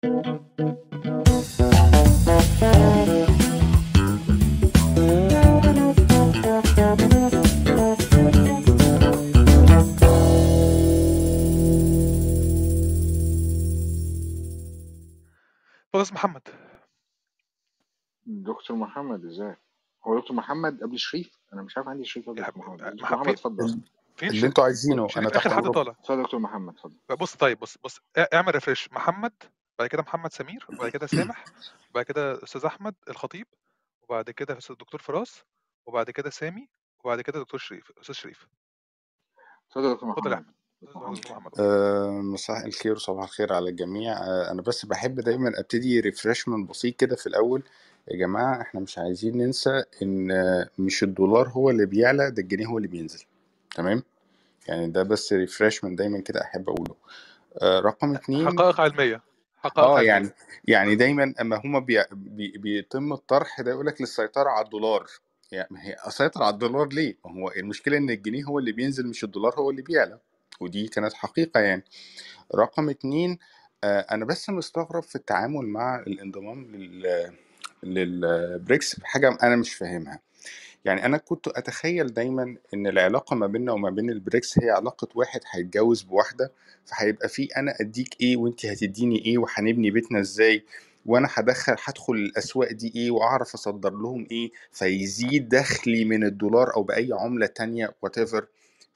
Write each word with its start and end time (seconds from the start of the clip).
خلاص 0.00 0.12
محمد. 16.12 16.42
دكتور 18.26 18.76
محمد 18.76 19.24
إزاي؟ 19.24 19.56
هو 20.04 20.18
دكتور 20.18 20.36
محمد 20.36 20.82
قبل 20.82 20.98
شريف؟ 20.98 21.38
أنا 21.52 21.62
مش 21.62 21.76
عارف 21.76 21.88
عندي 21.88 22.04
شريف 22.04 22.28
ولا 22.28 22.48
دكتور 22.48 22.58
محمد 22.58 22.78
دكتور 22.78 23.02
محمد 23.02 23.28
اتفضل. 23.28 23.80
اللي 24.22 24.46
أنتوا 24.46 24.64
عايزينه. 24.64 25.08
أنا 25.16 25.26
آخر 25.26 25.34
تحت 25.34 25.48
حد 25.48 25.52
امركم 25.52 25.72
طالع. 25.72 25.92
اتفضل 25.92 26.22
دكتور 26.22 26.40
محمد 26.40 26.74
اتفضل. 26.74 26.96
بص 27.20 27.36
طيب 27.36 27.58
بص 27.58 27.78
بص 27.84 28.00
اعمل 28.34 28.54
refresh 28.54 28.92
محمد 28.92 29.32
بعد 29.80 29.88
كده 29.88 30.02
محمد 30.02 30.32
سمير 30.32 30.66
وبعد 30.68 30.90
كده 30.90 31.06
سامح 31.16 31.44
وبعد 31.90 32.04
كده 32.04 32.44
أستاذ 32.44 32.64
أحمد 32.64 32.94
الخطيب 33.08 33.46
وبعد 34.02 34.30
كده 34.30 34.58
أستاذ 34.58 34.72
الدكتور 34.72 35.00
فراس 35.00 35.42
وبعد 35.86 36.10
كده 36.10 36.30
سامي 36.30 36.68
وبعد 37.04 37.20
كده 37.20 37.40
دكتور 37.40 37.60
شريف 37.60 37.92
أستاذ 38.00 38.14
شريف. 38.14 38.46
اتفضل 39.68 39.94
دكتور 39.94 40.10
اتفضل 40.10 40.44
محمد 40.82 41.26
أحمد. 41.30 41.52
آه، 41.60 42.10
مساء 42.10 42.66
الخير 42.66 42.92
وصباح 42.92 43.24
الخير 43.24 43.52
على 43.52 43.70
الجميع. 43.70 44.12
آه، 44.12 44.50
أنا 44.50 44.62
بس 44.62 44.86
بحب 44.86 45.20
دايما 45.20 45.52
أبتدي 45.60 46.00
refreshment 46.00 46.70
بسيط 46.70 46.96
كده 46.96 47.16
في 47.16 47.26
الأول. 47.26 47.62
يا 48.08 48.16
جماعة 48.16 48.60
إحنا 48.60 48.80
مش 48.80 48.98
عايزين 48.98 49.38
ننسى 49.38 49.84
إن 50.02 50.30
آه، 50.30 50.68
مش 50.78 51.02
الدولار 51.02 51.48
هو 51.48 51.70
اللي 51.70 51.86
بيعلى 51.86 52.30
ده 52.30 52.42
الجنيه 52.42 52.66
هو 52.66 52.76
اللي 52.76 52.88
بينزل. 52.88 53.24
تمام؟ 53.74 54.02
يعني 54.68 54.90
ده 54.90 55.02
بس 55.02 55.32
refreshment 55.32 55.98
دايما 55.98 56.20
كده 56.20 56.42
أحب 56.42 56.68
أقوله. 56.68 56.94
آه، 57.62 57.80
رقم 57.80 58.14
اتنين 58.14 58.46
حقائق 58.46 58.80
علميه 58.80 59.29
حقائق 59.62 59.88
آه 59.98 60.02
يعني 60.02 60.30
يعني 60.64 60.94
دايما 60.94 61.34
أما 61.40 61.60
هما 61.64 61.78
بي 61.78 62.04
بي 62.12 62.52
بيتم 62.58 63.12
الطرح 63.12 63.60
ده 63.60 63.70
يقول 63.70 63.86
لك 63.86 64.00
للسيطره 64.00 64.50
على 64.50 64.64
الدولار. 64.64 65.06
يعني 65.52 65.68
ما 65.70 65.84
هي 65.84 65.96
اسيطر 65.98 66.42
على 66.42 66.52
الدولار 66.54 66.88
ليه؟ 66.88 67.16
ما 67.24 67.32
هو 67.32 67.50
المشكلة 67.56 67.96
إن 67.96 68.10
الجنيه 68.10 68.44
هو 68.44 68.58
اللي 68.58 68.72
بينزل 68.72 69.06
مش 69.06 69.24
الدولار 69.24 69.54
هو 69.58 69.70
اللي 69.70 69.82
بيعلى. 69.82 70.18
ودي 70.60 70.88
كانت 70.88 71.12
حقيقة 71.12 71.60
يعني. 71.60 71.84
رقم 72.54 72.90
اتنين 72.90 73.38
آه 73.84 74.00
أنا 74.10 74.24
بس 74.24 74.50
مستغرب 74.50 75.02
في 75.02 75.16
التعامل 75.16 75.66
مع 75.66 75.96
الانضمام 76.06 76.76
لل 76.76 77.32
للبريكس 77.82 79.00
حاجة 79.04 79.38
أنا 79.42 79.56
مش 79.56 79.74
فاهمها. 79.74 80.20
يعني 80.84 81.04
أنا 81.06 81.16
كنت 81.16 81.48
أتخيل 81.48 82.14
دايما 82.14 82.56
إن 82.74 82.86
العلاقة 82.86 83.36
ما 83.36 83.46
بيننا 83.46 83.72
وما 83.72 83.90
بين 83.90 84.10
البريكس 84.10 84.58
هي 84.58 84.70
علاقة 84.70 85.08
واحد 85.14 85.40
هيتجوز 85.50 86.02
بواحدة 86.02 86.52
فهيبقى 86.84 87.28
في 87.28 87.44
أنا 87.56 87.74
أديك 87.80 88.16
إيه 88.20 88.36
وانت 88.36 88.66
هتديني 88.66 89.24
إيه 89.26 89.38
وهنبني 89.38 89.90
بيتنا 89.90 90.20
إزاي 90.20 90.64
وأنا 91.06 91.28
هدخل 91.34 91.76
هدخل 91.84 92.12
الأسواق 92.14 92.72
دي 92.72 92.92
إيه 92.96 93.10
وأعرف 93.10 93.54
أصدر 93.54 93.90
لهم 93.90 94.26
إيه 94.30 94.50
فيزيد 94.72 95.48
دخلي 95.48 96.04
من 96.04 96.24
الدولار 96.24 96.74
أو 96.76 96.82
بأي 96.82 97.08
عملة 97.12 97.46
تانية 97.46 97.94
whatever. 98.06 98.42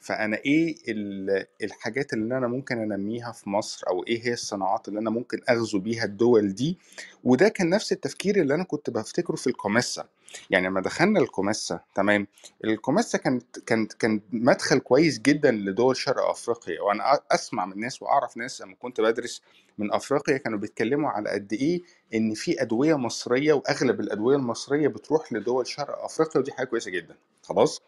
فأنا 0.05 0.37
إيه 0.37 0.77
ال- 0.89 1.47
الحاجات 1.63 2.13
اللي 2.13 2.39
أنا 2.39 2.47
ممكن 2.49 2.79
أنميها 2.93 3.33
في 3.33 3.51
مصر 3.51 3.87
أو 3.89 4.05
إيه 4.05 4.27
هي 4.27 4.33
الصناعات 4.33 4.89
اللي 4.89 5.01
أنا 5.01 5.11
ممكن 5.11 5.41
أغزو 5.51 5.79
بيها 5.79 6.05
الدول 6.05 6.55
دي؟ 6.55 6.79
وده 7.25 7.49
كان 7.49 7.71
نفس 7.71 7.93
التفكير 7.93 8.37
اللي 8.41 8.55
أنا 8.55 8.65
كنت 8.65 8.91
بفتكره 8.91 9.37
في 9.37 9.47
الكوميسا 9.47 10.05
يعني 10.51 10.67
لما 10.69 10.81
دخلنا 10.81 11.21
الكوميسا 11.21 11.81
تمام؟ 11.95 12.27
الكوميسا 12.65 13.19
كانت 13.19 13.59
كانت 13.59 13.93
كان 13.93 14.21
مدخل 14.33 14.79
كويس 14.79 15.19
جدا 15.19 15.51
لدول 15.51 15.97
شرق 15.97 16.23
أفريقيا. 16.31 16.81
وأنا 16.81 17.21
أسمع 17.33 17.67
من 17.67 17.81
ناس 17.81 18.03
وأعرف 18.03 18.37
ناس 18.37 18.61
لما 18.63 18.75
كنت 18.75 19.01
بدرس 19.01 19.43
من 19.79 19.93
أفريقيا 19.93 20.37
كانوا 20.37 20.59
بيتكلموا 20.59 21.11
على 21.11 21.31
قد 21.31 21.53
إيه 21.53 21.81
إن 22.15 22.35
في 22.35 22.63
أدوية 22.63 22.95
مصرية 22.95 23.53
وأغلب 23.53 24.01
الأدوية 24.01 24.37
المصرية 24.37 24.89
بتروح 24.89 25.33
لدول 25.33 25.67
شرق 25.67 26.05
أفريقيا 26.05 26.41
ودي 26.41 26.53
حاجة 26.53 26.67
كويسة 26.67 26.91
جدا. 26.91 27.15
خلاص؟ 27.43 27.83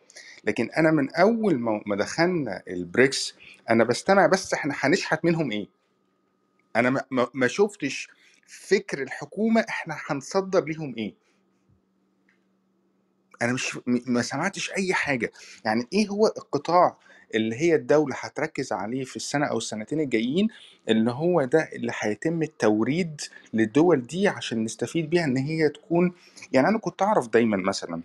لكن 0.45 0.70
أنا 0.70 0.91
من 0.91 1.15
أول 1.15 1.59
ما 1.87 1.97
دخلنا 1.97 2.62
البريكس 2.69 3.34
أنا 3.71 3.84
بستمع 3.84 4.27
بس 4.27 4.55
إحنا 4.55 4.75
هنشحت 4.78 5.25
منهم 5.25 5.50
إيه؟ 5.53 5.69
أنا 6.77 7.05
ما, 7.34 7.47
شفتش 7.47 8.09
فكر 8.47 9.03
الحكومة 9.03 9.65
إحنا 9.69 9.97
هنصدر 10.06 10.65
ليهم 10.65 10.94
إيه؟ 10.99 11.15
أنا 13.43 13.53
مش 13.53 13.78
ما 13.87 14.22
سمعتش 14.22 14.71
أي 14.72 14.94
حاجة. 14.94 15.33
يعني 15.65 15.88
إيه 15.93 16.09
هو 16.09 16.27
القطاع 16.27 16.99
اللي 17.34 17.56
هي 17.56 17.75
الدولة 17.75 18.16
هتركز 18.21 18.72
عليه 18.72 19.05
في 19.05 19.16
السنة 19.16 19.47
أو 19.47 19.59
السنتين 19.59 20.00
الجايين 20.00 20.49
اللي 20.89 21.10
هو 21.10 21.44
ده 21.44 21.69
اللي 21.72 21.93
هيتم 22.00 22.43
التوريد 22.43 23.21
للدول 23.55 24.03
دي 24.03 24.28
عشان 24.28 24.65
نستفيد 24.65 25.10
بيها 25.10 25.25
إن 25.25 25.37
هي 25.37 25.69
تكون 25.69 26.12
يعني 26.53 26.69
أنا 26.69 26.78
كنت 26.78 27.03
أعرف 27.03 27.28
دايما 27.28 27.56
مثلا 27.56 28.03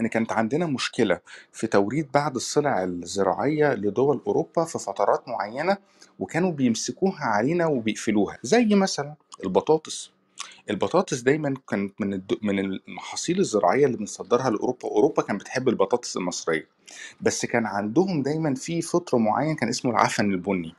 إن 0.00 0.06
كانت 0.06 0.32
عندنا 0.32 0.66
مشكلة 0.66 1.20
في 1.52 1.66
توريد 1.66 2.08
بعض 2.14 2.36
السلع 2.36 2.84
الزراعية 2.84 3.74
لدول 3.74 4.20
أوروبا 4.26 4.64
في 4.64 4.78
فترات 4.78 5.28
معينة 5.28 5.76
وكانوا 6.18 6.52
بيمسكوها 6.52 7.24
علينا 7.24 7.66
وبيقفلوها. 7.66 8.38
زي 8.42 8.64
مثلا 8.74 9.14
البطاطس. 9.44 10.10
البطاطس 10.70 11.20
دايما 11.20 11.54
كانت 11.68 12.00
من 12.00 12.14
الد... 12.14 12.38
من 12.42 12.58
المحاصيل 12.58 13.38
الزراعية 13.38 13.86
اللي 13.86 13.96
بنصدرها 13.96 14.50
لأوروبا. 14.50 14.88
أوروبا 14.88 15.22
كانت 15.22 15.40
بتحب 15.40 15.68
البطاطس 15.68 16.16
المصرية. 16.16 16.66
بس 17.20 17.46
كان 17.46 17.66
عندهم 17.66 18.22
دايما 18.22 18.54
في 18.54 18.82
فطر 18.82 19.18
معين 19.18 19.56
كان 19.56 19.68
اسمه 19.68 19.90
العفن 19.90 20.24
البني. 20.32 20.74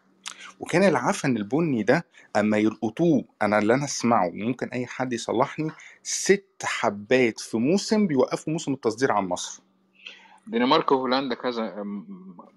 وكان 0.59 0.83
العفن 0.83 1.37
البني 1.37 1.83
ده 1.83 2.05
أما 2.35 2.57
يلقطوه 2.57 3.23
أنا 3.41 3.59
اللي 3.59 3.73
أنا 3.73 3.85
أسمعه 3.85 4.29
ممكن 4.33 4.67
أي 4.67 4.85
حد 4.85 5.13
يصلحني 5.13 5.71
ست 6.03 6.45
حبات 6.63 7.39
في 7.39 7.57
موسم 7.57 8.07
بيوقفوا 8.07 8.53
موسم 8.53 8.73
التصدير 8.73 9.11
عن 9.11 9.27
مصر. 9.27 9.61
دنمارك 10.47 10.91
وهولندا 10.91 11.35
كذا 11.35 11.83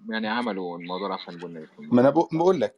يعني 0.09 0.27
عملوا 0.27 0.77
الموضوع 0.77 1.07
ده 1.07 1.13
عشان 1.13 1.37
بني 1.37 1.65
في 1.65 1.71
ما 1.79 2.01
أنا 2.01 2.09
بقول 2.09 2.61
لك 2.61 2.75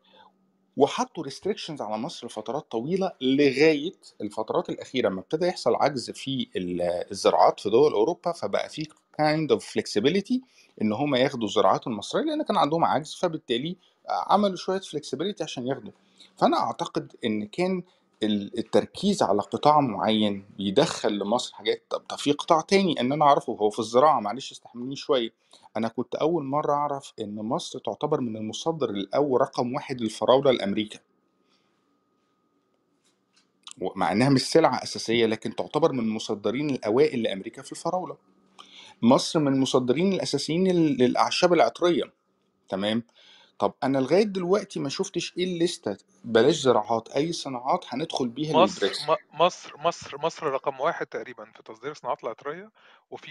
وحطوا 0.78 1.24
restrictions 1.24 1.82
على 1.82 1.98
مصر 1.98 2.28
لفترات 2.28 2.72
طويلة 2.72 3.12
لغاية 3.22 3.92
الفترات 4.22 4.70
الأخيرة 4.70 5.10
لما 5.10 5.20
ابتدى 5.20 5.46
يحصل 5.48 5.76
عجز 5.76 6.12
في 6.12 6.48
ال- 6.56 6.82
الزراعات 7.12 7.60
في 7.60 7.70
دول 7.70 7.94
أوروبا 7.94 8.32
فبقى 8.32 8.70
في 8.70 8.88
kind 9.18 9.52
of 9.52 9.66
flexibility 9.66 10.42
إن 10.82 10.94
هم 10.94 11.16
ياخدوا 11.16 11.48
الزراعات 11.48 11.88
المصرية 11.88 12.24
لأن 12.24 12.44
كان 12.44 12.58
عندهم 12.58 12.86
عجز 12.86 13.16
فبالتالي 13.22 13.78
عملوا 14.10 14.56
شوية 14.56 14.80
flexibility 14.80 15.44
عشان 15.44 15.68
ياخدوا. 15.68 15.92
فأنا 16.38 16.58
أعتقد 16.60 17.14
إن 17.26 17.48
كان 17.48 17.84
ال- 18.24 18.60
التركيز 18.60 19.24
على 19.24 19.42
قطاع 19.42 19.80
معين 19.82 20.46
بيدخل 20.58 21.20
لمصر 21.20 21.56
حاجات 21.56 21.84
طب 21.90 22.04
في 22.20 22.32
قطاع 22.32 22.62
تاني 22.62 23.02
إن 23.02 23.12
أنا 23.12 23.26
أعرفه. 23.26 23.54
هو 23.54 23.70
في 23.70 23.80
الزراعة 23.80 24.20
معلش 24.20 24.52
استحملوني 24.52 24.96
شوية. 24.96 25.30
أنا 25.78 25.88
كنت 25.88 26.16
أول 26.16 26.44
مرة 26.46 26.74
أعرف 26.74 27.14
إن 27.22 27.36
مصر 27.36 27.80
تعتبر 27.80 28.22
من 28.22 28.38
المصدر 28.38 28.90
الأول 28.90 29.42
رقم 29.42 29.74
واحد 29.74 30.02
للفراولة 30.02 30.52
لأمريكا. 30.52 31.00
مع 33.96 34.12
إنها 34.12 34.30
مش 34.30 34.42
سلعة 34.42 34.84
أساسية 34.84 35.26
لكن 35.26 35.56
تعتبر 35.56 35.92
من 35.92 36.00
المصدرين 36.00 36.70
الأوائل 36.70 37.24
لأمريكا 37.24 37.62
في 37.62 37.72
الفراولة. 37.72 38.18
مصر 39.04 39.40
من 39.40 39.54
المصدرين 39.54 40.14
الأساسيين 40.14 40.68
لل- 40.68 40.98
للأعشاب 40.98 41.54
العطرية 41.54 42.04
تمام؟ 42.70 43.04
طب 43.60 43.74
أنا 43.84 43.98
لغاية 43.98 44.24
دلوقتي 44.24 44.80
ما 44.80 44.90
شفتش 44.90 45.38
إيه 45.38 45.44
الليستة؟ 45.44 45.98
بلاش 46.24 46.56
زراعات 46.56 47.10
أي 47.10 47.32
صناعات 47.34 47.86
هندخل 47.90 48.28
بيها 48.28 48.54
مصر 48.58 48.86
للبريكس. 48.86 49.10
م- 49.10 49.42
مصر 49.44 49.74
مصر 49.78 50.18
مصر 50.22 50.48
رقم 50.48 50.80
واحد 50.80 51.06
تقريبا 51.06 51.46
في 51.56 51.64
تصدير 51.64 51.92
الصناعات 51.92 52.24
العطرية 52.24 52.72
وفي 53.12 53.30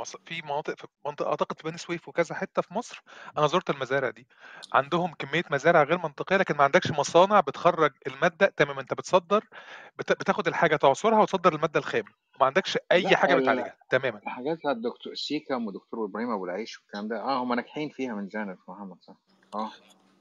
مص... 0.00 0.16
في 0.26 0.42
مناطق 0.42 0.74
في 0.78 0.86
منطقة 1.06 1.28
أعتقد 1.30 1.58
في 1.58 1.68
بني 1.68 1.78
سويف 1.78 2.08
وكذا 2.08 2.34
حتة 2.34 2.62
في 2.62 2.74
مصر. 2.74 3.02
أنا 3.38 3.46
زرت 3.46 3.70
المزارع 3.70 4.10
دي. 4.10 4.26
عندهم 4.72 5.14
كمية 5.14 5.44
مزارع 5.50 5.82
غير 5.82 5.98
منطقية 5.98 6.36
لكن 6.36 6.56
ما 6.56 6.64
عندكش 6.64 6.90
مصانع 6.90 7.40
بتخرج 7.40 7.92
المادة. 8.06 8.52
تمام 8.56 8.78
أنت 8.78 8.94
بتصدر 8.94 9.44
بت... 9.98 10.12
بتاخد 10.12 10.48
الحاجة 10.48 10.76
تعصرها 10.76 11.22
وتصدر 11.22 11.54
المادة 11.54 11.80
الخام 11.80 12.04
ما 12.40 12.46
عندكش 12.46 12.78
أي 12.92 13.02
لا 13.02 13.16
حاجة 13.16 13.34
ال- 13.34 13.40
بتعالجها. 13.42 13.76
تماما. 13.90 14.18
الحاجات 14.18 14.58
بتاعت 14.58 14.76
دكتور 14.76 15.14
سيكم 15.14 15.66
ودكتور 15.66 16.04
إبراهيم 16.04 16.30
أبو 16.30 16.44
العيش 16.44 16.78
والكلام 16.78 17.08
ده 17.08 17.20
آه 17.20 17.42
هم 17.42 17.52
ناجحين 17.54 17.88
فيها 17.88 18.14
من 18.14 18.28
دكتور 18.28 18.74
محمد 18.74 18.96
صح 19.02 19.14
آه. 19.54 19.70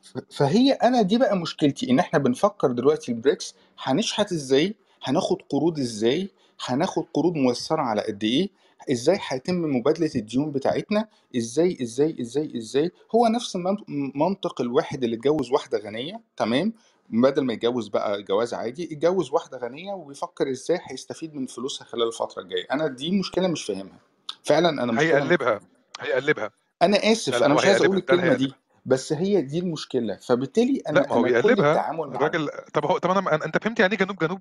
ف- 0.02 0.18
فهي 0.38 0.72
أنا 0.72 1.02
دي 1.02 1.18
بقى 1.18 1.38
مشكلتي 1.38 1.90
إن 1.90 2.00
إحنا 2.00 2.20
بنفكر 2.20 2.72
دلوقتي 2.72 3.12
البريكس 3.12 3.56
هنشحت 3.84 4.32
إزاي 4.32 4.76
هناخد 5.04 5.38
قروض 5.50 5.80
إزاي 5.80 6.30
هناخد 6.66 7.06
قروض 7.14 7.36
ميسره 7.36 7.82
على 7.82 8.02
قد 8.02 8.24
إيه 8.24 8.50
إزاي 8.92 9.20
هيتم 9.28 9.56
مبادلة 9.76 10.12
الديون 10.16 10.52
بتاعتنا 10.52 11.08
إزاي 11.38 11.78
إزاي 11.82 12.16
إزاي 12.22 12.58
إزاي. 12.58 12.92
هو 13.16 13.28
نفس 13.28 13.56
من- 13.56 14.12
منطق 14.16 14.62
الواحد 14.62 15.04
اللي 15.04 15.16
اتجوز 15.16 15.52
واحدة 15.52 15.78
غنية 15.80 16.22
تمام؟ 16.38 16.74
بدل 17.10 17.44
ما 17.46 17.54
يتجوز 17.54 17.88
بقى 17.88 18.24
جواز 18.24 18.54
عادي 18.54 18.84
يتجوز 18.84 19.32
واحدة 19.32 19.58
غنية 19.58 19.94
ويفكر 19.94 20.52
إزاي 20.52 20.80
هيستفيد 20.84 21.36
من 21.36 21.46
فلوسها 21.46 21.86
خلال 21.86 22.08
الفترة 22.08 22.42
الجاية. 22.42 22.66
أنا 22.72 22.88
دي 22.88 23.12
مشكلة 23.12 23.48
مش 23.48 23.66
فاهمها. 23.66 24.00
فعلا 24.44 24.70
أنا 24.84 24.92
مشكله 24.92 25.18
هيقلبها 25.18 25.60
هيقلبها. 26.00 26.52
أنا 26.82 26.96
لا 26.96 27.12
آسف 27.12 27.34
لا 27.40 27.46
أنا 27.46 27.54
هو 27.54 27.58
مش 27.58 27.66
عايز 27.66 27.82
أقول 27.82 27.96
هيقلبها 27.96 28.16
ده 28.16 28.24
اللي 28.24 28.34
الكلمة 28.34 28.38
دي. 28.38 28.44
هيقلبها. 28.44 28.67
بس 28.88 29.14
هي 29.14 29.42
دي 29.42 29.60
المشكلة. 29.60 30.16
فبالتالي 30.16 30.74
لا 30.74 30.90
أنا 30.90 31.00
ما 31.02 31.14
هو 31.14 31.22
كل 31.24 31.28
بيقلبها. 31.34 31.72
التعامل 31.72 32.08
مع 32.08 32.16
الراجل 32.16 32.50
طب 32.74 32.86
هو 32.86 32.98
طب 32.98 33.10
أنا 33.12 33.46
أنت 33.46 33.64
فهمت 33.64 33.80
يعني 33.80 33.94
إيه 33.94 34.00
جنوب 34.00 34.18
جنوب؟ 34.18 34.40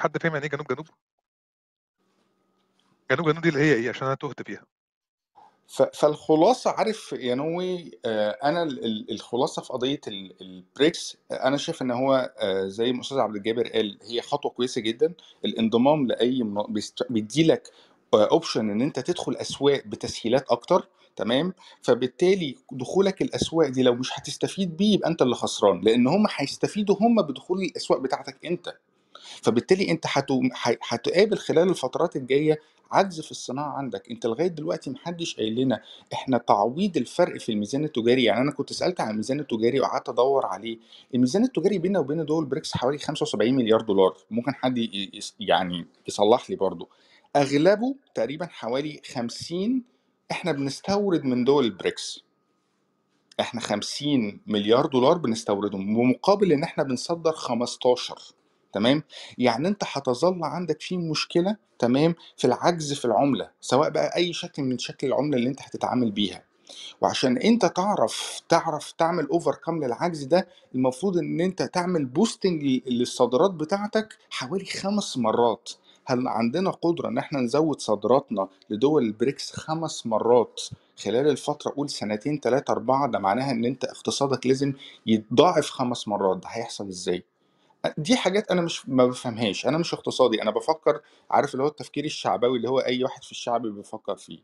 حد 0.00 0.18
فاهم 0.18 0.32
يعني 0.32 0.44
إيه 0.44 0.50
جنوب 0.50 0.66
جنوب؟ 0.66 0.86
جنوب 3.10 3.28
جنوب 3.28 3.42
دي 3.42 3.48
اللي 3.48 3.60
هي 3.60 3.74
إيه؟ 3.74 3.88
عشان 3.90 4.06
أنا 4.06 4.16
تهت 4.16 4.42
فيها. 4.46 4.64
فالخلاصة 5.94 6.70
عارف 6.70 7.12
يا 7.12 7.34
نوي 7.34 7.98
آه، 8.04 8.30
أنا 8.30 8.62
ال- 8.62 8.84
ال- 8.84 9.10
الخلاصة 9.10 9.62
في 9.62 9.72
قضية 9.72 10.00
ال- 10.08 10.40
البريكس 10.40 11.16
آه، 11.30 11.34
أنا 11.48 11.56
شايف 11.56 11.82
إن 11.82 11.90
هو 11.90 12.32
آه، 12.38 12.66
زي 12.68 12.92
ما 12.92 13.00
أستاذ 13.00 13.18
عبد 13.18 13.36
الجابر 13.36 13.68
قال 13.68 13.98
هي 14.02 14.22
خطوة 14.22 14.50
كويسة 14.50 14.80
جدا. 14.80 15.14
الانضمام 15.44 16.06
لأي 16.06 16.54
بيديلك 17.10 17.70
option 18.14 18.70
إن 18.70 18.80
أنت 18.80 18.98
تدخل 18.98 19.36
أسواق 19.36 19.82
بتسهيلات 19.86 20.48
أكتر. 20.50 20.88
تمام؟ 21.16 21.52
فبالتالي 21.82 22.56
دخولك 22.72 23.22
الأسواق 23.22 23.68
دي 23.68 23.82
لو 23.82 23.94
مش 23.94 24.10
هتستفيد 24.14 24.76
بيه 24.76 24.94
يبقى 24.94 25.08
أنت 25.10 25.22
اللي 25.22 25.34
خسران 25.34 25.80
لأن 25.80 26.06
هم 26.06 26.26
هيستفيدوا 26.36 26.96
هم 27.00 27.22
بدخول 27.22 27.62
الأسواق 27.62 28.00
بتاعتك 28.00 28.46
أنت. 28.46 28.74
فبالتالي 29.42 29.90
أنت 29.90 30.04
هتقابل 30.88 31.38
خلال 31.38 31.68
الفترات 31.68 32.16
الجاية 32.16 32.60
عجز 32.92 33.20
في 33.20 33.30
الصناعة 33.30 33.72
عندك. 33.78 34.10
أنت 34.10 34.26
لغاية 34.26 34.46
دلوقتي 34.46 34.90
محدش 34.90 35.36
قايل 35.36 35.54
لنا 35.60 35.82
إحنا 36.12 36.38
تعويض 36.38 36.96
الفرق 36.96 37.38
في 37.40 37.52
الميزان 37.52 37.84
التجاري. 37.84 38.24
يعني 38.24 38.40
أنا 38.40 38.52
كنت 38.52 38.72
سألت 38.72 39.00
عن 39.00 39.10
الميزان 39.10 39.40
التجاري 39.40 39.80
وقعدت 39.80 40.08
أدور 40.08 40.46
عليه. 40.46 40.78
الميزان 41.14 41.44
التجاري 41.44 41.78
بيننا 41.78 41.98
وبين 41.98 42.24
دول 42.24 42.44
بريكس 42.44 42.76
حوالي 42.76 42.98
75 42.98 43.54
مليار 43.54 43.80
دولار. 43.80 44.16
ممكن 44.30 44.54
حد 44.54 44.88
يعني 45.40 45.86
يصلح 46.08 46.50
لي 46.50 46.56
برضو 46.56 46.88
أغلبه 47.36 47.94
تقريبا 48.14 48.46
حوالي 48.46 49.00
50 49.12 49.82
إحنا 50.30 50.52
بنستورد 50.52 51.24
من 51.24 51.44
دول 51.44 51.64
البريكس. 51.64 52.20
إحنا 53.40 53.60
50 53.60 54.40
مليار 54.46 54.86
دولار 54.86 55.18
بنستوردهم 55.18 55.94
بمقابل 55.96 56.52
إن 56.52 56.62
إحنا 56.62 56.84
بنصدر 56.84 57.32
15 57.32 58.18
تمام؟ 58.72 59.02
يعني 59.38 59.68
أنت 59.68 59.82
هتظل 59.86 60.44
عندك 60.44 60.82
في 60.82 60.96
مشكلة 60.96 61.56
تمام؟ 61.78 62.14
في 62.36 62.46
العجز 62.46 62.92
في 62.92 63.04
العملة 63.04 63.50
سواء 63.60 63.90
بقى 63.90 64.16
أي 64.16 64.32
شكل 64.32 64.62
من 64.62 64.78
شكل 64.78 65.06
العملة 65.06 65.36
اللي 65.36 65.48
أنت 65.48 65.62
هتتعامل 65.62 66.10
بيها. 66.10 66.44
وعشان 67.00 67.38
أنت 67.38 67.66
تعرف 67.66 68.40
تعرف 68.48 68.92
تعمل 68.92 69.26
overcome 69.26 69.84
للعجز 69.84 70.24
ده 70.24 70.48
المفروض 70.74 71.18
إن 71.18 71.40
أنت 71.40 71.62
تعمل 71.62 72.04
boosting 72.04 72.62
للصادرات 72.86 73.50
بتاعتك 73.50 74.18
حوالي 74.30 74.64
خمس 74.64 75.16
مرات. 75.18 75.70
هل 76.08 76.28
عندنا 76.28 76.70
قدرة 76.70 77.08
إن 77.08 77.18
إحنا 77.18 77.40
نزود 77.40 77.80
صادراتنا 77.80 78.48
لدول 78.70 79.02
البريكس 79.04 79.52
خمس 79.52 80.06
مرات 80.06 80.60
خلال 81.02 81.28
الفترة؟ 81.28 81.70
قول 81.76 81.90
سنتين 81.90 82.40
تلاتة 82.40 82.70
أربعة 82.72 83.10
ده 83.10 83.18
معناها 83.18 83.50
إن 83.50 83.64
أنت 83.64 83.84
اقتصادك 83.84 84.46
لازم 84.46 84.72
يتضاعف 85.06 85.70
خمس 85.70 86.08
مرات. 86.08 86.36
ده 86.36 86.48
هيحصل 86.48 86.88
إزاي؟ 86.88 87.24
دي 87.98 88.16
حاجات 88.16 88.50
أنا 88.50 88.60
مش 88.62 88.88
ما 88.88 89.06
بفهمهاش. 89.06 89.66
أنا 89.66 89.78
مش 89.78 89.94
اقتصادي 89.94 90.42
أنا 90.42 90.50
بفكر 90.50 91.00
عارف 91.30 91.52
اللي 91.54 91.62
هو 91.62 91.68
التفكير 91.68 92.04
الشعبوي 92.04 92.56
اللي 92.56 92.68
هو 92.68 92.78
أي 92.78 93.04
واحد 93.04 93.24
في 93.24 93.30
الشعب 93.30 93.62
بيفكر 93.66 94.16
فيه. 94.16 94.38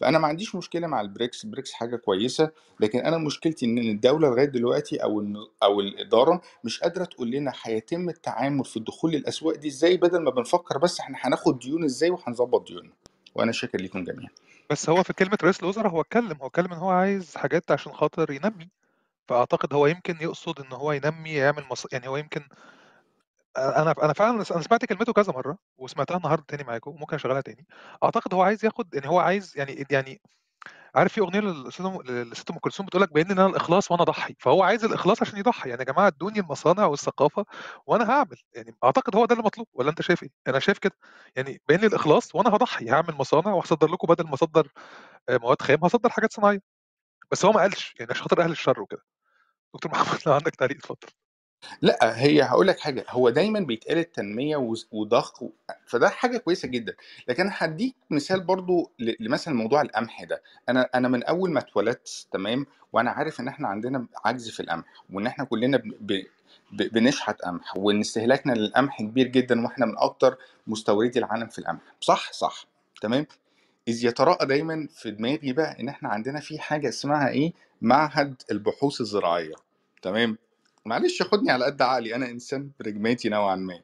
فأنا 0.00 0.18
ما 0.18 0.28
عنديش 0.28 0.54
مشكلة 0.54 0.86
مع 0.86 1.00
البريكس 1.00 1.44
البريكس 1.44 1.72
حاجة 1.72 1.96
كويسة 1.96 2.50
لكن 2.80 2.98
أنا 2.98 3.18
مشكلتي 3.18 3.66
إن 3.66 3.78
الدولة 3.78 4.28
لغاية 4.28 4.44
دلوقتي 4.44 4.96
أو 4.96 5.24
أو 5.62 5.80
الإدارة 5.80 6.40
مش 6.64 6.80
قادرة 6.80 7.04
تقول 7.04 7.30
لنا 7.30 7.52
هيتم 7.62 8.08
التعامل 8.08 8.64
في 8.64 8.76
الدخول 8.76 9.12
للاسواق 9.12 9.56
دي 9.56 9.68
إزاي 9.68 9.96
بدل 9.96 10.18
ما 10.18 10.30
بنفكر 10.30 10.78
بس 10.78 11.00
إحنا 11.00 11.18
هناخد 11.20 11.58
ديون 11.58 11.84
إزاي 11.84 12.10
وهنظبط 12.10 12.66
ديوننا. 12.68 12.92
وأنا 13.34 13.52
شاكر 13.52 13.80
ليكم 13.80 14.04
جميعا. 14.04 14.30
بس 14.70 14.88
هو 14.90 15.02
في 15.02 15.12
كلمة 15.12 15.38
رئيس 15.42 15.60
الوزراء 15.60 15.88
هو 15.88 16.00
اتكلم 16.00 16.36
هو 16.40 16.46
اتكلم 16.46 16.72
إن 16.72 16.78
هو 16.78 16.90
عايز 16.90 17.36
حاجات 17.36 17.70
عشان 17.70 17.92
خاطر 17.92 18.30
ينمي. 18.30 18.68
فأعتقد 19.28 19.74
هو 19.74 19.86
يمكن 19.86 20.16
يقصد 20.20 20.60
إن 20.60 20.72
هو 20.72 20.92
ينمي 20.92 21.30
يعمل 21.30 21.64
مص... 21.70 21.86
يعني 21.92 22.08
هو 22.08 22.16
يمكن 22.16 22.40
أنا 23.56 23.94
أنا 24.02 24.12
فعلا 24.12 24.30
أنا 24.34 24.44
سمعت 24.44 24.84
كلمته 24.84 25.12
كذا 25.12 25.32
مرة 25.32 25.58
وسمعتها 25.78 26.16
النهارده 26.16 26.44
تاني 26.48 26.64
معاكم 26.64 26.90
ممكن 27.00 27.14
أشغلها 27.16 27.40
تاني. 27.40 27.66
أعتقد 28.04 28.34
هو 28.34 28.42
عايز 28.42 28.64
ياخد 28.64 28.94
يعني 28.94 29.08
هو 29.08 29.18
عايز 29.18 29.52
يعني 29.56 29.86
يعني 29.90 30.20
عارف 30.94 31.12
في 31.12 31.20
أغنية 31.20 31.40
للست 31.40 31.80
للست 31.82 32.50
أم 32.50 32.58
كلثوم 32.58 32.86
بتقول 32.86 33.02
لك 33.02 33.12
بين 33.12 33.30
أنا 33.30 33.46
الإخلاص 33.46 33.90
وأنا 33.92 34.02
اضحي 34.02 34.36
فهو 34.40 34.62
عايز 34.62 34.84
الإخلاص 34.84 35.22
عشان 35.22 35.38
يضحي. 35.38 35.70
يعني 35.70 35.80
يا 35.82 35.86
جماعة 35.92 36.06
ادوني 36.08 36.40
المصانع 36.40 36.86
والثقافة 36.86 37.46
وأنا 37.86 38.10
هعمل 38.10 38.36
يعني 38.54 38.76
أعتقد 38.84 39.16
هو 39.16 39.26
ده 39.26 39.32
اللي 39.34 39.44
مطلوب 39.46 39.68
ولا 39.74 39.90
أنت 39.90 40.02
شايف 40.02 40.22
إيه؟ 40.22 40.30
أنا 40.48 40.58
شايف 40.60 40.78
كده. 40.78 40.94
يعني 41.36 41.62
لي 41.70 41.86
الإخلاص 41.86 42.34
وأنا 42.34 42.50
هضحي 42.56 42.90
هعمل 42.90 43.14
مصانع 43.14 43.52
وهصدر 43.54 43.88
لكم 43.88 44.08
بدل 44.08 44.24
ما 44.28 44.34
أصدر 44.34 44.68
آه، 45.28 45.38
مواد 45.38 45.62
خام 45.62 45.78
هصدر 45.84 46.10
حاجات 46.10 46.32
صناعية. 46.34 46.60
بس 47.32 47.46
هو 47.46 47.52
ما 47.52 47.60
قالش 47.60 47.94
يعني 48.00 48.12
عشان 48.12 48.22
خاطر 48.24 48.42
أهل 48.42 48.52
الشر 48.52 48.80
وكده. 48.82 49.02
دكتور 49.74 49.92
محمد 49.92 50.20
لو 50.26 50.32
عندك 50.34 50.56
تعليق 50.56 50.76
اتفضل. 50.78 51.08
لأ 51.82 52.18
هي 52.22 52.42
هقول 52.42 52.66
لك 52.66 52.78
حاجة 52.80 53.04
هو 53.08 53.30
دايما 53.30 53.60
بيتقال 53.60 53.98
التنمية 53.98 54.56
وز- 54.56 54.88
وضخ 54.92 55.42
فده 55.86 56.08
حاجة 56.08 56.38
كويسة 56.38 56.68
جدا 56.68 56.94
لكن 57.28 57.50
هديك 57.52 57.94
مثال 58.10 58.40
برضو 58.40 58.90
ل- 58.98 59.24
لمثلا 59.24 59.54
موضوع 59.54 59.82
القمح 59.82 60.24
ده. 60.24 60.42
أنا 60.68 60.88
أنا 60.94 61.08
من 61.08 61.22
أول 61.24 61.50
ما 61.50 61.60
اتولدت 61.60 62.26
تمام؟ 62.32 62.66
وأنا 62.92 63.10
عارف 63.10 63.40
إن 63.40 63.48
إحنا 63.48 63.68
عندنا 63.68 64.06
عجز 64.24 64.50
في 64.50 64.60
القمح 64.60 64.84
وإن 65.12 65.26
إحنا 65.26 65.44
كلنا 65.44 65.76
ب- 65.76 65.82
ب- 66.00 66.24
ب- 66.72 66.92
بنشحت 66.92 67.40
قمح 67.42 67.76
وإن 67.76 68.00
استهلاكنا 68.00 68.52
للقمح 68.52 69.02
كبير 69.02 69.26
جدا 69.26 69.64
وإحنا 69.64 69.86
من 69.86 69.98
أكتر 69.98 70.36
مستوردي 70.66 71.18
العالم 71.18 71.46
في 71.48 71.58
القمح. 71.58 71.80
صح 72.00 72.32
صح. 72.32 72.66
تمام؟ 73.02 73.26
إذ 73.88 74.04
يتراءى 74.04 74.46
دايما 74.46 74.88
في 74.94 75.10
دماغي 75.10 75.52
بقى 75.52 75.80
إن 75.80 75.88
إحنا 75.88 76.08
عندنا 76.08 76.40
في 76.40 76.58
حاجة 76.58 76.88
اسمها 76.88 77.28
إيه؟ 77.28 77.52
معهد 77.82 78.42
البحوث 78.50 79.00
الزراعية. 79.00 79.54
تمام؟ 80.02 80.38
معلش 80.86 81.22
خدني 81.22 81.50
على 81.50 81.64
قد 81.64 81.82
عقلي 81.82 82.14
أنا 82.14 82.30
إنسان 82.30 82.70
برجماتي 82.80 83.28
نوعا 83.28 83.56
ما. 83.56 83.80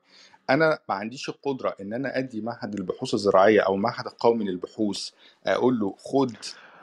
أنا 0.50 0.79
ما 0.88 0.94
عنديش 0.94 1.29
القدرة 1.29 1.76
إن 1.81 1.93
أنا 1.93 2.19
أدي 2.19 2.41
معهد 2.41 2.75
البحوث 2.75 3.14
الزراعية 3.14 3.61
أو 3.61 3.76
معهد 3.76 4.06
القومي 4.06 4.44
للبحوث 4.44 5.11
أقول 5.47 5.79
له 5.79 5.94
خد 5.99 6.37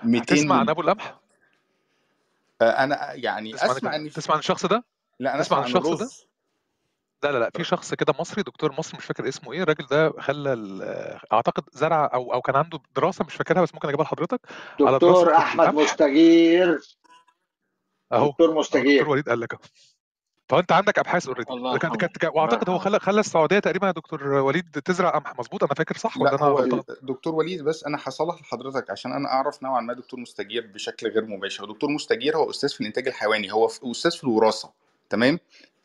200 0.03 0.33
هتسمع 0.35 0.55
عن 0.55 0.63
مل... 0.63 0.69
أبو 0.69 0.81
القمح؟ 0.81 1.19
آه، 2.61 2.69
أنا 2.83 3.13
يعني 3.13 3.53
تسمع 3.53 3.71
أسمع 3.71 3.91
عن 3.91 3.99
إن 4.01 4.09
في... 4.09 4.15
تسمع 4.15 4.33
عن 4.33 4.39
الشخص 4.39 4.65
ده؟ 4.65 4.83
لا 5.19 5.33
أنا 5.35 5.43
تسمع 5.43 5.57
أسمع 5.57 5.79
عن 5.79 5.85
عن 5.85 5.93
الشخص 5.93 5.99
ده؟ 6.23 6.27
لا 7.23 7.31
لا 7.31 7.39
لا 7.39 7.49
في 7.49 7.63
شخص 7.63 7.93
كده 7.93 8.13
مصري 8.19 8.43
دكتور 8.43 8.71
مصري 8.71 8.97
مش 8.97 9.05
فاكر 9.05 9.27
اسمه 9.27 9.53
إيه 9.53 9.63
الراجل 9.63 9.85
ده 9.87 10.11
خلى 10.19 10.53
ال- 10.53 11.19
أعتقد 11.33 11.63
زرع 11.73 12.11
أو 12.13 12.33
أو 12.33 12.41
كان 12.41 12.55
عنده 12.55 12.79
دراسة 12.95 13.25
مش 13.25 13.35
فاكرها 13.35 13.61
بس 13.61 13.73
ممكن 13.73 13.87
أجيبها 13.87 14.05
لحضرتك 14.05 14.39
على 14.81 14.93
دكتور 14.95 15.25
دراسه 15.25 15.37
احمد 15.37 15.73
مستجير. 15.73 16.67
أهو 16.71 16.77
دكتور 16.77 18.17
اهو 18.19 18.29
دكتور 18.31 18.53
مستجير 18.59 19.09
وليد 19.09 19.29
قال 19.29 19.39
لك 19.39 19.53
أهو. 19.53 19.59
فأنت 20.49 20.71
عندك 20.71 20.99
أبحاث 20.99 21.27
already 21.27 21.79
كانت 21.79 21.97
كانت 21.97 22.25
وأعتقد 22.35 22.69
هو 22.69 22.77
خلى 22.77 22.99
خلى 22.99 23.19
السعودية 23.19 23.59
تقريبا 23.59 23.87
يا 23.87 23.91
دكتور 23.91 24.23
وليد 24.23 24.71
تزرع 24.71 25.09
قمح. 25.09 25.39
مظبوط؟ 25.39 25.63
أنا 25.63 25.73
فاكر 25.73 25.97
صح 25.97 26.17
ولا 26.17 26.29
لا 26.29 26.35
أنا 26.35 26.45
هو 26.45 26.59
الدكتور 27.01 27.35
وليد 27.35 27.63
بس 27.63 27.83
أنا 27.83 27.97
هصلح 28.03 28.41
لحضرتك 28.41 28.91
عشان 28.91 29.11
أنا 29.13 29.29
أعرف 29.29 29.63
نوعا 29.63 29.81
ما 29.81 29.93
دكتور 29.93 30.19
مستجير 30.19 30.67
بشكل 30.67 31.07
غير 31.07 31.25
مباشر. 31.25 31.65
دكتور 31.65 31.89
مستجير 31.89 32.37
هو 32.37 32.49
أستاذ 32.49 32.69
في 32.69 32.81
الإنتاج 32.81 33.07
الحيواني. 33.07 33.53
هو 33.53 33.67
في 33.67 33.91
أستاذ 33.91 34.11
في 34.11 34.23
الوراثة. 34.23 34.71
تمام؟ 35.09 35.39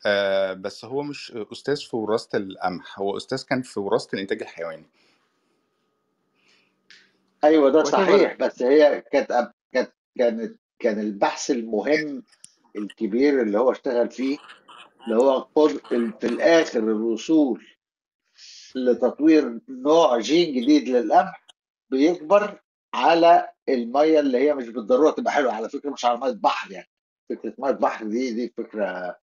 آه 0.05 0.53
بس 0.53 0.85
هو 0.85 1.03
مش 1.03 1.33
أستاذ 1.51 1.75
في 1.75 1.95
وراثة 1.95 2.37
القمح. 2.37 2.99
هو 2.99 3.17
أستاذ 3.17 3.43
كان 3.43 3.61
في 3.61 3.79
وراثة 3.79 4.09
الإنتاج 4.13 4.41
الحيواني. 4.41 4.85
أيوه 7.43 7.69
ده 7.69 7.83
صحيح. 7.83 8.37
بس 8.39 8.61
هي 8.61 9.03
كانت 9.11 9.51
كانت 9.73 9.93
كانت 10.17 10.55
كان 10.79 10.99
البحث 10.99 11.51
المهم 11.51 12.23
الكبير 12.75 13.41
اللي 13.41 13.59
هو 13.59 13.71
اشتغل 13.71 14.09
فيه 14.11 14.37
اللي 15.05 15.15
هو 15.17 15.47
في 15.89 16.23
الآخر 16.23 16.79
الوصول 16.79 17.67
لتطوير 18.75 19.59
نوع 19.69 20.19
جين 20.19 20.61
جديد 20.61 20.89
للقمح 20.89 21.45
بيكبر 21.89 22.59
على 22.93 23.49
المية 23.69 24.19
اللي 24.19 24.37
هي 24.37 24.55
مش 24.55 24.69
بالضرورة 24.69 25.11
تبقى 25.11 25.31
حلوة. 25.33 25.53
على 25.53 25.69
فكرة 25.69 25.89
مش 25.89 26.05
على 26.05 26.19
مية 26.19 26.31
بحر 26.31 26.71
يعني. 26.71 26.89
فكرة 27.29 27.53
مية 27.57 27.71
بحر 27.71 28.05
دي 28.05 28.33
دي 28.33 28.53
فكرة 28.57 29.17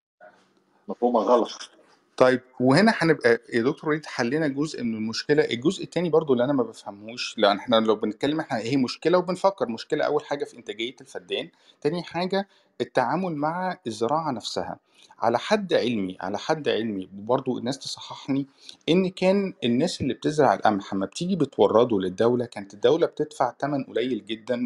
مفهومة 0.88 1.20
غلط. 1.20 1.70
طيب 2.20 2.40
وهنا 2.60 2.94
هنبقى 2.98 3.40
يا 3.54 3.62
دكتور 3.62 3.90
وليد 3.90 4.06
حلينا 4.06 4.48
جزء 4.48 4.82
من 4.82 4.94
المشكلة. 4.94 5.42
الجزء 5.44 5.84
الثاني 5.84 6.08
برضو 6.10 6.32
اللي 6.32 6.44
أنا 6.44 6.52
ما 6.52 6.62
بفهمهوش 6.62 7.34
لأن 7.38 7.56
إحنا 7.56 7.76
لو 7.76 7.94
بنتكلم 7.96 8.40
إحنا 8.40 8.58
هي 8.58 8.76
مشكلة 8.76 9.18
وبنفكر. 9.18 9.68
مشكلة 9.68 10.04
أول 10.04 10.24
حاجة 10.24 10.44
في 10.44 10.56
إنتاجية 10.56 10.96
الفدان 11.00 11.48
تاني 11.80 12.02
حاجة 12.02 12.48
التعامل 12.80 13.36
مع 13.36 13.78
الزراعة 13.86 14.30
نفسها. 14.30 14.78
على 15.18 15.38
حد 15.38 15.74
علمي 15.74 16.16
على 16.20 16.38
حد 16.38 16.68
علمي 16.68 17.08
برضو 17.12 17.58
الناس 17.58 17.78
تصححني 17.78 18.46
إن 18.88 19.08
كان 19.10 19.54
الناس 19.64 20.00
اللي 20.00 20.14
بتزرع 20.14 20.54
القمح 20.54 20.94
لما 20.94 21.06
بتيجي 21.06 21.36
بتورده 21.36 21.98
للدولة 22.00 22.44
كانت 22.44 22.74
الدولة 22.74 23.06
بتدفع 23.06 23.54
ثمن 23.60 23.84
قليل 23.84 24.26
جدا 24.26 24.56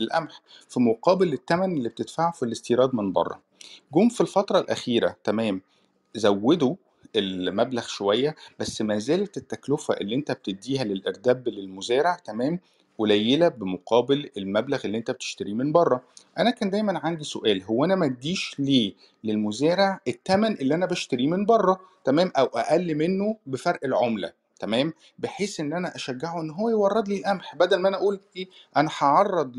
للقمح 0.00 0.40
في 0.68 0.80
مقابل 0.80 1.32
الثمن 1.32 1.76
اللي 1.76 1.88
بتدفعه 1.88 2.32
في 2.32 2.42
الاستيراد 2.44 2.94
من 2.94 3.12
بره. 3.12 3.40
جم 3.94 4.08
في 4.08 4.20
الفترة 4.20 4.58
الأخيرة 4.58 5.16
تمام 5.24 5.60
زودوا 6.14 6.74
المبلغ 7.16 7.82
شوية 7.86 8.34
بس 8.58 8.82
ما 8.82 8.98
زالت 8.98 9.36
التكلفة 9.36 9.94
اللي 9.94 10.14
أنت 10.14 10.32
بتديها 10.32 10.84
للإرداب 10.84 11.48
للمزارع 11.48 12.14
تمام؟ 12.14 12.60
قليلة 12.98 13.48
بمقابل 13.48 14.30
المبلغ 14.36 14.80
اللي 14.84 14.98
أنت 14.98 15.10
بتشتريه 15.10 15.54
من 15.54 15.72
بره. 15.72 16.02
أنا 16.38 16.50
كان 16.50 16.70
دايما 16.70 16.98
عندي 17.04 17.24
سؤال 17.24 17.62
هو 17.62 17.84
أنا 17.84 17.94
ما 17.94 18.06
أديش 18.06 18.56
ليه 18.58 18.92
للمزارع 19.24 20.00
الثمن 20.08 20.52
اللي 20.52 20.74
أنا 20.74 20.86
بشتريه 20.86 21.26
من 21.26 21.46
بره 21.46 21.80
تمام؟ 22.04 22.32
أو 22.38 22.44
أقل 22.44 22.94
منه 22.94 23.36
بفرق 23.46 23.80
العملة 23.84 24.32
تمام؟ 24.60 24.92
بحيث 25.18 25.60
إن 25.60 25.72
أنا 25.72 25.96
أشجعه 25.96 26.40
إن 26.40 26.50
هو 26.50 26.68
يورد 26.68 27.08
لي 27.08 27.16
القمح 27.18 27.56
بدل 27.56 27.76
ما 27.76 27.88
أنا 27.88 27.96
أقول 27.96 28.20
إيه 28.36 28.46
أنا 28.76 28.90
هعرض 28.98 29.56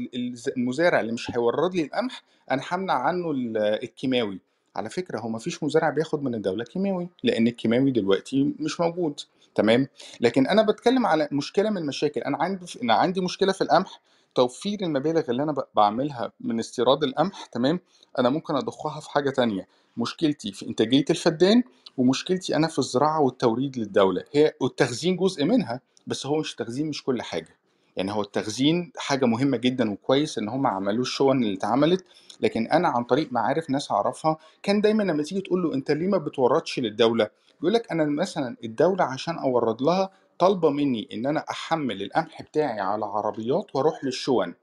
المزارع 0.58 1.00
اللي 1.00 1.12
مش 1.12 1.32
هيورد 1.32 1.76
لي 1.76 1.82
القمح 1.84 2.24
أنا 2.52 2.62
همنع 2.72 2.94
عنه 2.94 3.32
ال- 3.32 3.58
الكيماوي. 3.58 4.40
على 4.76 4.90
فكرة 4.90 5.20
هو 5.20 5.30
ما 5.30 5.40
فيش 5.40 5.64
مزارع 5.64 5.90
بياخد 5.90 6.24
من 6.24 6.36
الدولة 6.36 6.64
كيماوي 6.64 7.10
لأن 7.24 7.48
الكيماوي 7.48 7.92
دلوقتي 7.92 8.54
مش 8.60 8.80
موجود 8.80 9.20
تمام؟ 9.56 9.88
لكن 10.22 10.48
أنا 10.48 10.62
بتكلم 10.62 11.06
على 11.06 11.28
مشكلة 11.32 11.70
من 11.70 11.78
المشاكل. 11.78 12.22
أنا 12.22 12.38
عندي 12.38 12.66
أنا 12.84 12.94
عندي 12.94 13.22
مشكلة 13.22 13.52
في 13.52 13.62
القمح 13.62 14.02
توفير 14.36 14.80
المبالغ 14.82 15.24
اللي 15.32 15.44
أنا 15.44 15.52
ب- 15.52 15.64
بعملها 15.76 16.32
من 16.40 16.60
استيراد 16.60 17.04
القمح 17.04 17.46
تمام؟ 17.46 17.80
أنا 18.20 18.30
ممكن 18.30 18.56
أضخها 18.56 19.00
في 19.00 19.10
حاجة 19.10 19.30
تانية. 19.30 19.68
مشكلتي 19.98 20.52
في 20.52 20.68
إنتاجية 20.68 21.06
الفدان 21.10 21.64
ومشكلتي 21.98 22.56
أنا 22.56 22.68
في 22.68 22.80
الزراعة 22.80 23.22
والتوريد 23.22 23.78
للدولة. 23.78 24.24
هي 24.32 24.54
والتخزين 24.60 25.16
جزء 25.16 25.46
منها 25.46 25.82
بس 26.08 26.26
هو 26.26 26.38
مش 26.40 26.52
التخزين 26.52 26.88
مش 26.88 27.04
كل 27.04 27.22
حاجة. 27.22 27.56
يعني 27.98 28.12
هو 28.12 28.22
التخزين 28.22 28.92
حاجة 28.98 29.26
مهمة 29.26 29.58
جدا 29.58 29.92
وكويس 29.92 30.38
إن 30.38 30.50
هم 30.50 30.68
عملوا 30.68 31.02
الشون 31.02 31.44
اللي 31.44 31.54
اتعملت 31.54 32.06
لكن 32.42 32.68
أنا 32.68 32.88
عن 32.88 33.04
طريق 33.04 33.32
معارف 33.34 33.70
ناس 33.70 33.92
أعرفها 33.92 34.38
كان 34.64 34.82
دايما 34.82 35.04
لما 35.04 35.24
تيجي 35.24 35.42
تقول 35.42 35.64
له 35.64 35.74
أنت 35.74 35.92
ليه 35.92 36.08
ما 36.08 36.18
بتوردش 36.18 36.80
للدولة؟ 36.80 37.30
يقول 37.60 37.74
لك 37.74 37.92
أنا 37.92 38.06
مثلا 38.06 38.56
الدولة 38.64 39.04
عشان 39.04 39.38
أورد 39.38 39.82
لها 39.82 40.10
طالبة 40.40 40.70
مني 40.70 41.10
إن 41.14 41.26
أنا 41.26 41.46
أحمل 41.52 42.02
القمح 42.02 42.42
بتاعي 42.42 42.80
على 42.80 43.06
عربيات 43.06 43.76
وأروح 43.76 44.04
للشون 44.04 44.54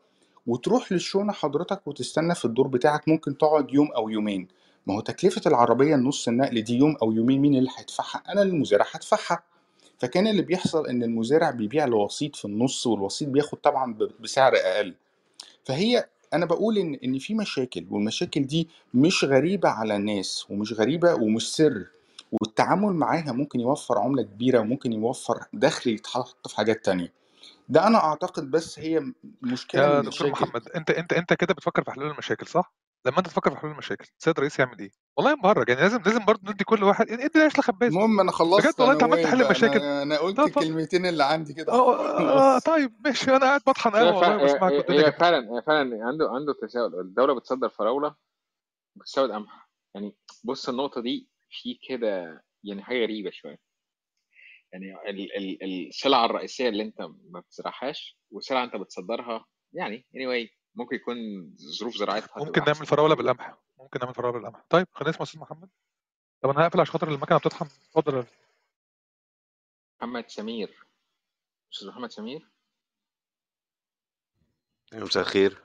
وتروح 0.47 0.93
للشونه 0.93 1.33
حضرتك 1.33 1.87
وتستنى 1.87 2.35
في 2.35 2.45
الدور 2.45 2.69
بتاعك 2.69 3.09
ممكن 3.09 3.39
تقعد 3.39 3.75
يوم 3.75 3.89
أو 3.93 4.09
يومين. 4.09 4.49
ما 4.87 4.95
هو 4.95 5.01
تكلفة 5.01 5.43
العربية 5.47 5.95
النص 5.95 6.29
النقل 6.29 6.63
دي 6.63 6.77
يوم 6.77 6.97
أو 7.03 7.13
يومين 7.13 7.41
مين 7.41 7.55
اللي 7.55 7.71
هيدفعها؟ 7.79 8.23
أنا 8.33 8.43
المزارع 8.43 8.87
هدفعها. 8.95 9.43
فكان 9.99 10.27
اللي 10.27 10.43
بيحصل 10.43 10.87
إن 10.87 11.03
المزارع 11.03 11.51
بيبيع 11.51 11.85
لوسيط 11.85 12.37
في 12.37 12.45
النص 12.45 12.87
والوسيط 12.87 13.29
بياخد 13.29 13.59
طبعا 13.59 13.99
بسعر 14.21 14.53
أقل. 14.57 14.95
فهي 15.65 16.09
أنا 16.35 16.47
بقول 16.47 16.79
إن 16.79 16.95
إن 17.05 17.19
في 17.19 17.35
مشاكل 17.35 17.87
والمشاكل 17.91 18.47
دي 18.47 18.69
مش 18.95 19.25
غريبة 19.25 19.69
على 19.69 19.97
الناس 19.97 20.47
ومش 20.51 20.73
غريبة 20.73 21.15
ومش 21.15 21.53
سر. 21.57 21.87
والتعامل 22.33 22.93
معاها 22.93 23.33
ممكن 23.33 23.61
يوفر 23.61 23.99
عملة 23.99 24.23
كبيرة 24.23 24.59
وممكن 24.59 24.93
يوفر 24.93 25.45
دخل 25.53 25.91
يتحط 25.91 26.49
في 26.49 26.57
حاجات 26.57 26.85
تانية. 26.85 27.13
ده 27.69 27.87
أنا 27.87 27.99
أعتقد 27.99 28.51
بس 28.51 28.79
هي 28.79 29.03
مشكلة 29.43 29.83
يا 29.83 29.99
من 29.99 30.03
دكتور 30.05 30.27
المشاكل. 30.27 30.47
محمد 30.51 30.69
أنت 30.69 30.91
أنت 30.91 31.13
أنت 31.13 31.33
كده 31.33 31.55
بتفكر 31.55 31.85
في 31.85 31.91
حلول 31.91 32.11
المشاكل 32.11 32.47
صح؟ 32.47 32.73
لما 33.07 33.19
أنت 33.19 33.27
تفكر 33.27 33.51
في 33.51 33.57
حلول 33.57 33.73
المشاكل 33.73 34.07
السيد 34.19 34.35
الرئيس 34.37 34.59
يعمل 34.59 34.79
إيه؟ 34.79 34.91
والله 35.17 35.35
مبهرج 35.35 35.69
يعني 35.69 35.81
لازم 35.81 36.03
لازم 36.07 36.25
برضه 36.25 36.53
ندي 36.53 36.65
كل 36.65 36.85
واحد 36.85 37.11
ادي 37.11 37.31
العيش 37.37 37.59
لخبازة. 37.59 37.97
المهم 37.97 38.21
أنا 38.21 38.31
بجد 38.31 38.39
خلصت 38.39 38.81
والله 38.81 38.95
أنت 38.95 39.03
عمال 39.03 39.13
وائل 39.15 39.25
تحل 39.25 39.39
بقى 39.39 39.47
المشاكل؟ 39.47 39.79
أنا 39.79 40.03
أنا 40.03 40.19
قلت 40.19 40.39
لا 40.39 40.45
اتفضل. 40.45 40.67
الكلمتين 40.67 41.07
اللي 41.07 41.25
عندي 41.25 41.55
كده. 41.55 41.73
آه 41.73 41.95
آه، 41.95 42.19
خلاص 42.19 42.63
طيب 42.75 42.93
ماشي 43.05 43.31
أنا 43.37 43.47
قاعد 43.47 43.61
بطحن 43.67 43.95
هي 43.95 44.01
قهوة 44.01 44.07
والله 44.15 44.21
فعلا 44.21 44.43
وبسمعك 44.43 44.73
هي, 44.73 44.77
والدنيا 44.77 44.99
هي 44.99 45.03
جميله 45.03 45.19
فعلا 45.19 45.57
هي 45.57 45.63
فعلا 45.63 46.07
عنده 46.07 46.31
عنده 46.31 46.53
تساؤل. 46.63 47.01
الدولة 47.01 47.35
بتصدر 47.35 47.69
فراولة 47.69 48.15
بتستورد 48.97 49.31
قمح. 49.31 49.71
يعني 49.95 50.17
بص 50.45 50.69
النقطة 50.69 51.01
دي 51.01 51.29
في 51.51 51.79
كده 51.89 52.45
يعني 52.65 52.83
حاجة 52.83 53.03
غريبة 53.03 53.31
شوية. 53.31 53.59
يعني 54.73 55.11
ال 55.11 55.37
ال 55.37 55.87
السلعة 55.89 56.25
الرئيسية 56.25 56.69
اللي 56.69 56.83
أنت 56.83 57.01
ما 57.31 57.41
بتزرعهاش 57.41 58.19
وسلعة 58.31 58.65
أنت 58.65 58.77
بتصدرها 58.77 59.47
يعني 59.73 60.07
anyway 60.17 60.58
ممكن 60.79 60.97
يكون 60.97 61.17
ظروف 61.79 61.97
زراعتها 61.97 62.45
ممكن 62.45 62.61
نعمل 62.61 62.87
فراولة 62.87 63.15
بالقمح. 63.15 63.59
ممكن 63.79 64.01
نعمل 64.03 64.15
فراولة 64.15 64.39
بالقمح. 64.39 64.65
طيب 64.71 64.87
خلينا 64.93 65.11
نسمع 65.11 65.23
أستاذ 65.23 65.41
محمد. 65.41 65.69
طب 66.43 66.51
أنا 66.51 66.67
هقفل 66.67 66.81
عشان 66.81 66.93
خاطر 66.93 67.09
المكنة 67.09 67.39
بتطحن 67.39 67.65
اتفضل 67.67 68.17
يا 68.17 68.27
محمد 70.03 70.29
سمير. 70.29 70.87
أستاذ 71.73 71.89
محمد 71.89 72.11
سمير؟ 72.11 72.49
مساء 74.93 75.23
الخير. 75.23 75.63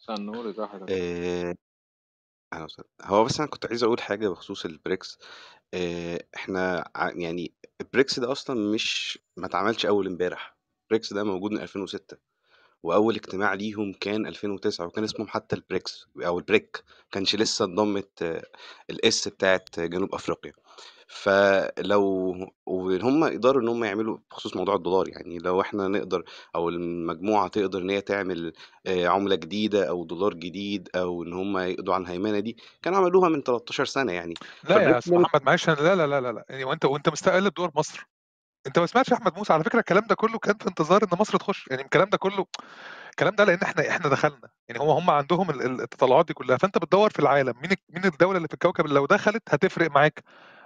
مساء 0.00 0.16
النور 0.16 0.50
ازي 0.50 0.66
حضرتك؟ 0.66 0.92
آه، 0.92 1.54
أهلا 2.52 2.64
وسهلا. 2.64 2.88
هو 3.02 3.24
بس 3.24 3.40
أنا 3.40 3.48
كنت 3.50 3.66
عايز 3.66 3.82
أقول 3.84 4.00
حاجة 4.00 4.28
بخصوص 4.28 4.64
البريكس. 4.64 5.18
آه، 5.74 6.24
إحنا 6.36 6.90
ع- 6.96 7.10
يعني 7.14 7.54
البريكس 7.80 8.20
ده 8.20 8.32
أصلا 8.32 8.72
مش 8.74 9.18
ما 9.36 9.46
اتعملش 9.46 9.86
أول 9.86 10.06
إمبارح. 10.06 10.56
البريكس 10.82 11.12
ده 11.12 11.24
موجود 11.24 11.50
من 11.52 11.60
2006 11.60 12.16
وأول 12.82 13.14
اجتماع 13.14 13.54
ليهم 13.54 13.92
كان 13.92 14.26
2009 14.26 14.86
وكان 14.86 15.04
اسمهم 15.04 15.28
حتى 15.28 15.56
البريكس 15.56 16.06
أو 16.26 16.38
البريك 16.38 16.84
كانش 17.12 17.36
لسه 17.36 17.64
انضمت 17.64 18.22
آه، 18.22 18.44
ال 18.90 19.09
S 19.09 19.28
بتاعت 19.28 19.80
جنوب 19.80 20.14
أفريقيا. 20.14 20.52
فلو 21.12 22.02
وهم 22.66 23.24
يقدروا 23.24 23.62
إن 23.62 23.68
هم 23.68 23.84
يعملوا 23.84 24.18
بخصوص 24.30 24.56
موضوع 24.56 24.74
الدولار 24.74 25.08
يعني 25.08 25.38
لو 25.38 25.60
إحنا 25.60 25.88
نقدر 25.88 26.24
أو 26.54 26.68
المجموعة 26.68 27.48
تقدر 27.48 27.82
إن 27.82 27.90
هي 27.90 28.00
تعمل 28.00 28.52
آه، 28.86 29.06
عملة 29.06 29.34
جديدة 29.34 29.88
أو 29.88 30.04
دولار 30.04 30.34
جديد 30.34 30.88
أو 30.96 31.22
إن 31.22 31.32
هم 31.32 31.58
يقضوا 31.58 31.94
على 31.94 32.02
الهيمنة 32.04 32.38
دي 32.38 32.56
كانوا 32.82 32.98
عملوها 32.98 33.28
من 33.28 33.42
13 33.42 33.84
سنة 33.84 34.12
يعني. 34.12 34.34
لا 34.68 34.82
يا 34.82 34.98
أستاذ 34.98 35.14
محمد 35.14 35.42
معلش 35.42 35.68
لا 35.68 35.94
لا 35.94 36.06
لا 36.06 36.32
لا 36.32 36.44
يعني 36.48 36.64
وأنت 36.64 36.84
وأنت 36.84 37.08
مستقل 37.08 37.50
بدول 37.50 37.70
مصر. 37.74 38.06
انت 38.66 38.78
ما 38.78 38.86
سمعتش 38.86 39.12
احمد 39.12 39.36
موسى؟ 39.38 39.52
على 39.52 39.64
فكرة 39.64 39.78
الكلام 39.78 40.06
ده 40.06 40.14
كله 40.14 40.38
كان 40.38 40.54
في 40.58 40.68
انتظار 40.68 41.02
إن 41.02 41.08
مصر 41.20 41.38
تخش. 41.38 41.68
يعني 41.70 41.82
الكلام 41.82 42.10
ده 42.10 42.18
كله 42.18 42.46
الكلام 43.10 43.34
ده 43.34 43.44
لأن 43.44 43.58
إحنا 43.62 43.88
إحنا 43.88 44.08
دخلنا. 44.08 44.48
يعني 44.68 44.80
هم 44.82 44.88
هم 44.88 45.10
عندهم 45.10 45.50
ال- 45.50 45.62
ال- 45.62 45.80
التطلعات 45.80 46.26
دي 46.26 46.34
كلها. 46.34 46.56
فأنت 46.56 46.78
بتدور 46.78 47.10
في 47.10 47.18
العالم 47.18 47.54
مين 47.62 47.70
مين 47.88 48.04
الدولة 48.04 48.36
اللي 48.36 48.48
في 48.48 48.54
الكوكب 48.54 48.84
اللي 48.84 48.94
لو 48.96 49.06
دخلت 49.06 49.42
هتفرق 49.48 49.90
معاك. 49.90 50.24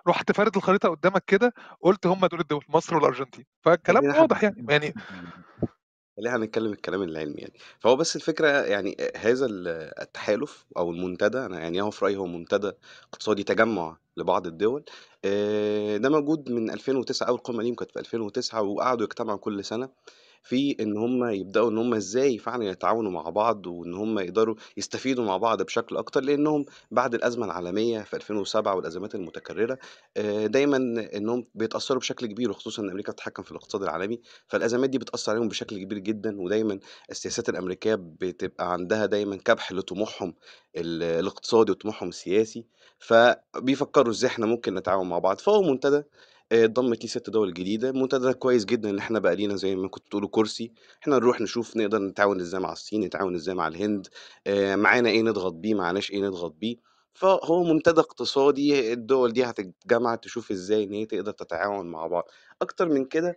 رحت 0.08 0.32
فارد 0.32 0.56
الخريطة 0.56 0.88
قدامك 0.88 1.24
كده 1.26 1.54
قلت 1.80 2.06
هم 2.06 2.26
دول 2.26 2.40
الدول 2.40 2.64
مصر 2.68 2.96
والأرجنتين. 2.96 3.44
فالكلام 3.62 4.04
واضح 4.04 4.42
يعني. 4.42 4.66
يعني 4.68 4.94
خلينا 6.16 6.36
هنتكلم 6.36 6.72
الكلام 6.72 7.02
العلمي 7.02 7.34
يعني. 7.38 7.52
فهو 7.80 7.96
بس 7.96 8.16
الفكرة 8.16 8.48
يعني 8.48 8.96
هذا 9.16 9.46
ال- 9.46 9.68
التحالف 10.02 10.66
أو 10.76 10.90
المنتدى 10.90 11.38
أنا 11.38 11.58
يعني 11.60 11.80
هو 11.82 11.90
في 11.90 12.04
رأيي 12.04 12.16
هو 12.16 12.26
منتدى 12.26 12.72
اقتصادي 13.12 13.42
تجمع 13.44 13.96
لبعض 14.16 14.46
الدول. 14.46 14.84
آه، 15.24 15.96
ده 15.96 16.08
موجود 16.10 16.50
من 16.50 16.70
2009 16.70 17.26
أول 17.28 17.38
قمة 17.38 17.62
ليهم 17.62 17.74
كانت 17.74 17.90
في 17.90 17.98
2009 18.00 18.62
وقعدوا 18.62 19.04
يجتمعوا 19.04 19.38
كل 19.38 19.64
سنة. 19.64 19.88
في 20.48 20.76
إن 20.80 20.96
هم 20.96 21.24
يبدأوا 21.24 21.70
إن 21.70 21.78
هم 21.78 21.94
إزاي 21.94 22.38
فعلا 22.38 22.64
يتعاونوا 22.64 23.10
مع 23.10 23.22
بعض 23.30 23.66
وإن 23.66 23.94
هم 23.94 24.18
يقدروا 24.18 24.54
يستفيدوا 24.76 25.24
مع 25.24 25.36
بعض 25.36 25.62
بشكل 25.62 25.96
أكتر 25.96 26.20
لأنهم 26.20 26.64
بعد 26.90 27.14
الأزمة 27.14 27.46
العالمية 27.46 28.00
في 28.00 28.16
2007 28.16 28.74
والأزمات 28.76 29.14
المتكررة 29.14 29.78
آه، 30.16 30.46
دايما 30.46 30.76
إنهم 31.14 31.46
بيتأثروا 31.54 32.00
بشكل 32.00 32.26
كبير 32.26 32.50
وخصوصا 32.50 32.82
إن 32.82 32.90
أمريكا 32.90 33.12
بتتحكم 33.12 33.42
في 33.42 33.50
الاقتصاد 33.52 33.82
العالمي 33.82 34.20
فالأزمات 34.46 34.90
دي 34.90 34.98
بتأثر 34.98 35.32
عليهم 35.32 35.48
بشكل 35.48 35.78
كبير 35.84 35.98
جدا 35.98 36.40
ودايما 36.40 36.78
السياسات 37.10 37.48
الأمريكية 37.48 37.94
بتبقى 38.00 38.72
عندها 38.72 39.06
دايما 39.06 39.36
كبح 39.36 39.72
لطموحهم 39.72 40.34
ال- 40.76 41.02
الاقتصادي 41.02 41.72
وطموحهم 41.72 42.08
السياسي 42.08 42.66
فبيفكروا 42.98 44.10
إزاي 44.12 44.30
إحنا 44.30 44.46
ممكن 44.46 44.74
نتعاون 44.74 45.08
مع 45.08 45.18
بعض 45.18 45.38
فهو 45.38 45.62
منتدى 45.62 46.02
آه، 46.52 46.64
اتضمت 46.64 47.00
ليه 47.02 47.08
ست 47.08 47.30
دول 47.30 47.54
جديده 47.54 47.90
المنتدى 47.90 48.24
ده 48.24 48.32
كويس 48.32 48.64
جدا 48.64 48.90
ان 48.90 48.98
إحنا 48.98 49.18
بقى 49.18 49.36
لينا 49.36 49.56
زي 49.56 49.76
ما 49.76 49.88
كنت 49.88 50.08
تقولوا 50.08 50.28
كرسي. 50.32 50.72
إحنا 51.02 51.16
نروح 51.16 51.40
نشوف 51.40 51.76
نقدر 51.76 51.98
نتعاون 51.98 52.40
إزاي 52.40 52.60
مع 52.60 52.72
الصين 52.72 53.00
نتعاون 53.04 53.34
إزاي 53.34 53.54
مع 53.54 53.68
الهند 53.68 54.06
آه، 54.46 54.76
معانا 54.76 55.08
إيه 55.10 55.22
نضغط 55.22 55.52
بيه 55.52 55.74
معناش 55.74 56.10
إيه 56.10 56.22
نضغط 56.22 56.52
بيه. 56.60 56.76
فهو 57.14 57.64
منتدى 57.64 58.00
اقتصادي 58.00 58.92
الدول 58.92 59.32
دي 59.32 59.44
هتتجمع 59.44 60.14
تشوف 60.14 60.50
إزاي 60.50 60.84
إن 60.84 60.92
هي 60.92 61.06
تقدر 61.06 61.32
تتعاون 61.32 61.86
مع 61.90 62.06
بعض. 62.06 62.24
أكتر 62.62 62.88
من 62.88 63.04
كده 63.04 63.36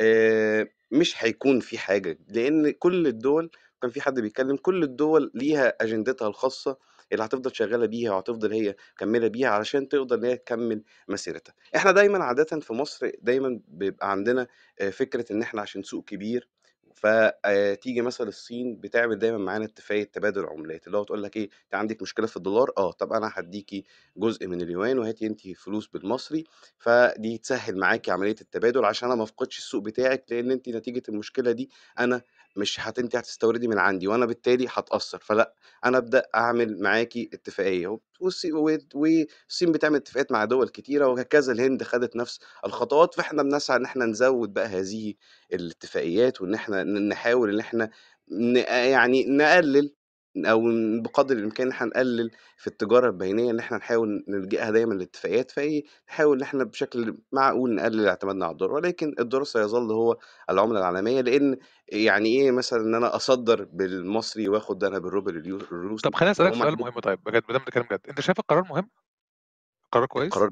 آه، 0.00 0.66
مش 0.90 1.24
هيكون 1.24 1.60
في 1.60 1.78
حاجة 1.78 2.18
لأن 2.28 2.70
كل 2.70 3.06
الدول 3.06 3.50
كان 3.82 3.90
في 3.90 4.00
حد 4.00 4.20
بيتكلم 4.20 4.56
كل 4.56 4.82
الدول 4.82 5.30
ليها 5.34 5.74
أجندتها 5.80 6.28
الخاصة 6.28 6.76
اللي 7.12 7.24
هتفضل 7.24 7.56
شغالة 7.56 7.86
بيها 7.86 8.12
وهتفضل 8.12 8.52
هي 8.52 8.76
مكملة 8.96 9.28
بيها 9.28 9.48
علشان 9.48 9.88
تقدر 9.88 10.16
إن 10.16 10.24
هي 10.24 10.36
تكمل 10.36 10.82
مسيرتها. 11.08 11.54
إحنا 11.76 11.92
دايما 11.92 12.24
عادة 12.24 12.44
في 12.60 12.72
مصر 12.72 13.10
دايما 13.22 13.60
بيبقى 13.68 14.10
عندنا 14.10 14.46
آه، 14.80 14.90
فكرة 14.90 15.32
إن 15.32 15.42
إحنا 15.42 15.60
عشان 15.60 15.82
سوق 15.82 16.04
كبير 16.04 16.48
فتيجي 16.94 18.00
مثلا 18.02 18.28
الصين 18.28 18.76
بتعمل 18.80 19.18
دايما 19.18 19.38
معانا 19.38 19.64
اتفاقية 19.64 20.04
تبادل 20.04 20.46
عملات 20.46 20.86
اللي 20.86 20.98
هو 20.98 21.04
تقول 21.04 21.22
لك 21.22 21.36
إيه 21.36 21.44
أنت 21.64 21.74
عندك 21.74 22.02
مشكلة 22.02 22.26
في 22.26 22.36
الدولار 22.36 22.70
آه 22.78 22.92
طب 22.92 23.12
أنا 23.12 23.30
هديكي 23.34 23.84
جزء 24.16 24.46
من 24.46 24.60
اليوان 24.62 24.98
وهاتي 24.98 25.26
انت 25.26 25.48
فلوس 25.48 25.86
بالمصري 25.86 26.44
فدي 26.78 27.38
تسهل 27.38 27.78
معاكي 27.78 28.10
عملية 28.10 28.36
التبادل 28.40 28.84
عشان 28.84 29.08
أنا 29.08 29.16
ما 29.16 29.22
أفقدش 29.24 29.58
السوق 29.58 29.82
بتاعك 29.82 30.24
لأن 30.30 30.50
انت 30.50 30.68
نتيجة 30.68 31.02
المشكلة 31.08 31.52
دي 31.52 31.70
أنا 31.98 32.22
مش 32.56 32.80
هت 32.80 32.98
انت 32.98 33.16
هتستوردي 33.16 33.68
من 33.68 33.78
عندي 33.78 34.08
وأنا 34.08 34.26
بالتالي 34.26 34.66
هتأثر. 34.70 35.18
فلأ 35.18 35.54
أنا 35.84 35.98
أبدأ 35.98 36.22
أعمل 36.34 36.82
معاكي 36.82 37.30
و- 38.54 38.82
والصين 38.94 39.72
بتعمل 39.72 39.96
اتفاقات 39.96 40.32
مع 40.32 40.44
دول 40.44 40.68
كتيرة 40.68 41.06
وهكذا 41.06 41.52
الهند 41.52 41.82
خدت 41.82 42.16
نفس 42.16 42.40
الخطوات. 42.66 43.14
فإحنا 43.14 43.42
بنسعى 43.42 43.76
إن 43.76 43.84
إحنا 43.84 44.04
نزود 44.06 44.52
بقى 44.54 44.66
هذه 44.66 45.14
الاتفاقيات 45.52 46.42
وإن 46.42 46.54
إحنا 46.54 46.84
ن- 46.84 47.08
نحاول 47.08 47.50
إن 47.54 47.60
إحنا 47.60 47.90
ن- 48.30 48.56
يعني 48.66 49.24
نقلل 49.28 49.94
أو 50.36 50.62
بقدر 51.02 51.36
الإمكان 51.36 51.66
إن 51.66 51.72
إحنا 51.72 51.86
نقلل 51.86 52.30
في 52.56 52.66
التجارة 52.66 53.06
البينية 53.06 53.50
إن 53.50 53.58
إحنا 53.58 53.76
نحاول 53.76 54.24
نلجئها 54.28 54.70
دايما 54.70 54.94
للاتفاقيات 54.94 55.50
فايه 55.50 55.84
نحاول 56.08 56.36
إن 56.36 56.42
إحنا 56.42 56.64
بشكل 56.64 57.18
معقول 57.32 57.74
نقلل 57.74 58.08
اعتمادنا 58.08 58.44
على 58.44 58.52
الدولار 58.52 58.74
ولكن 58.74 59.14
الدولار 59.18 59.44
سيظل 59.44 59.92
هو 59.92 60.16
العملة 60.50 60.78
العالمية 60.78 61.20
لأن 61.20 61.56
يعني 61.88 62.28
إيه 62.28 62.50
مثلا 62.50 62.80
إن 62.80 62.94
أنا 62.94 63.16
أصدر 63.16 63.64
بالمصري 63.64 64.48
وآخد 64.48 64.84
أنا 64.84 64.98
بالروبل 64.98 65.36
اليو- 65.36 65.56
الروسي 65.60 66.02
طب 66.02 66.14
خليني 66.14 66.30
أسألك 66.30 66.52
هم 66.52 66.58
سؤال 66.58 66.78
مهم 66.78 67.00
طيب 67.00 67.18
بجد 67.24 67.42
ما 67.48 67.52
دام 67.52 67.58
بنتكلم 67.64 67.86
جد 67.92 68.00
أنت 68.08 68.20
شايف 68.20 68.38
القرار 68.38 68.64
مهم؟ 68.70 68.90
قرار 69.92 70.06
كويس؟ 70.06 70.32
القرار 70.32 70.50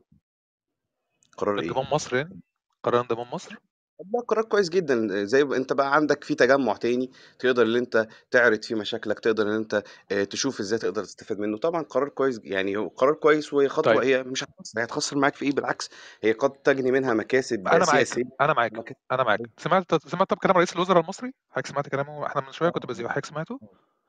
قرار 1.36 1.58
إيه 1.58 1.68
انضمام 1.68 1.86
مصر 1.92 2.16
يعني؟ 2.16 2.40
قرار 2.82 3.00
انضمام 3.00 3.26
مصر؟ 3.34 3.56
ده 4.00 4.20
قرار 4.20 4.44
كويس 4.44 4.68
جدا 4.68 5.24
زي 5.24 5.44
ما 5.44 5.56
انت 5.56 5.72
بقى 5.72 5.94
عندك 5.94 6.24
في 6.24 6.34
تجمع 6.34 6.76
تاني 6.76 7.10
تقدر 7.38 7.62
ان 7.62 7.76
انت 7.76 8.08
تعرض 8.30 8.62
فيه 8.62 8.74
مشاكلك 8.74 9.18
تقدر 9.20 9.42
ان 9.42 9.54
انت 9.54 9.82
آه، 10.12 10.24
تشوف 10.24 10.60
إزاي 10.60 10.78
تقدر 10.78 11.04
تستفاد 11.04 11.38
منه. 11.38 11.58
طبعا 11.58 11.82
قرار 11.82 12.08
كويس 12.08 12.40
يعني 12.44 12.76
هو 12.76 12.88
قرار 12.88 13.14
كويس 13.14 13.52
وهي 13.52 13.68
خطوة 13.68 13.94
طيب. 13.94 14.04
هي 14.04 14.22
مش 14.22 14.44
هتخسر 14.44 14.80
هي 14.80 14.84
هتخسر 14.84 15.18
معاك 15.18 15.34
في 15.34 15.44
إيه؟ 15.44 15.52
بالعكس 15.52 15.90
هي 16.22 16.32
قد 16.32 16.50
تجني 16.50 16.90
منها 16.92 17.14
مكاسب 17.14 17.68
أنا 17.68 17.84
معاك 17.86 18.06
أنا 18.40 18.52
معاك 18.52 18.96
أنا 19.12 19.22
معاك. 19.22 19.40
سمعت 19.58 20.08
سمعت 20.08 20.30
طب 20.30 20.36
كلام 20.36 20.56
رئيس 20.56 20.72
الوزراء 20.76 21.00
المصري؟ 21.02 21.32
حضرتك 21.50 21.66
سمعت 21.68 21.88
كلامه؟ 21.88 22.26
إحنا 22.26 22.42
من 22.42 22.52
شوية 22.52 22.70
كنت 22.70 22.86
بذيعه 22.86 23.08
حضرتك 23.10 23.26
سمعته؟ 23.26 23.60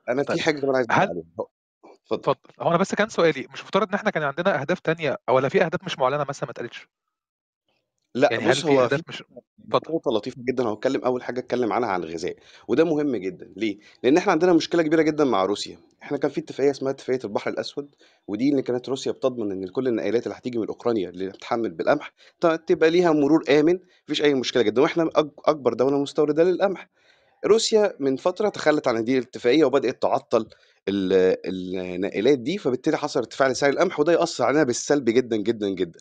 أنا 0.08 0.22
في 0.22 0.28
طيب. 0.28 0.38
حاجة 0.40 0.60
كمان 0.60 0.76
عايز 0.76 0.86
أقول 0.90 1.02
هل 1.02 1.08
عليها. 1.08 1.22
اتفضل. 2.12 2.18
اتفضل. 2.18 2.36
هو 2.60 2.68
أنا 2.70 2.76
بس 2.78 2.94
كان 2.94 3.08
سؤالي 3.08 3.48
مش 3.52 3.62
مفترض 3.62 3.88
إن 3.88 3.94
إحنا 3.94 4.10
كان 4.10 4.22
عندنا 4.22 4.60
أهداف 4.60 4.80
تانية 4.80 5.16
أو 5.28 5.36
ولا 5.36 5.48
في 5.48 5.64
أهداف 5.64 5.84
مش 5.84 5.98
معلنة 5.98 6.24
مثلا 6.28 6.44
ما 6.44 6.50
اتقالتش؟ 6.50 6.88
لأ 8.14 8.28
يعني 8.32 8.44
هل 8.44 8.50
بص 8.50 8.60
في 8.60 8.68
هو 8.68 8.88
في 8.88 9.02
مش 9.08 9.22
اتفضل. 9.22 9.94
نقطة 9.94 10.10
لطيفة 10.12 10.42
جدا 10.48 10.64
هتكلم 10.68 11.04
أول 11.04 11.22
حاجة 11.22 11.40
اتكلم 11.40 11.72
عنها 11.72 11.88
عن 11.88 12.02
الغذاء 12.04 12.36
وده 12.68 12.84
مهم 12.84 13.16
جدا. 13.16 13.52
ليه؟ 13.56 13.78
لأن 14.02 14.16
إحنا 14.16 14.32
عندنا 14.32 14.52
مشكلة 14.52 14.82
كبيرة 14.82 15.02
جدا 15.02 15.24
مع 15.24 15.44
روسيا. 15.44 15.78
إحنا 16.02 16.18
كان 16.18 16.30
في 16.30 16.40
اتفاقية 16.40 16.70
اسمها 16.70 16.90
اتفاقية 16.92 17.20
البحر 17.24 17.50
الأسود 17.50 17.94
ودي 18.28 18.50
اللي 18.50 18.62
كانت 18.62 18.88
روسيا 18.88 19.12
بتضمن 19.12 19.52
إن 19.52 19.68
كل 19.68 19.88
النقلات 19.88 20.26
اللي 20.26 20.38
هتيجي 20.38 20.58
من 20.58 20.66
أوكرانيا 20.66 21.08
اللي 21.08 21.28
بتحمل 21.28 21.70
بالقمح 21.70 22.12
ت- 22.40 22.46
تبقى 22.66 22.90
ليها 22.90 23.12
مرور 23.12 23.44
آمن 23.50 23.78
مفيش 24.04 24.22
أي 24.22 24.34
مشكلة 24.34 24.62
جدا. 24.62 24.82
وإحنا 24.82 25.04
أك- 25.04 25.26
أكبر 25.46 25.74
دولة 25.74 25.98
مستوردة 25.98 26.44
للقمح. 26.44 26.88
روسيا 27.46 27.94
من 28.00 28.16
فترة 28.16 28.48
تخلت 28.48 28.88
عن 28.88 28.96
هذه 28.96 29.18
الاتفاقية 29.18 29.64
وبدأت 29.64 30.02
تعطل 30.02 30.46
ال- 30.88 31.36
الناقلات 31.46 32.38
دي 32.38 32.58
فبالتالي 32.58 32.96
حصل 32.98 33.20
ارتفاع 33.20 33.48
لسعر 33.48 33.70
القمح 33.70 34.00
وده 34.00 34.12
يأثر 34.12 34.44
علينا 34.44 34.62
بالسلب 34.64 35.04
جدا 35.04 35.36
جدا 35.36 35.68
جدا. 35.68 36.00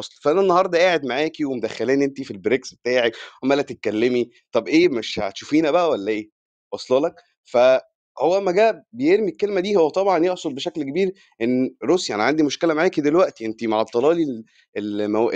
اصل 0.00 0.20
فأنا 0.22 0.40
النهارده 0.40 0.78
قاعد 0.78 1.04
معاكي 1.06 1.44
ومدخلاني 1.44 2.04
انت 2.04 2.22
في 2.22 2.30
البريكس 2.30 2.74
بتاعك 2.74 3.12
وعماله 3.42 3.62
تتكلمي 3.62 4.30
طب 4.52 4.68
إيه 4.68 4.88
مش 4.88 5.18
هتشوفينا 5.20 5.70
بقى 5.70 5.90
ولا 5.90 6.10
إيه؟ 6.12 6.30
واصلة 6.72 7.00
لك؟ 7.00 7.14
فهو 7.44 8.38
أما 8.38 8.52
جه 8.52 8.84
بيرمي 8.92 9.28
الكلمة 9.30 9.60
دي 9.60 9.76
هو 9.76 9.88
طبعا 9.88 10.24
يقصد 10.24 10.54
بشكل 10.54 10.82
كبير 10.82 11.12
إن 11.42 11.76
روسيا 11.84 12.14
أنا 12.14 12.24
عندي 12.24 12.42
مشكلة 12.42 12.74
معاكي 12.74 13.00
دلوقتي 13.00 13.46
انت 13.46 13.64
معطلة 13.64 14.12
لي 14.12 14.22
ال- 14.24 14.44
المو... 14.76 15.30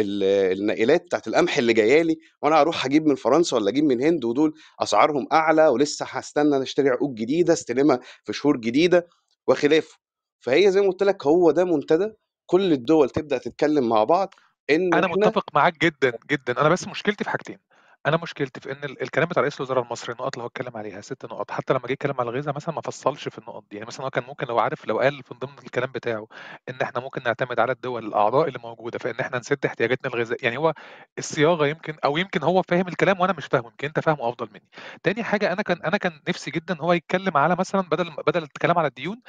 بتاعت 0.98 1.28
القمح 1.28 1.58
اللي 1.58 1.72
جاية 1.72 2.02
لي 2.02 2.18
وأنا 2.42 2.56
هروح 2.60 2.86
أجيب 2.86 3.06
من 3.06 3.14
فرنسا 3.14 3.56
ولا 3.56 3.70
أجيب 3.70 3.84
من 3.84 4.00
الهند 4.00 4.24
ودول 4.24 4.54
أسعارهم 4.80 5.26
أعلى 5.32 5.68
ولسه 5.68 6.06
هستنى 6.08 6.62
اشتري 6.62 6.88
عقود 6.90 7.14
جديدة 7.14 7.52
استلمها 7.52 8.00
في 8.24 8.32
شهور 8.32 8.56
جديدة 8.56 9.08
وخلافه. 9.48 9.98
فهي 10.40 10.70
زي 10.70 10.80
ما 10.80 10.86
قلت 10.88 11.02
لك 11.02 11.26
هو 11.26 11.50
ده 11.50 11.64
منتدى 11.64 12.12
كل 12.46 12.72
الدول 12.72 13.10
تبدأ 13.10 13.38
تتكلم 13.38 13.88
مع 13.88 14.04
بعض 14.04 14.34
إن 14.70 14.94
أنا 14.94 15.06
إحنا 15.06 15.16
متفق 15.16 15.44
معاك 15.54 15.78
جدا 15.78 16.12
جدا. 16.30 16.60
أنا 16.60 16.68
بس 16.68 16.88
مشكلتي 16.88 17.24
في 17.24 17.30
حاجتين. 17.30 17.58
أنا 18.06 18.16
مشكلتي 18.16 18.60
في 18.60 18.72
إن 18.72 18.84
ال- 18.84 19.02
الكلام 19.02 19.28
بتاع 19.28 19.42
رئيس 19.42 19.56
الوزراء 19.56 19.84
المصري 19.84 20.12
النقط 20.12 20.34
اللي 20.34 20.42
هو 20.42 20.46
اتكلم 20.46 20.76
عليها 20.76 21.00
ست 21.00 21.24
نقط 21.24 21.50
حتى 21.50 21.72
لما 21.74 21.86
جه 21.86 21.92
يتكلم 21.92 22.14
على 22.20 22.30
الغذاء 22.30 22.54
مثلا 22.54 22.74
ما 22.74 22.80
فصلش 22.80 23.28
في 23.28 23.38
النقط 23.38 23.64
دي. 23.70 23.76
يعني 23.76 23.86
مثلا 23.86 24.06
هو 24.06 24.10
كان 24.10 24.24
ممكن 24.24 24.46
لو 24.46 24.58
عارف 24.58 24.86
لو 24.86 24.98
قال 25.00 25.22
في 25.22 25.34
ضمن 25.34 25.58
الكلام 25.64 25.92
بتاعه 25.92 26.26
إن 26.68 26.74
إحنا 26.82 27.00
ممكن 27.00 27.22
نعتمد 27.22 27.60
على 27.60 27.72
الدول 27.72 28.06
الأعضاء 28.06 28.48
اللي 28.48 28.58
موجودة 28.58 28.98
في 28.98 29.10
ان 29.10 29.20
إحنا 29.20 29.38
نسد 29.38 29.66
احتياجاتنا 29.66 30.14
الغذائيه 30.14 30.44
يعني 30.44 30.56
هو 30.56 30.74
الصياغة 31.18 31.66
يمكن 31.66 31.96
أو 32.04 32.16
يمكن 32.16 32.42
هو 32.42 32.62
فاهم 32.62 32.88
الكلام 32.88 33.20
وأنا 33.20 33.32
مش 33.32 33.46
فاهمه 33.46 33.66
يمكن 33.68 33.86
أنت 33.88 34.00
فاهمه 34.00 34.28
أفضل 34.28 34.48
مني. 34.54 34.68
تاني 35.02 35.24
حاجة 35.24 35.52
أنا 35.52 35.62
كان 35.62 35.82
أنا 35.82 35.96
كان 35.96 36.20
نفسي 36.28 36.50
جدا 36.50 36.76
هو 36.80 36.92
يتكلم 36.92 37.36
على 37.36 37.56
مثلا 37.58 37.80
بدل 37.80 38.10
بدل 38.26 38.42
الكلام 38.42 38.78
على 38.78 38.88
الديون 38.88 39.22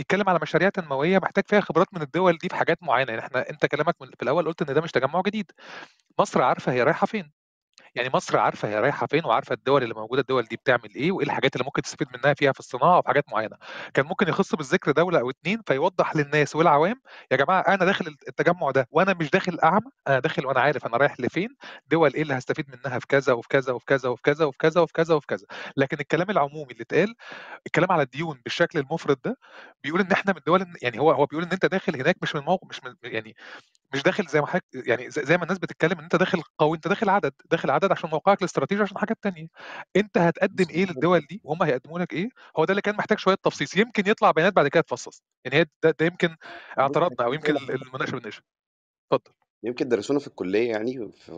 يتكلم 0.00 0.28
على 0.28 0.38
مشاريع 0.42 0.68
تنموية 0.68 1.18
محتاج 1.18 1.44
فيها 1.48 1.60
خبرات 1.60 1.94
من 1.94 2.02
الدول 2.02 2.38
دي 2.38 2.48
في 2.48 2.56
حاجات 2.56 2.82
معينة. 2.82 3.12
يعني 3.12 3.26
إحنا 3.26 3.50
أنت 3.50 3.66
كلامك 3.66 3.96
في 3.98 4.22
الأول 4.22 4.46
قلت 4.46 4.62
إن 4.70 4.74
ده 4.74 4.80
مش 4.80 4.92
تجمع 4.92 5.22
جديد. 5.26 5.52
مصر 6.20 6.42
عارفة 6.42 6.72
هي 6.72 6.82
رايحة 6.82 7.06
فين. 7.06 7.32
يعني 7.94 8.10
مصر 8.14 8.38
عارفة 8.38 8.68
هي 8.68 8.80
رايحة 8.80 9.06
فين 9.06 9.24
وعارفة 9.24 9.52
الدول 9.54 9.82
اللي 9.82 9.94
موجودة 9.94 10.20
الدول 10.20 10.44
دي 10.44 10.56
بتعمل 10.56 10.94
إيه 10.96 11.12
وإيه 11.12 11.26
الحاجات 11.26 11.54
اللي 11.56 11.64
ممكن 11.64 11.82
تستفيد 11.82 12.08
منها 12.16 12.34
فيها 12.34 12.52
في 12.52 12.60
الصناعة 12.60 12.98
وفي 12.98 13.08
حاجات 13.08 13.24
معينة. 13.32 13.56
كان 13.94 14.06
ممكن 14.06 14.28
يخص 14.28 14.54
بالذكر 14.54 14.90
دولة 14.92 15.20
أو 15.20 15.30
اتنين 15.30 15.62
فيوضح 15.66 16.16
للناس 16.16 16.56
والعوام 16.56 17.00
يا 17.32 17.36
جماعة 17.36 17.60
أنا 17.60 17.84
داخل 17.84 18.16
التجمع 18.28 18.70
ده 18.70 18.88
وأنا 18.90 19.14
مش 19.14 19.30
داخل 19.30 19.58
أعمى 19.64 19.90
أنا 20.08 20.18
داخل 20.18 20.46
وأنا 20.46 20.60
عارف 20.60 20.86
أنا 20.86 20.96
رايح 20.96 21.20
لفين 21.20 21.48
دول 21.86 22.14
إيه 22.14 22.22
اللي 22.22 22.34
هستفيد 22.34 22.66
منها 22.70 22.98
في 22.98 23.06
كذا 23.06 23.32
وفي 23.32 23.48
كذا 23.48 23.72
وفي 23.72 23.84
كذا 23.86 24.08
وفي 24.08 24.22
كذا 24.22 24.44
وفي 24.44 24.58
كذا 24.58 24.80
وفي 24.80 24.92
كذا 24.92 25.14
وفي 25.14 25.26
كذا. 25.26 25.46
لكن 25.76 25.96
الكلام 26.00 26.30
العمومي 26.30 26.72
اللي 26.72 26.82
اتقال 26.82 27.14
الكلام 27.66 27.92
على 27.92 28.02
الديون 28.02 28.40
بالشكل 28.44 28.78
المفرط 28.78 29.24
ده 29.24 29.36
بيقول 29.84 30.00
إن 30.00 30.12
إحنا 30.12 30.32
من 30.32 30.38
الدول 30.38 30.66
يعني 30.82 30.98
هو 31.00 31.10
هو 31.12 31.26
بيقول 31.26 31.44
إن 31.44 31.52
أنت 31.52 31.66
داخل 31.66 31.96
هناك 31.96 32.16
مش 32.22 32.34
من 32.36 32.42
موقع 32.42 32.68
مش 32.68 32.80
من 32.84 32.94
يعني 33.04 33.34
مش 33.94 34.02
داخل 34.02 34.26
زي 34.26 34.40
ما 34.40 34.46
حضرتك 34.46 34.66
يعني 34.88 35.10
زي 35.10 35.36
ما 35.36 35.42
الناس 35.42 35.58
بتتكلم 35.58 35.98
إن 35.98 36.02
أنت 36.04 36.16
داخل 36.16 36.42
قوي 36.58 36.76
أنت 36.76 36.88
داخل 36.88 37.08
عدد 37.08 37.32
داخل 37.50 37.70
عدد 37.70 37.92
عشان 37.92 38.10
موقعك 38.10 38.38
الاستراتيجي 38.38 38.82
عشان 38.82 38.98
حاجات 38.98 39.18
تانية. 39.22 39.46
أنت 39.96 40.18
هتقدم 40.18 40.66
إيه 40.70 40.86
للدول 40.86 41.20
دي؟ 41.30 41.40
وهم 41.44 41.62
هيقدموا 41.62 41.98
لك 41.98 42.12
إيه؟ 42.12 42.28
هو 42.58 42.64
ده 42.64 42.70
اللي 42.72 42.82
كان 42.82 42.96
محتاج 42.96 43.18
شوية 43.18 43.36
تفصيص. 43.42 43.76
يمكن 43.76 44.02
يطلع 44.06 44.30
بيانات 44.30 44.52
بعد 44.52 44.68
كده 44.68 44.80
تفصص. 44.82 45.22
يعني 45.44 45.56
هي 45.58 45.66
ده, 45.82 45.94
ده 46.00 46.06
يمكن 46.06 46.36
اعتراضنا 46.78 47.26
أو 47.26 47.32
يمكن 47.32 47.56
المناقشة 47.56 48.10
بالنقاش 48.12 48.42
اتفضل. 49.12 49.34
يمكن 49.64 49.88
درسونا 49.88 50.18
في 50.18 50.26
الكلية 50.26 50.70
يعني 50.70 51.12
في 51.12 51.32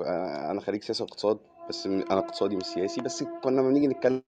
أنا 0.50 0.60
خريج 0.60 0.82
سياسة 0.82 1.04
واقتصاد 1.04 1.40
بس 1.68 1.86
أنا 1.86 2.18
اقتصادي 2.18 2.56
مش 2.56 2.64
سياسي 2.64 3.00
بس 3.00 3.22
كنا 3.22 3.60
لما 3.60 3.68
بنيجي 3.68 3.86
نتكلم 3.86 4.22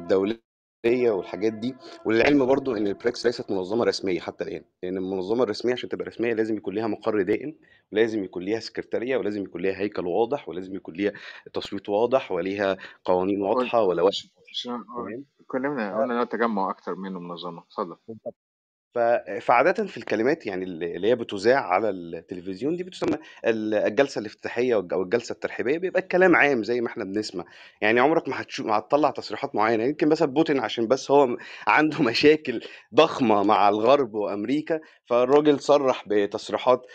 الدوليه 0.00 0.53
والحاجات 0.88 1.52
دي 1.52 1.74
وللعلم 2.04 2.46
برضو 2.46 2.76
إن 2.76 2.86
البريكس 2.86 3.26
ليست 3.26 3.50
منظمة 3.50 3.84
رسمية 3.84 4.20
حتى 4.20 4.44
الآن 4.44 4.62
لأن 4.82 4.96
المنظمة 4.96 5.42
الرسمية 5.42 5.72
عشان 5.72 5.88
تبقى 5.88 6.06
رسمية 6.06 6.34
لازم 6.34 6.56
يكون 6.56 6.74
ليها 6.74 6.86
مقر 6.86 7.22
دائم 7.22 7.56
ولازم 7.92 8.24
يكون 8.24 8.42
ليها 8.42 8.60
سكرتارية 8.60 9.16
ولازم 9.16 9.42
يكون 9.42 9.60
ليها 9.60 9.78
هيكل 9.80 10.06
واضح 10.06 10.48
ولازم 10.48 10.74
يكون 10.76 10.94
ليها 10.94 11.12
تصويت 11.52 11.88
واضح 11.88 12.32
وليها 12.32 12.76
قوانين 13.04 13.42
واضحة 13.42 13.82
ولوائح 13.82 14.16
تمام؟ 14.96 15.24
كلمنا 15.46 15.98
قلنا 16.00 16.14
ان 16.14 16.18
هو 16.18 16.24
تجمع 16.24 16.70
أكتر 16.70 16.94
منه 16.94 17.20
منظمة 17.20 17.62
اتفضل. 17.62 17.96
ف... 18.94 18.98
فعادة 19.40 19.84
في 19.86 19.96
الكلمات 19.96 20.46
يعني 20.46 20.64
اللي 20.64 21.08
هي 21.08 21.14
بتذاع 21.14 21.60
على 21.60 21.90
التلفزيون 21.90 22.76
دي 22.76 22.84
بتسمى 22.84 23.18
ال- 23.46 23.74
الجلسة 23.74 24.18
الافتتاحية 24.18 24.74
والج- 24.76 24.92
أو 24.92 25.02
الجلسة 25.02 25.32
الترحيبية 25.32 25.78
بيبقى 25.78 26.00
الكلام 26.02 26.36
عام 26.36 26.62
زي 26.64 26.80
ما 26.80 26.88
إحنا 26.88 27.04
بنسمع. 27.04 27.44
يعني 27.80 28.00
عمرك 28.00 28.28
ما 28.28 28.40
هتشوف 28.40 28.66
ما 28.66 28.78
هتطلع 28.78 29.10
تصريحات 29.10 29.54
معينة. 29.54 29.84
يمكن 29.84 30.08
مثلا 30.08 30.28
بوتين 30.28 30.60
عشان 30.60 30.88
بس 30.88 31.10
هو 31.10 31.26
م- 31.26 31.36
عنده 31.66 32.02
مشاكل 32.10 32.60
ضخمة 32.94 33.42
مع 33.42 33.68
الغرب 33.68 34.14
وأمريكا 34.14 34.80
فالراجل 35.06 35.60
صرح 35.60 36.04
بتصريحات 36.06 36.86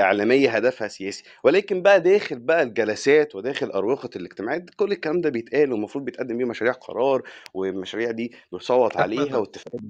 إعلامية 0.00 0.50
هدفها 0.50 0.88
سياسي. 0.88 1.24
ولكن 1.44 1.82
بقى 1.82 2.00
داخل 2.00 2.38
بقى 2.38 2.62
الجلسات 2.62 3.34
وداخل 3.34 3.70
أروقة 3.70 4.10
الاجتماعات 4.16 4.70
كل 4.76 4.92
الكلام 4.92 5.20
ده 5.20 5.30
بيتقال 5.30 5.72
والمفروض 5.72 6.04
بيتقدم 6.04 6.38
بيه 6.38 6.44
مشاريع 6.44 6.72
قرار 6.72 7.22
والمشاريع 7.54 8.10
دي 8.10 8.32
بيصوت 8.52 8.96
عليها 8.96 9.36
واتفاقات 9.36 9.80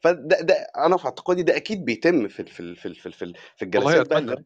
فده 0.00 0.40
ده 0.46 0.54
أنا 0.54 0.96
في 0.96 1.04
اعتقادي 1.04 1.42
ده 1.42 1.56
أكيد 1.56 1.84
بيتم 1.84 2.28
في 2.28 2.40
ال- 2.40 2.46
في 2.48 2.60
ال- 2.60 2.76
في 2.76 2.86
ال- 2.88 2.94
في 2.94 3.06
ال- 3.06 3.12
في 3.12 3.24
ال- 3.24 3.34
في 3.56 3.64
والله 3.64 3.80
الجلسات 3.80 4.08
بقى 4.10 4.18
اللي. 4.18 4.44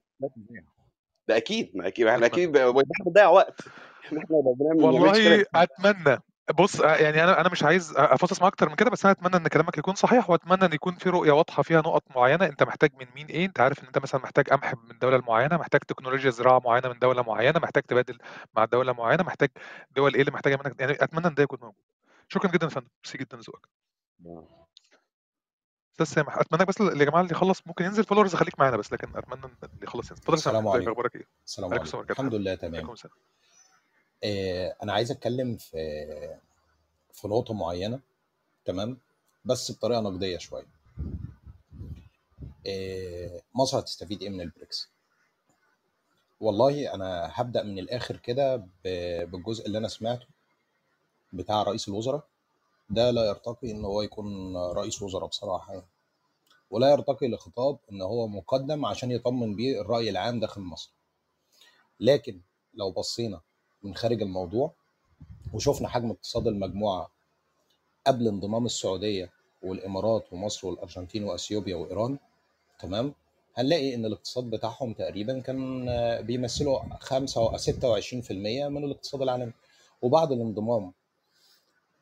ده 1.28 1.36
أكيد 1.36 1.76
ما 1.76 1.86
أكيد 1.86 2.06
إحنا 2.06 2.26
أتمنى. 2.26 2.42
أكيد 2.44 2.52
ب- 2.52 2.56
إحنا 2.56 3.04
بنضيع 3.06 3.28
وقت. 3.28 3.60
إحنا 4.06 4.18
لو 4.30 4.54
بنعمل 4.54 4.82
ما 4.82 4.90
بنعملش 4.90 5.18
كده 5.18 5.30
والله 5.30 5.92
أتمنى. 5.94 6.18
بص 6.58 6.80
آه، 6.80 6.96
يعني 6.96 7.24
أنا 7.24 7.40
أنا 7.40 7.48
مش 7.48 7.62
عايز 7.62 7.94
أفصص 7.96 8.40
معاك 8.40 8.52
أكتر 8.52 8.68
من 8.68 8.74
كده 8.74 8.90
بس 8.90 9.04
أنا 9.04 9.12
أتمنى 9.12 9.36
إن 9.36 9.48
كلامك 9.48 9.78
يكون 9.78 9.94
صحيح 9.94 10.30
وأتمنى 10.30 10.64
إن 10.64 10.72
يكون 10.72 10.94
في 10.94 11.08
رؤية 11.10 11.32
واضحة 11.32 11.62
فيها 11.62 11.80
نقط 11.80 12.02
معينة. 12.16 12.44
أنت 12.46 12.62
محتاج 12.62 12.90
من 13.00 13.06
مين 13.14 13.26
إيه؟ 13.26 13.46
أنت 13.46 13.60
عارف 13.60 13.80
إن 13.82 13.86
أنت 13.86 13.98
مثلا 13.98 14.20
محتاج 14.20 14.48
قمح 14.48 14.74
من 14.74 14.98
دولة 14.98 15.18
معينة 15.26 15.56
محتاج 15.56 15.80
تكنولوجيا 15.80 16.30
زراعة 16.30 16.58
معينة 16.64 16.88
من 16.88 16.98
دولة 16.98 17.22
معينة 17.22 17.58
محتاج 17.60 17.82
تبادل 17.82 18.18
مع 18.54 18.64
دولة 18.64 18.92
معينة 18.92 19.22
محتاج 19.22 19.48
دول 19.90 20.14
إيه 20.14 20.20
اللي 20.20 20.32
محتاجة 20.32 20.56
منك؟ 20.64 20.80
يعني 20.80 20.92
أتمنى 20.92 21.26
إن 21.26 21.34
ده 21.34 21.42
يكون 21.42 21.58
موجود. 21.62 21.82
شكرا 22.28 22.50
جدا 22.50 22.64
يا 22.66 22.70
فندم. 22.70 22.88
ميرسي 23.04 23.18
جدا 23.18 23.36
لذوقك. 23.36 23.68
أستاذ 26.02 26.14
سامح 26.14 26.38
أتمنى 26.38 26.64
بس 26.64 26.80
يا 26.80 27.04
جماعة 27.04 27.20
اللي 27.20 27.32
يخلص 27.32 27.62
ممكن 27.66 27.84
ينزل 27.84 28.04
followers 28.04 28.34
خليك 28.34 28.58
معانا 28.60 28.76
بس 28.76 28.92
لكن 28.92 29.16
أتمنى 29.16 29.44
اللي 29.44 29.58
يخلص 29.82 30.10
ينزل. 30.10 30.22
اتفضل 30.22 30.34
السلام 30.34 30.68
عليكم. 30.68 30.90
أخبارك 30.90 31.16
إيه؟ 31.16 31.26
السلام 31.46 31.74
عليكم 31.74 32.00
الحمد 32.10 32.34
لله 32.34 32.54
تمام. 32.54 32.94
آه، 34.24 34.76
أنا 34.82 34.92
عايز 34.92 35.10
أتكلم 35.10 35.56
في 35.56 35.78
في 37.12 37.28
نقطة 37.28 37.54
معينة 37.54 38.00
تمام؟ 38.64 38.98
بس 39.44 39.72
بطريقة 39.72 40.00
نقدية 40.00 40.38
شوية. 40.38 40.66
إيه، 42.66 43.42
مصر 43.54 43.78
هتستفيد 43.78 44.22
إيه 44.22 44.28
من 44.28 44.40
البريكس؟ 44.40 44.90
والله 46.40 46.94
أنا 46.94 47.30
هبدأ 47.34 47.62
من 47.62 47.78
الآخر 47.78 48.16
كده 48.16 48.66
بالجزء 49.24 49.66
اللي 49.66 49.78
أنا 49.78 49.88
سمعته 49.88 50.26
بتاع 51.32 51.62
رئيس 51.62 51.88
الوزراء. 51.88 52.26
ده 52.90 53.10
لا 53.10 53.24
يرتقي 53.24 53.70
إن 53.70 53.84
هو 53.84 54.02
يكون 54.02 54.56
رئيس 54.56 55.02
وزراء 55.02 55.26
بصراحة 55.26 55.72
يعني. 55.72 55.86
ولا 56.70 56.90
يرتقي 56.90 57.28
لخطاب 57.28 57.78
إن 57.92 58.02
هو 58.02 58.26
مقدم 58.28 58.86
عشان 58.86 59.10
يطمن 59.10 59.56
بيه 59.56 59.80
الرأي 59.80 60.10
العام 60.10 60.40
داخل 60.40 60.60
مصر. 60.60 60.90
لكن 62.00 62.40
لو 62.74 62.90
بصينا 62.90 63.40
من 63.82 63.94
خارج 63.94 64.22
الموضوع 64.22 64.72
وشفنا 65.52 65.88
حجم 65.88 66.10
اقتصاد 66.10 66.46
المجموعة 66.46 67.10
قبل 68.06 68.28
انضمام 68.28 68.66
السعودية 68.66 69.30
والإمارات 69.62 70.32
ومصر 70.32 70.66
والأرجنتين 70.68 71.24
وإثيوبيا 71.24 71.76
وإيران 71.76 72.18
تمام؟ 72.80 73.14
هنلاقي 73.54 73.94
إن 73.94 74.04
الاقتصاد 74.06 74.44
بتاعهم 74.50 74.92
تقريبا 74.92 75.40
كان 75.40 75.86
بيمثلوا 76.22 76.80
5 77.00 77.40
و 77.40 77.56
26% 77.58 78.30
من 78.68 78.84
الاقتصاد 78.84 79.22
العالمي. 79.22 79.52
وبعد 80.02 80.32
الانضمام 80.32 80.92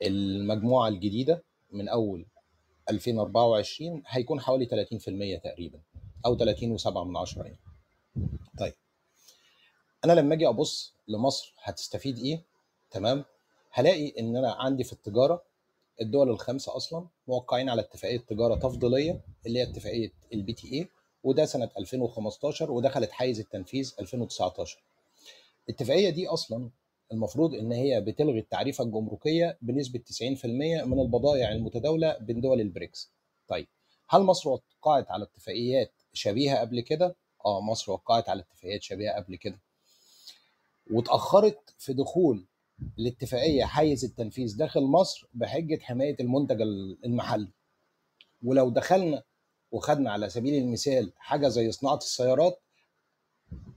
المجموعة 0.03 0.89
الجديدة 0.89 1.45
من 1.73 1.89
أول 1.89 2.27
2024 2.91 4.03
هيكون 4.07 4.41
حوالي 4.41 4.67
30% 5.39 5.43
تقريبا 5.45 5.81
أو 6.27 6.39
30.7 6.39 6.97
من 6.97 7.17
عشرة 7.17 7.43
يعني. 7.43 7.59
طيب 8.59 8.73
أنا 10.05 10.13
لما 10.13 10.35
أجي 10.35 10.49
أبص 10.49 10.95
لمصر 11.09 11.55
هتستفيد 11.63 12.19
إيه؟ 12.19 12.43
تمام؟ 12.91 13.25
هلاقي 13.71 14.13
إن 14.19 14.37
أنا 14.37 14.53
عندي 14.53 14.85
في 14.85 14.93
التجارة 14.93 15.43
الدول 16.01 16.31
الخمسه 16.31 16.77
أصلا 16.77 17.07
موقعين 17.29 17.69
على 17.69 17.81
اتفاقية 17.83 18.19
تجارة 18.19 18.55
تفضيلية 18.55 19.21
اللي 19.47 19.59
هي 19.59 19.63
اتفاقية 19.63 20.13
ال 20.33 20.53
PTA 20.53 20.89
وده 21.25 21.45
سنة 21.45 21.71
2015 21.79 22.71
ودخلت 22.73 23.11
حيز 23.11 23.41
التنفيذ 23.41 23.95
2019 24.01 24.79
الاتفاقية 25.69 26.11
دي 26.11 26.29
أصلا 26.29 26.71
المفروض 27.13 27.55
إن 27.55 27.73
هي 27.73 28.01
بتلغي 28.01 28.39
التعريفة 28.39 28.85
الجمركية 28.85 29.59
بنسبة 29.63 29.99
90% 29.99 30.45
من 30.85 31.01
البضائع 31.01 31.53
المتداولة 31.53 32.19
بين 32.19 32.41
دول 32.41 32.61
البريكس. 32.61 33.13
طيب 33.49 33.67
هل 34.09 34.21
مصر 34.23 34.51
وقعت 34.51 35.11
على 35.11 35.25
اتفاقيات 35.25 35.93
شبيهة 36.13 36.59
قبل 36.61 36.81
كده؟ 36.81 37.17
آه 37.45 37.61
مصر 37.61 37.93
وقعت 37.93 38.29
على 38.29 38.43
اتفاقيات 38.43 38.83
شبيهة 38.83 39.13
قبل 39.17 39.37
كده. 39.37 39.59
واتأخرت 40.91 41.75
في 41.79 41.93
دخول 41.93 42.47
الاتفاقية 42.99 43.65
حيز 43.65 44.05
التنفيذ 44.05 44.57
داخل 44.57 44.83
مصر 44.83 45.27
بحجة 45.35 45.79
حماية 45.83 46.17
المنتج 46.21 46.61
المحلي. 47.05 47.49
ولو 48.45 48.71
دخلنا 48.71 49.23
وخدنا 49.73 50.11
على 50.11 50.29
سبيل 50.29 50.55
المثال 50.63 51.13
حاجة 51.17 51.49
زي 51.49 51.73
صناعة 51.73 51.97
السيارات 51.97 52.61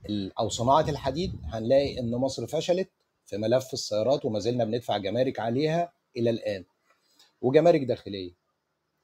ال- 0.08 0.38
أو 0.38 0.48
صناعة 0.48 0.88
الحديد 0.90 1.32
هنلاقي 1.44 1.98
إن 2.00 2.10
مصر 2.10 2.46
فشلت 2.46 2.90
في 3.30 3.36
ملف 3.36 3.72
السيارات 3.72 4.24
وما 4.24 4.38
زلنا 4.38 4.64
بندفع 4.64 4.96
جمارك 4.96 5.38
عليها 5.40 5.92
إلى 6.16 6.30
الآن. 6.30 6.64
وجمارك 7.40 7.80
داخلية. 7.84 8.32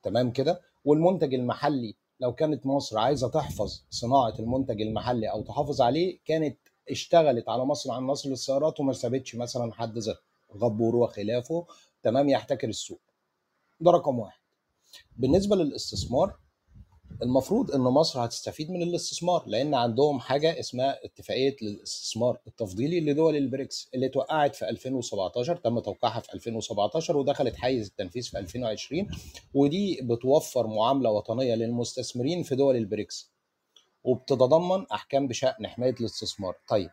تمام 0.02 0.30
كده؟ 0.30 0.60
والمنتج 0.84 1.34
المحلي 1.34 1.94
لو 2.20 2.34
كانت 2.34 2.66
مصر 2.66 2.98
عايزة 2.98 3.28
تحفظ 3.28 3.84
صناعة 3.90 4.34
المنتج 4.38 4.82
المحلي 4.82 5.30
أو 5.30 5.42
تحافظ 5.42 5.80
عليه 5.80 6.18
كانت 6.24 6.58
اشتغلت 6.90 7.48
على 7.48 7.64
مصنع 7.64 8.00
مصر 8.00 8.28
للسيارات 8.30 8.80
وما 8.80 8.92
سابتش 8.92 9.34
مثلا 9.34 9.72
حد 9.72 9.98
زي 9.98 10.14
غبور 10.56 10.96
وخلافه 10.96 11.66
تمام؟ 12.02 12.28
يحتكر 12.28 12.68
السوق. 12.68 13.00
ده 13.80 13.90
رقم 13.90 14.18
واحد. 14.18 14.40
بالنسبة 15.16 15.56
للاستثمار 15.56 16.36
المفروض 17.22 17.70
إن 17.70 17.80
مصر 17.80 18.24
هتستفيد 18.24 18.70
من 18.70 18.82
الاستثمار 18.82 19.44
لأن 19.46 19.74
عندهم 19.74 20.20
حاجة 20.20 20.60
اسمها 20.60 21.04
اتفاقية 21.04 21.56
الاستثمار 21.62 22.38
التفضيلي 22.46 23.00
لدول 23.00 23.36
البريكس 23.36 23.88
اللي 23.94 24.06
اتوقعت 24.06 24.56
في 24.56 24.68
2017 24.68 25.56
تم 25.56 25.78
توقيعها 25.78 26.20
في 26.20 26.34
2017 26.34 27.16
ودخلت 27.16 27.56
حيز 27.56 27.86
التنفيذ 27.86 28.22
في 28.22 28.38
2020 28.38 29.08
ودي 29.54 30.00
بتوفر 30.02 30.66
معاملة 30.66 31.10
وطنية 31.10 31.54
للمستثمرين 31.54 32.42
في 32.42 32.56
دول 32.56 32.76
البريكس 32.76 33.30
وبتتضمن 34.04 34.86
أحكام 34.92 35.28
بشأن 35.28 35.66
حماية 35.66 35.94
الاستثمار. 36.00 36.54
طيب 36.68 36.90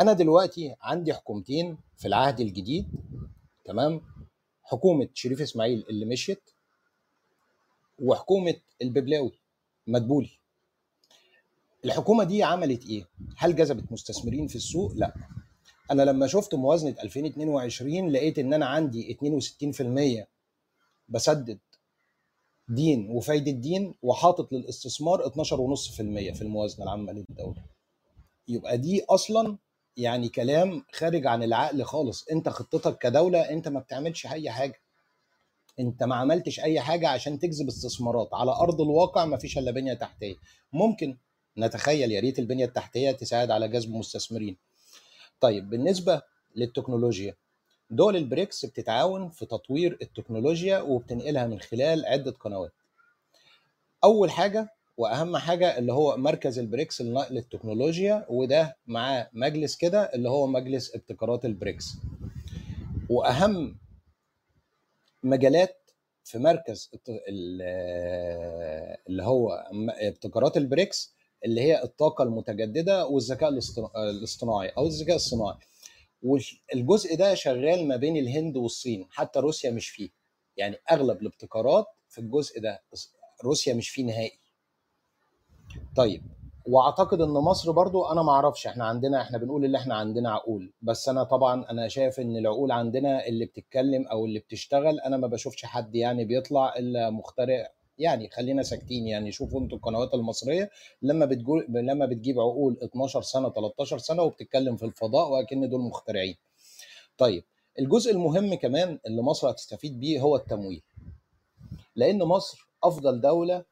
أنا 0.00 0.12
دلوقتي 0.12 0.74
عندي 0.82 1.14
حكومتين 1.14 1.78
في 1.96 2.08
العهد 2.08 2.40
الجديد 2.40 2.88
تمام؟ 3.64 4.00
حكومة 4.62 5.08
شريف 5.14 5.40
إسماعيل 5.40 5.84
اللي 5.90 6.04
مشيت 6.04 6.50
وحكومة 8.02 8.54
الببلاوي 8.82 9.32
مدبولي 9.86 10.30
الحكومة 11.84 12.24
دي 12.24 12.42
عملت 12.42 12.86
إيه؟ 12.86 13.08
هل 13.36 13.56
جذبت 13.56 13.92
مستثمرين 13.92 14.46
في 14.46 14.56
السوق؟ 14.56 14.92
لا. 14.96 15.14
أنا 15.90 16.02
لما 16.02 16.26
شفت 16.26 16.54
موازنة 16.54 16.96
2022 17.02 18.10
لقيت 18.10 18.38
إن 18.38 18.54
أنا 18.54 18.66
عندي 18.66 19.18
62% 20.22 20.26
بسدد 21.08 21.58
دين 22.68 23.10
وفايدة 23.10 23.50
دين 23.52 23.94
وحاطط 24.02 24.52
للاستثمار 24.52 25.28
12.5% 25.28 25.32
في 26.34 26.42
الموازنة 26.42 26.84
العامة 26.84 27.12
للدولة. 27.12 27.64
يبقى 28.48 28.78
دي 28.78 29.04
أصلا 29.04 29.58
يعني 29.96 30.28
كلام 30.28 30.84
خارج 30.92 31.26
عن 31.26 31.42
العقل 31.42 31.82
خالص. 31.84 32.28
أنت 32.28 32.48
خطتك 32.48 32.98
كدولة 32.98 33.40
أنت 33.40 33.68
ما 33.68 33.80
بتعملش 33.80 34.26
أي 34.26 34.50
حاجة. 34.50 34.81
انت 35.80 36.02
ما 36.02 36.14
عملتش 36.14 36.60
اي 36.60 36.80
حاجة 36.80 37.08
عشان 37.08 37.38
تجذب 37.38 37.68
استثمارات. 37.68 38.28
على 38.32 38.50
أرض 38.50 38.80
الواقع 38.80 39.24
ما 39.24 39.36
فيش 39.36 39.58
إلا 39.58 39.70
بنية 39.70 39.94
تحتية. 39.94 40.34
ممكن 40.72 41.16
نتخيل 41.58 42.12
يا 42.12 42.20
ريت 42.20 42.38
البنية 42.38 42.64
التحتية 42.64 43.10
تساعد 43.10 43.50
على 43.50 43.68
جذب 43.68 43.90
مستثمرين. 43.90 44.56
طيب 45.40 45.70
بالنسبة 45.70 46.22
للتكنولوجيا 46.56 47.34
دول 47.90 48.16
البريكس 48.16 48.66
بتتعاون 48.66 49.28
في 49.28 49.46
تطوير 49.46 49.98
التكنولوجيا 50.02 50.80
وبتنقلها 50.80 51.46
من 51.46 51.60
خلال 51.60 52.06
عدة 52.06 52.30
قنوات. 52.30 52.72
أول 54.04 54.30
حاجة 54.30 54.68
وأهم 54.96 55.36
حاجة 55.36 55.78
اللي 55.78 55.92
هو 55.92 56.16
مركز 56.16 56.58
البريكس 56.58 57.02
لنقل 57.02 57.38
التكنولوجيا 57.38 58.26
وده 58.28 58.76
معاه 58.86 59.30
مجلس 59.32 59.76
كده 59.76 60.02
اللي 60.02 60.28
هو 60.28 60.46
مجلس 60.46 60.94
ابتكارات 60.94 61.44
البريكس. 61.44 61.96
وأهم 63.10 63.78
مجالات 65.22 65.90
في 66.24 66.38
مركز 66.38 66.90
اللي 69.08 69.22
هو 69.22 69.70
ابتكارات 69.88 70.56
البريكس 70.56 71.14
اللي 71.44 71.60
هي 71.60 71.82
الطاقة 71.82 72.22
المتجددة 72.24 73.06
والذكاء 73.06 73.50
الاصطنا- 73.50 73.96
الاصطناعي 73.96 74.68
أو 74.68 74.86
الذكاء 74.86 75.16
الصناعي. 75.16 75.58
والجزء 76.22 77.16
ده 77.16 77.34
شغال 77.34 77.88
ما 77.88 77.96
بين 77.96 78.16
الهند 78.16 78.56
والصين 78.56 79.06
حتى 79.10 79.38
روسيا 79.38 79.70
مش 79.70 79.88
فيه. 79.88 80.10
يعني 80.56 80.76
أغلب 80.90 81.20
الابتكارات 81.22 81.86
في 82.08 82.18
الجزء 82.18 82.60
ده 82.60 82.82
روسيا 83.44 83.74
مش 83.74 83.88
فيه 83.90 84.04
نهائي. 84.04 84.38
طيب 85.96 86.22
واعتقد 86.66 87.20
ان 87.20 87.28
مصر 87.30 87.72
برضو 87.72 88.04
أنا 88.04 88.22
ما 88.22 88.32
أعرفش 88.32 88.66
إحنا 88.66 88.84
عندنا 88.84 89.22
إحنا 89.22 89.38
بنقول 89.38 89.64
اللي 89.64 89.78
إحنا 89.78 89.94
عندنا 89.94 90.32
عقول. 90.32 90.72
بس 90.82 91.08
أنا 91.08 91.22
طبعا 91.24 91.70
أنا 91.70 91.88
شايف 91.88 92.20
ان 92.20 92.36
العقول 92.36 92.72
عندنا 92.72 93.26
اللي 93.26 93.44
بتتكلم 93.46 94.06
أو 94.06 94.24
اللي 94.24 94.38
بتشتغل 94.38 95.00
أنا 95.00 95.16
ما 95.16 95.26
بشوفش 95.26 95.64
حد 95.64 95.94
يعني 95.94 96.24
بيطلع 96.24 96.74
إلا 96.76 97.10
مخترع 97.10 97.68
يعني 97.98 98.28
خلينا 98.30 98.62
ساكتين 98.62 99.06
يعني 99.08 99.32
شوفوا 99.32 99.60
أنتوا 99.60 99.78
القنوات 99.78 100.14
المصرية 100.14 100.70
لما 101.02 101.26
بتقول 101.26 101.66
لما 101.68 102.06
بتجيب 102.06 102.40
عقول 102.40 102.78
12 102.82 103.22
سنة 103.22 103.50
13 103.50 103.98
سنة 103.98 104.22
وبتتكلم 104.22 104.76
في 104.76 104.84
الفضاء 104.84 105.30
وأكن 105.30 105.68
دول 105.68 105.80
مخترعين. 105.80 106.36
طيب 107.18 107.44
الجزء 107.78 108.12
المهم 108.12 108.54
كمان 108.54 108.98
اللي 109.06 109.22
مصر 109.22 109.50
هتستفيد 109.50 110.00
بيه 110.00 110.20
هو 110.20 110.36
التمويل. 110.36 110.82
لأن 111.96 112.18
مصر 112.18 112.68
أفضل 112.84 113.20
دولة 113.20 113.64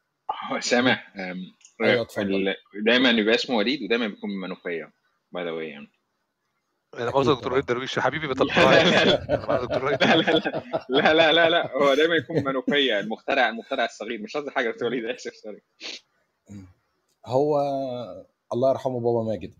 سامح 0.60 1.16
أم، 1.16 1.36
أيوه 1.82 2.02
اتفضل. 2.02 2.48
ال- 2.48 2.56
دايما 2.84 3.12
بيبقى 3.12 3.34
اسمه 3.34 3.56
وليد 3.56 3.82
ودايما 3.82 4.06
بيكون 4.08 4.30
من 4.30 4.36
منوفية 4.40 4.92
by 5.32 5.44
the 5.44 5.50
way 5.50 5.68
يعني. 5.68 5.88
أنا 6.94 7.08
أكيد 7.08 7.22
دكتور 7.30 7.52
وليد 7.52 7.66
درويش 7.66 7.96
يا 7.96 8.02
حبيبي 8.02 8.28
بتلقائي 8.28 8.90
لا 8.90 9.04
لا 9.04 9.04
لا. 9.04 10.62
لا 10.88 11.14
لا 11.14 11.14
لا 11.14 11.14
لا 11.14 11.32
لا 11.32 11.50
لا 11.50 11.72
هو 11.76 11.94
دايما 11.94 12.14
يكون 12.14 12.36
من 12.36 12.44
منوفية 12.44 13.00
المخترع 13.00 13.48
المخترع 13.48 13.84
الصغير. 13.84 14.22
مش 14.22 14.36
قصدي 14.36 14.50
حاجة 14.50 14.70
دكتور 14.70 14.88
وليد 14.88 15.04
آسف 15.04 15.34
sorry. 15.34 15.60
هو 17.26 17.60
الله 18.52 18.70
يرحمه 18.70 19.00
بابا 19.00 19.22
ماجد. 19.22 19.54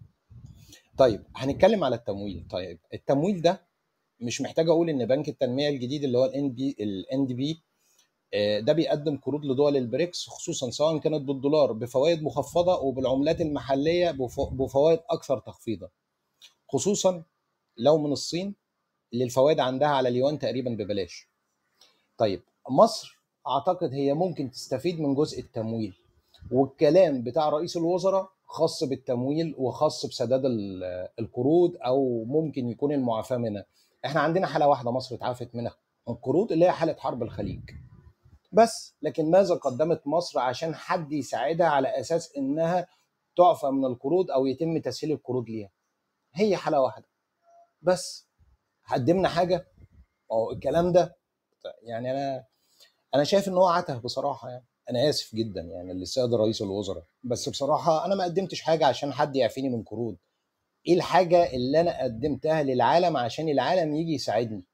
طيب 0.98 1.22
هنتكلم 1.37 1.85
على 1.85 1.96
التمويل. 1.96 2.46
طيب 2.50 2.78
التمويل 2.94 3.42
ده 3.42 3.61
مش 4.20 4.40
محتاج 4.40 4.68
أقول 4.68 4.90
إن 4.90 5.06
بنك 5.06 5.28
التنمية 5.28 5.68
الجديد 5.68 6.04
اللي 6.04 6.18
هو 6.18 6.24
ال 6.24 6.33
NB 6.33 6.50
ال 6.50 6.76
NDB 6.81 7.62
ده 8.61 8.73
بيقدم 8.73 9.16
قروض 9.16 9.45
لدول 9.45 9.77
البريكس 9.77 10.27
خصوصا 10.29 10.71
سواء 10.71 10.99
كانت 10.99 11.23
بالدولار 11.23 11.73
بفوائد 11.73 12.23
مخفضة 12.23 12.81
وبالعملات 12.81 13.40
المحلية 13.40 14.11
بف- 14.11 14.40
بفوائد 14.53 15.01
أكثر 15.11 15.38
تخفيضا. 15.38 15.88
خصوصا 16.69 17.23
لو 17.77 17.99
من 17.99 18.12
الصين 18.12 18.55
اللي 19.12 19.25
الفوائد 19.25 19.61
عندها 19.61 19.88
على 19.88 20.09
اليوان 20.09 20.38
تقريبا 20.38 20.71
ببلاش. 20.71 21.29
طيب 22.19 22.43
مصر 22.71 23.19
أعتقد 23.49 23.95
هي 23.95 24.14
ممكن 24.14 24.51
تستفيد 24.51 25.01
من 25.01 25.14
جزء 25.14 25.40
التمويل 25.40 25.95
والكلام 26.51 27.23
بتاع 27.23 27.49
رئيس 27.49 27.77
الوزراء 27.77 28.29
خاص 28.47 28.85
بالتمويل 28.85 29.55
وخاص 29.59 30.07
بسداد 30.07 30.45
ال- 30.45 31.09
القروض 31.19 31.77
أو 31.87 32.25
ممكن 32.25 32.69
يكون 32.69 32.93
المعافاة 32.93 33.37
منها. 33.37 33.66
إحنا 34.05 34.21
عندنا 34.21 34.47
حالة 34.47 34.69
واحدة 34.69 34.90
مصر 34.90 35.14
اتعافت 35.14 35.55
منها 35.55 35.75
القروض 36.09 36.53
اللي 36.53 36.64
هي 36.64 36.73
حالة 36.73 36.95
حرب 36.99 37.23
الخليج. 37.23 37.61
بس 38.52 38.94
لكن 39.02 39.30
ماذا 39.30 39.54
قدمت 39.54 40.06
مصر 40.06 40.38
عشان 40.38 40.74
حد 40.74 41.12
يساعدها 41.12 41.66
على 41.66 42.00
أساس 42.00 42.36
إنها 42.36 42.86
تعفى 43.36 43.66
من 43.66 43.84
القروض 43.84 44.30
أو 44.30 44.46
يتم 44.46 44.78
تسهيل 44.78 45.12
القروض 45.12 45.48
ليها؟ 45.48 45.70
هي 46.34 46.56
حالة 46.56 46.80
واحدة. 46.80 47.08
بس 47.82 48.28
قدمنا 48.92 49.28
حاجة؟ 49.28 49.66
أو 50.32 50.52
الكلام 50.52 50.92
ده 50.92 51.16
يعني 51.82 52.10
أنا 52.10 52.44
أنا 53.14 53.24
شايف 53.24 53.48
إن 53.48 53.54
هو 53.54 53.66
عته 53.68 53.98
بصراحة 53.98 54.48
يعني. 54.50 54.66
أنا 54.90 55.08
آسف 55.08 55.34
جدا 55.34 55.60
يعني 55.60 55.92
للسيد 55.94 56.34
رئيس 56.34 56.62
الوزراء. 56.62 57.04
بس 57.22 57.48
بصراحة 57.48 58.04
أنا 58.04 58.14
ما 58.14 58.24
قدمتش 58.24 58.60
حاجة 58.60 58.86
عشان 58.86 59.12
حد 59.12 59.36
يعفيني 59.36 59.68
من 59.68 59.82
قروض. 59.82 60.16
إيه 60.86 60.94
الحاجة 60.94 61.52
اللي 61.52 61.80
أنا 61.80 62.02
قدمتها 62.02 62.62
للعالم 62.62 63.16
عشان 63.16 63.48
العالم 63.48 63.94
يجي 63.94 64.12
يساعدني؟ 64.14 64.64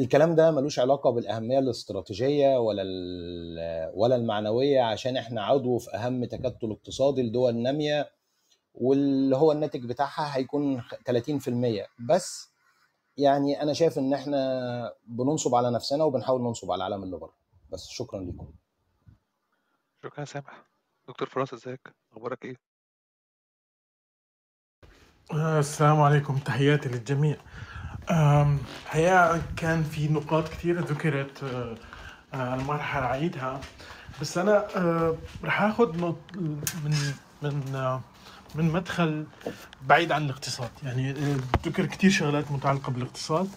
الكلام 0.00 0.34
ده 0.34 0.50
ملوش 0.50 0.78
علاقة 0.78 1.10
بالأهمية 1.10 1.58
الاستراتيجية 1.58 2.56
ولا 2.58 2.82
ال- 2.82 3.90
ولا 3.94 4.16
المعنوية 4.16 4.80
عشان 4.82 5.16
إحنا 5.16 5.44
عضو 5.44 5.78
في 5.78 5.90
أهم 5.96 6.24
تكتل 6.24 6.70
اقتصادي 6.70 7.22
لدول 7.22 7.56
نامية 7.56 8.10
واللي 8.74 9.36
هو 9.36 9.52
الناتج 9.52 9.84
بتاعها 9.86 10.36
هيكون 10.36 10.82
30% 10.82 11.86
بس 12.08 12.48
يعني 13.16 13.62
أنا 13.62 13.72
شايف 13.72 13.98
إن 13.98 14.14
إحنا 14.14 14.92
بننصب 15.06 15.54
على 15.54 15.70
نفسنا 15.70 16.04
وبنحاول 16.04 16.42
ننصب 16.42 16.70
على 16.72 16.86
العالم 16.86 17.02
اللي 17.04 17.16
بره. 17.16 17.34
بس 17.72 17.88
شكرا 17.88 18.20
لكم 18.20 18.52
شكرا 20.04 20.24
سامح. 20.24 20.64
دكتور 21.08 21.28
فراس 21.28 21.52
إزيك؟ 21.52 21.94
أخبارك 22.12 22.44
إيه؟ 22.44 22.56
السلام 25.58 26.00
عليكم. 26.00 26.38
تحياتي 26.38 26.88
للجميع. 26.88 27.36
الحقيقة 28.10 29.42
كان 29.56 29.82
في 29.82 30.08
نقاط 30.08 30.48
كثيرة 30.48 30.80
ذكرت 30.80 31.42
آه، 31.44 31.74
آه، 32.34 32.56
ما 32.56 32.72
راح 32.72 32.96
أعيدها. 32.96 33.60
بس 34.20 34.38
أنا 34.38 34.64
آه، 34.76 35.14
راح 35.44 35.62
نط- 35.96 36.36
من 36.84 36.94
من 37.42 37.98
من 38.54 38.72
مدخل 38.72 39.24
بعيد 39.86 40.12
عن 40.12 40.24
الاقتصاد. 40.24 40.70
يعني 40.82 41.12
ذكر 41.66 41.86
كثير 41.86 42.10
شغلات 42.10 42.52
متعلقة 42.52 42.90
بالاقتصاد. 42.92 43.48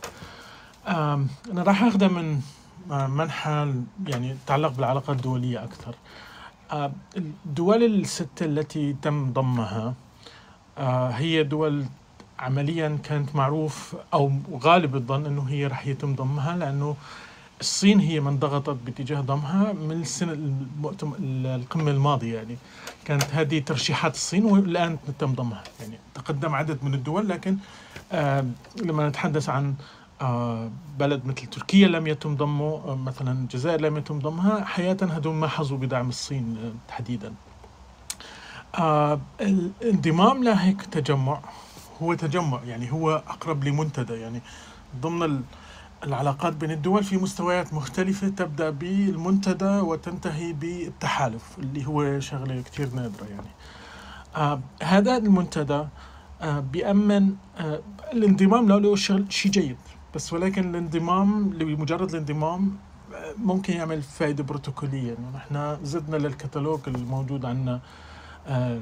أنا 0.87 1.63
راح 1.63 1.83
أخذها 1.83 2.07
من 2.07 2.41
منحى 2.89 3.73
يعني 4.07 4.35
تتعلق 4.45 4.69
بالعلاقات 4.71 5.09
الدولية 5.15 5.63
أكثر. 5.63 5.95
الدول 7.17 7.83
الستة 7.83 8.45
التي 8.45 8.93
تم 9.01 9.33
ضمها 9.33 9.93
هي 11.11 11.43
دول 11.43 11.85
عمليا 12.39 12.97
كانت 13.03 13.35
معروف 13.35 13.95
أو 14.13 14.31
غالب 14.63 14.95
الظن 14.95 15.25
إنه 15.25 15.43
هي 15.49 15.67
رح 15.67 15.87
يتم 15.87 16.15
ضمها 16.15 16.57
لأنه 16.57 16.95
الصين 17.61 17.99
هي 17.99 18.19
من 18.19 18.39
ضغطت 18.39 18.77
باتجاه 18.85 19.21
ضمها 19.21 19.73
من 19.73 20.01
السنة 20.01 20.31
المؤتم... 20.33 21.13
القمة 21.45 21.91
الماضية 21.91 22.35
يعني. 22.35 22.57
كانت 23.05 23.23
هذه 23.23 23.59
ترشيحات 23.59 24.15
الصين 24.15 24.45
والآن 24.45 24.97
تم 25.19 25.33
ضمها 25.33 25.63
يعني. 25.79 25.99
تقدم 26.15 26.55
عدد 26.55 26.83
من 26.83 26.93
الدول 26.93 27.29
لكن 27.29 27.57
آه 28.11 28.45
لما 28.81 29.09
نتحدث 29.09 29.49
عن 29.49 29.75
آه 30.21 30.69
بلد 30.99 31.25
مثل 31.25 31.47
تركيا 31.47 31.87
لم 31.87 32.07
يتم 32.07 32.35
ضمه 32.35 32.81
آه 32.87 32.95
مثلا 32.95 33.31
الجزائر 33.31 33.81
لم 33.81 33.97
يتم 33.97 34.19
ضمها 34.19 34.63
حياة 34.65 34.97
هدول 35.01 35.33
ما 35.33 35.47
حظوا 35.47 35.77
بدعم 35.77 36.09
الصين 36.09 36.57
آه 36.63 36.71
تحديدا. 36.87 37.33
آه 38.75 39.19
الانضمام 39.41 40.43
لهيك 40.43 40.81
تجمع. 40.81 41.39
هو 42.01 42.13
تجمع 42.13 42.59
يعني 42.63 42.91
هو 42.91 43.23
أقرب 43.27 43.63
لمنتدى. 43.63 44.13
يعني 44.13 44.41
ضمن 45.01 45.23
ال- 45.23 45.41
العلاقات 46.03 46.53
بين 46.53 46.71
الدول 46.71 47.03
في 47.03 47.17
مستويات 47.17 47.73
مختلفة 47.73 48.27
تبدأ 48.29 48.69
بالمنتدى 48.69 49.65
وتنتهي 49.79 50.53
بالتحالف 50.53 51.43
اللي 51.59 51.87
هو 51.87 52.19
شغلة 52.19 52.61
كتير 52.61 52.89
نادرة 52.93 53.25
يعني. 53.25 53.47
آه 54.35 54.59
هذا 54.83 55.17
المنتدى 55.17 55.83
آه 56.41 56.59
بيأمن 56.59 57.35
آه 57.57 57.79
الانضمام 58.13 58.67
له 58.67 58.79
له 58.79 58.95
شغل 58.95 59.25
شيء 59.29 59.51
جيد 59.51 59.77
بس 60.15 60.33
ولكن 60.33 60.69
الانضمام 60.75 61.53
لمجرد 61.53 62.09
الانضمام 62.09 62.77
آه، 63.15 63.33
ممكن 63.37 63.73
يعمل 63.73 64.01
فائدة 64.01 64.43
بروتوكولية 64.43 65.15
انه 65.17 65.31
نحن 65.35 65.77
زدنا 65.85 66.15
للكتالوج 66.17 66.79
الموجود 66.87 67.45
عندنا 67.45 67.79
آه، 68.47 68.79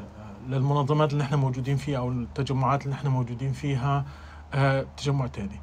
للمنظمات 0.47 1.13
اللي 1.13 1.23
نحن 1.23 1.36
موجودين 1.36 1.77
فيها 1.77 1.97
أو 1.97 2.10
التجمعات 2.10 2.83
اللي 2.83 2.95
نحن 2.95 3.07
موجودين 3.07 3.51
فيها 3.53 4.05
آه، 4.53 4.86
تجمع 4.97 5.27
تاني. 5.27 5.60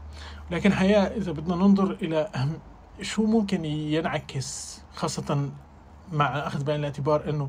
لكن 0.51 0.73
حقيقة 0.73 1.03
إذا 1.03 1.33
بدنا 1.33 1.55
ننظر 1.57 1.93
إلى 2.03 2.31
أهم 2.35 2.53
شو 3.03 3.27
ممكن 3.27 3.65
ينعكس 3.65 4.81
خاصة 4.95 5.51
مع 6.13 6.27
أخذ 6.27 6.65
بعين 6.65 6.81
الاعتبار 6.81 7.31
أنه 7.31 7.49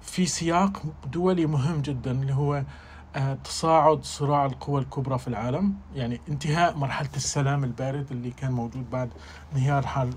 في 0.00 0.26
سياق 0.26 0.82
دولي 1.12 1.46
مهم 1.46 1.82
جدا 1.82 2.10
اللي 2.10 2.34
هو 2.34 2.62
آه، 3.16 3.34
تصاعد 3.44 4.04
صراع 4.04 4.46
القوى 4.46 4.80
الكبرى 4.80 5.18
في 5.18 5.28
العالم. 5.28 5.74
يعني 5.94 6.20
انتهاء 6.28 6.76
مرحلة 6.76 7.10
السلام 7.16 7.64
البارد 7.64 8.06
اللي 8.10 8.30
كان 8.30 8.52
موجود 8.52 8.90
بعد 8.90 9.10
انهيار 9.52 9.86
حال 9.86 10.10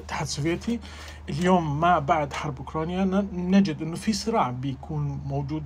الاتحاد 0.00 0.26
السوفيتي 0.26 0.80
اليوم 1.28 1.80
ما 1.80 1.98
بعد 1.98 2.32
حرب 2.32 2.58
أوكرانيا 2.58 3.04
ن- 3.04 3.28
نجد 3.32 3.82
إنه 3.82 3.96
في 3.96 4.12
صراع 4.12 4.50
بيكون 4.50 5.20
موجود 5.26 5.62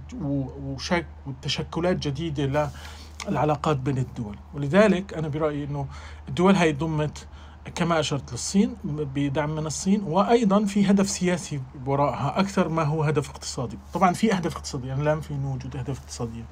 وشك 0.65 1.07
وتشكلات 1.27 1.97
جديدة 2.09 2.71
للعلاقات 3.29 3.77
بين 3.77 3.99
الدول. 3.99 4.37
ولذلك 4.55 5.15
أنا 5.15 5.29
برأيي 5.29 5.65
إنه 5.65 5.87
الدول 6.29 6.55
هاي 6.57 6.73
ضمت 6.73 7.27
كما 7.75 8.01
أشرت 8.01 8.33
للصين 8.33 8.77
بدعم 8.85 9.51
من 9.51 9.67
الصين 9.67 10.03
وأيضا 10.07 10.65
في 10.65 10.91
هدف 10.91 11.09
سياسي 11.11 11.61
وراءها 11.87 12.41
أكثر 12.41 12.69
ما 12.69 12.83
هو 12.83 13.03
هدف 13.03 13.31
اقتصادي. 13.31 13.79
طبعا 13.95 14.13
في 14.13 14.35
اهداف 14.35 14.57
اقتصاديه 14.57 14.89
يعني 14.89 15.03
لا 15.05 15.21
في 15.21 15.35
وجود 15.35 15.77
اهداف 15.77 15.99
اقتصاديه 16.01 16.45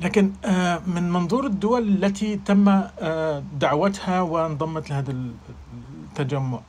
لكن 0.00 0.32
آه، 0.44 0.80
من 0.86 1.10
منظور 1.12 1.46
الدول 1.46 1.88
التي 2.04 2.36
تم 2.36 2.68
آه، 2.68 3.42
دعوتها 3.58 4.20
وانضمت 4.20 4.90
لهذا 4.90 5.10
التجمع 6.20 6.60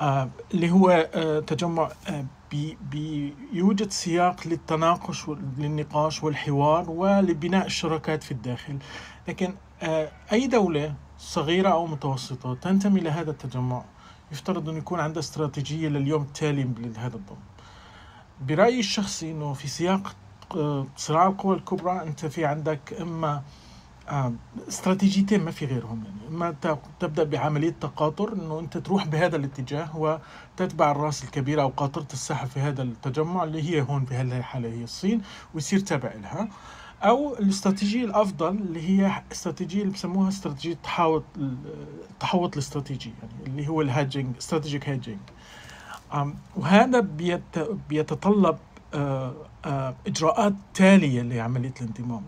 آه، 0.00 0.28
اللي 0.54 0.70
هو 0.70 1.08
آه، 1.14 1.40
تجمع 1.40 1.88
آه، 2.08 2.24
بي- 2.50 2.78
بيوجد 2.90 3.90
سياق 3.90 4.46
للتناقش 4.46 5.28
وللنقاش 5.28 6.22
والحوار 6.24 6.90
ولبناء 6.90 7.66
الشراكات 7.66 8.22
في 8.22 8.30
الداخل. 8.32 8.78
لكن 9.28 9.54
أي 10.32 10.46
دولة 10.46 10.94
صغيرة 11.18 11.68
أو 11.68 11.86
متوسطة 11.86 12.54
تنتمي 12.54 13.00
لهذا 13.00 13.30
التجمع 13.30 13.84
يفترض 14.32 14.68
أن 14.68 14.76
يكون 14.76 15.00
عندها 15.00 15.20
استراتيجية 15.20 15.88
لليوم 15.88 16.22
التالي 16.22 16.68
لهذا 16.78 17.16
الضم. 17.16 17.36
برأيي 18.40 18.80
الشخصي 18.80 19.30
أنه 19.30 19.52
في 19.52 19.68
سياق 19.68 20.16
صراع 20.96 21.26
القوى 21.26 21.56
الكبرى 21.56 22.02
أنت 22.02 22.26
في 22.26 22.44
عندك 22.44 22.92
إما 23.00 23.42
استراتيجيتين 24.68 25.44
ما 25.44 25.50
في 25.50 25.66
غيرهم. 25.66 26.04
يعني 26.04 26.28
اما 26.28 26.56
تبدأ 27.00 27.24
بعملية 27.24 27.74
تقاطر 27.80 28.32
إنه 28.32 28.60
أنت 28.60 28.78
تروح 28.78 29.06
بهذا 29.06 29.36
الاتجاه 29.36 29.96
وتتبع 29.96 30.90
الرأس 30.90 31.24
الكبيره 31.24 31.62
أو 31.62 31.68
قاطرة 31.68 32.06
الساحه 32.12 32.46
في 32.46 32.60
هذا 32.60 32.82
التجمع 32.82 33.44
اللي 33.44 33.62
هي 33.70 33.82
هون 33.82 34.04
في 34.04 34.14
هذه 34.14 34.38
الحالة 34.38 34.68
هي 34.68 34.84
الصين 34.84 35.22
ويصير 35.54 35.80
تابع 35.80 36.12
لها. 36.22 36.48
أو 37.02 37.34
الاستراتيجية 37.38 38.04
الأفضل 38.04 38.48
اللي 38.48 38.88
هي 38.88 39.22
استراتيجية 39.32 39.82
اللي 39.82 39.92
بسموها 39.92 40.28
استراتيجية 40.28 40.72
التحوط 40.72 41.24
التحوط 42.10 42.52
الاستراتيجي 42.52 43.12
يعني 43.22 43.46
اللي 43.46 43.68
هو 43.68 43.82
ال 43.82 43.89
hedging 43.89 44.36
strategic 44.36 44.88
hedging 44.88 45.18
وهذا 46.56 47.00
بيت 47.00 47.58
بيتطلب 47.88 48.56
آه، 49.64 49.94
إجراءات 50.06 50.52
تالية 50.74 51.22
لعملية 51.22 51.74
الانضمام. 51.80 52.22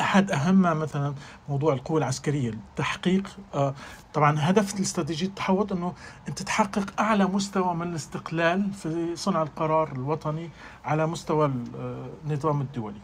أحد 0.00 0.30
اهمها 0.30 0.74
مثلا 0.74 1.14
موضوع 1.48 1.72
القوة 1.72 1.98
العسكرية 1.98 2.52
تحقيق 2.76 3.36
آه، 3.54 3.74
طبعا 4.14 4.36
هدف 4.38 4.74
الاستراتيجيه 4.74 5.26
التحوط 5.26 5.72
إنه 5.72 5.92
أنت 6.28 6.42
تحقق 6.42 7.00
أعلى 7.00 7.24
مستوى 7.26 7.74
من 7.74 7.90
الاستقلال 7.90 8.72
في 8.72 9.16
صنع 9.16 9.42
القرار 9.42 9.92
الوطني 9.92 10.50
على 10.84 11.06
مستوى 11.06 11.46
آه، 11.78 12.06
النظام 12.24 12.60
الدولي. 12.60 13.00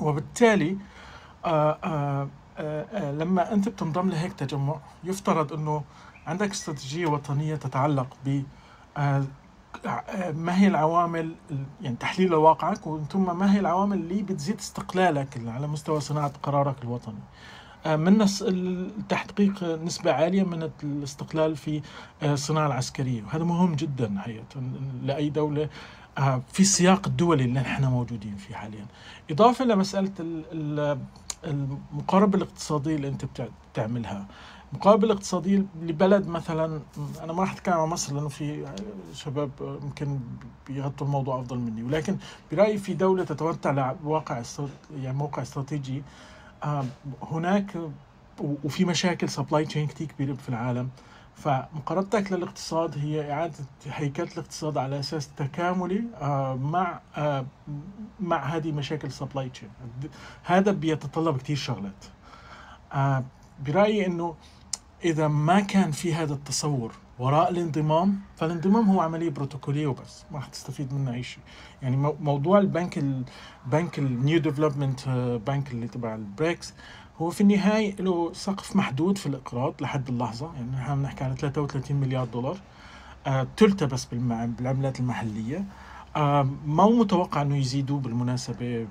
وبالتالي 0.00 0.76
لما 3.12 3.52
أنت 3.52 3.68
بتنضم 3.68 4.08
لهيك 4.10 4.32
تجمع 4.32 4.76
يفترض 5.04 5.52
إنه 5.52 5.82
عندك 6.26 6.50
استراتيجية 6.50 7.06
وطنية 7.06 7.56
تتعلق 7.56 8.16
ب 8.24 8.42
ما 10.34 10.60
هي 10.60 10.66
العوامل 10.66 11.34
يعني 11.82 11.96
تحليل 11.96 12.28
لواقعك 12.28 12.80
ثم 13.12 13.38
ما 13.38 13.54
هي 13.54 13.60
العوامل 13.60 13.96
اللي 13.96 14.22
بتزيد 14.22 14.58
استقلالك 14.58 15.40
على 15.46 15.66
مستوى 15.66 16.00
صناعة 16.00 16.32
قرارك 16.42 16.82
الوطني. 16.82 17.20
آه، 17.86 17.96
من 17.96 18.26
تحقيق 19.08 19.64
نسبة 19.64 20.12
عالية 20.12 20.42
من 20.42 20.70
الاستقلال 20.82 21.56
في 21.56 21.82
آه، 22.22 22.32
الصناعة 22.34 22.66
العسكرية 22.66 23.22
وهذا 23.22 23.44
مهم 23.44 23.74
جدا 23.74 24.14
حقيقة. 24.18 24.44
لأي 25.02 25.30
دولة 25.30 25.68
آه، 26.18 26.42
في 26.52 26.60
السياق 26.60 27.06
الدولي 27.06 27.44
اللي 27.44 27.60
نحن 27.60 27.84
موجودين 27.84 28.36
فيه 28.36 28.54
حاليا. 28.54 28.86
إضافة 29.30 29.64
لمسألة 29.64 30.12
المقاربة 31.44 32.36
الاقتصادية 32.38 32.96
اللي 32.96 33.08
أنت 33.08 33.24
بتعملها. 33.72 34.26
المقاربة 34.72 35.06
الاقتصادية 35.06 35.64
لبلد 35.82 36.26
مثلا 36.26 36.80
أنا 37.22 37.32
ما 37.32 37.40
راح 37.40 37.52
أتكلم 37.52 37.74
عن 37.74 37.88
مصر 37.88 38.14
لأنه 38.14 38.28
في 38.28 38.66
شباب 39.12 39.50
يمكن 39.82 40.18
بيغطوا 40.66 41.06
الموضوع 41.06 41.40
أفضل 41.40 41.58
مني. 41.58 41.82
ولكن 41.82 42.16
برأيي 42.52 42.78
في 42.78 42.94
دولة 42.94 43.24
تتمتع 43.24 43.92
بواقع 43.92 44.42
يعني 44.96 45.16
موقع 45.16 45.42
استراتيجي 45.42 46.02
آه، 46.64 46.84
هناك 47.22 47.76
وفي 48.64 48.84
مشاكل 48.84 49.28
supply 49.28 49.64
chain 49.64 49.86
كثير 49.86 50.06
كبيرة 50.06 50.34
في 50.34 50.48
العالم. 50.48 50.88
فمقاربتك 51.34 52.32
للاقتصاد 52.32 52.98
هي 52.98 53.32
إعادة 53.32 53.54
هيكلة 53.86 54.32
الاقتصاد 54.32 54.78
على 54.78 55.00
أساس 55.00 55.28
تكاملي 55.36 56.04
آه، 56.20 56.54
مع 56.54 57.00
آه، 57.16 57.46
مع 58.20 58.44
هذه 58.44 58.72
مشاكل 58.72 59.12
supply 59.12 59.48
chain 59.48 59.70
هذا 60.44 60.72
بيتطلب 60.72 61.36
كثير 61.36 61.56
شغلات. 61.56 62.04
برأيي 63.64 64.06
إنه 64.06 64.34
إذا 65.04 65.28
ما 65.28 65.60
كان 65.60 65.90
في 65.90 66.14
هذا 66.14 66.34
التصور 66.34 66.92
وراء 67.18 67.50
الانضمام 67.50 68.20
فالانضمام 68.36 68.90
هو 68.90 69.00
عملية 69.00 69.30
بروتوكولية 69.30 69.86
وبس 69.86 70.24
ما 70.30 70.38
راح 70.38 70.46
تستفيد 70.46 70.94
منه 70.94 71.14
أي 71.14 71.22
شيء. 71.22 71.42
يعني 71.82 71.96
موضوع 72.20 72.58
البنك 72.58 72.98
البنك 72.98 73.98
ال 73.98 74.08
New 74.08 74.38
Development 74.38 75.08
بنك 75.46 75.72
اللي 75.72 75.88
تبع 75.88 76.14
البريكس 76.14 76.74
هو 77.18 77.30
في 77.30 77.40
النهاية 77.40 77.96
له 77.96 78.32
سقف 78.32 78.76
محدود 78.76 79.18
في 79.18 79.26
الإقراض 79.26 79.74
لحد 79.80 80.08
اللحظة. 80.08 80.54
يعني 80.54 80.70
نحن 80.70 81.02
بنحكي 81.02 81.24
على 81.24 81.36
33 81.36 81.96
مليار 81.96 82.24
دولار 82.24 82.58
آه 83.26 83.46
تلتبس 83.56 84.04
بالعملات 84.04 85.00
المحلية. 85.00 85.64
ما 86.66 86.82
هو 86.82 86.90
متوقع 86.90 87.42
إنه 87.42 87.56
يزيدوا 87.56 88.00
بالمناسبة 88.00 88.86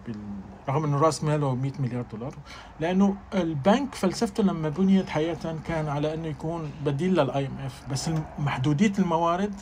رغم 0.69 0.83
إنه 0.83 0.97
رأس 0.97 1.23
ماله 1.23 1.55
100 1.55 1.71
مليار 1.79 2.05
دولار؟ 2.11 2.33
لأنه 2.79 3.15
البنك 3.33 3.95
فلسفته 3.95 4.43
لما 4.43 4.69
بنيت 4.69 5.09
حقيقة 5.09 5.55
كان 5.67 5.87
على 5.87 6.13
إنه 6.13 6.27
يكون 6.27 6.71
بديل 6.85 7.13
لل 7.13 7.45
IMF 7.45 7.83
بس 7.91 8.09
محدودية 8.39 8.93
الموارد 8.99 9.53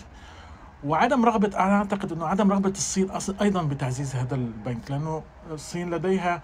وعدم 0.85 1.25
رغبة 1.25 1.47
أنا 1.47 1.77
أعتقد 1.77 2.11
إنه 2.11 2.25
عدم 2.27 2.51
رغبة 2.51 2.69
الصين 2.69 3.07
أيضا 3.41 3.63
بتعزيز 3.63 4.15
هذا 4.15 4.35
البنك 4.35 4.91
لأنه 4.91 5.23
الصين 5.51 5.89
لديها 5.89 6.41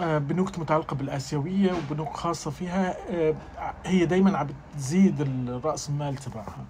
آه، 0.00 0.18
بنوك 0.18 0.58
متعلقة 0.58 0.96
بالآسيوية 0.96 1.72
وبنوك 1.72 2.16
خاصة 2.16 2.50
فيها 2.50 2.96
آه، 3.10 3.34
هي 3.84 4.06
دايما 4.06 4.38
عم 4.38 4.46
بتزيد 4.74 5.20
الرأس 5.20 5.88
المال 5.88 6.16
تبعها. 6.16 6.64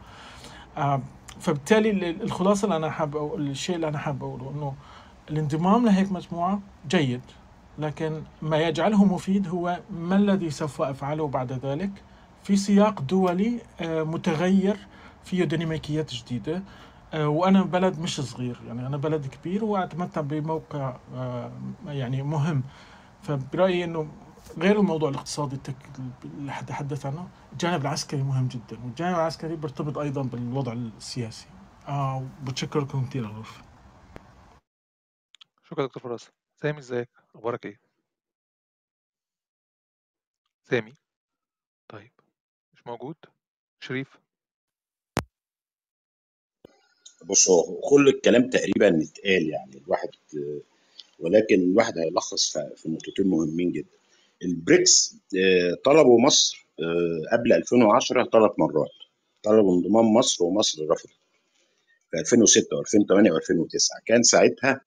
آه، 0.76 1.00
فبالتالي 1.40 2.10
الخلاصة 2.10 2.64
اللي 2.64 2.76
أنا 2.76 2.90
حابب 2.90 3.16
أو 3.16 3.36
الشيء 3.36 3.76
اللي 3.76 3.88
أنا 3.88 3.98
حابب 3.98 4.22
أقوله 4.22 4.50
إنه 4.50 4.74
الانضمام 5.30 5.86
لهيك 5.86 6.12
مجموعة 6.12 6.60
جيد 6.88 7.20
لكن 7.78 8.22
ما 8.42 8.58
يجعله 8.58 9.04
مفيد 9.04 9.48
هو 9.48 9.80
ما 9.90 10.16
الذي 10.16 10.50
سوف 10.50 10.82
أفعله 10.82 11.28
بعد 11.28 11.52
ذلك؟ 11.52 11.90
في 12.42 12.56
سياق 12.56 13.00
دولي 13.00 13.60
آه، 13.80 14.02
متغير 14.02 14.76
فيه 15.24 15.44
ديناميكيات 15.44 16.14
جديدة 16.14 16.62
آه، 17.14 17.28
وأنا 17.28 17.62
بلد 17.62 17.98
مش 17.98 18.20
صغير 18.20 18.60
يعني 18.66 18.86
أنا 18.86 18.96
بلد 18.96 19.26
كبير 19.26 19.64
وأتمتع 19.64 20.20
بموقع 20.20 20.96
آه، 21.16 21.50
يعني 21.86 22.22
مهم. 22.22 22.62
فبرأيي 23.22 23.84
إنه 23.84 24.06
غير 24.58 24.78
الموضوع 24.80 25.08
الاقتصادي 25.08 25.60
اللي 26.24 26.52
تحدث 26.68 27.06
عنه 27.06 27.28
الجانب 27.52 27.80
العسكري 27.82 28.22
مهم 28.22 28.48
جدا 28.48 28.84
والجانب 28.84 29.14
العسكري 29.14 29.56
بيرتبط 29.56 29.98
أيضا 29.98 30.22
بالوضع 30.22 30.72
السياسي. 30.72 31.46
آه 31.88 32.28
بتشكركم 32.42 33.06
كثير 33.08 33.24
على 33.24 33.32
الغرفه 33.34 33.64
شكرا 35.64 35.86
دكتور 35.86 36.02
فراس. 36.02 36.30
سامي 36.56 36.78
ازيك؟ 36.78 37.08
أخبارك 37.34 37.66
إيه؟ 37.66 37.80
سامي؟ 40.70 40.94
طيب 41.88 42.12
مش 42.74 42.86
موجود؟ 42.86 43.16
شريف؟ 43.80 44.18
بص 47.24 47.50
هو 47.50 47.80
كل 47.90 48.08
الكلام 48.08 48.50
تقريبا 48.50 49.02
اتقال 49.02 49.48
يعني 49.50 49.76
الواحد 49.78 50.08
ولكن 51.18 51.54
الواحد 51.54 51.98
هيلخص 51.98 52.58
في 52.58 52.88
نقطتين 52.88 53.26
مهمين 53.26 53.72
جدا. 53.72 53.98
البريكس 54.44 55.16
آه، 55.38 55.74
طلبوا 55.84 56.20
مصر 56.20 56.66
آه، 56.80 57.36
قبل 57.36 57.52
2010 57.52 58.24
ثلاث 58.32 58.50
مرات. 58.58 58.90
طلبوا 59.42 59.76
انضمام 59.76 60.04
مصر 60.14 60.44
ومصر 60.44 60.82
رفضت. 60.90 61.12
في 62.10 62.20
2006 62.20 62.76
و2008 62.76 63.30
و2009 63.30 64.02
كان 64.06 64.22
ساعتها 64.22 64.80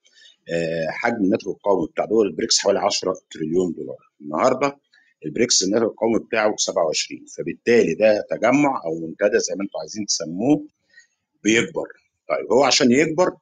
آه، 0.50 0.88
حجم 0.90 1.16
الناتج 1.24 1.48
القومي 1.48 1.88
بتاع 1.88 2.06
دول 2.06 2.28
البريكس 2.28 2.60
حوالي 2.60 2.80
10 2.80 3.16
تريليون 3.32 3.74
دولار. 3.74 3.98
النهارده 4.22 4.78
البريكس 5.26 5.64
الناتج 5.64 5.84
القومي 5.86 6.20
بتاعه 6.20 6.56
27 6.58 7.26
فبالتالي 7.38 7.94
ده 7.94 8.26
تجمع 8.30 8.82
أو 8.86 9.00
منتدى 9.08 9.40
زي 9.40 9.56
ما 9.56 9.64
أنتم 9.64 9.80
عايزين 9.80 10.06
تسموه 10.06 10.66
بيكبر. 11.44 11.88
طيب 12.30 12.52
هو 12.52 12.64
عشان 12.64 12.92
يكبر 12.92 13.36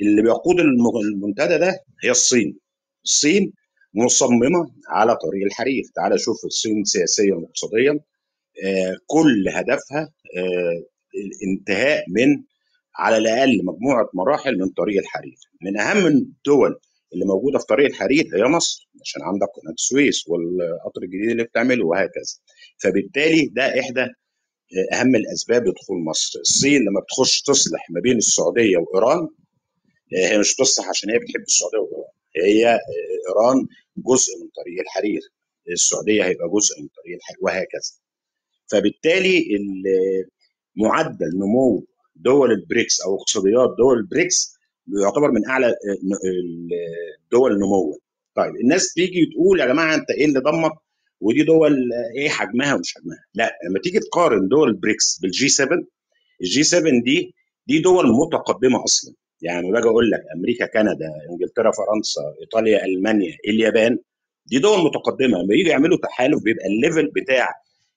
اللي 0.00 0.22
بيقود 0.22 0.60
المنتدى 0.60 1.58
ده 1.58 1.80
هي 2.04 2.10
الصين. 2.10 2.58
الصين 3.04 3.52
مصممة 3.96 4.70
على 4.88 5.16
طريق 5.16 5.44
الحرير. 5.46 5.82
تعال 5.94 6.20
شوف 6.20 6.44
الصين 6.44 6.84
سياسيا 6.84 7.34
واقتصاديا. 7.34 8.00
آه، 8.64 8.96
كل 9.06 9.48
هدفها 9.48 10.12
آه، 10.38 10.84
الانتهاء 11.14 12.04
من 12.08 12.42
على 12.96 13.16
الأقل 13.18 13.60
مجموعة 13.64 14.08
مراحل 14.14 14.58
من 14.58 14.68
طريق 14.68 14.98
الحرير. 14.98 15.36
من 15.62 15.80
أهم 15.80 16.06
الدول 16.06 16.80
اللي 17.14 17.24
موجودة 17.24 17.58
في 17.58 17.66
طريق 17.66 17.86
الحرير 17.86 18.24
هي 18.34 18.44
مصر 18.44 18.88
عشان 19.02 19.22
عندك 19.22 19.46
قناة 19.62 19.72
السويس 19.74 20.28
والقطر 20.28 21.02
الجديد 21.02 21.30
اللي 21.30 21.44
بتعمله 21.44 21.86
وهكذا. 21.86 22.34
فبالتالي 22.82 23.46
ده 23.46 23.80
إحدى 23.80 24.00
آه، 24.00 24.96
أهم 25.00 25.16
الأسباب 25.16 25.66
لدخول 25.66 26.04
مصر. 26.04 26.40
الصين 26.40 26.80
لما 26.80 27.00
بتخش 27.00 27.42
تصلح 27.42 27.90
ما 27.90 28.00
بين 28.00 28.16
السعودية 28.16 28.76
وإيران 28.76 29.28
هي 30.14 30.38
مش 30.38 30.54
بتصلح 30.54 30.88
عشان 30.88 31.10
هي 31.10 31.18
بتحب 31.18 31.40
السعودية 31.42 31.78
وإيران. 31.78 32.06
هي 32.44 32.78
إيران 33.28 33.66
جزء 33.96 34.32
من 34.42 34.48
طريق 34.56 34.80
الحرير 34.80 35.20
السعودية 35.72 36.24
هيبقى 36.24 36.48
جزء 36.48 36.82
من 36.82 36.88
طريق 36.88 37.16
الحرير 37.16 37.38
وهكذا. 37.42 37.92
فبالتالي 38.72 39.44
معدل 40.76 41.30
نمو 41.36 41.86
دول 42.16 42.50
البريكس 42.52 43.00
أو 43.00 43.16
اقتصاديات 43.16 43.68
دول 43.78 43.98
البريكس 43.98 44.56
يعتبر 45.02 45.30
من 45.30 45.46
أعلى 45.48 45.74
الدول 47.24 47.58
نموا 47.58 47.94
طيب 48.34 48.56
الناس 48.56 48.92
تيجي 48.94 49.26
تقول 49.34 49.60
يا 49.60 49.66
جماعة 49.66 49.94
أنت 49.94 50.10
إيه 50.10 50.24
اللي 50.24 50.40
ضمك؟ 50.40 50.72
ودي 51.20 51.42
دول 51.42 51.76
إيه 52.18 52.28
حجمها 52.28 52.74
ومش 52.74 52.94
حجمها. 52.94 53.24
لا 53.34 53.50
لما 53.68 53.78
تيجي 53.80 53.98
تقارن 54.00 54.48
دول 54.48 54.68
البريكس 54.68 55.18
بالجي 55.22 55.48
7 55.48 55.78
الجي 56.40 56.62
7 56.62 57.02
دي 57.04 57.34
دي 57.66 57.78
دول 57.78 58.04
متقدمة 58.08 58.84
أصلا. 58.84 59.14
يعني 59.42 59.72
باجي 59.72 59.88
أقول 59.88 60.10
لك 60.10 60.20
أمريكا 60.36 60.66
كندا 60.66 61.12
إنجلترا 61.30 61.70
فرنسا 61.70 62.34
إيطاليا 62.40 62.84
ألمانيا 62.84 63.36
اليابان 63.48 63.98
دي 64.46 64.58
دول 64.58 64.84
متقدمة. 64.84 65.38
لما 65.42 65.54
يجي 65.54 65.68
يعملوا 65.70 65.98
تحالف 66.02 66.42
بيبقى 66.42 66.66
ال 66.66 66.73
level 66.73 67.10
بتاع 67.16 67.48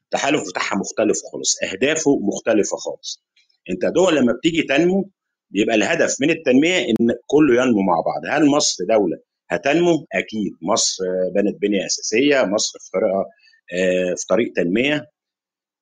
التحالف 0.05 0.41
بتاعها 0.49 0.75
مختلف 0.77 1.17
خالص 1.31 1.55
أهدافه 1.63 2.19
مختلفة 2.19 2.77
خالص. 2.77 3.23
أنت 3.69 3.85
دول 3.85 4.15
لما 4.15 4.33
بتيجي 4.33 4.61
تنمو 4.63 5.09
بيبقى 5.49 5.75
الهدف 5.75 6.15
من 6.21 6.29
التنمية 6.29 6.79
إن 6.79 7.13
كله 7.27 7.63
ينمو 7.63 7.81
مع 7.81 7.95
بعض. 8.05 8.21
هل 8.41 8.45
مصر 8.49 8.83
دولة 8.89 9.17
هتنمو؟ 9.49 10.05
أكيد. 10.13 10.51
مصر 10.61 11.03
بنت 11.35 11.61
بنية 11.61 11.85
أساسية 11.85 12.43
مصر 12.45 12.79
في 12.79 12.89
طريقة 12.91 13.25
آه، 13.73 14.15
في 14.17 14.25
طريق 14.29 14.53
تنمية 14.55 15.07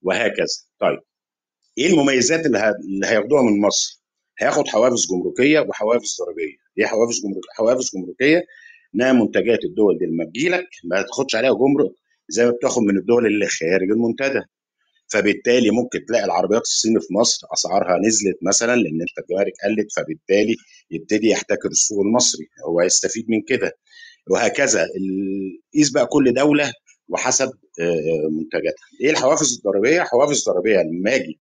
وهكذا. 0.01 0.45
طيب 0.79 0.99
إيه 1.77 1.87
المميزات 1.87 2.45
اللي 2.45 3.07
هياخدوها 3.07 3.41
من 3.43 3.61
مصر؟ 3.61 4.01
هياخد 4.39 4.67
حوافز 4.67 5.05
جمركية 5.11 5.59
وحوافز 5.59 6.17
ضريبية. 6.25 6.55
إيه 6.77 6.85
حوافز 6.85 7.21
جمركيه 7.23 7.49
حوافز 7.57 7.91
جمركية؟ 7.95 8.41
إنها 8.95 9.13
منتجات 9.13 9.59
الدول 9.65 9.97
دي 9.97 10.05
لما 10.05 10.25
تجيلك 10.25 10.67
ما 10.83 11.01
تاخدش 11.01 11.35
عليها 11.35 11.51
جمرك 11.53 11.91
زي 12.29 12.45
ما 12.45 12.51
بتاخد 12.51 12.81
من 12.81 12.97
الدول 12.97 13.25
اللي 13.25 13.47
خارج 13.47 13.91
المنتدى. 13.91 14.41
فبالتالي 15.07 15.69
ممكن 15.71 16.05
تلاقي 16.05 16.25
العربيات 16.25 16.61
الصيني 16.61 16.99
في 16.99 17.13
مصر 17.13 17.47
أسعارها 17.53 17.97
نزلت 18.07 18.37
مثلا 18.41 18.75
لأن 18.75 19.01
أنت 19.01 19.19
الجمارك 19.29 19.53
قلت 19.65 19.91
فبالتالي 19.95 20.55
يبتدي 20.91 21.27
يحتكر 21.29 21.69
السوق 21.69 21.99
المصري. 22.01 22.45
هو 22.67 22.81
يستفيد 22.81 23.25
من 23.29 23.41
كده. 23.47 23.71
وهكذا 24.29 24.85
قيس 25.73 25.89
بقى 25.89 26.05
كل 26.07 26.33
دولة 26.33 26.71
وحسب 27.09 27.51
منتجاتها. 28.31 28.85
إيه 29.03 29.09
الحوافز 29.09 29.57
الضريبية؟ 29.57 30.01
حوافز 30.01 30.43
ضريبية. 30.49 30.81
لما 30.81 31.15
أجي 31.15 31.39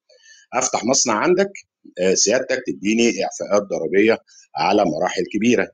أفتح 0.54 0.84
مصنع 0.84 1.14
عندك 1.14 1.48
آه، 1.48 1.75
سيادتك 2.14 2.62
تديني 2.66 3.04
إعفاءات 3.24 3.62
ضريبية 3.62 4.18
على 4.56 4.84
مراحل 4.84 5.22
كبيرة. 5.32 5.68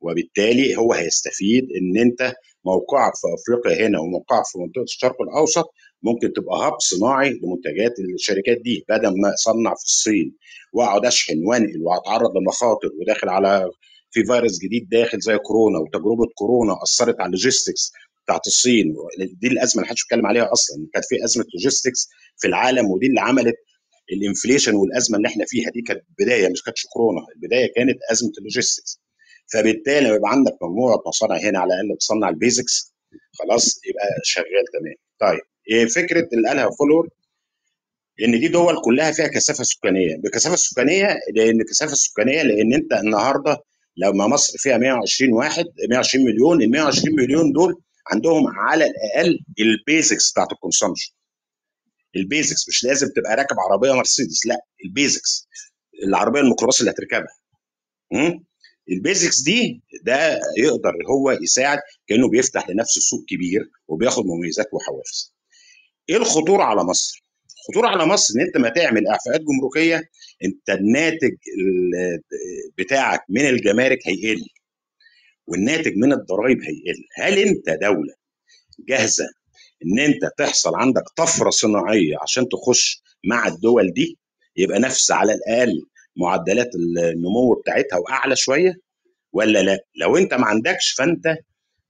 وبالتالي 0.00 0.76
هو 0.76 0.92
هيستفيد 0.92 1.64
إن 1.80 2.00
أنت 2.06 2.32
موقعك 2.64 3.12
في 3.16 3.26
أفريقيا 3.34 3.86
هنا 3.86 3.98
وموقعك 4.00 4.44
في 4.46 4.58
منطقة 4.58 4.82
الشرق 4.82 5.22
الأوسط 5.22 5.64
ممكن 6.02 6.32
تبقى 6.32 6.56
hub 6.66 6.80
صناعي 6.80 7.30
لمنتجات 7.30 7.92
الشركات 8.14 8.56
دي 8.64 8.84
بدل 8.88 9.20
ما 9.20 9.34
اصنع 9.34 9.74
في 9.74 9.84
الصين. 9.84 10.36
وأقعد 10.72 11.06
أشحن 11.06 11.38
وأنقل 11.46 11.82
وأتعرض 11.82 12.30
لمخاطر 12.36 12.90
وداخل 13.00 13.28
على 13.28 13.70
في 14.10 14.24
فيروس 14.24 14.58
جديد 14.58 14.88
داخل 14.88 15.18
زي 15.20 15.38
كورونا 15.38 15.78
وتجربة 15.78 16.26
كورونا 16.34 16.74
أثرت 16.82 17.20
على 17.20 17.26
ال 17.26 17.33
logistics 17.33 17.92
بتاعت 18.24 18.46
الصين. 18.46 18.94
دي 19.40 19.46
الأزمة 19.48 19.74
اللي 19.82 19.86
محدش 19.86 20.02
بيتكلم 20.02 20.26
عليها 20.26 20.52
أصلا. 20.52 20.86
كانت 20.92 21.04
في 21.04 21.24
أزمة 21.24 21.44
logistics 21.54 22.08
في 22.38 22.48
العالم 22.48 22.90
ودي 22.90 23.06
اللي 23.06 23.20
عملت 23.20 23.54
ال 24.12 24.18
inflation 24.18 24.74
والازمه 24.74 25.16
اللي 25.16 25.28
إحنا 25.28 25.44
فيها 25.48 25.70
دي 25.70 25.82
كانت 25.82 26.02
بدايه 26.18 26.48
مش 26.48 26.62
كانتش 26.62 26.86
كورونا 26.92 27.26
البدايه 27.36 27.72
كانت 27.76 27.98
ازمه 28.12 28.30
ال 28.38 28.44
logistics. 28.44 29.00
فبالتالي 29.52 30.06
لما 30.06 30.16
يبقى 30.16 30.30
عندك 30.30 30.52
مجموعة 30.62 31.02
مصانع 31.06 31.36
هنا 31.36 31.58
على 31.58 31.74
الأقل 31.74 31.94
بتصنع 31.94 32.28
ال 32.28 32.37
basics 32.37 32.94
خلاص 33.32 33.80
يبقى 33.88 34.06
شغال 34.24 34.64
تمام. 34.72 34.94
طيب 35.20 35.40
إيه 35.70 35.86
فكرة 35.86 36.28
اللي 36.32 36.48
قالها 36.48 36.70
فولور 36.78 37.08
إن 38.24 38.40
دي 38.40 38.48
دول 38.48 38.74
كلها 38.84 39.12
فيها 39.12 39.26
كثافة 39.28 39.64
سكانية. 39.64 40.16
بكثافة 40.16 40.56
سكانية 40.56 41.18
لأن 41.34 41.60
الكثافه 41.60 41.92
السكانيه 41.92 42.42
لأن 42.42 42.74
أنت 42.74 42.92
النهارده 42.92 43.58
لما 43.96 44.26
مصر 44.26 44.58
فيها 44.58 44.78
120 44.78 45.32
واحد 45.32 45.64
120 45.90 46.24
مليون 46.24 46.62
ال 46.62 46.70
120 46.70 47.14
مليون 47.16 47.52
دول 47.52 47.74
عندهم 48.12 48.44
على 48.48 48.84
الأقل 48.84 49.38
ال 49.60 49.70
basics 49.70 50.32
بتاعت 50.32 50.52
ال 50.52 50.57
consumption 50.57 51.12
ال 52.16 52.23
basics 52.23 52.68
مش 52.68 52.84
لازم 52.84 53.08
تبقى 53.16 53.36
راكب 53.36 53.56
عربية 53.70 53.92
مرسيدس 53.92 54.46
لا 54.46 54.56
ال 54.84 54.93
basics 54.93 55.48
العربية 56.04 56.40
الميكروباص 56.40 56.78
اللي 56.80 56.90
هتركبها؟ 56.90 57.36
ال 58.90 58.97
basics 58.97 59.40
دي 59.42 59.82
ده 60.02 60.40
يقدر 60.58 60.92
هو 61.10 61.30
يساعد 61.30 61.78
كأنه 62.06 62.28
بيفتح 62.28 62.70
لنفسه 62.70 63.00
سوق 63.00 63.24
كبير 63.28 63.70
وبياخد 63.88 64.24
مميزات 64.26 64.66
وحوافز. 64.72 65.34
إيه 66.08 66.16
الخطورة 66.16 66.62
على 66.62 66.84
مصر؟ 66.84 67.24
الخطوره 67.58 67.88
على 67.88 68.06
مصر 68.06 68.34
إن 68.36 68.40
أنت 68.40 68.56
ما 68.56 68.68
تعمل 68.68 69.06
إعفاءات 69.08 69.40
جمركية 69.40 70.02
أنت 70.44 70.70
الناتج 70.70 71.32
ال- 71.58 72.20
بتاعك 72.78 73.20
من 73.28 73.48
الجمارك 73.48 73.98
هيقل 74.08 74.46
والناتج 75.46 75.96
من 75.96 76.12
الضرائب 76.12 76.58
هيقل. 76.62 77.04
هل 77.16 77.38
أنت 77.38 77.70
دولة 77.82 78.14
جاهزة 78.88 79.24
إن 79.86 79.98
أنت 79.98 80.30
تحصل 80.38 80.74
عندك 80.74 81.02
طفرة 81.16 81.50
صناعية 81.50 82.16
عشان 82.22 82.48
تخش 82.48 83.02
مع 83.24 83.46
الدول 83.48 83.92
دي 83.92 84.18
يبقى 84.56 84.78
نفس 84.78 85.10
على 85.10 85.32
الأقل 85.34 85.80
معدلات 86.16 86.70
النمو 86.74 87.54
بتاعتها 87.54 87.98
واعلى 87.98 88.36
شوية 88.36 88.72
ولا 89.32 89.58
لأ؟ 89.62 89.78
لو 89.96 90.16
أنت 90.16 90.34
ما 90.34 90.46
عندكش 90.46 90.92
فأنت 90.92 91.36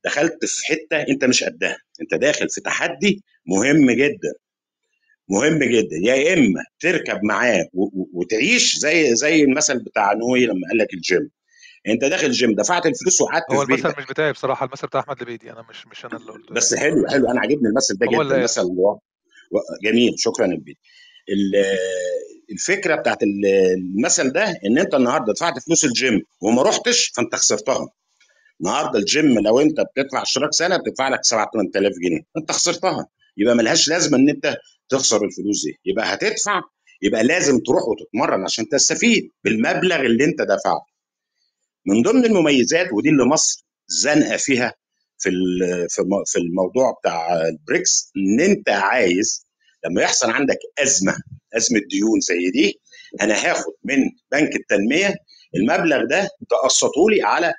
دخلت 0.04 0.44
في 0.44 0.66
حتة 0.66 1.02
أنت 1.12 1.24
مش 1.24 1.44
قدها. 1.44 1.76
أنت 2.02 2.14
داخل 2.14 2.48
في 2.50 2.60
تحدي 2.60 3.22
مهم 3.46 3.90
جدا. 3.90 4.32
مهم 5.28 5.58
جدا. 5.58 5.96
يا 6.04 6.34
إما 6.34 6.64
تركب 6.80 7.20
معاه 7.24 7.68
وتعيش 8.14 8.76
زي 8.78 9.14
زي 9.16 9.42
المثل 9.42 9.78
بتاع 9.78 10.12
نوي 10.12 10.46
لما 10.46 10.68
قال 10.68 10.78
لك 10.78 10.94
الجيم. 10.94 11.30
انت 11.88 12.04
داخل 12.04 12.26
الجيم 12.26 12.54
دفعت 12.54 12.86
الفلوس 12.86 13.20
وقعدت 13.20 13.44
هو 13.52 13.62
المثل 13.62 13.88
مش 13.98 14.06
بتاعي 14.06 14.32
بصراحة 14.32 14.66
المثل 14.66 14.86
بتاع 14.86 15.00
أحمد 15.00 15.22
لبيدي 15.22 15.52
أنا 15.52 15.64
مش 15.70 15.86
مش 15.86 16.04
أنا 16.04 16.16
اللي 16.16 16.32
قلته. 16.32 16.54
بس 16.54 16.74
حلو 16.74 17.06
حلو. 17.08 17.30
أنا 17.30 17.40
عاجبني 17.40 17.68
المثل 17.68 17.94
ده 17.94 18.06
جدا. 18.06 18.20
اللي 18.22 18.34
قال 18.34 18.42
مثل 18.42 18.62
و- 18.62 18.98
جميل. 19.84 20.14
شكرا 20.18 20.46
يا 20.46 20.56
بيدي 20.56 20.78
ال- 21.28 21.76
الفكرة 22.52 22.94
بتاعت 22.96 23.22
ال- 23.22 23.46
المثل 23.76 24.32
ده 24.32 24.44
إن 24.66 24.78
أنت 24.78 24.94
النهارده 24.94 25.32
دفعت 25.32 25.58
فلوس 25.58 25.84
الجيم 25.84 26.20
وما 26.42 26.62
رحتش 26.62 27.12
فأنت 27.16 27.34
خسرتها. 27.34 27.88
النهارده 28.60 28.98
الجيم 28.98 29.38
لو 29.38 29.60
أنت 29.60 29.76
بتدفع 29.80 30.22
اشتراك 30.22 30.52
سنة 30.52 30.76
بتدفع 30.76 31.08
لك 31.08 31.20
7 31.24 31.50
8000 31.52 31.92
جنيه. 32.04 32.20
انت 32.36 32.52
خسرتها. 32.52 33.06
يبقى 33.36 33.54
ملهاش 33.54 33.88
لازمة 33.88 34.18
إن 34.18 34.28
أنت 34.28 34.56
تخسر 34.88 35.16
الفلوس 35.24 35.64
دي. 35.64 35.72
يبقى 35.84 36.14
هتدفع 36.14 36.60
يبقى 37.02 37.24
لازم 37.24 37.58
تروح 37.58 37.82
وتتمرن 37.88 38.44
عشان 38.44 38.68
تستفيد 38.68 39.28
بالمبلغ 39.44 40.00
اللي 40.00 40.24
أنت 40.24 40.42
دفعته. 40.42 40.93
من 41.86 42.02
ضمن 42.02 42.24
المميزات 42.24 42.92
ودي 42.92 43.08
اللي 43.08 43.24
مصر 43.24 43.64
زنقة 43.88 44.36
فيها 44.36 44.74
في 45.18 45.30
في 45.90 45.98
الم- 46.02 46.24
في 46.26 46.38
الموضوع 46.38 46.92
بتاع 47.00 47.42
البريكس 47.48 48.12
إن 48.16 48.40
أنت 48.40 48.68
عايز 48.68 49.46
لما 49.86 50.02
يحصل 50.02 50.30
عندك 50.30 50.58
أزمة 50.78 51.14
أزمة 51.56 51.80
ديون 51.90 52.20
زي 52.20 52.50
دي 52.50 52.80
أنا 53.22 53.34
هاخد 53.34 53.72
من 53.84 53.96
بنك 54.32 54.56
التنمية 54.56 55.14
المبلغ 55.56 56.04
ده 56.10 56.28
تقسطه 56.50 57.10
لي 57.10 57.22
على 57.22 57.54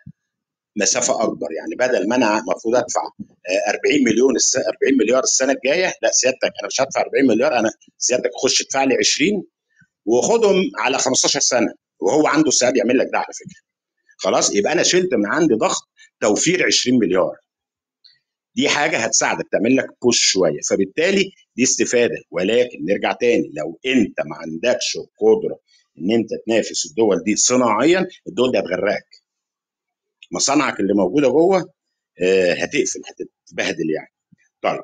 مسافة 0.77 1.23
أكبر. 1.23 1.47
يعني 1.57 1.75
بدل 1.89 2.09
ما 2.09 2.15
أنا 2.15 2.39
المفروض 2.39 2.75
أدفع 2.75 3.01
آه، 3.01 3.69
40 3.69 4.03
مليون 4.05 4.35
الس... 4.35 4.55
40 4.55 4.97
مليار 4.99 5.23
السنة 5.23 5.53
الجاية 5.53 5.93
لا 6.01 6.11
سيادتك 6.11 6.43
أنا 6.59 6.67
مش 6.67 6.81
هدفع 6.81 7.01
40 7.01 7.27
مليار 7.27 7.59
أنا 7.59 7.71
سيادتك 7.97 8.29
خش 8.43 8.61
أدفع 8.61 8.83
لي 8.83 8.95
20 8.99 9.43
وخدهم 10.05 10.63
على 10.79 10.97
15 10.97 11.39
سنة 11.39 11.73
وهو 12.01 12.27
عنده 12.27 12.49
استعداد 12.49 12.77
يعمل 12.77 12.97
لك 12.97 13.07
ده 13.13 13.17
على 13.17 13.27
فكرة. 13.33 13.61
خلاص 14.25 14.55
يبقى 14.55 14.73
أنا 14.73 14.83
شلت 14.83 15.13
من 15.13 15.25
عندي 15.25 15.53
ضغط 15.53 15.89
توفير 16.21 16.65
20 16.65 16.99
مليار. 16.99 17.35
دي 18.55 18.69
حاجة 18.69 18.97
هتساعدك 18.97 19.45
تعمل 19.51 19.75
لك 19.75 19.85
بوش 20.01 20.19
شوية. 20.31 20.59
فبالتالي 20.69 21.31
دي 21.55 21.63
استفادة. 21.63 22.15
ولكن 22.31 22.77
نرجع 22.89 23.11
تاني. 23.11 23.51
لو 23.53 23.79
أنت 23.85 24.19
ما 24.21 24.35
عندكش 24.35 24.95
القدرة 24.97 25.59
إن 25.99 26.11
أنت 26.11 26.29
تنافس 26.47 26.85
الدول 26.85 27.23
دي 27.23 27.35
صناعيا 27.35 28.05
الدول 28.27 28.51
دي 28.51 28.59
هتغرقك. 28.59 29.23
مصانعك 30.31 30.79
اللي 30.79 30.93
موجودة 30.93 31.27
جوه 31.27 31.69
آه، 32.21 32.53
هتقفل 32.53 33.01
هتتبهدل 33.09 33.89
يعني. 33.95 34.13
طيب 34.61 34.81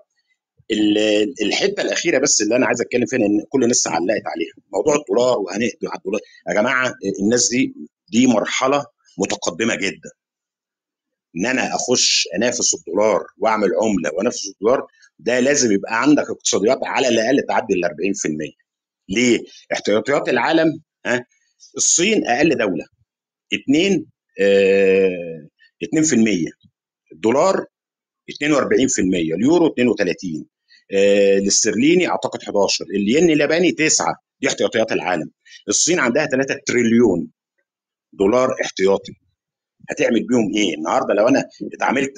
ال- 0.72 1.34
الحتة 1.48 1.82
الأخيرة 1.82 2.18
بس 2.20 2.42
اللي 2.42 2.56
أنا 2.56 2.66
عايز 2.66 2.82
أتكلم 2.82 3.06
فيها 3.06 3.20
إن 3.20 3.42
كل 3.50 3.64
الناس 3.64 3.88
علقت 3.88 4.22
عليها. 4.26 4.54
موضوع 4.74 4.96
الدولار 4.96 5.40
وهنقضي 5.40 5.88
على 5.88 5.98
الدولار. 5.98 6.22
يا 6.50 6.54
جماعة 6.54 6.94
الناس 7.24 7.50
دي 7.50 7.74
دي 8.10 8.28
مرحلة 8.28 8.86
متقدمة 9.18 9.76
جدا. 9.76 10.10
إن 11.38 11.46
أنا 11.46 11.76
أخش 11.76 12.28
أنافس 12.36 12.74
الدولار 12.74 13.24
وأعمل 13.38 13.70
عملة 13.82 14.14
وأنافس 14.18 14.48
الدولار 14.50 14.88
ده 15.20 15.40
لازم 15.40 15.72
يبقى 15.72 16.02
عندك 16.02 16.24
اقتصاديات 16.30 16.80
على 16.84 17.08
الأقل 17.08 17.42
تعدي 17.48 17.74
ال 17.74 17.86
40% 17.86 17.90
ليه؟ 19.10 19.40
احتياطيات 19.74 20.30
العالم 20.30 20.82
ها؟ 21.06 21.26
الصين 21.78 22.28
أقل 22.28 22.50
دولة. 22.58 22.86
2 23.54 24.06
آه 24.42 25.48
2% 25.84 26.52
الدولار 27.14 27.66
42% 28.32 29.00
اليورو 29.36 29.68
32 29.74 30.46
آه 30.94 31.38
الاسترليني 31.38 32.08
أعتقد 32.08 32.44
11 32.44 32.86
الين 32.86 33.30
الياباني 33.30 33.72
9 33.72 34.16
دي 34.42 34.48
احتياطيات 34.48 34.92
العالم. 34.92 35.32
الصين 35.68 36.00
عندها 36.00 36.26
3 36.26 36.56
تريليون. 36.66 37.28
دولار 38.14 38.56
احتياطي 38.64 39.14
هتعمل 39.90 40.28
بيهم 40.28 40.52
إيه؟ 40.56 40.76
النهارده 40.76 41.14
لو 41.14 41.28
أنا 41.28 41.44
اتعاملت 41.74 42.12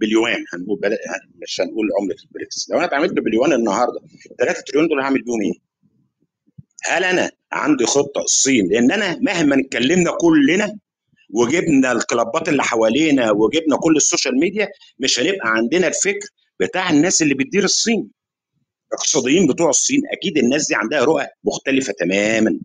باليوان 0.00 0.44
هنقول 0.54 0.78
بلا- 0.80 0.98
مش 1.42 1.60
هنقول 1.60 1.88
عملة 2.00 2.16
البريكس، 2.24 2.70
لو 2.70 2.76
أنا 2.78 2.84
اتعاملت 2.86 3.12
باليوان 3.12 3.52
النهارده 3.52 4.00
3 4.38 4.60
تريليون 4.66 4.88
دول 4.88 5.00
هعمل 5.00 5.22
بيهم 5.22 5.40
إيه؟ 5.42 5.52
هل 6.84 7.04
أنا 7.04 7.30
عندي 7.52 7.84
خطة 7.86 8.20
الصين؟ 8.22 8.68
لأن 8.68 8.90
أنا 8.92 9.18
مهما 9.20 9.60
اتكلمنا 9.60 10.10
كلنا 10.20 10.78
وجبنا 11.30 11.92
الكلابات 11.92 12.48
اللي 12.48 12.62
حوالينا 12.62 13.30
وجبنا 13.30 13.76
كل 13.76 13.96
السوشيال 13.96 14.40
ميديا 14.40 14.68
مش 14.98 15.20
هنبقى 15.20 15.40
عندنا 15.44 15.86
الفكر 15.86 16.28
بتاع 16.60 16.90
الناس 16.90 17.22
اللي 17.22 17.34
بتدير 17.34 17.64
الصين. 17.64 18.10
الاقتصاديين 18.88 19.46
بتوع 19.46 19.70
الصين 19.70 20.00
أكيد 20.12 20.38
الناس 20.38 20.68
دي 20.68 20.74
عندها 20.74 21.04
رؤى 21.04 21.26
مختلفة 21.44 21.92
تماما 21.98 22.60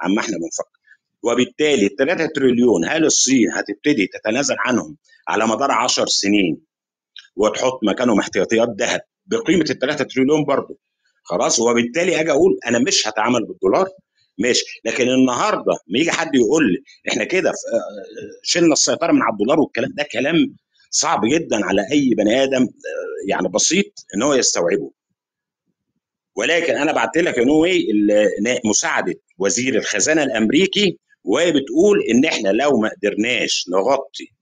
عما 0.00 0.20
إحنا 0.20 0.36
بنفكر. 0.38 0.81
وبالتالي 1.22 1.86
ال 1.86 1.96
3 1.96 2.26
تريليون 2.34 2.84
هل 2.84 3.04
الصين 3.04 3.52
هتبتدي 3.52 4.06
تتنازل 4.06 4.56
عنهم 4.58 4.96
على 5.28 5.46
مدار 5.46 5.70
10 5.70 6.06
سنين 6.06 6.60
وتحط 7.36 7.80
مكانهم 7.84 8.18
احتياطيات 8.20 8.68
ذهب 8.78 9.00
بقيمة 9.26 9.64
ال 9.70 9.78
3 9.78 10.04
تريليون 10.04 10.44
برضه. 10.44 10.78
خلاص؟ 11.24 11.60
وبالتالي 11.60 12.20
أجي 12.20 12.30
أقول 12.30 12.58
أنا 12.66 12.78
مش 12.78 13.08
هتعامل 13.08 13.46
بالدولار. 13.46 13.86
ماشي. 14.38 14.64
لكن 14.84 15.08
النهارده 15.08 15.72
ما 15.88 15.98
يجي 15.98 16.10
حد 16.10 16.34
يقول 16.34 16.72
لي 16.72 16.78
إحنا 17.08 17.24
كده 17.24 17.50
آه، 17.50 17.54
شلنا 18.42 18.72
السيطرة 18.72 19.12
من 19.12 19.22
على 19.22 19.32
الدولار 19.32 19.60
والكلام 19.60 19.90
ده 19.96 20.06
كلام 20.12 20.56
صعب 20.90 21.20
جدا 21.24 21.64
على 21.64 21.82
أي 21.92 22.14
بني 22.18 22.42
آدم 22.42 22.62
آه، 22.62 23.28
يعني 23.28 23.48
بسيط 23.48 23.86
إن 24.16 24.22
هو 24.22 24.34
يستوعبه. 24.34 24.92
ولكن 26.36 26.76
أنا 26.76 26.92
بعت 26.92 27.16
لك 27.16 27.38
يا 27.38 27.44
نوي 27.44 27.86
مساعدة 28.64 29.14
وزير 29.38 29.76
الخزانة 29.78 30.22
الأمريكي 30.22 30.98
وهي 31.24 31.52
بتقول 31.52 32.02
إن 32.10 32.24
إحنا 32.24 32.48
لو 32.48 32.78
ما 32.80 32.90
قدرناش 32.90 33.64
نغطي 33.68 34.32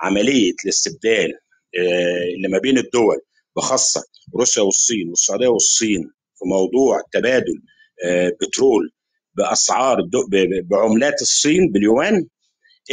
عملية 0.00 0.52
الاستبدال 0.64 1.32
آه، 1.78 2.34
اللي 2.36 2.48
ما 2.48 2.58
بين 2.58 2.78
الدول 2.78 3.20
بخاصة 3.56 4.04
روسيا 4.36 4.62
والصين 4.62 5.08
والسعودية 5.08 5.48
والصين 5.48 6.02
في 6.38 6.44
موضوع 6.44 7.02
تبادل 7.12 7.62
آه، 8.04 8.32
بترول 8.42 8.92
بأسعار 9.34 9.96
بعملات 10.64 11.22
الصين 11.22 11.72
باليوان 11.72 12.26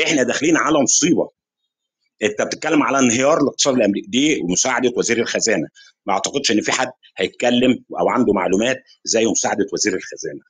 إحنا 0.04 0.24
داخلين 0.24 0.58
على 0.58 0.80
مصيبة. 0.80 1.30
أنت 2.24 2.42
بتتكلم 2.42 2.84
على 2.84 3.00
انهيار 3.00 3.38
الاقتصاد 3.42 3.76
الأمريكي. 3.76 4.08
دي 4.08 4.44
مساعدة 4.44 4.92
وزير 4.98 5.20
الخزانة. 5.20 5.68
ما 6.06 6.14
أعتقدش 6.14 6.52
إن 6.52 6.62
في 6.62 6.72
حد 6.72 6.92
هيتكلم 7.18 7.84
أو 8.00 8.10
عنده 8.10 8.34
معلومات 8.34 8.78
زي 9.04 9.26
مساعدة 9.26 9.66
وزير 9.74 9.96
الخزانة. 9.96 10.42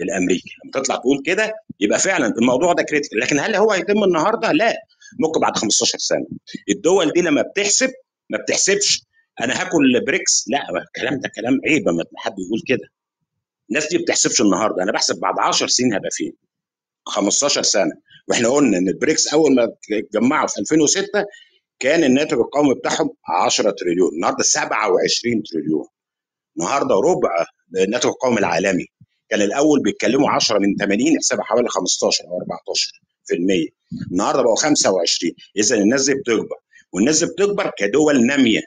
الأمريكي. 0.00 0.50
لما 0.64 0.72
تطلع 0.72 0.96
تقول 0.96 1.22
كده 1.26 1.54
يبقى 1.80 1.98
فعلا 1.98 2.26
الموضوع 2.26 2.72
ده 2.72 2.82
كريتيكال 2.82 3.18
لكن 3.20 3.38
هل 3.38 3.54
هو 3.56 3.70
هيتم 3.72 4.04
النهارده؟ 4.04 4.52
لا. 4.52 4.74
ممكن 5.20 5.40
بعد 5.40 5.56
15 5.56 5.98
سنة. 5.98 6.26
الدول 6.68 7.10
دي 7.12 7.20
لما 7.20 7.42
بتحسب 7.42 7.90
ما 8.30 8.38
بتحسبش 8.38 9.02
أنا 9.40 9.60
هاكل 9.62 10.04
بريكس. 10.06 10.44
لا 10.48 10.58
الكلام 10.86 11.20
ده 11.20 11.28
كلام 11.36 11.60
عيب. 11.66 11.88
لما 11.88 12.04
حد 12.16 12.32
يقول 12.38 12.60
كده. 12.66 12.88
الناس 13.70 13.88
دي 13.88 13.98
بتحسبش 13.98 14.40
النهارده. 14.40 14.82
أنا 14.82 14.92
بحسب 14.92 15.20
بعد 15.20 15.34
10 15.38 15.66
سنين 15.66 15.94
هبقى 15.94 16.10
فين؟ 16.12 16.32
15 17.06 17.62
سنة. 17.62 17.92
وإحنا 18.28 18.48
قلنا 18.48 18.78
إن 18.78 18.88
البريكس 18.88 19.28
أول 19.28 19.54
ما 19.54 19.68
اتجمعوا 19.92 20.46
في 20.46 20.60
2006 20.60 21.24
كان 21.78 22.04
الناتج 22.04 22.38
القومي 22.38 22.74
بتاعهم 22.74 23.10
10 23.44 23.70
تريليون. 23.70 24.10
النهارده 24.14 24.42
27 24.42 25.42
تريليون. 25.42 25.86
النهارده 26.58 26.94
ربع 26.94 27.30
الناتج 27.84 28.06
القومي 28.06 28.38
العالمي. 28.38 28.86
كان 29.28 29.42
الأول 29.42 29.82
بيتكلموا 29.82 30.30
10 30.30 30.58
من 30.58 30.76
80 30.80 31.18
حسابها 31.18 31.44
حوالي 31.44 31.68
15 31.68 32.24
أو 32.24 32.38
14 32.40 33.00
في 33.26 33.34
المية. 33.34 33.68
النهارده 34.12 34.42
بقوا 34.42 34.56
25 34.56 35.32
إذا 35.56 35.76
الناس 35.76 36.04
دي 36.06 36.14
بتكبر. 36.14 36.56
والناس 36.92 37.24
دي 37.24 37.30
بتكبر 37.32 37.70
كدول 37.78 38.26
نامية 38.26 38.60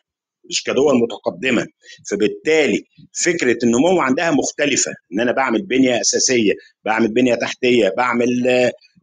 مش 0.50 0.64
كدول 0.64 0.96
متقدمة. 1.02 1.68
فبالتالي 2.12 2.84
فكرة 3.26 3.58
النمو 3.64 4.02
عندها 4.02 4.32
مختلفة. 4.32 4.92
إن 5.14 5.20
أنا 5.20 5.32
بعمل 5.32 5.62
بنية 5.66 6.02
أساسية 6.02 6.54
بعمل 6.86 7.08
بنية 7.14 7.36
تحتية 7.36 7.94
بعمل 7.98 8.48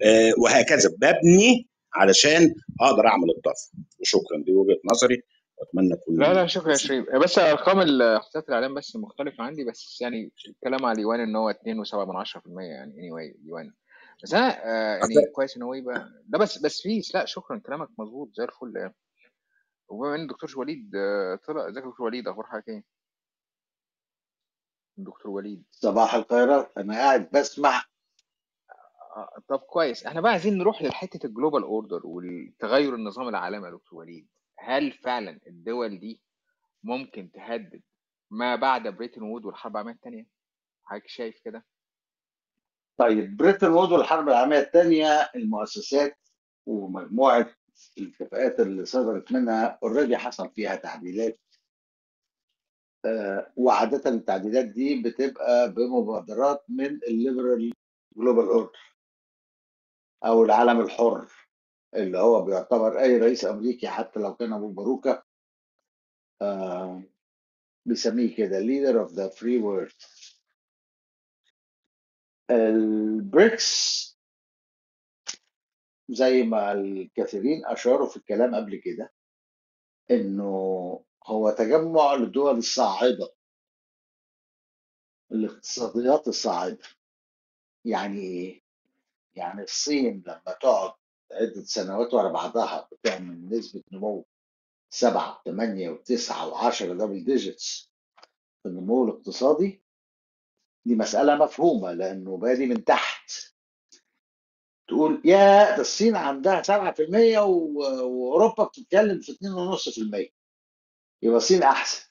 آه، 0.04 0.32
وهكذا. 0.38 0.90
ببني 1.00 1.66
علشان 1.94 2.54
أقدر 2.80 3.06
أعمل 3.06 3.30
الطفره 3.36 3.70
وشكرا. 4.00 4.42
دي 4.46 4.52
وجهة 4.52 4.76
نظري. 4.92 5.22
واتمنى 5.58 5.96
تكون 5.96 6.18
لا 6.18 6.34
لا 6.34 6.46
شكرا 6.46 6.70
يا 6.70 6.76
شريف. 6.76 7.14
بس 7.16 7.38
أرقام 7.38 7.80
الاحصائيات 7.80 8.48
الإعلام 8.48 8.74
بس 8.74 8.96
مختلفة 8.96 9.44
عندي 9.44 9.64
بس 9.64 9.98
يعني 10.00 10.32
الكلام 10.48 10.84
على 10.86 10.96
اليوان 10.96 11.20
إن 11.20 11.36
هو 11.36 11.52
2.7 11.52 11.94
من 11.94 12.24
10% 12.24 12.40
يعني 12.60 12.92
اني 12.92 13.10
anyway 13.10 13.36
اليوان. 13.40 13.72
بس 14.22 14.34
أنا 14.34 14.64
آه 14.64 14.96
يعني 14.96 15.26
كويس 15.34 15.56
إن 15.56 15.62
هو 15.62 15.74
يبقى 15.74 16.10
ده 16.26 16.38
بس 16.38 16.58
بس 16.58 16.80
في 16.82 17.02
لا 17.14 17.24
شكرا 17.24 17.58
كلامك 17.58 17.88
مظبوط 17.98 18.30
زي 18.34 18.44
الفل 18.44 18.72
يعني. 18.76 18.94
وبما 19.88 20.14
إن 20.14 20.20
الدكتور 20.20 20.50
وليد 20.60 20.92
آه، 20.96 21.38
طلع 21.46 21.68
إزيك 21.68 21.84
يا 21.84 21.88
دكتور 21.90 22.06
وليد؟ 22.06 22.28
أخبار 22.28 22.46
حضرتك 22.46 22.68
إيه؟ 22.68 22.84
دكتور 24.96 25.30
وليد. 25.30 25.64
صباح 25.70 26.14
الخيرات 26.14 26.72
أنا 26.78 26.94
قاعد 26.94 27.28
بسمع. 27.32 27.84
آه، 29.16 29.42
طب 29.48 29.58
كويس. 29.58 30.06
إحنا 30.06 30.20
بقى 30.20 30.32
عايزين 30.32 30.58
نروح 30.58 30.82
لحتة 30.82 31.26
ال 31.26 31.31
global 31.31 31.62
order 31.62 32.00
والتغير 32.06 32.94
النظام 32.94 33.28
العالمي 33.28 33.66
يا 33.66 33.72
دكتور 33.72 33.98
وليد. 33.98 34.26
هل 34.58 34.92
فعلا 34.92 35.40
الدول 35.46 35.98
دي 35.98 36.22
ممكن 36.82 37.30
تهدد 37.32 37.82
ما 38.30 38.56
بعد 38.56 38.88
بريتون 38.88 39.22
وودز 39.22 39.44
والحرب 39.44 39.72
العالمية 39.72 39.92
الثانية 39.94 40.26
حضرتك 40.84 41.08
شايف 41.08 41.40
كده؟ 41.44 41.64
طيب 42.96 43.36
بريتون 43.36 43.70
وودز 43.70 43.92
والحرب 43.92 44.28
العالمية 44.28 44.58
الثانية 44.58 45.06
المؤسسات 45.34 46.18
ومجموعة 46.66 47.54
الاتفاقات 47.98 48.60
اللي 48.60 48.84
صدرت 48.84 49.32
منها 49.32 49.78
already 49.82 50.16
حصل 50.16 50.50
فيها 50.50 50.76
تعديلات 50.76 51.40
آه، 53.04 53.52
وعادة 53.56 54.10
التعديلات 54.10 54.64
دي 54.64 55.02
بتبقى 55.02 55.72
بمبادرات 55.72 56.64
من 56.68 56.86
ال 56.86 56.97
liberal 56.97 57.72
global 58.16 58.44
order 58.44 58.96
أو 60.24 60.44
العالم 60.44 60.80
الحر. 60.80 61.45
اللي 61.96 62.18
هو 62.18 62.42
بيعتبر 62.44 63.00
أي 63.00 63.18
رئيس 63.18 63.44
أمريكي 63.44 63.88
حتى 63.88 64.20
لو 64.20 64.34
كان 64.36 64.52
أبو 64.52 64.68
باروكة 64.68 65.22
آه، 66.42 67.02
بيسميه 67.86 68.36
كده 68.36 68.60
leader 68.60 69.08
of 69.08 69.12
the 69.12 69.30
free 69.38 69.60
world 69.62 70.06
البريكس 72.50 73.96
زي 76.08 76.42
ما 76.42 76.72
الكثيرين 76.72 77.66
أشاروا 77.66 78.08
في 78.08 78.16
الكلام 78.16 78.54
قبل 78.54 78.76
كده 78.84 79.12
إنه 80.10 80.44
هو 81.26 81.50
تجمع 81.50 82.14
للدول 82.14 82.58
الصاعده 82.58 83.34
الاقتصاديات 85.32 86.28
الصاعدة 86.28 86.78
يعني 87.84 88.20
إيه؟ 88.20 88.62
يعني 89.34 89.62
الصين 89.62 90.22
لما 90.26 90.56
تقعد 90.60 90.92
عدة 91.32 91.62
سنوات 91.64 92.14
ورا 92.14 92.28
بعضها 92.32 92.88
بتعمل 92.92 93.48
نسبة 93.48 93.82
نمو 93.92 94.26
7 94.90 95.42
8 95.44 95.90
و9 95.90 96.30
و10 96.30 96.82
double 96.82 97.24
digits 97.24 97.90
في 98.62 98.68
النمو 98.68 99.04
الاقتصادي. 99.04 99.82
دي 100.86 100.94
مسألة 100.94 101.36
مفهومة 101.36 101.92
لأنه 101.92 102.36
بادي 102.36 102.66
من 102.66 102.84
تحت. 102.84 103.30
تقول 104.88 105.22
يا 105.24 105.76
ده 105.76 105.80
الصين 105.80 106.16
عندها 106.16 106.62
7% 106.62 107.38
و- 107.38 107.78
وأوروبا 108.06 108.64
بتتكلم 108.64 109.20
في 109.20 109.32
2.5% 109.32 110.32
يبقى 111.22 111.36
الصين 111.36 111.62
أحسن. 111.62 112.06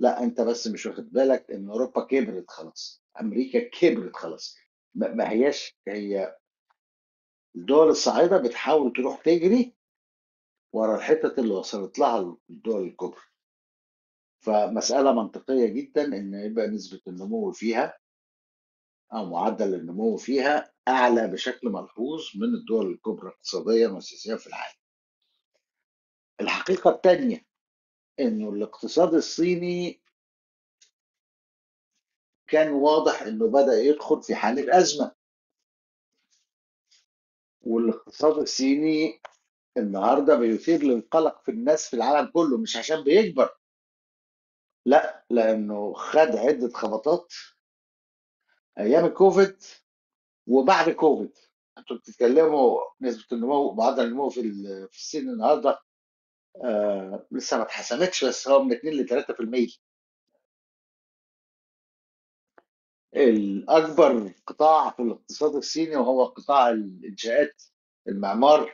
لا 0.00 0.22
أنت 0.22 0.40
بس 0.40 0.66
مش 0.66 0.86
واخد 0.86 1.12
بالك 1.12 1.50
إن 1.50 1.70
أوروبا 1.70 2.04
كبرت 2.04 2.50
خلاص. 2.50 3.02
أمريكا 3.20 3.68
كبرت 3.68 4.16
خلاص. 4.16 4.56
ما 4.94 5.30
هياش 5.30 5.76
هي 5.88 6.36
الدول 7.56 7.88
الصاعده 7.88 8.38
بتحاول 8.38 8.92
تروح 8.92 9.22
تجري 9.22 9.74
ورا 10.72 10.96
الحتت 10.96 11.38
اللي 11.38 11.54
وصلت 11.54 11.98
لها 11.98 12.36
الدول 12.50 12.82
الكبرى. 12.82 13.20
فمسألة 14.40 15.12
منطقية 15.12 15.66
جدا 15.66 16.04
إن 16.04 16.34
يبقى 16.34 16.66
نسبة 16.66 17.00
النمو 17.08 17.52
فيها 17.52 17.98
أو 19.12 19.24
معدل 19.24 19.74
النمو 19.74 20.16
فيها 20.16 20.72
أعلى 20.88 21.28
بشكل 21.28 21.68
ملحوظ 21.68 22.22
من 22.36 22.54
الدول 22.54 22.90
الكبرى 22.90 23.28
اقتصاديا 23.30 23.88
وسياسيا 23.88 24.36
في 24.36 24.46
العالم. 24.46 24.76
الحقيقة 26.40 26.90
الثانية 26.90 27.46
إنه 28.20 28.48
الاقتصاد 28.50 29.14
الصيني 29.14 30.02
كان 32.46 32.72
واضح 32.72 33.22
إنه 33.22 33.46
بدأ 33.48 33.80
يدخل 33.82 34.22
في 34.22 34.34
حالة 34.34 34.78
أزمة. 34.78 35.14
والاقتصاد 37.66 38.38
الصيني 38.38 39.20
النهارده 39.76 40.36
بيثير 40.36 40.82
للقلق 40.82 41.42
في 41.44 41.50
الناس 41.50 41.88
في 41.88 41.96
العالم 41.96 42.30
كله 42.30 42.58
مش 42.58 42.76
عشان 42.76 43.04
بيكبر. 43.04 43.50
لا 44.86 45.24
لأنه 45.30 45.92
خد 45.94 46.36
عدة 46.36 46.68
خبطات 46.68 47.32
أيام 48.78 49.04
الكوفيد 49.04 49.56
وبعد 50.46 50.90
كوفيد. 50.90 51.32
أنتوا 51.78 51.96
بتتكلموا 51.96 52.80
نسبة 53.00 53.24
النمو 53.32 53.72
معدل 53.74 54.04
النمو 54.04 54.28
في 54.30 54.42
في 54.90 54.98
الصين 54.98 55.28
النهارده 55.30 55.78
آه 56.64 57.26
لسه 57.32 57.56
ما 57.56 57.62
اتحسمتش 57.62 58.24
بس 58.24 58.48
هو 58.48 58.62
من 58.62 58.72
2 58.72 58.94
ل 58.94 59.08
3% 59.08 59.78
الأكبر 63.16 64.32
قطاع 64.46 64.90
في 64.90 65.02
الاقتصاد 65.02 65.54
الصيني 65.54 65.96
وهو 65.96 66.24
قطاع 66.24 66.70
الإنشاءات 66.70 67.62
المعمار 68.08 68.72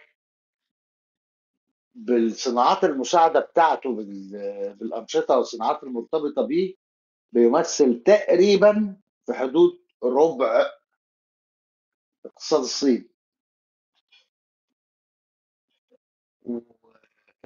بالصناعات 1.95 2.84
المساعدة 2.84 3.41
بتاعته 3.41 3.97
بال- 3.97 4.74
بالأنشطة 4.74 5.36
والصناعات 5.38 5.82
المرتبطة 5.82 6.43
بيه 6.47 6.74
بيمثل 7.32 8.03
تقريبا 8.03 8.97
في 9.26 9.32
حدود 9.32 9.80
ربع 10.05 10.66
اقتصاد 12.26 12.61
الصين. 12.61 13.09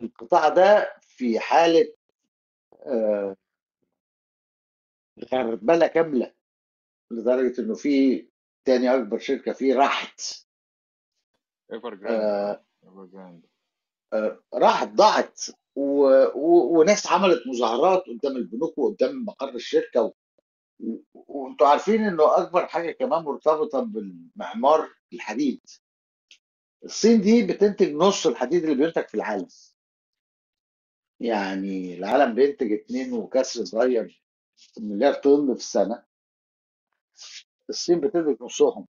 القطاع 0.02 0.48
ده 0.48 0.94
في 1.00 1.40
حالة 1.40 1.94
آه، 2.86 3.36
غربلة 5.32 5.86
كاملة. 5.86 6.33
لدرجة 7.18 7.60
إنه 7.60 7.74
في 7.74 8.26
تاني 8.64 8.94
أكبر 8.94 9.18
شركة 9.18 9.52
فيه 9.52 9.74
راحت. 9.74 10.20
Evergrande 11.72 12.60
Evergrande 12.84 13.46
راحت 14.54 14.88
ضاعت. 14.88 15.40
و... 15.76 16.06
و... 16.34 16.78
وناس 16.78 17.06
عملت 17.06 17.46
مظاهرات 17.46 18.04
قدام 18.06 18.36
البنوك 18.36 18.78
وقدام 18.78 19.24
مقر 19.24 19.54
الشركة 19.54 20.02
و... 20.02 20.12
و... 20.80 20.98
وأنتوا 21.14 21.66
عارفين 21.66 22.04
إنه 22.04 22.36
أكبر 22.38 22.66
حاجة 22.66 22.90
كمان 22.92 23.22
مرتبطة 23.22 23.80
بالمعمار 23.80 24.88
الحديد. 25.12 25.60
الصين 26.84 27.20
دي 27.20 27.46
بتنتج 27.46 27.92
نص 27.92 28.26
الحديد 28.26 28.62
اللي 28.64 28.74
بينتج 28.74 29.08
في 29.08 29.14
العالم. 29.14 29.48
يعني 31.20 31.98
العالم 31.98 32.34
بينتج 32.34 32.72
اتنين 32.72 33.12
وكسر 33.12 33.64
صغير 33.64 34.22
مليار 34.78 35.14
طن 35.14 35.54
في 35.54 35.60
السنة. 35.60 36.04
الصين 37.70 38.00
بتدرك 38.00 38.42
نصهم. 38.42 38.86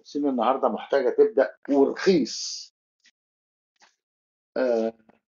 الصين 0.00 0.28
النهارده 0.28 0.68
محتاجة 0.68 1.10
تبدأ 1.10 1.56
ورخيص 1.70 2.66
آه، 4.56 4.92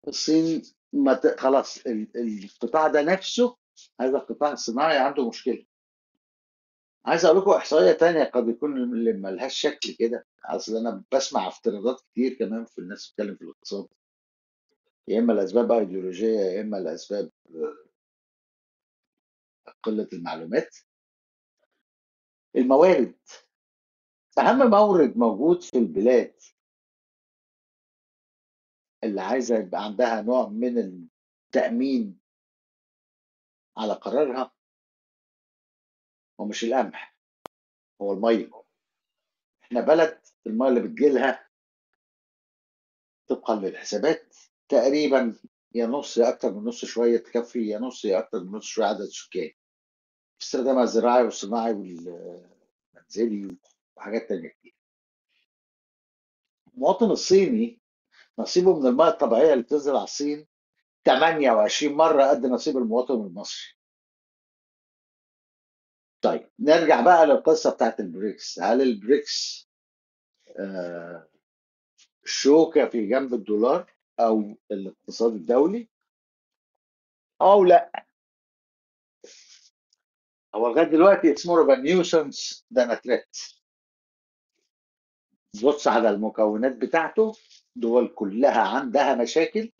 الصين 0.08 0.62
ما 0.94 1.14
ت... 1.14 1.40
خلاص 1.40 1.78
ال- 1.88 2.44
القطاع 2.46 2.88
ده 2.88 3.02
نفسه 3.02 3.58
هذا 4.02 4.18
القطاع 4.18 4.52
الصناعي 4.52 4.98
عنده 4.98 5.30
مشكلة. 5.30 5.66
عايز 7.06 7.26
أقول 7.26 7.38
لكم 7.38 7.52
إحصائية 7.52 7.92
تانية 7.92 8.24
قد 8.24 8.48
يكون 8.48 8.84
اللي 8.84 9.14
ملهاش 9.14 9.60
شكل 9.60 9.96
كده. 10.00 10.26
أصل 10.46 10.78
أنا 10.78 11.04
بسمع 11.14 11.48
افتراضات 11.48 12.02
كتير 12.02 12.34
كمان 12.34 12.66
في 12.66 12.78
الناس 12.80 13.08
بتتكلم 13.08 13.36
في 13.36 13.42
الاقتصاد. 13.42 13.88
يا 15.08 15.20
إما 15.20 15.34
الاسباب 15.34 15.72
أيديولوجية 15.72 16.40
يا 16.40 16.62
إما 16.62 16.78
الاسباب 16.78 17.32
قلة 19.84 20.08
المعلومات. 20.14 20.76
الموارد. 22.56 23.16
أهم 24.40 24.70
مورد 24.70 25.18
موجود 25.18 25.62
في 25.62 25.78
البلاد. 25.78 26.40
اللي 29.04 29.22
عايزة 29.22 29.58
يبقى 29.58 29.84
عندها 29.84 30.22
نوع 30.22 30.48
من 30.50 30.78
التأمين 30.78 32.20
على 33.78 33.94
قرارها 33.94 34.52
هو 36.40 36.46
مش 36.46 36.64
القمح 36.64 37.16
هو 38.02 38.14
المية. 38.14 38.52
إحنا 39.64 39.82
بلد 39.82 40.22
المية 40.48 40.68
اللي 40.70 40.80
بتجيلها 40.82 41.50
طبقا 43.28 43.56
للحسابات 43.56 44.36
تقريبا 44.70 45.36
يا 45.76 45.86
نص 45.88 46.18
يا 46.18 46.30
أكتر 46.30 46.52
من 46.54 46.64
نص 46.66 46.86
شوية 46.86 47.18
تكفي 47.18 47.68
يا 47.68 47.80
نص 47.80 48.06
يا 48.06 48.20
أكتر 48.20 48.44
من 48.44 48.52
نص 48.52 48.66
شوية 48.66 48.86
عدد 48.86 49.02
السكان 49.02 49.50
في 49.50 49.59
استخدامها 50.42 50.84
الزراعي 50.84 51.24
والصناعي 51.24 51.74
والمنزلي 51.74 53.58
وحاجات 53.96 54.30
تانية 54.30 54.50
كتير. 54.50 54.76
المواطن 56.74 57.12
الصيني 57.12 57.80
نصيبه 58.40 58.80
من 58.80 58.86
المياه 58.88 59.10
الطبيعية 59.10 59.54
اللي 59.54 59.64
بتنزل 59.64 59.96
على 59.96 60.04
الصين 60.04 60.48
28 61.06 61.94
مرة 61.94 62.24
قد 62.24 62.46
نصيب 62.46 62.78
المواطن 62.78 63.14
المصري. 63.14 63.74
طيب 66.22 66.50
نرجع 66.60 67.02
بقى 67.02 67.26
للقصة 67.26 67.72
بتاعت 67.74 68.00
البريكس. 68.00 68.60
هل 68.60 68.82
البريكس 68.82 69.68
آه 70.60 71.30
شوكه 72.26 72.90
في 72.90 73.08
جنب 73.08 73.34
الدولار 73.34 73.94
أو 74.20 74.58
الاقتصاد 74.72 75.34
الدولي؟ 75.34 75.90
أو 77.42 77.64
لأ. 77.64 78.09
هو 80.56 80.68
لغاية 80.68 80.86
دلوقتي 80.86 81.32
it's 81.32 81.46
more 81.48 81.76
nuisance 81.76 82.66
than 82.74 82.96
threat 82.96 83.38
بص 85.64 85.88
على 85.88 86.10
المكونات 86.10 86.76
بتاعته 86.76 87.34
دول 87.76 88.08
كلها 88.16 88.62
عندها 88.62 89.16
مشاكل 89.16 89.72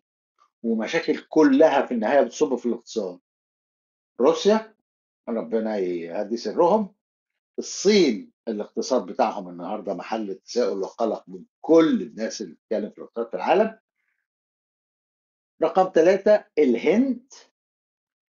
ومشاكل 0.62 1.18
كلها 1.28 1.86
في 1.86 1.94
النهاية 1.94 2.20
بتصب 2.20 2.56
في 2.56 2.66
الاقتصاد. 2.66 3.18
روسيا 4.20 4.74
ربنا 5.28 5.76
يهدي 5.78 6.36
سرهم. 6.36 6.94
الصين 7.58 8.32
الاقتصاد 8.48 9.06
بتاعهم 9.06 9.48
النهارده 9.48 9.94
محل 9.94 10.34
تساؤل 10.34 10.78
وقلق 10.78 11.24
من 11.28 11.44
كل 11.60 12.02
الناس 12.02 12.42
اللي 12.42 12.54
بتتكلم 12.54 12.90
في 12.90 12.98
الاقتصاد 12.98 13.28
في 13.28 13.34
العالم. 13.34 13.78
رقم 15.62 15.90
ثلاثة 15.94 16.44
الهند. 16.58 17.32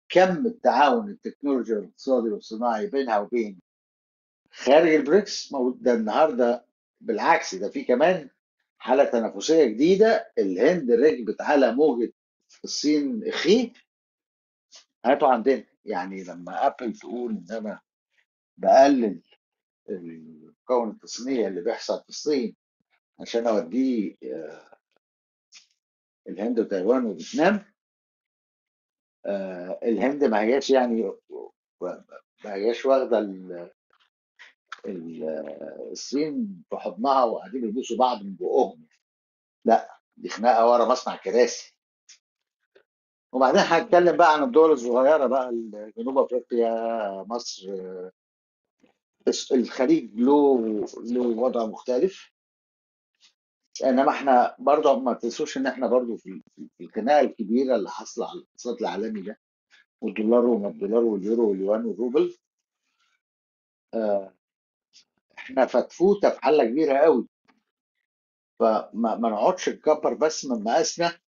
كم 0.09 0.45
التعاون 0.47 1.09
التكنولوجي 1.09 1.73
والاقتصادي 1.73 2.29
والصناعي 2.29 2.87
بينها 2.87 3.19
وبين 3.19 3.61
خارج 4.51 4.89
البريكس 4.89 5.53
ده 5.81 5.93
النهارده. 5.93 6.65
بالعكس 7.01 7.55
ده 7.55 7.69
في 7.69 7.83
كمان 7.83 8.29
حالة 8.77 9.03
تنافسية 9.03 9.65
جديدة. 9.65 10.31
الهند 10.37 10.91
ركبت 10.91 11.41
على 11.41 11.71
موجة 11.71 12.13
الصين 12.63 13.27
اخيه 13.27 13.73
هاتوا 15.05 15.27
عندنا. 15.27 15.63
يعني 15.85 16.23
لما 16.23 16.67
أبل 16.67 16.93
تقول 16.93 17.31
إن 17.31 17.57
أنا 17.57 17.81
بقلل 18.57 19.21
المكون 19.89 20.89
التصنيعي 20.89 21.47
اللي 21.47 21.61
بيحصل 21.61 22.03
في 22.03 22.09
الصين 22.09 22.55
عشان 23.19 23.47
أوديه 23.47 24.17
آه، 24.23 24.77
الهند 26.29 26.59
وتايوان 26.59 27.05
وفيتنام 27.05 27.65
آه، 29.25 29.79
الهند 29.83 30.23
ما 30.23 30.41
هياش 30.41 30.69
يعني 30.69 31.11
ما 31.81 32.53
هياش 32.53 32.85
واخدة 32.85 33.19
ال- 33.19 33.69
ال- 34.85 35.23
الصين 35.91 36.63
في 36.69 36.77
حضنها 36.77 37.23
وقاعدين 37.23 37.61
بيبوسوا 37.61 37.97
بعض 37.97 38.23
من 38.23 38.35
بقهم 38.35 38.87
لا 39.65 39.99
دي 40.17 40.29
خناقة 40.29 40.71
ورا 40.71 40.85
مصنع 40.85 41.15
كراسي. 41.15 41.75
وبعدين 43.31 43.59
هنتكلم 43.61 44.17
بقى 44.17 44.33
عن 44.33 44.43
الدول 44.43 44.71
الصغيرة 44.71 45.27
بقى 45.27 45.51
جنوب 45.97 46.17
أفريقيا 46.17 47.23
مصر 47.27 47.67
الخليج 49.51 50.19
له 50.19 50.59
له 51.03 51.21
وضع 51.21 51.65
مختلف. 51.65 52.31
إنما 53.83 54.11
إحنا 54.11 54.55
برضه 54.59 54.99
ما 54.99 55.13
تنسوش 55.13 55.57
إن 55.57 55.67
إحنا 55.67 55.87
برضه 55.87 56.15
في 56.17 56.41
الخناقة 56.81 57.19
الكبيرة 57.21 57.75
اللي 57.75 57.89
حاصلة 57.89 58.29
على 58.29 58.39
الاقتصاد 58.39 58.75
العالمي 58.81 59.21
ده 59.21 59.39
والدولار 60.01 60.45
وما 60.45 60.67
الدولار 60.69 61.03
واليورو 61.03 61.49
واليوان 61.49 61.85
والروبل. 61.85 62.37
آه، 63.93 64.33
إحنا 65.37 65.65
فتفوتة 65.65 66.29
في 66.29 66.39
حله 66.41 66.65
كبيرة 66.65 66.97
قوي. 66.97 67.27
فما 68.59 69.15
ما 69.15 69.29
نقعدش 69.29 69.69
نكبر 69.69 70.13
بس 70.13 70.45
من 70.45 70.63
مقاسنا. 70.63 71.19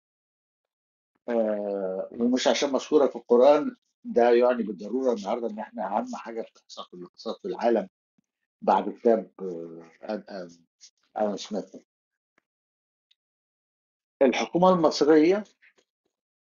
آه، 1.30 2.10
ومش 2.12 2.48
عشان 2.48 2.72
مذكورة 2.74 3.08
في 3.08 3.16
القرآن 3.16 3.76
ده 4.04 4.30
يعني 4.32 4.64
بالضرورة 4.64 5.14
النهارده 5.14 5.48
إن 5.48 5.60
إحنا 5.60 5.98
أهم 5.98 6.16
حاجة 6.16 6.42
بتحصل 6.42 6.86
في 6.92 6.94
الاقتصاد 6.94 7.36
في 7.42 7.48
العالم 7.48 7.90
بعد 8.62 8.90
كتاب 8.90 9.32
آه، 10.04 10.24
آدم 11.16 11.36
سميث. 11.38 11.76
الحكومة 14.22 14.70
المصرية 14.70 15.44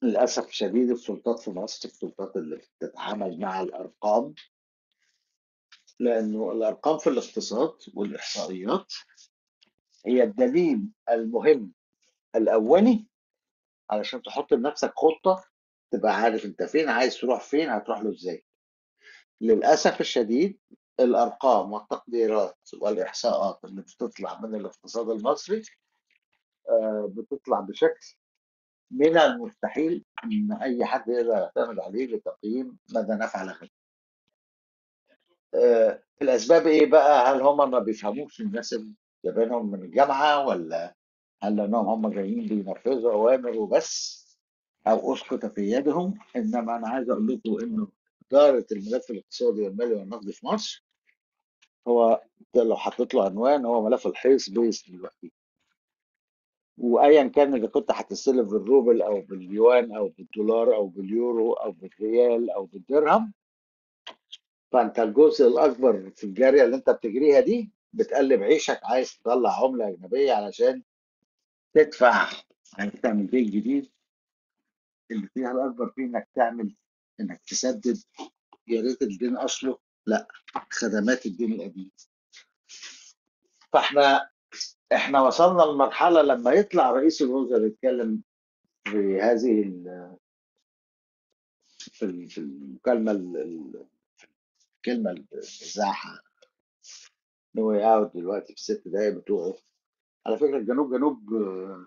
للأسف 0.03 0.49
الشديد 0.49 0.91
السلطات 0.91 1.39
في 1.41 1.51
مصر 1.51 1.89
السلطات 1.89 2.37
اللي 2.37 2.57
بتتعامل 2.57 3.41
مع 3.41 3.61
الأرقام 3.61 4.35
لأنه 6.01 6.53
الأرقام 6.53 6.99
في 6.99 7.07
الاقتصاد 7.11 7.77
والإحصائيات 7.95 8.93
هي 10.07 10.23
الدليل 10.23 10.89
المهم 11.11 11.73
الأولي 12.37 13.07
علشان 13.91 14.23
تحط 14.23 14.53
لنفسك 14.55 14.93
خطة 14.97 15.45
تبقى 15.91 16.17
عارف 16.17 16.45
أنت 16.45 16.63
فين 16.63 16.89
عايز 16.89 17.17
تروح 17.19 17.41
فين 17.41 17.69
هتروح 17.71 18.01
له 18.01 18.11
إزاي. 18.11 18.45
للأسف 19.41 20.01
الشديد 20.01 20.59
الأرقام 21.01 21.73
والتقديرات 21.73 22.59
والإحصاءات 22.81 23.65
اللي 23.65 23.83
بتطلع 23.83 24.41
من 24.41 24.55
الاقتصاد 24.55 25.11
المصري 25.11 25.63
بتطلع 27.07 27.61
بشكل 27.61 28.15
من 28.91 29.19
المستحيل 29.19 30.05
إن 30.25 30.53
أي 30.53 30.85
حد 30.85 31.09
يقدر 31.09 31.33
يعتمد 31.33 31.79
عليه 31.79 32.07
لتقييم 32.07 32.79
مدى 32.95 33.13
نفع. 33.13 33.57
آه، 35.55 36.03
الأسباب 36.23 36.67
إيه 36.67 36.91
بقى؟ 36.91 37.33
هل 37.35 37.43
هم 37.43 37.71
ما 37.71 37.79
بيفهموش 37.79 38.41
الناس 38.41 38.73
اللي 38.73 38.95
جايبينهم 39.25 39.71
من 39.71 39.83
الجامعة 39.83 40.47
ولا 40.47 40.95
هل 41.43 41.57
لأنهم 41.57 41.87
هم 41.89 42.11
جايين 42.13 42.47
بينفذوا 42.49 43.13
أوامر 43.13 43.57
وبس 43.59 44.21
أو 44.87 45.15
أسقط 45.15 45.47
في 45.47 45.61
يدهم 45.71 46.19
إنما 46.37 46.77
أنا 46.77 46.89
عايز 46.89 47.11
أقول 47.11 47.27
لكم 47.29 47.65
إنه 47.65 47.89
إدارة 48.27 48.67
الملف 48.73 49.11
الاقتصادي 49.11 49.63
والمالي 49.63 49.95
والنقدي 49.95 50.33
في 50.33 50.47
مصر 50.47 50.85
هو 51.89 52.23
ده 52.55 52.63
لو 52.65 52.77
حطيت 52.77 53.15
له 53.15 53.25
عنوان 53.25 53.65
هو 53.65 53.89
ملف 53.89 54.07
الحيص 54.07 54.51
بيس 54.51 54.91
دلوقتي 54.91 55.33
وايا 56.81 57.29
كان 57.29 57.55
اذا 57.55 57.67
كنت 57.67 57.91
هتستلف 57.91 58.49
بالروبل 58.49 59.03
أو 59.03 59.21
باليوان 59.21 59.97
أو 59.97 60.09
بالدولار 60.09 60.75
أو 60.75 60.87
باليورو 60.87 61.53
أو 61.53 61.73
بالريال 61.73 62.51
أو 62.51 62.65
بالدرهم. 62.65 63.33
فأنت 64.73 64.99
الجزء 64.99 65.47
الأكبر 65.47 66.11
في 66.11 66.25
الجارية 66.25 66.65
اللي 66.65 66.77
أنت 66.77 66.91
بتجريها 66.91 67.41
دي 67.41 67.71
بتقلب 67.93 68.43
عيشك 68.43 68.81
عايز 68.85 69.19
تطلع 69.19 69.65
عملة 69.65 69.89
أجنبية 69.89 70.33
علشان 70.33 70.83
تدفع. 71.75 72.29
عايز 72.79 72.93
تعمل 72.93 73.27
بيت 73.27 73.49
جديد. 73.49 73.91
اللي 75.11 75.27
فيها 75.35 75.53
الأكبر 75.53 75.89
فيه 75.89 76.03
إنك 76.03 76.29
تعمل 76.35 76.77
إنك 77.21 77.41
تسدد. 77.47 77.99
يا 78.69 78.81
ريت 78.83 79.03
الدين 79.03 79.37
أصله 79.37 79.79
لأ 80.07 80.29
خدمات 80.71 81.27
الدين 81.27 81.53
القديم. 81.53 81.91
فإحنا 83.73 84.31
إحنا 84.93 85.21
وصلنا 85.23 85.63
لمرحلة 85.63 86.23
لما 86.23 86.53
يطلع 86.53 86.91
رئيس 86.91 87.23
الوزراء 87.23 87.67
يتكلم 87.67 88.23
في 88.85 89.21
هذه 89.23 89.63
في 91.79 92.29
في 92.29 92.39
المكالمه 92.39 93.13
ال- 93.13 93.37
ال- 93.37 93.87
الكلمة 94.77 95.11
المزاحه 95.11 96.19
no 97.55 97.69
way 97.69 97.95
out 97.95 98.15
دلوقتي 98.17 98.47
في 98.47 98.59
الست 98.61 98.83
دقايق 98.87 99.15
بتوعه. 99.15 99.55
على 100.27 100.37
فكرة 100.39 100.57
الجنوب 100.57 100.95
جنوب 100.95 101.35
آه، 101.35 101.87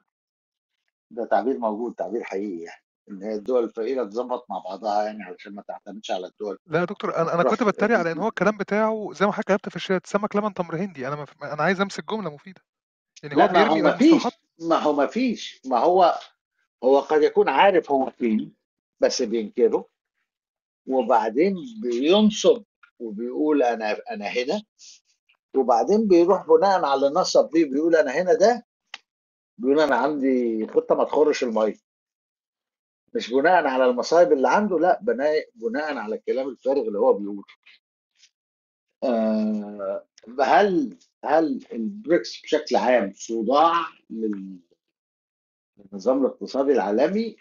ده 1.12 1.26
تعبير 1.26 1.58
موجود 1.58 1.94
تعبير 1.96 2.24
حقيقي 2.24 2.62
يعني 2.64 2.84
إن 3.10 3.24
هي 3.24 3.36
الدول 3.36 3.64
الفقيرة 3.64 4.04
تظبط 4.04 4.46
مع 4.50 4.60
بعضها 4.60 5.04
يعني 5.04 5.24
علشان 5.24 5.56
ما 5.56 5.62
تعتمدش 5.68 6.12
على 6.12 6.28
الدول. 6.28 6.58
لا 6.68 6.80
يا 6.80 6.86
دكتور 6.86 7.16
أنا 7.18 7.34
أنا 7.34 7.44
كنت 7.44 7.64
بتريق 7.64 7.98
على 8.00 8.12
إن 8.12 8.18
هو 8.20 8.28
الكلام 8.34 8.58
بتاعه 8.58 9.10
زي 9.14 9.26
ما 9.26 9.32
حضرتك 9.32 9.48
كتبت 9.56 9.70
في 9.70 9.76
الشات 9.76 10.08
سمك 10.08 10.36
لبن 10.36 10.54
تمر 10.54 10.76
هندي. 10.76 11.08
أنا 11.08 11.16
مف... 11.16 11.44
أنا 11.44 11.64
عايز 11.64 11.82
أمسك 11.82 12.10
جملة 12.12 12.34
مفيدة. 12.34 12.62
يعني 13.24 13.36
هو 13.36 13.40
لا 13.40 13.52
ما 13.52 13.96
بيرمي 13.96 13.98
فيش 13.98 14.34
ما 14.60 14.76
هو 14.78 14.94
ما 14.94 15.08
فيش 15.08 15.62
ما 15.66 15.78
هو 15.80 16.20
هو 16.84 17.00
قد 17.00 17.22
يكون 17.22 17.50
عارف 17.50 17.92
هو 17.92 18.10
فين 18.10 18.54
بس 19.00 19.22
بينكره. 19.22 19.90
وبعدين 20.88 21.56
بينصب 21.82 22.64
وبيقول 23.00 23.64
أنا 23.64 24.02
أنا 24.12 24.26
هنا. 24.26 24.64
وبعدين 25.56 26.08
بيروح 26.08 26.48
بناء 26.48 26.86
على 26.86 27.08
النصب 27.08 27.50
دي 27.50 27.66
بيقول 27.66 27.96
أنا 27.96 28.12
هنا 28.12 28.34
ده 28.34 28.66
بيقول 29.58 29.80
أنا 29.80 29.96
عندي 29.96 30.68
خطة 30.68 30.96
ما 30.96 31.04
تخرش 31.04 31.44
المية. 31.44 31.76
مش 33.16 33.30
بناء 33.34 33.66
على 33.68 33.86
المصايب 33.86 34.32
اللي 34.34 34.50
عنده 34.50 34.80
لا 34.80 35.00
بناء 35.02 35.50
بناء 35.56 35.98
على 35.98 36.16
الكلام 36.16 36.50
الفارغ 36.50 36.82
اللي 36.82 37.00
هو 37.00 37.14
بيقوله. 37.14 37.44
آه 39.04 40.06
هل 40.42 40.98
هل 41.26 41.66
البريكس 41.74 42.42
بشكل 42.42 42.76
عام 42.76 43.14
صداع 43.16 43.74
لل- 44.10 44.60
للنظام 45.78 46.22
الاقتصادي 46.26 46.72
العالمي؟ 46.72 47.36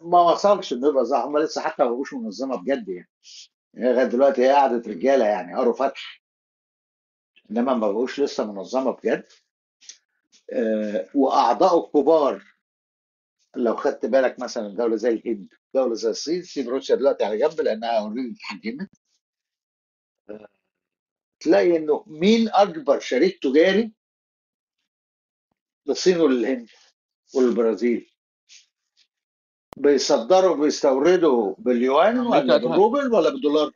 ما 0.00 0.20
وصلش 0.20 0.72
يبقى 0.72 1.04
صح 1.04 1.24
هم 1.24 1.38
لسه 1.38 1.60
حتى 1.60 1.82
ما 1.84 1.90
بقوش 1.90 2.14
منظمة 2.14 2.56
بجد 2.56 2.88
يعني. 2.88 3.08
هي 3.76 3.92
لغاية 3.92 4.04
دلوقتي 4.06 4.42
هي 4.42 4.52
قعدت 4.52 4.88
رجالة 4.88 5.24
يعني 5.24 5.54
قروا 5.56 5.72
فتح. 5.74 6.22
إنما 7.50 7.74
ما 7.74 7.92
بقوش 7.92 8.20
لسه 8.20 8.52
منظمة 8.52 8.90
بجد. 8.90 9.24
آه 10.52 11.08
وأعضاء 11.14 11.84
الكبار 11.86 12.44
لو 13.56 13.76
خدت 13.76 14.06
بالك 14.06 14.40
مثلا 14.40 14.68
دولة 14.76 14.96
زي 14.96 15.08
الهند 15.10 15.48
دولة 15.74 15.94
زي 15.94 16.10
الصين 16.10 16.42
سيب 16.42 16.68
روسيا 16.68 16.96
دلوقتي 16.96 17.24
على 17.24 17.38
جنب 17.38 17.60
لأنها 17.60 17.98
أوريدي 17.98 18.36
اتحجمت. 18.36 18.90
تلاقي 21.42 21.76
إنه 21.76 22.04
مين 22.06 22.48
أكبر 22.48 23.00
شريك 23.00 23.42
تجاري؟ 23.42 23.92
للصين 25.86 26.20
وللهند 26.20 26.68
وللبرازيل 27.34 28.10
بيصدروا 29.76 30.56
بيستوردوا 30.56 31.54
باليوان 31.58 32.18
ولا 32.18 32.56
بالروبل 32.56 33.14
ولا 33.14 33.30
بالدولار؟ 33.30 33.72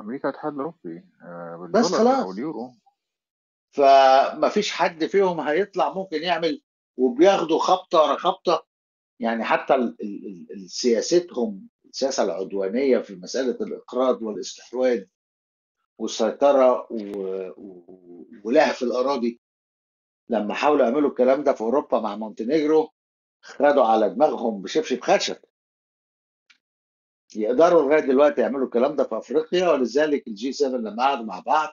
أمريكا 0.00 0.28
اتحاد 0.28 0.52
أوروبي. 0.52 1.04
آه، 1.22 1.70
بس 1.74 1.90
بالدولار 1.90 2.14
أو 2.14 2.20
خلاص 2.22 2.34
اليورو. 2.34 2.72
فما 3.70 4.48
فيش 4.48 4.72
حد 4.72 5.06
فيهم 5.06 5.40
هيطلع 5.40 5.92
ممكن 5.92 6.22
يعمل 6.22 6.62
وبياخدوا 6.96 7.58
خبطة 7.58 8.02
ورا 8.02 8.16
خبطة. 8.16 8.66
يعني 9.20 9.44
حتى 9.44 9.94
سياستهم 10.66 11.68
السياسة 11.84 12.22
العدوانية 12.24 12.98
في 12.98 13.16
مسألة 13.16 13.56
الإقراض 13.60 14.22
والإستحواذ 14.22 15.04
والسيطره 16.00 16.86
و- 16.92 17.48
و- 17.56 18.26
ولهف 18.44 18.82
الأراضي. 18.82 19.40
لما 20.28 20.54
حاولوا 20.54 20.84
يعملوا 20.86 21.10
الكلام 21.10 21.44
ده 21.44 21.52
في 21.52 21.60
أوروبا 21.60 22.00
مع 22.00 22.16
مونتينيجرو 22.16 22.90
خدوا 23.42 23.84
على 23.84 24.10
دماغهم 24.10 24.62
بشبشب 24.62 25.00
خشب. 25.00 25.36
يقدروا 27.36 27.82
لغاية 27.82 28.00
دلوقتي 28.00 28.40
يعملوا 28.40 28.64
الكلام 28.64 28.96
ده 28.96 29.04
في 29.04 29.18
أفريقيا 29.18 29.68
ولذلك 29.70 30.28
ال 30.28 30.40
G 30.40 30.52
7 30.52 30.78
لما 30.78 31.02
قعدوا 31.02 31.24
مع 31.24 31.38
بعض 31.40 31.68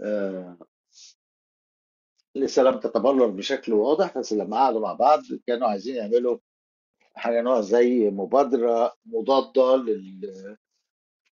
آه 0.00 0.58
لسه 2.34 2.62
لم 2.62 2.80
تتبلور 2.80 3.26
بشكل 3.30 3.72
واضح 3.72 4.18
بس 4.18 4.32
لما 4.32 4.56
قعدوا 4.56 4.80
مع 4.80 4.92
بعض 4.92 5.20
كانوا 5.46 5.68
عايزين 5.68 5.96
يعملوا 5.96 6.38
حاجة 7.14 7.40
نوع 7.42 7.60
زي 7.60 8.10
مبادرة 8.10 8.96
مضادة 9.06 9.76
لل- 9.76 10.56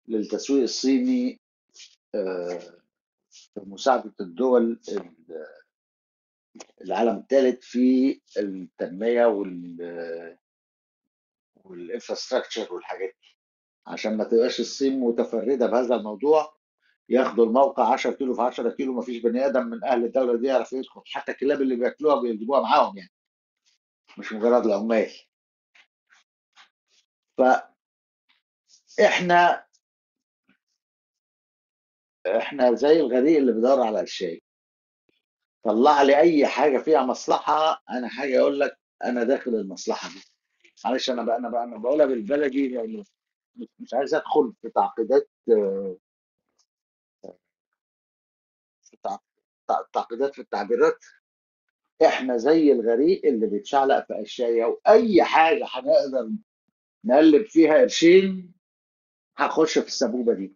للتسويق 0.08 0.62
الصيني 0.62 1.40
آه 2.14 2.58
في 3.30 3.60
مساعدة 3.60 4.14
الدول 4.20 4.80
ال- 4.88 5.46
العالم 6.80 7.16
الثالث 7.16 7.64
في 7.64 8.20
التنمية 8.38 9.26
وال 9.26 10.38
والانفراستراكشر 11.54 12.74
والحاجات 12.74 13.16
دي. 13.22 13.36
عشان 13.86 14.16
ما 14.16 14.24
تبقاش 14.24 14.60
الصين 14.60 15.00
متفردة 15.00 15.66
بهذا 15.66 15.94
الموضوع 15.94 16.56
ياخدوا 17.08 17.46
الموقع 17.46 17.92
10 17.92 18.12
كيلو 18.12 18.34
في 18.34 18.42
10 18.42 18.70
كيلو 18.70 18.92
ما 18.92 19.02
فيش 19.02 19.22
بني 19.22 19.46
آدم 19.46 19.66
من 19.66 19.84
أهل 19.84 20.04
الدولة 20.04 20.36
دي 20.40 20.46
يعرف 20.46 20.72
يدخل. 20.72 21.02
حتى 21.06 21.32
الكلاب 21.32 21.62
اللي 21.62 21.76
بياكلوها 21.76 22.20
بيجيبوها 22.20 22.60
معاهم 22.60 22.98
يعني 22.98 23.10
مش 24.18 24.32
مجرد 24.32 24.66
العمال. 24.66 25.10
فإحنا 27.38 27.74
إحنا 29.00 29.66
زي 32.74 33.00
الغريق 33.00 33.36
اللي 33.38 33.52
بيدور 33.52 33.80
على 33.80 34.00
الشاي. 34.00 34.42
طلع 35.64 36.02
لي 36.02 36.16
أي 36.20 36.46
حاجة 36.46 36.78
فيها 36.78 37.02
مصلحة 37.02 37.82
أنا 37.90 38.08
حاجة 38.08 38.40
أقول 38.40 38.60
لك 38.60 38.78
أنا 39.04 39.24
داخل 39.24 39.54
المصلحة 39.54 40.08
دي. 40.08 40.22
معلش 40.84 41.10
أنا 41.10 41.22
بقى 41.22 41.36
أنا 41.36 41.48
بقى 41.48 41.64
أنا 41.64 41.78
بقولها 41.78 42.06
بالبلدي 42.06 42.68
لأنه 42.68 43.04
مش 43.78 43.94
عايز 43.94 44.14
أدخل 44.14 44.52
في 44.62 44.68
تعقيدات 44.70 45.28
تعقيدات 49.92 50.34
في 50.34 50.40
التعبيرات. 50.40 51.04
إحنا 52.06 52.36
زي 52.36 52.72
الغريق 52.72 53.26
اللي 53.26 53.46
بيتشعلق 53.46 54.06
في 54.06 54.22
اشياء 54.22 54.70
واي 54.70 55.22
حاجة 55.22 55.66
هنقدر 55.68 56.30
نقلب 57.04 57.46
فيها 57.46 57.74
قرشين 57.78 58.54
هخش 59.36 59.78
في 59.78 59.86
السبوبة 59.86 60.34
دي. 60.34 60.54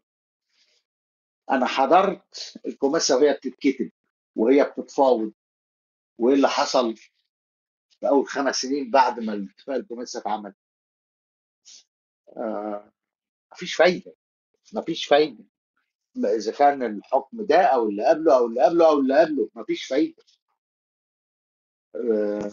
أنا 1.51 1.67
حضرت 1.67 2.55
الكوميسا 2.67 3.15
وهي 3.17 3.33
بتتكتب 3.35 3.91
وهي 4.37 4.65
بتتفاوض 4.65 5.33
وإيه 6.19 6.35
اللي 6.37 6.49
حصل 6.49 6.97
في 8.01 8.09
أول 8.09 8.29
خمس 8.29 8.57
سنين 8.57 8.91
بعد 8.91 9.21
ما 9.21 9.33
الاتفاق 9.35 9.77
الكوميسا 9.77 10.19
اتعمل؟ 10.21 10.55
آه 12.37 12.93
مفيش 13.53 13.75
فايدة 13.75 14.15
مفيش 14.75 15.07
فايدة. 15.07 15.45
إذا 16.17 16.53
كان 16.53 16.83
الحكم 16.83 17.47
ده 17.47 17.63
أو 17.63 17.89
اللي 17.89 18.07
قبله 18.07 18.39
أو 18.39 18.47
اللي 18.47 18.63
قبله 18.65 18.89
أو 18.89 18.99
اللي 19.01 19.21
قبله 19.21 19.51
مفيش 19.55 19.85
فايدة. 19.87 20.23
آه 21.97 22.53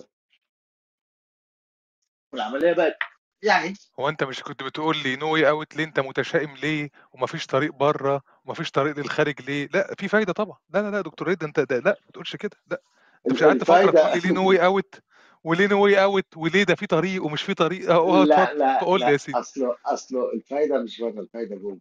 والعملية 2.34 2.74
بقت 2.74 2.98
يعني 3.46 3.74
هو 4.00 4.10
أنت 4.10 4.24
مش 4.24 4.44
كنت 4.44 4.64
بتقول 4.64 4.98
لي 5.04 5.16
no 5.16 5.34
way 5.34 5.50
out 5.50 5.76
ليه 5.76 5.84
أنت 5.84 6.00
متشائم 6.00 6.56
ليه 6.56 6.90
ومفيش 7.14 7.46
طريق 7.46 7.74
بره 7.74 8.22
ومفيش 8.46 8.72
طريق 8.72 8.98
للخارج 8.98 9.42
ليه؟ 9.42 9.70
لا 9.74 9.96
في 10.00 10.08
فايدة 10.08 10.34
طبعا. 10.34 10.58
لا 10.70 10.82
لا 10.82 10.92
لا 10.92 11.02
دكتور 11.02 11.28
ريد 11.28 11.44
أنت 11.44 11.60
ده 11.60 11.80
لا 11.80 11.98
ما 12.06 12.12
تقولش 12.14 12.36
كده. 12.36 12.58
لا 12.72 12.82
أنت 13.28 13.36
مش 13.36 13.44
قعدت 13.44 13.64
فتره 13.64 13.92
تقول 13.92 14.14
لي 14.14 14.20
ليه 14.20 14.32
no 14.32 14.50
way 14.50 14.66
out 14.66 14.96
وليه 15.44 15.68
no 15.68 15.84
way 15.84 16.04
out 16.04 16.38
وليه 16.38 16.64
ده 16.64 16.76
في 16.76 16.88
طريق 16.88 17.26
ومش 17.26 17.42
في 17.44 17.54
طريق. 17.54 17.92
اهو 17.92 18.24
لا 18.24 18.54
لا 18.54 18.80
فقول 18.80 19.00
لي 19.00 19.12
يا 19.12 19.18
سيدي. 19.18 19.38
اصله 19.40 19.76
اصله 19.86 20.34
الفايدة 20.34 20.84
مش 20.84 21.02
بره 21.02 21.20
الفايدة 21.20 21.56
جوه. 21.56 21.80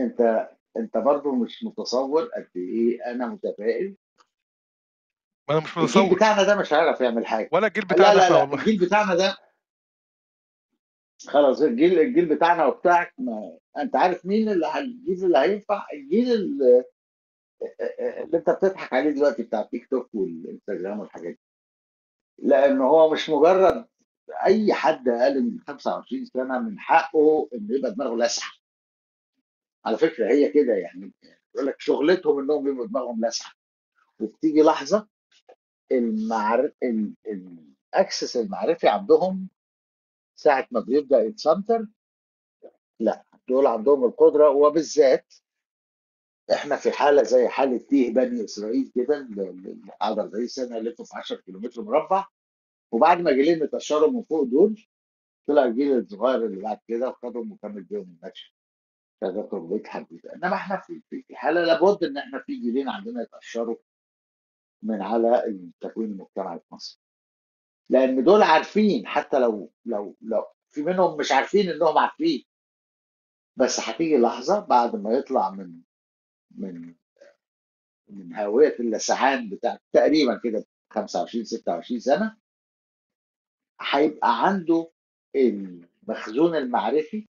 أنت 0.00 0.48
أنت 0.76 0.96
برضه 0.96 1.34
مش 1.34 1.64
متصور 1.64 2.24
قد 2.24 2.50
إيه 2.56 3.10
أنا 3.10 3.26
متفائل 3.26 3.96
ما 5.48 5.54
أنا 5.54 5.64
مش 5.64 5.70
الجيل 5.70 5.82
متصور. 5.84 6.14
بتاعنا 6.16 6.42
ده 6.42 6.56
مش 6.56 6.72
هيعرف 6.72 7.00
يعمل 7.00 7.26
حاجة. 7.26 7.48
ولا 7.52 7.66
الجيل 7.66 7.84
لا 7.90 7.94
بتاعنا 7.94 8.18
لا 8.18 8.28
لا 8.30 8.36
والله 8.42 8.54
الجيل 8.58 8.78
بتاعنا 8.78 9.14
ده 9.14 9.36
خلاص 11.28 11.60
الجيل 11.62 11.98
الجيل 11.98 12.26
بتاعنا 12.26 12.66
وبتاعك 12.66 13.14
ما 13.18 13.58
أنت 13.78 13.96
عارف 13.96 14.26
مين 14.26 14.48
اللي 14.48 14.78
الجيل 14.78 15.24
اللي 15.24 15.38
هينفع؟ 15.38 15.86
الجيل 15.92 16.32
اللي, 16.32 16.84
اللي 18.24 18.38
أنت 18.38 18.50
بتضحك 18.50 18.92
عليه 18.92 19.10
دلوقتي 19.10 19.42
بتاع 19.42 19.60
التيك 19.60 19.88
توك 19.90 20.14
والإنستجرام 20.14 21.00
والحاجات 21.00 21.32
دي. 21.32 21.40
لأن 22.38 22.80
هو 22.80 23.12
مش 23.12 23.30
مجرد 23.30 23.86
أي 24.44 24.74
حد 24.74 25.08
أقل 25.08 25.42
من 25.42 25.60
25 25.60 26.24
سنة 26.24 26.58
من 26.58 26.78
حقه 26.78 27.48
إنه 27.54 27.74
يبقى 27.78 27.94
دماغه 27.94 28.16
لسعه 28.16 28.50
على 29.84 29.98
فكرة 29.98 30.32
هي 30.32 30.48
كده 30.52 30.72
يعني 30.74 31.12
يقول 31.54 31.66
لك 31.66 31.80
شغلتهم 31.80 32.38
إنهم 32.38 32.68
يبقوا 32.68 32.86
دماغهم 32.86 33.26
لسعه 33.26 33.52
وبتيجي 34.20 34.62
لحظة 34.62 35.08
المعر... 35.92 36.72
ال... 36.82 37.14
ال 37.26 37.42
access 37.42 38.36
المعرفي 38.36 38.88
عندهم 38.88 39.48
ساعة 40.36 40.68
ما 40.70 40.80
بيبدأ 40.80 41.20
يتسنتر 41.22 41.86
لا 43.00 43.24
دول 43.48 43.66
عندهم 43.66 44.04
القدرة 44.04 44.50
وبالذات 44.50 45.34
إحنا 46.52 46.76
في 46.76 46.92
حالة 46.92 47.22
زي 47.22 47.48
حالة 47.48 47.78
تيه 47.78 48.14
بني 48.14 48.44
إسرائيل 48.44 48.92
كده 48.94 49.18
اللي 49.18 49.80
قعد 50.00 50.18
40 50.18 50.46
سنة 50.46 50.76
يلفوا 50.76 51.04
في 51.04 51.16
10 51.16 51.36
كيلومتر 51.36 51.82
مربع. 51.82 52.26
وبعد 52.92 53.20
ما 53.20 53.32
جيلين 53.32 53.62
اتقشروا 53.62 54.10
من 54.10 54.22
فوق 54.22 54.42
دول 54.44 54.86
طلع 55.46 55.64
الجيل 55.64 55.98
الصغير 55.98 56.46
اللي 56.46 56.62
بعد 56.62 56.78
كده 56.88 57.08
وخدهم 57.08 57.52
وكمل 57.52 57.82
بيهم 57.82 58.16
الماتش. 58.18 58.54
فده 59.20 59.42
تربية 59.42 59.82
حديثة 59.86 60.34
إنما 60.34 60.54
إحنا 60.54 60.80
في 60.80 61.00
في 61.10 61.24
حالة 61.36 61.60
لابد 61.64 62.04
إن 62.04 62.16
إحنا 62.16 62.38
في 62.46 62.56
جيلين 62.60 62.88
عندنا 62.88 63.22
يتقشروا 63.22 63.76
من 64.84 65.02
على 65.02 65.58
تكوين 65.80 66.10
المجتمع 66.10 66.58
في 66.58 66.74
مصر. 66.74 67.00
لأن 67.90 68.24
دول 68.24 68.42
عارفين 68.42 69.06
حتى 69.06 69.38
لو 69.38 69.72
لو 69.84 70.16
لو 70.20 70.44
في 70.70 70.82
منهم 70.82 71.16
مش 71.18 71.32
عارفين 71.32 71.70
إنهم 71.70 71.98
عارفين. 71.98 72.44
بس 73.56 73.80
هتيجي 73.80 74.16
لحظة 74.18 74.60
بعد 74.60 74.96
ما 74.96 75.12
يطلع 75.12 75.50
من 75.50 75.80
من 76.50 76.94
من 78.08 78.32
هاويه 78.34 78.76
اللسعان 78.80 79.48
بتاع 79.48 79.78
تقريبا 79.92 80.40
كده 80.44 80.64
25 80.90 81.44
26 81.44 82.00
سنة 82.00 82.36
هيبقى 83.80 84.46
عنده 84.46 84.90
المخزون 85.36 86.56
المعرفي 86.56 87.28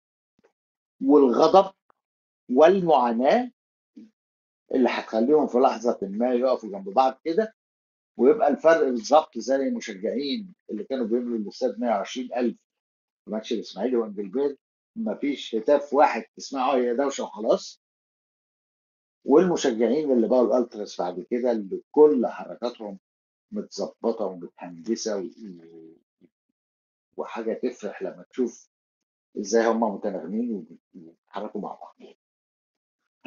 والغضب 1.01 1.73
والمعاناة 2.49 3.51
اللي 4.75 4.89
هتخليهم 4.89 5.47
في 5.47 5.57
لحظة 5.57 5.99
ما 6.01 6.33
يقفوا 6.33 6.69
جنب 6.69 6.89
بعض 6.89 7.19
كده 7.25 7.53
ويبقى 8.17 8.47
الفرق 8.47 8.83
بالظبط 8.83 9.37
زي 9.37 9.55
المشجعين 9.55 10.53
اللي 10.71 10.83
كانوا 10.83 11.05
بيملوا 11.07 11.37
الاستاد 11.37 11.79
120000 11.79 12.55
في 13.25 13.31
ماتش 13.31 13.53
الإسماعيلي 13.53 13.95
وانجلبير 13.95 14.57
مفيش 14.95 15.55
هتاف 15.55 15.93
واحد 15.93 16.23
تسمعه 16.37 16.75
هي 16.75 16.95
دوشة 16.95 17.23
وخلاص. 17.23 17.81
والمشجعين 19.25 20.11
اللي 20.11 20.27
بقوا 20.27 20.57
الألتراس 20.57 21.01
بعد 21.01 21.25
كده 21.31 21.51
اللي 21.51 21.81
كل 21.91 22.27
حركاتهم 22.27 22.99
متظبطة 23.51 24.25
ومتهندسة 24.25 25.17
و- 25.17 25.93
وحاجة 27.17 27.53
تفرح 27.53 28.01
لما 28.03 28.25
تشوف 28.29 28.69
إزاي 29.39 29.67
هم 29.67 29.79
متناغمين 29.83 30.67
وبيتحركوا 30.95 31.61
مع 31.61 31.75
بعض. 31.75 31.95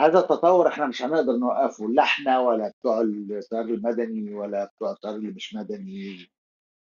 هذا 0.01 0.19
التطور 0.19 0.69
إحنا 0.69 0.87
مش 0.87 1.03
هنقدر 1.03 1.37
نوقفه 1.37 1.89
لا 1.89 2.03
إحنا 2.03 2.39
ولا 2.39 2.69
بتوع 2.69 3.01
التيار 3.01 3.61
المدني 3.65 4.35
ولا 4.35 4.65
بتوع 4.65 4.93
التيار 4.93 5.15
اللي 5.15 5.31
مش 5.31 5.55
مدني 5.55 6.31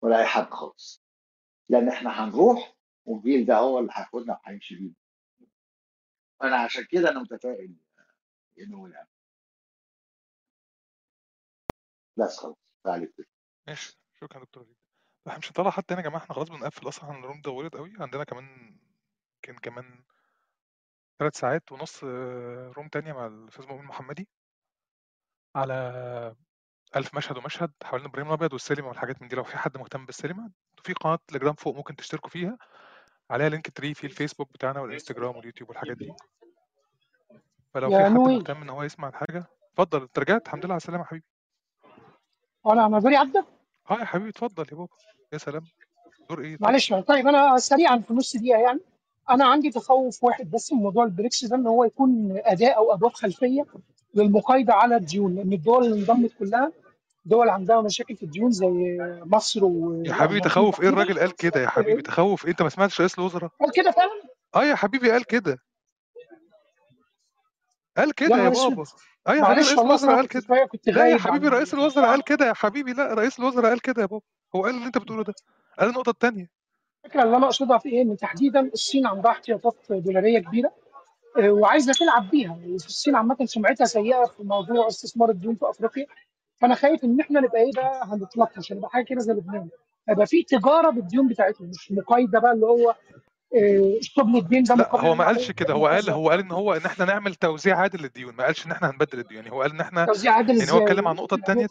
ولا 0.01 0.19
أي 0.19 0.25
حد 0.25 0.49
خالص. 0.49 1.03
لأن 1.69 1.89
إحنا 1.89 2.09
هنروح 2.23 2.75
والجيل 3.05 3.45
ده 3.45 3.57
هو 3.57 3.79
اللي 3.79 3.91
هياخدنا 3.95 4.39
وهيمشي 4.45 4.75
بينا. 4.75 4.93
أنا 6.43 6.55
عشان 6.55 6.83
كده 6.89 7.09
أنا 7.09 7.19
متفائل 7.19 7.75
يا 8.57 8.65
نور 8.65 8.89
يعني. 8.91 9.09
بس 12.17 12.37
خلاص 12.37 12.55
كده 12.85 13.27
ماشي. 13.67 13.99
شكرا 14.21 14.43
دكتور 14.43 14.67
إحنا 15.27 15.37
مش 15.39 15.47
هنطلع 15.47 15.69
حد 15.69 15.83
تاني 15.83 16.01
يا 16.01 16.05
جماعة 16.05 16.23
إحنا 16.23 16.35
خلاص 16.35 16.49
بنقفل 16.49 16.87
أصلا 16.87 17.09
الروم 17.11 17.41
طولت 17.41 17.75
قوي 17.75 17.93
عندنا 17.99 18.23
كمان 18.23 18.77
يمكن 19.47 19.61
كمان 19.61 20.03
ثلاث 21.19 21.37
ساعات 21.37 21.71
ونص 21.71 22.03
آه، 22.03 22.71
روم 22.77 22.87
تانية 22.87 23.13
مع 23.13 23.27
الأستاذ 23.27 23.67
مؤمن 23.67 23.85
محمدي 23.85 24.27
على 25.55 26.35
ألف 26.95 27.15
مشهد 27.15 27.37
ومشهد 27.37 27.71
حوالين 27.83 28.07
إبراهيم 28.07 28.27
الأبيض 28.27 28.53
والسينما 28.53 28.87
والحاجات 28.87 29.21
من 29.21 29.27
دي. 29.27 29.35
لو 29.35 29.43
في 29.43 29.57
حد 29.57 29.77
مهتم 29.77 30.05
بالسينما 30.05 30.51
في 30.83 30.93
قناة 30.93 31.19
تليجرام 31.27 31.53
فوق 31.53 31.75
ممكن 31.75 31.95
تشتركوا 31.95 32.29
فيها 32.29 32.57
عليها 33.29 33.49
Linktree 33.49 33.93
في 33.93 34.03
الفيسبوك 34.03 34.53
بتاعنا 34.53 34.79
والإنستجرام 34.79 35.35
واليوتيوب 35.35 35.69
والحاجات 35.69 35.97
دي. 35.97 36.13
فلو 37.73 37.89
في 37.89 38.03
حد 38.03 38.11
مهتم 38.11 38.61
إن 38.61 38.69
هو 38.69 38.83
يسمع 38.83 39.09
الحاجة 39.09 39.45
اتفضل. 39.71 40.01
أنت 40.01 40.19
رجعت؟ 40.19 40.45
الحمد 40.45 40.65
لله 40.65 40.73
على 40.73 40.77
السلامة 40.81 41.03
يا 41.03 41.07
حبيبي. 41.07 41.25
أنا 42.67 42.85
أنا 42.85 42.99
دوري 42.99 43.15
عدى 43.15 43.39
آه 43.91 43.99
يا 43.99 44.05
حبيبي 44.05 44.29
اتفضل 44.29 44.65
يا 44.71 44.77
بابا. 44.77 44.93
يا 45.33 45.37
سلام. 45.37 45.65
دور 46.29 46.41
إيه؟ 46.41 46.53
اتفضل 46.53 46.71
معلش 46.71 46.93
طيب 46.93 47.27
أنا 47.27 47.57
سريعا 47.57 47.97
في 47.97 48.13
نص 48.13 48.37
دقيقة 48.37 48.59
يعني. 48.59 48.79
أنا 49.29 49.45
عندي 49.45 49.71
تخوف 49.71 50.23
واحد 50.23 50.51
بس 50.51 50.73
من 50.73 50.79
موضوع 50.79 51.03
البريكس 51.03 51.45
ده 51.45 51.55
إن 51.55 51.67
هو 51.67 51.83
يكون 51.83 52.41
أداة 52.45 52.69
أو 52.71 52.93
أبواب 52.93 53.13
خلفية 53.13 53.65
للمقايضة 54.15 54.73
على 54.73 54.95
الديون 54.95 55.35
لأن 55.35 55.53
الدول 55.53 55.85
اللي 55.85 55.99
انضمت 55.99 56.31
كلها 56.39 56.71
دول 57.25 57.49
عندها 57.49 57.81
مشاكل 57.81 58.15
في 58.15 58.23
الديون 58.23 58.51
زي 58.51 58.97
مصر 59.25 59.61
يا 60.05 60.13
حبيبي 60.13 60.39
تخوف 60.41 60.81
إيه 60.81 60.89
الراجل 60.89 61.19
قال 61.19 61.35
كده 61.35 61.61
يا 61.61 61.67
حبيبي؟ 61.67 62.01
تخوف 62.01 62.45
إيه؟ 62.45 62.51
أنت 62.51 62.61
ما 62.61 62.69
سمعتش 62.69 62.99
رئيس 63.01 63.19
الوزراء؟ 63.19 63.51
قال 63.59 63.71
كده 63.71 63.91
فعلا؟ 63.91 64.11
آه 64.55 64.63
يا 64.63 64.75
حبيبي 64.75 65.11
قال 65.11 65.25
كده. 65.25 65.57
قال 67.97 68.13
كده 68.13 68.37
يا 68.37 68.49
بابا. 68.49 68.83
آه 69.27 69.33
يا 69.33 69.43
حبيبي 69.43 69.61
رئيس 69.61 69.79
الوزراء 69.79 70.15
قال 70.15 70.27
كده. 70.27 70.69
لا 70.87 71.07
يا 71.09 71.17
حبيبي 71.17 71.47
رئيس 71.47 71.73
الوزراء 71.73 72.09
قال 72.09 72.23
كده 72.23 72.45
يا 72.47 72.53
حبيبي. 72.53 72.93
لا 72.93 73.13
رئيس 73.13 73.39
الوزراء 73.39 73.69
قال 73.69 73.81
كده 73.81 74.01
يا 74.01 74.07
بابا. 74.07 74.21
هو 74.55 74.63
قال 74.63 74.75
اللي 74.75 74.85
أنت 74.85 74.97
بتقوله 74.97 75.23
ده. 75.23 75.33
قال 75.79 75.89
النقطة 75.89 76.09
الثانية 76.09 76.49
الفكرة 77.05 77.23
اللي 77.23 77.37
أنا 77.37 77.45
أقصدها 77.45 77.77
في 77.77 77.89
إيه؟ 77.89 78.01
إن 78.01 78.17
تحديدا 78.17 78.59
الصين 78.59 79.07
عندها 79.07 79.31
احتياطات 79.31 79.75
دولارية 79.89 80.39
كبيرة 80.39 80.71
آه، 81.39 81.49
وعايزة 81.51 81.93
تلعب 81.93 82.29
بيها. 82.29 82.57
الصين 82.65 83.15
عامة 83.15 83.37
سمعتها 83.45 83.85
سيئة 83.85 84.25
في 84.25 84.43
موضوع 84.43 84.87
استثمار 84.87 85.29
الديون 85.29 85.55
في 85.55 85.69
أفريقيا. 85.69 86.05
فأنا 86.61 86.75
خايف 86.75 87.03
إن 87.03 87.19
إحنا 87.19 87.39
نبقى 87.39 87.61
إيه 87.61 87.71
بقى؟ 87.75 88.01
هنتلطش 88.05 88.71
هنبقى 88.71 88.89
حاجة 88.89 89.03
كده 89.03 89.19
زي 89.19 89.33
لبنان. 89.33 89.69
هيبقى 90.09 90.25
في 90.25 90.43
تجارة 90.43 90.89
بالديون 90.89 91.27
بتاعتهم 91.27 91.67
مش 91.69 91.91
مقايضة 91.91 92.39
بقى 92.39 92.51
اللي 92.51 92.65
هو 92.65 92.89
آه، 93.55 93.99
اشطب 93.99 94.29
لي 94.29 94.37
الدين 94.39 94.63
ده 94.63 94.75
لا 94.75 94.95
هو 94.95 95.15
ما 95.15 95.25
قالش 95.25 95.51
كده. 95.51 95.73
هو 95.73 95.87
قال 95.87 96.09
هو 96.09 96.29
قال 96.29 96.39
إن 96.39 96.51
هو 96.51 96.73
إن 96.73 96.85
إحنا 96.85 97.05
نعمل 97.05 97.35
توزيع 97.35 97.77
عادل 97.77 98.01
للديون 98.01 98.35
ما 98.35 98.43
قالش 98.43 98.65
إن 98.65 98.71
إحنا 98.71 98.89
هنبدل 98.89 99.19
الديون. 99.19 99.43
يعني 99.43 99.55
هو 99.55 99.61
قال 99.61 99.71
إن 99.71 99.79
إحنا 99.81 100.05
توزيع 100.05 100.31
عادل 100.33 100.57
يعني 100.57 100.71
هو؟ 100.71 100.83
اتكلم 100.83 101.07
عن 101.07 101.15
النقطه 101.15 101.35
الثانية 101.35 101.67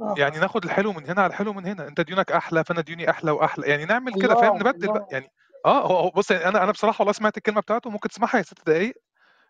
آه. 0.00 0.14
يعني 0.18 0.38
ناخد 0.38 0.64
الحلو 0.64 0.92
من 0.92 1.06
هنا 1.06 1.22
على 1.22 1.30
الحلو 1.30 1.52
من 1.52 1.66
هنا 1.66 1.88
أنت 1.88 2.00
ديونك 2.00 2.32
أحلى 2.32 2.64
فأنا 2.64 2.80
ديوني 2.80 3.10
أحلى 3.10 3.30
وأحلى 3.30 3.66
يعني 3.66 3.84
نعمل 3.84 4.14
كده 4.14 4.34
فاهم؟ 4.34 4.56
نبدل 4.56 4.88
بقى 4.92 5.06
يعني 5.10 5.30
آه 5.66 5.86
هو 5.86 6.10
بص 6.10 6.30
يعني 6.30 6.44
أنا 6.44 6.62
أنا 6.64 6.72
بصراحة 6.72 7.02
والله 7.02 7.12
سمعت 7.12 7.36
الكلمة 7.36 7.60
بتاعته 7.60 7.90
ممكن 7.90 8.08
تسمعها 8.08 8.38
هي 8.38 8.42
ست 8.42 8.66
دقائق 8.66 8.94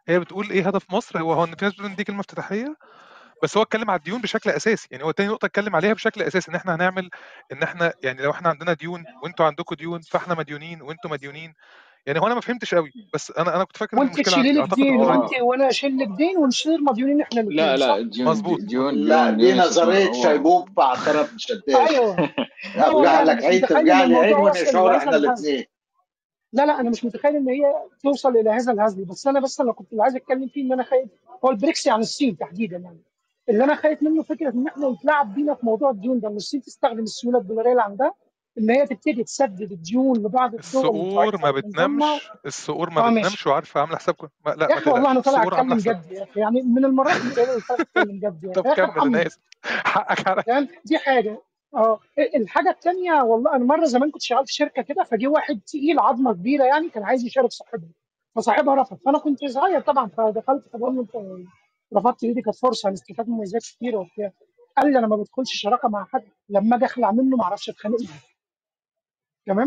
هي 0.09 0.21
بتقول 0.21 0.51
إيه 0.51 0.69
هدف 0.69 0.91
مصر 0.91 1.21
هو 1.21 1.33
هو 1.33 1.45
إن 1.45 1.55
في 1.57 1.65
ناس 1.65 1.73
بتقول 1.75 1.89
إن 1.91 1.97
دي 1.97 2.05
كلمة 2.05 2.21
افتتاحية 2.21 2.77
بس 3.43 3.57
هو 3.57 3.63
اتكلم 3.63 3.91
على 3.91 3.99
الديون 3.99 4.21
بشكل 4.21 4.51
أساسي 4.51 4.89
يعني 4.91 5.05
هو 5.05 5.11
تاني 5.11 5.29
نقطة 5.29 5.47
اتكلم 5.47 5.77
عليها 5.77 5.93
بشكل 5.93 6.23
أساسي 6.23 6.51
إن 6.51 6.57
إحنا 6.57 6.75
هنعمل 6.75 7.11
إن 7.53 7.63
إحنا 7.63 7.93
يعني 8.03 8.23
لو 8.23 8.31
إحنا 8.31 8.49
عندنا 8.49 8.73
ديون 8.73 9.05
وإنتوا 9.23 9.47
عندكم 9.47 9.75
ديون 9.75 10.01
فإحنا 10.01 10.35
مديونين 10.35 10.83
وإنتوا 10.83 11.11
مديونين 11.11 11.55
يعني 12.07 12.21
هو 12.21 12.27
أنا 12.27 12.35
ما 12.35 12.41
فهمتش 12.41 12.75
قوي 12.75 12.93
بس 13.15 13.33
أنا 13.39 13.57
أنا 13.57 13.65
كنت 13.65 13.77
فاكر 13.77 13.97
إن 13.97 14.03
وأنت 14.03 14.35
عندي 14.35 14.53
لك 14.53 14.75
دين 14.75 14.97
وأنت 14.97 15.31
وأنا 15.41 15.69
أشيل 15.69 15.99
لك 15.99 16.09
دين 16.09 16.37
ونصير 16.37 16.81
مديونين 16.81 17.21
إحنا 17.21 17.41
لا؟ 17.41 17.77
لا 17.77 18.01
ديون 18.01 18.29
مظبوط. 18.29 18.61
ديون 18.61 18.95
لا 18.95 19.31
ديون 19.31 19.55
دي 19.55 19.61
نظرية 19.61 20.13
شيبوب 20.13 20.69
مع 20.77 20.95
طرف 20.95 21.35
مشداد 21.35 21.63
أيوه. 21.69 22.17
لا 22.77 22.89
ارجع 22.89 23.23
لك 23.23 23.37
متخيل 23.37 23.61
ترجع 23.61 24.05
ان 24.05 24.09
لي 24.09 24.31
يوصل 24.31 24.43
ونشاور 24.43 24.91
لهذا 24.91 24.99
إحنا 24.99 25.17
الاثنين 25.17 25.65
لا 26.53 26.67
لا 26.67 26.81
أنا 26.81 26.91
مش 26.91 27.05
متخيل 27.05 27.37
إن 27.37 27.49
هي 27.49 27.75
توصل 28.03 28.37
إلى 28.37 28.51
هذا 28.51 28.73
الهزل 28.73 29.05
بس 29.05 29.27
أنا 29.27 29.41
بس 29.41 29.61
أنا 29.61 29.73
كنت 29.73 29.93
اللي 29.93 30.03
عايز 30.03 30.17
أتكلم 30.17 30.49
فيه 30.49 30.63
إن 30.63 30.73
أنا 30.73 30.83
خايف. 30.83 31.09
هو 31.45 31.51
البريكس 31.51 31.89
عن 31.89 32.01
الصين 32.01 32.37
تحديدا 32.37 32.77
يعني. 32.77 33.03
اللي 33.49 33.65
أنا 33.65 33.75
خايف 33.75 34.03
منه 34.03 34.23
فكرة 34.23 34.51
إن 34.51 34.67
إحنا 34.67 34.89
يتلعب 34.89 35.35
بينا 35.35 35.55
في 35.55 35.67
موضوع 35.67 35.91
الديون 35.91 36.21
ده 36.21 36.29
إن 36.29 36.37
الصين 36.37 36.61
تستخدم 36.61 37.03
السيوله 37.03 37.39
الدولاريه 37.39 37.71
اللي 37.71 37.83
عندها 37.83 38.13
إن 38.59 38.71
هي 38.71 38.87
تبتدي 38.87 39.25
تسدد 39.25 39.73
الديون 39.73 40.17
لبعض 40.19 40.55
الدول 40.55 40.59
الصقور 40.59 41.39
ما 41.39 41.51
بتنامش 41.51 42.05
الصقور 42.47 42.91
ما 42.91 43.07
آه 43.07 43.11
بتنامش 43.11 43.47
وعارفة 43.47 43.81
عاملة 43.81 43.97
حسابكم. 43.97 44.29
ما 44.47 44.51
لا 44.51 44.69
يا 44.71 44.79
أخي 44.79 44.91
والله 44.91 45.11
أنا 45.11 45.21
طالع 45.21 45.43
أتكلم 45.43 45.77
جد 45.77 46.11
يا 46.11 46.23
أخي 46.23 46.41
يعني 46.41 46.63
من 46.63 46.85
المرات 46.85 47.17
اللي 47.17 47.35
طالع 47.35 47.81
أتكلم 47.81 48.19
جد 48.19 48.53
طب 48.55 48.63
كمل 48.75 49.01
أنا 49.01 49.27
اسف 49.27 49.39
حقك 49.87 50.29
عليا. 50.29 50.43
فاهم 50.43 50.69
دي 50.85 50.99
حاجة. 50.99 51.43
آه 51.75 52.01
الحاجة 52.37 52.71
الثانية 52.71 53.23
والله 53.23 53.57
أنا 53.57 53.65
مرة 53.65 53.85
زمان 53.85 54.11
كنت 54.11 54.23
شغال 54.23 54.47
في 54.47 54.53
شركة 54.53 54.83
كده 54.83 55.05
فجه 55.05 55.27
واحد 55.29 55.61
تقيل 55.67 55.99
عظمة 55.99 56.33
كبيرة 56.33 56.65
يعني 56.65 56.89
كان 56.89 57.03
عايز 57.05 57.25
يشارك 57.25 57.51
صاحبه 57.53 57.89
فصاحبها 58.37 58.75
رفض. 58.75 58.97
فأنا 59.05 59.19
كنت 59.19 59.45
صغير 59.45 59.81
طبعا 59.81 60.09
فدخلت 60.09 60.69
فبقول 60.73 60.95
له 60.97 61.01
أنت 61.03 61.17
رفضت 61.97 62.23
ليه 62.23 62.35
دي 62.35 62.43
كانت 62.43 62.57
فرصة 62.57 62.89
هنستفاد 62.89 63.29
من 63.29 63.35
مميزات 63.35 63.63
كتير 63.63 63.97
وبتاع. 63.97 64.33
قال 64.77 64.93
لي 64.93 64.99
أنا 64.99 65.07
ما 65.07 65.17
بدخلش 65.17 65.53
شراكة 65.57 65.89
مع 65.89 66.05
حد. 66.13 66.23
لما 66.49 66.77
أجي 66.77 66.85
أخلع 66.85 67.11
منه 67.13 67.37
ما 67.37 67.45
أعرفش 67.45 67.69
أتخانق 67.71 67.97
معاه. 68.01 68.21
تمام؟ 69.47 69.67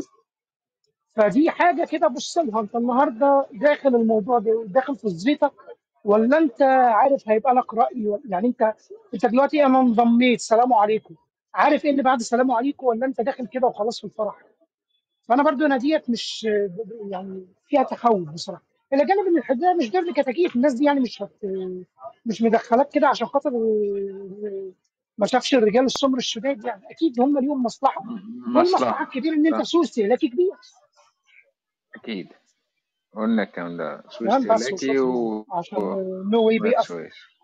فدي 1.16 1.50
حاجة 1.52 1.86
كده 1.86 2.08
بص 2.08 2.38
لها. 2.38 2.60
أنت 2.60 2.76
النهارده 2.76 3.46
داخل 3.52 3.96
الموضوع 3.96 4.40
ده 4.40 4.64
داخل 4.68 4.96
في 4.96 5.06
الزيطة 5.06 5.52
ولا 6.04 6.38
أنت 6.38 6.62
عارف 6.62 7.30
هيبقى 7.30 7.54
لك 7.54 7.74
رأي؟ 7.74 8.20
يعني 8.30 8.48
أنت 8.48 8.74
أنت 9.14 9.26
دلوقتي 9.26 9.66
أنا 9.66 9.80
انضميت 9.80 10.40
سلام 10.42 10.74
عليكم. 10.74 11.16
عارف 11.54 11.86
إيه 11.86 11.92
اللي 11.92 12.04
بعد 12.04 12.22
سلام 12.22 12.52
عليكم 12.52 12.86
ولا 12.88 13.06
أنت 13.06 13.22
داخل 13.22 13.48
كده 13.48 13.68
وخلاص 13.68 13.98
في 14.00 14.04
الفرح؟ 14.04 14.42
فأنا 15.22 15.44
برضو 15.44 15.66
أنا 15.66 15.78
ديت 15.78 16.10
مش 16.10 16.48
يعني 17.12 17.48
فيها 17.68 17.84
تخوف 17.84 18.30
بصراحة. 18.30 18.64
إلى 18.94 19.06
جانب 19.06 19.28
إن 19.28 19.38
الحداد 19.38 19.76
مش 19.76 19.92
ضمن 19.92 20.14
كتاكيت 20.14 20.56
الناس 20.56 20.74
دي 20.74 20.86
يعني 20.86 21.00
مش 21.00 21.22
هت 21.22 21.46
مش 22.26 22.42
مدخلات 22.42 22.94
كده 22.94 23.08
عشان 23.08 23.28
خاطر 23.28 23.52
ما 25.20 25.28
شافش 25.28 25.54
الرجال 25.54 25.86
السمر 25.86 26.18
الشداد 26.18 26.66
يعني 26.66 26.84
أكيد 26.92 27.20
هم 27.22 27.40
ليهم 27.40 27.64
مصلحة. 27.64 28.02
والمصلحه 28.02 28.62
مصلحة. 28.86 29.04
الكبير 29.04 29.34
إن 29.34 29.54
أنت 29.54 29.66
سوق 29.66 29.82
استهلاكي 29.84 30.28
كبير. 30.30 30.52
أكيد. 31.96 32.28
قلنا 33.14 33.44
الكلام 33.44 33.78
ده 33.78 34.04
سوق 34.10 34.34
استهلاكي 34.34 35.00
و 35.00 35.46
عشان 35.54 35.78
no 36.32 36.44
way 36.44 36.60
تسويش 36.80 37.40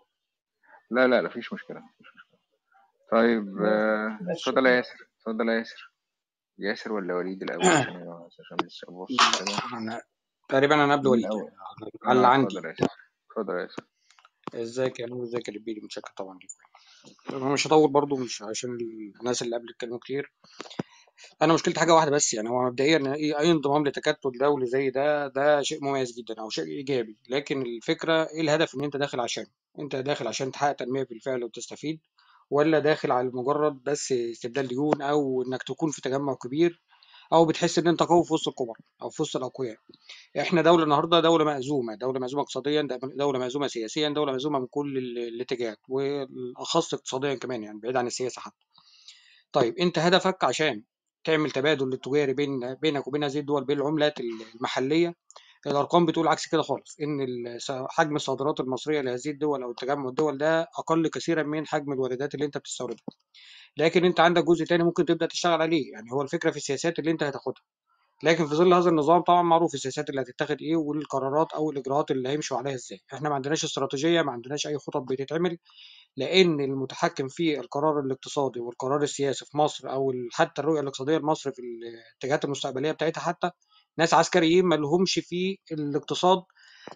لا 0.90 1.06
لا 1.06 1.22
لا 1.22 1.28
مفيش 1.28 1.52
مشكلة 1.52 1.82
طيب 3.12 3.62
آه، 3.62 4.18
اتفضل 4.30 4.66
يا 4.66 4.70
ياسر 4.70 5.08
اتفضل 5.18 5.48
يا 5.48 5.54
ياسر. 5.54 5.92
ياسر 6.58 6.92
ولا 6.92 7.14
وليد 7.14 7.42
الأول؟ 7.42 7.66
عشان 7.66 8.56
بس 8.64 8.84
ابص 8.88 9.08
كده. 9.40 9.78
أنا 9.78 10.02
تقريبا 10.48 10.74
أنا 10.84 10.96
قبل 10.96 11.08
وليد. 11.08 11.24
الأول. 11.24 11.50
على 12.04 12.16
اللي 12.16 12.26
آه 12.28 12.30
عندي. 12.30 12.46
اتفضل 12.58 12.64
يا 12.64 12.70
ياسر 12.70 12.92
اتفضل 13.30 13.54
يا 13.54 13.60
ياسر. 13.62 13.84
إزيك 14.54 15.00
يا 15.00 15.06
نور؟ 15.06 15.22
إزيك 15.24 15.48
يا 15.48 15.52
لبيدي 15.52 15.80
متشكر 15.80 16.12
طبعا. 16.16 16.34
ليك 16.38 16.50
أنا 17.30 17.52
مش 17.52 17.66
هطول 17.66 17.90
برضو 17.90 18.16
مش 18.16 18.42
عشان 18.42 18.78
الناس 19.20 19.42
اللي 19.42 19.56
قبل 19.56 19.68
اتكلموا 19.70 19.98
كتير. 19.98 20.32
أنا 21.42 21.54
مشكلتي 21.54 21.80
حاجة 21.80 21.94
واحدة 21.94 22.10
بس 22.10 22.34
يعني 22.34 22.48
هو 22.48 22.62
مبدئيا 22.62 23.14
أي 23.14 23.50
انضمام 23.50 23.86
لتكتل 23.86 24.30
دولي 24.40 24.66
زي 24.66 24.90
ده 24.90 25.28
ده 25.28 25.62
شيء 25.62 25.84
مميز 25.84 26.18
جدا 26.18 26.40
أو 26.40 26.50
شيء 26.50 26.64
إيجابي. 26.64 27.16
لكن 27.28 27.62
الفكرة 27.62 28.28
إيه 28.34 28.40
الهدف 28.40 28.74
إن 28.74 28.84
أنت 28.84 28.96
داخل 28.96 29.20
عشان؟ 29.20 29.46
أنت 29.78 29.96
داخل 29.96 30.26
عشان 30.26 30.50
تحقق 30.52 30.72
تنمية 30.72 31.02
بالفعل 31.04 31.44
وتستفيد 31.44 32.00
ولا 32.50 32.78
داخل 32.78 33.10
على 33.12 33.30
مجرد 33.34 33.82
بس 33.84 34.12
استبدال 34.12 34.68
ديون 34.68 35.02
أو 35.02 35.42
إنك 35.42 35.62
تكون 35.62 35.90
في 35.90 36.00
تجمع 36.02 36.34
كبير؟ 36.34 36.82
أو 37.32 37.44
بتحس 37.44 37.78
إن 37.78 37.88
أنت 37.88 38.02
قوي 38.02 38.24
في 38.24 38.34
وسط 38.34 38.48
الكبار 38.48 38.76
أو 39.02 39.10
في 39.10 39.22
وسط 39.22 39.36
الأقوياء. 39.36 39.76
إحنا 40.40 40.62
دولة 40.62 40.84
النهارده 40.84 41.20
دولة 41.20 41.44
مأزومة 41.44 41.94
دولة 41.94 42.20
مأزومة 42.20 42.42
اقتصاديا 42.42 42.88
دولة 43.02 43.38
مأزومة 43.38 43.66
سياسيا 43.66 44.08
دولة 44.08 44.32
مأزومة 44.32 44.58
من 44.58 44.66
كل 44.66 44.98
ال- 44.98 45.18
الاتجاهات 45.18 45.78
والأخص 45.88 46.94
اقتصاديا 46.94 47.34
كمان 47.34 47.62
يعني 47.62 47.78
بعيد 47.80 47.96
عن 47.96 48.06
السياسة 48.06 48.40
حتى. 48.40 48.66
طيب 49.52 49.78
أنت 49.78 49.98
هدفك 49.98 50.44
عشان 50.44 50.82
تعمل 51.24 51.50
تبادل 51.50 51.96
تجاري 51.96 52.32
بين 52.32 52.74
بينك 52.74 53.06
وبين 53.08 53.24
هذه 53.24 53.38
الدول 53.38 53.64
بين 53.64 53.78
العملات 53.78 54.20
المحلية 54.20 55.14
الأرقام 55.66 56.06
بتقول 56.06 56.28
عكس 56.28 56.48
كده 56.48 56.62
خالص 56.62 56.96
إن 57.02 57.26
حجم 57.90 58.16
الصادرات 58.16 58.60
المصرية 58.60 59.00
لهذه 59.00 59.28
الدول 59.30 59.62
أو 59.62 59.72
تجمع 59.72 60.08
الدول 60.08 60.38
ده 60.38 60.60
أقل 60.78 61.08
كثيرا 61.08 61.42
من 61.42 61.66
حجم 61.66 61.92
الواردات 61.92 62.34
اللي 62.34 62.46
أنت 62.46 62.58
بتستوردها. 62.58 63.04
لكن 63.76 64.04
أنت 64.04 64.20
عندك 64.20 64.44
جزء 64.44 64.64
تاني 64.64 64.84
ممكن 64.84 65.04
تبدأ 65.04 65.26
تشتغل 65.26 65.62
عليه 65.62 65.92
يعني 65.92 66.12
هو 66.12 66.22
الفكرة 66.22 66.50
في 66.50 66.56
السياسات 66.56 66.98
اللي 66.98 67.10
أنت 67.10 67.22
هتاخدها. 67.22 67.62
لكن 68.22 68.46
في 68.46 68.54
ظل 68.54 68.74
هذا 68.74 68.90
النظام 68.90 69.22
طبعا 69.22 69.42
معروف 69.42 69.74
السياسات 69.74 70.10
اللي 70.10 70.20
هتتاخد 70.22 70.56
إيه 70.60 70.76
والقرارات 70.76 71.52
أو 71.52 71.70
الإجراءات 71.70 72.10
اللي 72.10 72.28
هيمشوا 72.28 72.58
عليها 72.58 72.74
إزاي. 72.74 73.00
إحنا 73.14 73.28
ما 73.28 73.34
عندناش 73.34 73.64
استراتيجية 73.64 74.22
ما 74.22 74.32
عندناش 74.32 74.66
أي 74.66 74.78
خطط 74.78 75.02
بتتعمل 75.10 75.58
لأن 76.16 76.60
المتحكم 76.60 77.28
في 77.28 77.60
القرار 77.60 78.00
الاقتصادي 78.00 78.60
والقرار 78.60 79.02
السياسي 79.02 79.44
في 79.44 79.58
مصر 79.58 79.92
أو 79.92 80.12
حتى 80.32 80.60
الرؤية 80.62 80.80
الاقتصادية 80.80 81.18
لمصر 81.18 81.50
في 81.50 81.62
الاتجاهات 81.62 82.44
المستقبلية 82.44 82.92
بتاعتها 82.92 83.20
حتى 83.20 83.50
ناس 83.98 84.14
عسكريين 84.14 84.64
ما 84.64 84.74
لهمش 84.74 85.18
في 85.18 85.58
الاقتصاد 85.72 86.42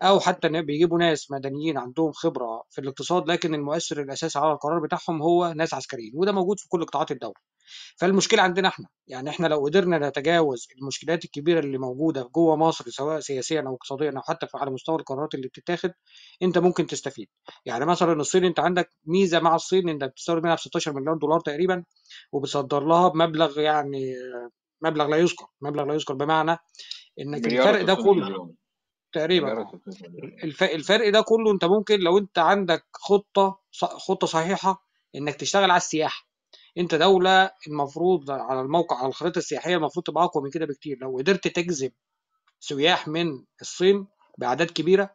أو 0.03 0.21
حتى 0.21 0.49
بيجيبوا 0.49 0.99
ناس 0.99 1.31
مدنيين 1.31 1.79
عندهم 1.79 2.13
خبرة 2.13 2.65
في 2.71 2.81
الاقتصاد 2.81 3.31
لكن 3.31 3.55
المؤثر 3.55 4.03
الأساسي 4.03 4.39
على 4.39 4.53
القرار 4.53 4.79
بتاعهم 4.81 5.23
هو 5.23 5.53
ناس 5.53 5.75
عسكريين 5.75 6.13
وده 6.15 6.33
موجود 6.33 6.61
في 6.61 6.69
كل 6.69 6.85
قطاعات 6.85 7.11
الدولة. 7.11 7.35
فالمشكلة 7.97 8.43
عندنا 8.43 8.69
إحنا 8.69 8.87
يعني 9.07 9.31
إحنا 9.31 9.47
لو 9.47 9.65
قدرنا 9.65 10.09
نتجاوز 10.09 10.69
المشكلات 10.79 11.25
الكبيرة 11.25 11.61
اللي 11.61 11.79
موجودة 11.79 12.23
جوه 12.35 12.57
مصر 12.57 12.91
سواء 12.91 13.21
سياسيا 13.21 13.61
أو 13.61 13.75
اقتصاديا 13.75 14.13
أو 14.17 14.23
حتى 14.23 14.47
على 14.55 14.71
مستوى 14.71 14.97
القرارات 14.97 15.35
اللي 15.35 15.49
بتتاخد 15.49 15.91
أنت 16.43 16.59
ممكن 16.59 16.87
تستفيد. 16.87 17.29
يعني 17.65 17.85
مثلا 17.87 18.13
الصين 18.13 18.45
أنت 18.45 18.61
عندك 18.61 18.93
ميزة 19.07 19.41
مع 19.41 19.55
الصين 19.55 19.89
انت 19.89 20.05
بتستورد 20.05 20.43
منها 20.43 20.55
ب 20.55 20.59
16 20.59 20.93
مليار 20.93 21.17
دولار 21.17 21.41
تقريبا 21.41 21.85
وبتصدر 22.33 22.85
لها 22.85 23.09
بمبلغ 23.09 23.61
يعني 23.61 24.15
مبلغ 24.83 25.07
لا 25.07 25.17
يذكر 25.17 25.47
مبلغ 25.61 25.85
لا 25.85 25.95
يذكر 25.95 26.15
بمعنى 26.15 26.57
انك 27.21 27.47
الفرق 27.47 27.83
ده 27.83 27.95
و300 27.97 28.05
كله 28.05 28.55
تقريبا. 29.13 29.47
مليار 29.55 29.67
و300 29.67 30.09
مليون. 30.09 30.39
الف- 30.45 30.63
الفرق 30.63 31.09
ده 31.09 31.21
كله 31.21 31.51
أنت 31.53 31.65
ممكن 31.65 32.01
لو 32.01 32.19
أنت 32.19 32.39
عندك 32.39 32.87
خطة 32.95 33.61
خطة 33.83 34.27
صحيحة 34.27 34.87
إنك 35.17 35.35
تشتغل 35.35 35.71
على 35.71 35.77
السياحة. 35.77 36.27
أنت 36.79 36.95
دولة 36.95 37.51
المفروض 37.69 38.31
على 38.31 38.61
الموقع 38.61 38.97
على 38.97 39.09
الخريطة 39.09 39.39
السياحية 39.39 39.77
المفروض 39.77 40.05
تبقى 40.07 40.25
أقوى 40.25 40.45
من 40.45 40.51
كده 40.51 40.67
بكتير. 40.67 40.99
لو 41.01 41.17
قدرت 41.19 41.49
تجذب 41.49 41.93
سياح 42.61 43.09
من 43.09 43.45
الصين 43.61 44.07
بأعداد 44.39 44.71
كبيرة 44.71 45.11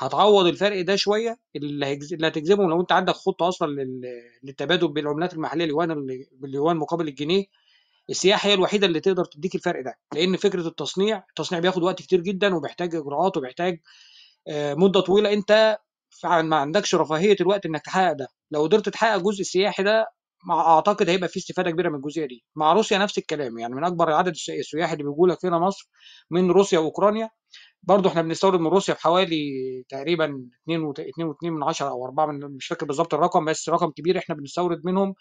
هتعوض 0.00 0.46
الفرق 0.46 0.80
ده 0.80 0.96
شوية. 0.96 1.38
اللي 1.56 1.96
هتجذبهم 2.28 2.70
لو 2.70 2.80
أنت 2.80 2.92
عندك 2.92 3.14
خطة 3.14 3.48
أصلا 3.48 3.66
لل... 3.66 4.00
للتبادل 4.42 4.88
بين 4.88 5.04
العملات 5.04 5.34
المحلية 5.34 5.64
اليوان 5.64 5.90
ال- 5.90 6.26
باليوان 6.32 6.76
مقابل 6.76 7.08
الجنيه 7.08 7.44
السياحة 8.10 8.48
هي 8.48 8.54
الوحيدة 8.54 8.86
اللي 8.86 9.00
تقدر 9.00 9.24
تديك 9.24 9.54
الفرق 9.54 9.84
ده 9.84 9.94
لأن 10.14 10.36
فكرة 10.36 10.68
التصنيع 10.68 11.24
التصنيع 11.30 11.60
بياخد 11.60 11.82
وقت 11.82 12.02
كتير 12.02 12.20
جدا 12.20 12.54
وبيحتاج 12.54 12.94
إجراءات 12.94 13.36
وبيحتاج 13.36 13.80
آه، 14.48 14.74
مدة 14.74 15.00
طويلة. 15.00 15.32
أنت 15.32 15.78
ما 16.24 16.56
عندكش 16.56 16.94
رفاهية 16.94 17.36
الوقت 17.40 17.66
إنك 17.66 17.82
تحقق 17.84 18.12
ده. 18.12 18.28
لو 18.50 18.62
قدرت 18.62 18.88
تحقق 18.88 19.14
الجزء 19.14 19.40
السياحي 19.40 19.82
ده 19.82 20.06
أعتقد 20.50 21.08
هيبقى 21.10 21.28
في 21.28 21.36
استفادة 21.38 21.70
كبيرة 21.70 21.88
من 21.88 21.94
الجزئية 21.96 22.26
دي. 22.26 22.44
مع 22.56 22.72
روسيا 22.72 22.98
نفس 22.98 23.18
الكلام. 23.18 23.58
يعني 23.58 23.74
من 23.74 23.84
أكبر 23.84 24.12
عدد 24.12 24.28
الس- 24.28 24.50
السياح 24.50 24.92
اللي 24.92 25.04
بيجوا 25.04 25.28
لك 25.28 25.44
هنا 25.44 25.58
مصر 25.58 25.88
من 26.30 26.50
روسيا 26.50 26.78
وأوكرانيا. 26.78 27.30
برضه 27.82 28.10
إحنا 28.10 28.22
بنستورد 28.22 28.60
من 28.60 28.66
روسيا 28.66 28.94
بحوالي 28.94 29.36
تقريبا 29.88 30.24
2 30.64 30.92
2.2 30.92 31.52
من 31.52 31.62
10 31.64 31.88
أو 31.90 32.04
4 32.06 32.26
من 32.26 32.40
مش 32.56 32.66
فاكر 32.66 32.86
بالظبط 32.86 33.14
الرقم 33.14 33.44
بس 33.44 33.68
رقم 33.68 33.90
كبير 33.90 34.18
إحنا 34.18 34.34
بنستورد 34.34 34.80
منهم 34.84 35.14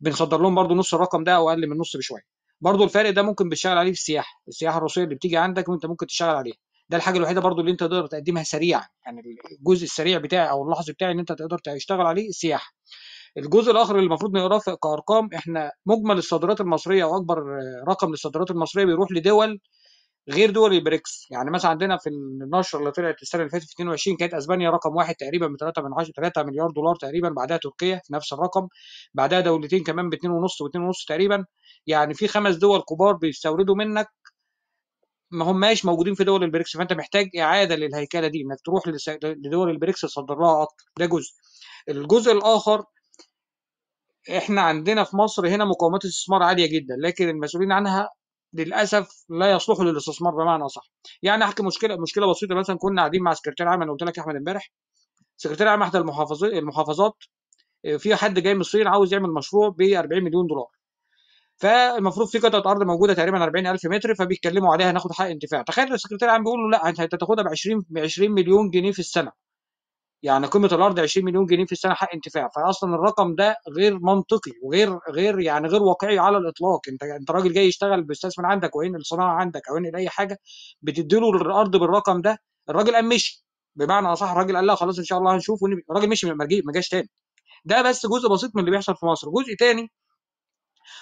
بنصدر 0.00 0.40
لهم 0.40 0.54
برضه 0.54 0.74
نص 0.74 0.94
الرقم 0.94 1.24
ده 1.24 1.36
أو 1.36 1.50
أقل 1.50 1.66
من 1.66 1.78
نص 1.78 1.96
بشوية. 1.96 2.22
برضه 2.60 2.84
الفرق 2.84 3.10
ده 3.10 3.22
ممكن 3.22 3.48
بتشتغل 3.48 3.78
عليه 3.78 3.92
في 3.92 3.98
السياحة. 3.98 4.42
السياحة 4.48 4.76
الروسيه 4.76 5.04
اللي 5.04 5.14
بتيجي 5.14 5.36
عندك 5.36 5.68
وأنت 5.68 5.86
ممكن 5.86 6.06
تشتغل 6.06 6.36
عليها. 6.36 6.56
ده 6.88 6.96
الحاجة 6.96 7.16
الوحيدة 7.18 7.40
برضه 7.40 7.60
اللي 7.60 7.72
أنت 7.72 7.80
تقدر 7.80 8.06
تقدمها 8.06 8.42
سريعا. 8.42 8.88
يعني 9.06 9.22
الجزء 9.58 9.84
السريع 9.84 10.18
بتاعي 10.18 10.50
أو 10.50 10.64
اللحظي 10.64 10.92
بتاعي 10.92 11.12
ان 11.12 11.18
أنت 11.18 11.32
تقدر 11.32 11.58
تشتغل 11.58 12.00
عليه 12.00 12.28
السياحة. 12.28 12.72
الجزء 13.36 13.72
الآخر 13.72 13.94
اللي 13.96 14.06
المفروض 14.06 14.36
نقراه 14.36 14.76
كأرقام 14.82 15.28
إحنا 15.34 15.72
مجمل 15.86 16.18
الصادرات 16.18 16.60
المصرية 16.60 17.04
أو 17.04 17.16
أكبر 17.16 17.38
آه، 17.38 17.84
رقم 17.88 18.10
للصادرات 18.10 18.50
المصرية 18.50 18.84
بيروح 18.84 19.12
لدول 19.12 19.60
غير 20.28 20.50
دول 20.50 20.72
البريكس 20.74 21.26
يعني 21.30 21.50
مثلا 21.50 21.70
عندنا 21.70 21.96
في 21.96 22.08
النشره 22.08 22.78
اللي 22.78 22.90
طلعت 22.92 23.22
السنة 23.22 23.40
اللي 23.40 23.50
فاتت 23.50 23.64
في 23.66 23.72
22 23.74 24.16
كانت 24.16 24.34
أسبانيا 24.34 24.70
رقم 24.70 24.96
واحد 24.96 25.14
تقريبا 25.14 25.46
ب 25.46 25.56
3 25.60 25.82
من 25.82 25.88
10 25.98 26.12
3 26.16 26.42
مليار 26.42 26.70
دولار 26.70 26.96
تقريبا 26.96 27.28
بعدها 27.28 27.56
تركيا 27.56 28.00
في 28.04 28.14
نفس 28.14 28.32
الرقم 28.32 28.68
بعدها 29.14 29.40
دولتين 29.40 29.84
كمان 29.84 30.10
ب 30.10 30.14
2.5 30.14 30.18
و2.5 30.66 31.04
تقريبا. 31.08 31.44
يعني 31.86 32.14
في 32.14 32.28
خمس 32.28 32.56
دول 32.56 32.82
كبار 32.88 33.12
بيستوردوا 33.16 33.74
منك 33.76 34.06
ما 35.30 35.44
هماش 35.44 35.84
موجودين 35.84 36.14
في 36.14 36.24
دول 36.24 36.44
البريكس. 36.44 36.76
فأنت 36.76 36.92
محتاج 36.92 37.28
إعادة 37.38 37.76
للهيكلة 37.76 38.28
دي 38.28 38.40
إنك 38.42 38.60
تروح 38.64 38.82
لدول 39.24 39.70
البريكس 39.70 40.00
تصدر 40.00 40.34
لها 40.38 40.62
أكتر. 40.62 40.84
ده 40.98 41.06
جزء. 41.06 41.32
الجزء 41.88 42.32
الآخر 42.32 42.84
إحنا 44.36 44.60
عندنا 44.62 45.04
في 45.04 45.16
مصر 45.16 45.48
هنا 45.48 45.64
مقومات 45.64 46.04
استثمار 46.04 46.42
عالية 46.42 46.66
جدا 46.78 46.96
لكن 46.98 47.28
المسؤولين 47.28 47.72
عنها 47.72 48.08
للأسف 48.54 49.24
لا 49.28 49.52
يصلحوا 49.52 49.84
للاستثمار 49.84 50.34
بمعنى 50.34 50.68
صح 50.68 50.82
يعني 51.22 51.44
أحكي 51.44 51.62
مشكلة 51.62 51.96
مشكلة 51.96 52.30
بسيطة. 52.30 52.54
مثلا 52.54 52.76
كنا 52.78 53.02
قاعدين 53.02 53.22
مع 53.22 53.34
سكرتير 53.34 53.68
عام 53.68 53.82
أنا 53.82 53.92
قلت 53.92 54.02
لك 54.02 54.18
أحمد 54.18 54.36
إمبارح 54.36 54.70
سكرتير 55.36 55.68
عام 55.68 55.82
احدى 55.82 55.98
المحافظات 55.98 56.52
المحافظات 56.52 57.14
آه، 57.86 57.96
في 57.96 58.16
حد 58.16 58.40
جاي 58.40 58.54
من 58.54 58.60
الصين 58.60 58.86
عاوز 58.88 59.12
يعمل 59.14 59.30
مشروع 59.34 59.68
ب 59.68 59.82
40 59.82 60.24
مليون 60.24 60.46
دولار. 60.46 60.66
فالمفروض 61.56 62.28
في 62.28 62.38
قطعة 62.38 62.72
أرض 62.72 62.82
موجودة 62.82 63.14
تقريبا 63.14 63.44
40000 63.44 63.86
متر 63.86 64.14
فبيتكلموا 64.14 64.72
عليها 64.74 64.92
ناخد 64.92 65.12
حق 65.12 65.24
انتفاع. 65.26 65.62
تخيل 65.62 65.94
السكرتير 65.94 66.28
العام 66.28 66.44
بيقول 66.44 66.60
له 66.60 66.70
لا 66.70 66.88
أنت 66.88 67.00
هتاخدها 67.00 67.44
ب 67.44 67.48
20 67.48 67.84
ب 67.90 67.98
20 67.98 68.32
مليون 68.32 68.70
جنيه 68.70 68.92
في 68.92 68.98
السنة. 68.98 69.32
يعني 70.22 70.46
قيمة 70.46 70.68
الأرض 70.72 71.00
20 71.00 71.26
مليون 71.26 71.46
جنيه 71.46 71.66
في 71.66 71.72
السنة 71.72 71.94
حق 71.94 72.08
انتفاع. 72.14 72.48
فاصلا 72.56 72.94
الرقم 72.94 73.34
ده 73.34 73.56
غير 73.76 73.98
منطقي 73.98 74.52
وغير 74.62 74.98
غير 75.10 75.40
يعني 75.40 75.68
غير 75.68 75.82
واقعي 75.82 76.18
على 76.18 76.36
الإطلاق. 76.38 76.80
انت 76.88 77.02
انت 77.02 77.30
راجل 77.30 77.52
جاي 77.52 77.66
يشتغل 77.66 78.02
بيستثمر 78.04 78.46
عندك 78.46 78.76
وينقل 78.76 79.04
صناعه 79.04 79.32
عندك 79.34 79.62
أو 79.70 79.76
ينقل 79.76 79.96
أي 79.96 80.08
حاجة 80.08 80.38
بتديله 80.82 81.30
الأرض 81.30 81.76
بالرقم 81.76 82.20
ده. 82.22 82.38
الراجل 82.70 82.94
قام 82.94 83.08
مشي. 83.08 83.44
بمعنى 83.76 84.06
أصح 84.08 84.30
الراجل 84.30 84.56
قال 84.56 84.66
لا 84.66 84.74
خلاص 84.74 84.98
إن 84.98 85.04
شاء 85.04 85.18
الله 85.18 85.34
هنشوف. 85.34 85.60
الراجل 85.90 86.08
مشي 86.08 86.26
ما 86.34 86.72
جاش 86.74 86.88
تاني. 86.88 87.08
ده 87.64 87.82
بس 87.82 88.06
جزء 88.06 88.28
بسيط 88.28 88.50
من 88.56 88.60
اللي 88.60 88.70
بيحصل 88.70 88.96
في 88.96 89.06
مصر. 89.06 89.30
جزء 89.30 89.54
تاني 89.58 89.90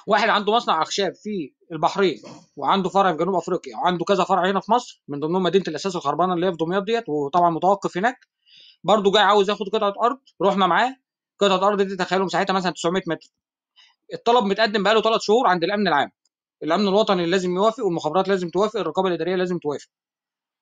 واحد 0.07 0.29
عنده 0.29 0.53
مصنع 0.53 0.83
أخشاب 0.83 1.15
في 1.15 1.53
البحرين 1.73 2.23
وعنده 2.57 2.89
فرع 2.89 3.13
في 3.13 3.19
جنوب 3.19 3.35
أفريقيا 3.35 3.77
وعنده 3.77 4.05
كذا 4.05 4.25
فرع 4.25 4.51
هنا 4.51 4.61
في 4.61 4.73
مصر 4.73 5.03
من 5.09 5.21
ضمنهم 5.21 5.43
مدينة 5.43 5.65
الأساس 5.69 5.97
الخربانة 5.97 6.35
اللي 6.35 6.47
هي 6.47 6.51
في 6.51 6.57
دمياط 6.57 6.83
ديت 6.83 7.05
وطبعا 7.09 7.51
متوقف 7.51 7.97
هناك. 7.97 8.17
برضه 8.85 9.13
جاي 9.13 9.23
عاوز 9.23 9.51
ياخد 9.51 9.69
قطعة 9.69 9.95
أرض 10.03 10.19
رحنا 10.43 10.67
معاه. 10.67 10.97
قطعة 11.41 11.69
أرض 11.69 11.83
دي 11.83 11.97
تخيلوا 11.97 12.25
مساحتها 12.27 12.55
مثلا 12.55 12.73
900 12.73 13.03
متر. 13.07 13.29
الطلب 14.15 14.45
متقدم 14.45 14.83
بقاله 14.83 15.01
ثلاث 15.03 15.21
شهور 15.21 15.47
عند 15.47 15.65
الأمن 15.65 15.89
العام. 15.89 16.11
الأمن 16.63 16.89
الوطني 16.89 17.27
لازم 17.27 17.57
يوافق 17.57 17.85
والمخابرات 17.85 18.29
لازم 18.29 18.49
توافق 18.51 18.77
الرقابة 18.81 19.09
الإدارية 19.09 19.37
لازم 19.37 19.59
توافق. 19.59 19.89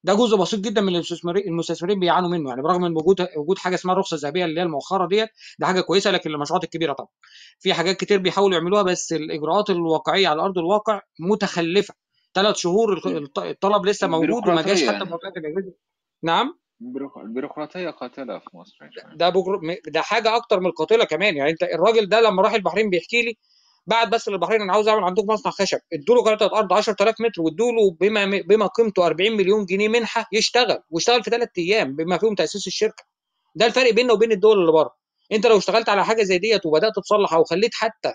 ده 0.05 0.15
جزء 0.15 0.37
بسيط 0.37 0.61
جدا 0.61 0.81
من 0.81 0.95
المستثمرين 0.95 1.49
المستثمرين 1.49 2.01
بيعانوا 2.01 2.29
منه. 2.29 2.49
يعني 2.49 2.63
برغم 2.63 2.83
من 2.83 2.97
وجود 2.97 3.29
وجود 3.37 3.59
حاجة 3.59 3.75
اسمها 3.75 3.93
الرخصة 3.95 4.15
الذهبية 4.15 4.45
اللي 4.45 4.61
هي 4.61 4.65
المؤخرة 4.65 5.07
ديت 5.09 5.29
ده 5.59 5.67
حاجة 5.67 5.81
كويسة 5.81 6.11
لكن 6.11 6.31
المشروعات 6.31 6.65
الكبيرة 6.65 6.93
طبعا. 6.93 7.09
في 7.61 7.75
حاجات 7.75 7.97
كتير 7.97 8.19
بيحاولوا 8.19 8.59
يعملوها 8.59 8.83
بس 8.83 9.13
الإجراءات 9.13 9.71
الواقعية 9.71 10.29
على 10.29 10.43
أرض 10.43 10.59
الواقع 10.59 11.01
متخلفة. 11.21 11.95
ثلاث 12.35 12.57
شهور 12.57 12.93
الط- 13.07 13.39
الطلب 13.39 13.87
لسه 13.87 14.07
موجود 14.07 14.49
وما 14.49 14.63
جاش 14.63 14.85
حتى 14.85 15.05
موافقه 15.05 15.33
الاجهزه 15.37 15.73
نعم؟ 16.23 16.59
البيروق- 16.83 17.19
البيروقراطيه 17.19 17.91
قاتلة 17.91 18.39
في 18.39 18.57
مصر 18.57 18.77
ده 19.15 19.29
بجر... 19.29 19.61
ده 19.87 20.01
حاجة 20.03 20.37
أكتر 20.37 20.61
من 20.61 20.67
القاتلة 20.67 21.05
كمان. 21.05 21.37
يعني 21.37 21.51
أنت 21.51 21.63
الراجل 21.63 22.09
ده 22.09 22.21
لما 22.21 22.43
راح 22.43 22.53
البحرين 22.55 22.91
بيحكي 22.91 23.23
لي 23.23 23.37
بعد 23.87 24.11
بس 24.11 24.29
للبحرين 24.29 24.61
أنا 24.63 24.73
عاوز 24.73 24.89
أعمل 24.89 25.05
عندكم 25.05 25.27
مصنع 25.27 25.53
خشب 25.53 25.79
ادوا 25.93 26.15
له 26.15 26.23
قطعه 26.23 26.59
أرض 26.59 26.73
10000 26.73 27.15
متر 27.21 27.43
وادوا 27.43 27.73
له 27.73 27.91
بما 28.01 28.25
بما 28.49 28.67
قيمته 28.67 29.07
40 29.07 29.33
مليون 29.37 29.65
جنيه 29.65 29.89
منحة 29.89 30.27
يشتغل 30.33 30.79
واشتغل 30.91 31.23
في 31.25 31.31
ثلاث 31.31 31.49
أيام 31.59 31.97
بما 31.97 32.19
فيهم 32.19 32.35
تأسيس 32.35 32.67
الشركة. 32.67 33.05
ده 33.55 33.67
الفرق 33.67 33.91
بيننا 33.95 34.13
وبين 34.13 34.33
الدول 34.33 34.59
اللي 34.61 34.73
بره. 34.73 34.91
أنت 35.33 35.47
لو 35.47 35.59
اشتغلت 35.59 35.89
على 35.89 36.05
حاجة 36.05 36.23
زي 36.23 36.39
ديت 36.39 36.67
وبدأت 36.67 36.93
تصلح 36.97 37.33
أو 37.35 37.45
خليت 37.45 37.71
حتى 37.75 38.15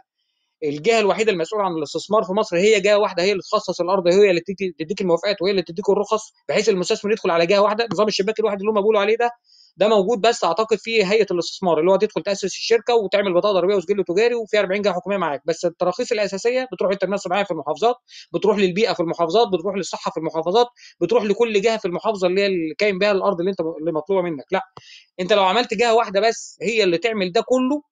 الجهة 0.63 0.99
الوحيدة 0.99 1.31
المسؤولة 1.31 1.65
عن 1.65 1.71
الاستثمار 1.71 2.23
في 2.23 2.33
مصر 2.33 2.57
هي 2.57 2.79
جهة 2.79 2.97
واحدة 2.97 3.23
هي 3.23 3.31
اللي 3.31 3.41
تخصص 3.43 3.81
الأرض 3.81 4.07
هي 4.07 4.29
اللي 4.29 4.41
تديك 4.79 5.01
الموافقات 5.01 5.41
وهي 5.41 5.51
اللي 5.51 5.61
تديك 5.61 5.89
الرخص 5.89 6.33
بحيث 6.49 6.69
المستثمر 6.69 7.11
يدخل 7.11 7.29
على 7.31 7.45
جهة 7.45 7.59
واحدة. 7.61 7.87
نظام 7.93 8.07
الشباك 8.07 8.39
الواحد 8.39 8.57
اللي 8.59 8.71
هم 8.71 8.75
بيقولوا 8.75 9.01
عليه 9.01 9.17
ده 9.17 9.29
ده 9.77 9.87
موجود 9.87 10.21
بس 10.21 10.43
أعتقد 10.43 10.77
في 10.77 11.05
هيئة 11.05 11.25
الاستثمار 11.31 11.79
اللي 11.79 11.91
هو 11.91 11.95
تدخل 11.95 12.21
تأسس 12.23 12.43
الشركة 12.45 12.95
وتعمل 12.95 13.33
بطاقة 13.33 13.53
ضريبية 13.53 13.75
وسجل 13.75 14.03
تجاري 14.03 14.35
وفي 14.35 14.59
40 14.59 14.81
جهة 14.81 14.93
حكومية 14.93 15.17
معاك. 15.17 15.41
بس 15.45 15.65
التراخيص 15.65 16.11
الأساسية 16.11 16.67
بتروح 16.73 16.91
للتنميه 16.91 17.15
الصناعيه 17.15 17.43
في 17.43 17.51
المحافظات 17.51 17.95
بتروح 18.33 18.57
للبيئة 18.57 18.93
في 18.93 18.99
المحافظات 18.99 19.47
بتروح 19.47 19.75
للصحة 19.75 20.11
في 20.11 20.17
المحافظات 20.17 20.67
بتروح 21.01 21.23
لكل 21.23 21.61
جهة 21.61 21.77
في 21.77 21.85
المحافظة 21.85 22.27
اللي 22.27 22.41
هي 22.41 22.45
اللي 22.45 22.75
كاين 22.77 22.99
بها 22.99 23.11
الأرض 23.11 23.39
اللي 23.39 23.51
أنت 23.51 23.59
اللي 23.79 23.91
مطلوبة 23.91 24.21
منك. 24.21 24.45
لا 24.51 24.61
أنت 25.19 25.33
لو 25.33 25.43
عملت 25.43 25.73
جهة 25.73 25.93
واحدة 25.95 26.19
بس 26.21 26.57
هي 26.61 26.83
اللي 26.83 26.97
تعمل 26.97 27.31
ده 27.31 27.41
كله 27.47 27.83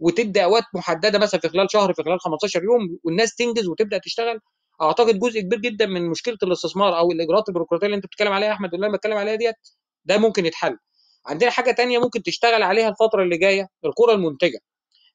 وتدي 0.00 0.44
أوقات 0.44 0.64
محددة 0.74 1.18
مثلا 1.18 1.40
في 1.40 1.48
خلال 1.48 1.66
شهر 1.72 1.94
في 1.94 2.02
خلال 2.02 2.20
15 2.20 2.64
يوم 2.64 2.98
والناس 3.04 3.34
تنجز 3.34 3.68
وتبدأ 3.68 3.98
تشتغل. 3.98 4.40
أعتقد 4.82 5.18
جزء 5.18 5.40
كبير 5.40 5.58
جدا 5.60 5.86
من 5.86 6.10
مشكلة 6.10 6.36
الاستثمار 6.42 6.98
أو 6.98 7.12
الإجراءات 7.12 7.48
البيروقراطية 7.48 7.86
اللي 7.86 7.96
أنت 7.96 8.06
بتتكلم 8.06 8.32
عليها 8.32 8.48
يا 8.48 8.52
أحمد 8.54 8.72
واللي 8.74 8.86
أنا 8.86 8.96
بتكلم 8.96 9.16
عليها 9.16 9.34
ديت 9.34 9.56
ده 10.04 10.18
ممكن 10.18 10.46
يتحل. 10.46 10.78
عندنا 11.26 11.50
حاجة 11.50 11.70
تانية 11.72 11.98
ممكن 11.98 12.22
تشتغل 12.22 12.62
عليها 12.62 12.88
الفترة 12.88 13.22
اللي 13.22 13.38
جاية 13.38 13.68
القرى 13.84 14.14
المنتجة. 14.14 14.58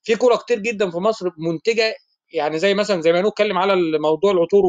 في 0.03 0.15
قرى 0.15 0.37
كتير 0.37 0.59
جدا 0.59 0.91
في 0.91 0.97
مصر 0.97 1.29
منتجة 1.37 1.95
يعني 2.33 2.59
زي 2.59 2.73
مثلا 2.73 3.01
زي 3.01 3.11
ما 3.13 3.21
نتكلم 3.21 3.57
على 3.57 3.73
الموضوع 3.73 4.31
العطور 4.31 4.63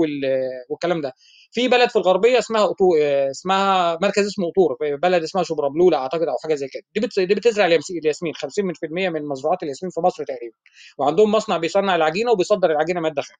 والكلام 0.71 1.01
ده. 1.01 1.13
في 1.53 1.69
بلد 1.69 1.91
في 1.91 1.97
الغربية 1.97 2.39
اسمها 2.39 2.65
أطو... 2.65 2.97
اسمها 3.31 3.99
مركز 4.03 4.27
اسمه 4.27 4.51
قطور 4.51 4.77
بلد 4.97 5.23
اسمها 5.23 5.45
شبربلوله 5.45 5.97
أعتقد 5.99 6.23
أو 6.29 6.37
حاجة 6.43 6.55
زي 6.55 6.69
كده. 6.69 6.83
دي. 6.95 7.27
دي 7.27 7.35
بتزرع 7.35 7.67
الياسمين 7.67 8.35
50% 8.35 9.11
من 9.11 9.29
مزروعات 9.29 9.63
الياسمين 9.63 9.91
في 9.91 10.01
مصر 10.01 10.25
تقريبا. 10.25 10.57
وعندهم 10.99 11.33
مصنع 11.33 11.57
بيصنع 11.57 11.97
العجينة 11.97 12.33
وبيصدر 12.33 12.71
العجينة 12.71 13.01
مادة 13.01 13.23
خام. 13.23 13.37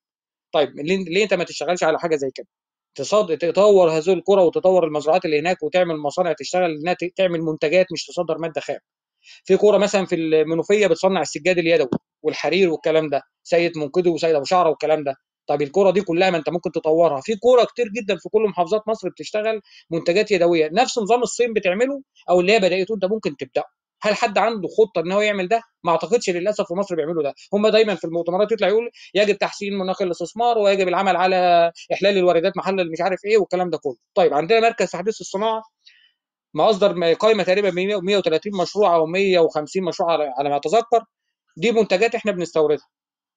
طيب 0.53 0.71
ليه, 0.81 1.25
أنت 1.25 1.35
ما 1.35 1.45
تشتغلش 1.45 1.85
على 1.85 1.99
حاجة 1.99 2.17
زي 2.17 2.31
كده؟ 2.35 2.47
تصد... 2.95 3.39
تطور 3.39 3.91
هذه 3.91 4.13
القرى 4.13 4.43
وتطور 4.43 4.85
المزروعات 4.87 5.25
اللي 5.25 5.41
هناك 5.41 5.63
وتعمل 5.63 5.97
مصانع 5.99 6.33
تشتغل 6.33 6.65
إنها 6.81 6.97
تعمل 7.17 7.43
منتجات 7.43 7.87
مش 7.93 8.07
تصدر 8.07 8.39
مادة 8.39 8.61
خام. 8.61 8.79
في 9.45 9.57
كوره 9.57 9.79
مثلا 9.79 10.07
في 10.07 10.15
المنوفية 10.15 10.87
بتصنع 10.87 11.21
السجاد 11.21 11.59
اليدوي 11.59 11.89
والحرير 12.23 12.71
والكلام 12.71 13.09
ده 13.09 13.23
سيد 13.43 13.79
منقذي 13.79 14.11
وسيد 14.11 14.35
أبو 14.35 14.45
شعرة 14.45 14.69
والكلام 14.71 15.05
ده. 15.05 15.15
طب 15.47 15.63
الكورة 15.63 15.91
دي 15.91 16.01
كلها 16.03 16.31
ما 16.31 16.37
انت 16.39 16.51
ممكن 16.51 16.73
تطورها. 16.73 17.21
في 17.21 17.37
كورة 17.37 17.65
كتير 17.65 17.89
جدا 17.89 18.17
في 18.17 18.29
كل 18.29 18.43
محافظات 18.49 18.83
مصر 18.89 19.09
بتشتغل 19.09 19.61
منتجات 19.91 20.31
يدوية. 20.31 20.71
نفس 20.73 20.99
نظام 20.99 21.23
الصين 21.23 21.53
بتعمله 21.53 22.03
أو 22.31 22.41
اللي 22.41 22.53
هي 22.53 22.59
بدأته 22.59 22.95
انت 22.95 23.05
ممكن 23.05 23.37
تبدا 23.37 23.63
هل 24.03 24.15
حد 24.15 24.39
عنده 24.39 24.69
خطة 24.69 25.01
إن 25.01 25.13
هو 25.13 25.21
يعمل 25.21 25.49
ده؟ 25.49 25.63
ما 25.85 25.93
أعتقدش 25.93 26.31
للأسف 26.31 26.65
في 26.69 26.75
مصر 26.75 26.95
بيعملوا 26.95 27.23
ده. 27.23 27.35
هم 27.55 27.69
دايما 27.69 27.95
في 27.95 28.05
المؤتمرات 28.05 28.53
يطلع 28.53 28.69
يقول 28.69 28.91
يجب 29.15 29.39
تحسين 29.39 29.79
مناخ 29.79 30.03
الاستثمار 30.03 30.59
ويجب 30.59 30.89
العمل 30.89 31.17
على 31.17 31.73
إحلال 31.93 32.19
الواردات 32.19 32.57
محل 32.57 32.91
مش 32.93 33.01
عارف 33.01 33.21
إيه 33.25 33.39
والكلام 33.39 33.71
ده 33.71 33.79
كله. 33.79 33.97
طيب 34.15 34.35
عندنا 34.35 34.61
مركز 34.61 34.91
تحديث 34.91 35.21
الصناعة. 35.21 35.63
ما 36.55 36.71
اصدر 36.71 37.15
قائمه 37.15 37.43
تقريبا 37.43 37.71
130 37.71 38.53
مشروع 38.63 38.95
أو 38.95 39.07
150 39.07 39.85
مشروع 39.85 40.13
على 40.39 40.49
ما 40.51 40.57
أتذكر. 40.57 41.05
دي 41.57 41.73
منتجات 41.73 42.15
إحنا 42.15 42.33
بنستوردها. 42.33 42.87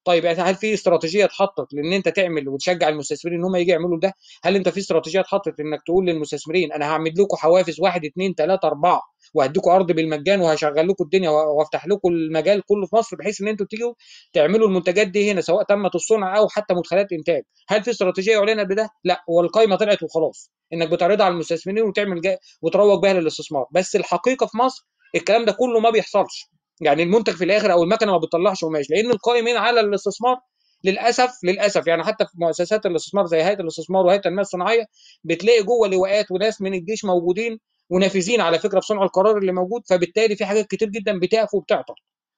طيب 0.05 0.25
هل 0.25 0.55
في 0.55 0.73
استراتيجية 0.73 1.25
اتحطت 1.25 1.73
لإن 1.73 1.93
أنت 1.93 2.09
تعمل 2.09 2.49
وتشجع 2.49 2.89
المستثمرين 2.89 3.39
إن 3.39 3.45
هم 3.45 3.55
يجي 3.55 3.71
يعملوا 3.71 3.99
ده؟ 3.99 4.13
هل 4.43 4.55
أنت 4.55 4.69
في 4.69 4.79
استراتيجية 4.79 5.19
اتحطت 5.19 5.59
إنك 5.59 5.79
تقول 5.85 6.05
للمستثمرين 6.05 6.71
أنا 6.73 6.85
هعمل 6.85 7.11
لكم 7.17 7.37
حوافز 7.37 7.79
واحد 7.79 8.05
اثنين 8.05 8.33
ثلاثة 8.33 8.67
أربعة 8.67 9.01
وهديكم 9.33 9.71
أرض 9.71 9.91
بالمجان 9.91 10.41
وهشغل 10.41 10.87
لكم 10.87 11.03
الدنيا 11.03 11.29
وافتح 11.29 11.87
لكم 11.87 12.09
المجال 12.09 12.61
كله 12.65 12.85
في 12.85 12.95
مصر 12.95 13.17
بحيث 13.17 13.41
إن 13.41 13.47
أنتوا 13.47 13.65
تيجوا 13.69 13.93
تعملوا 14.33 14.67
المنتجات 14.67 15.07
دي 15.07 15.31
هنا 15.31 15.41
سواء 15.41 15.63
تمت 15.63 15.95
الصنع 15.95 16.37
أو 16.37 16.47
حتى 16.49 16.73
مدخلات 16.73 17.11
إنتاج، 17.11 17.43
هل 17.69 17.83
في 17.83 17.91
استراتيجية 17.91 18.37
اعلنت 18.39 18.69
بده؟ 18.69 18.89
لا 19.03 19.23
هو 19.29 19.41
القائمه 19.41 19.75
طلعت 19.75 20.03
وخلاص 20.03 20.51
إنك 20.73 20.89
بتعرضها 20.89 21.25
على 21.25 21.33
المستثمرين 21.33 21.83
وتعمل. 21.83 22.21
وتروج 22.61 23.01
بها 23.01 23.13
للاستثمار، 23.13 23.65
بس 23.71 23.95
الحقيقة 23.95 24.45
في 24.45 24.57
مصر 24.57 24.85
الكلام 25.15 25.45
ده 25.45 25.51
كله 25.51 25.79
ما 25.79 25.89
بيحصلش 25.89 26.49
يعني 26.81 27.03
المنتج 27.03 27.33
في 27.33 27.43
الآخر 27.43 27.71
أو 27.71 27.83
المكنة 27.83 28.11
ما 28.11 28.17
بتطلعش 28.17 28.65
قماش 28.65 28.89
لأن 28.89 29.11
القائمين 29.11 29.57
على 29.57 29.79
الاستثمار 29.79 30.37
للأسف 30.83 31.31
للأسف 31.43 31.87
يعني 31.87 32.03
حتى 32.03 32.25
في 32.25 32.31
مؤسسات 32.35 32.85
الاستثمار 32.85 33.25
زي 33.25 33.43
هيئة 33.43 33.59
الاستثمار 33.59 34.05
وهيئة 34.05 34.17
التنميه 34.17 34.41
الصناعية 34.41 34.85
بتلاقي 35.23 35.63
جوه 35.63 35.87
لواءات 35.87 36.31
وناس 36.31 36.61
من 36.61 36.73
الجيش 36.73 37.05
موجودين 37.05 37.59
ونافذين 37.89 38.41
على 38.41 38.59
فكرة 38.59 38.79
في 38.79 38.85
صنع 38.87 39.03
القرار 39.03 39.37
اللي 39.37 39.51
موجود 39.51 39.81
فبالتالي 39.89 40.35
في 40.35 40.45
حاجات 40.45 40.67
كتير 40.67 40.89
جدا 40.89 41.19
بتقف 41.19 41.53
وبتعطل 41.53 41.93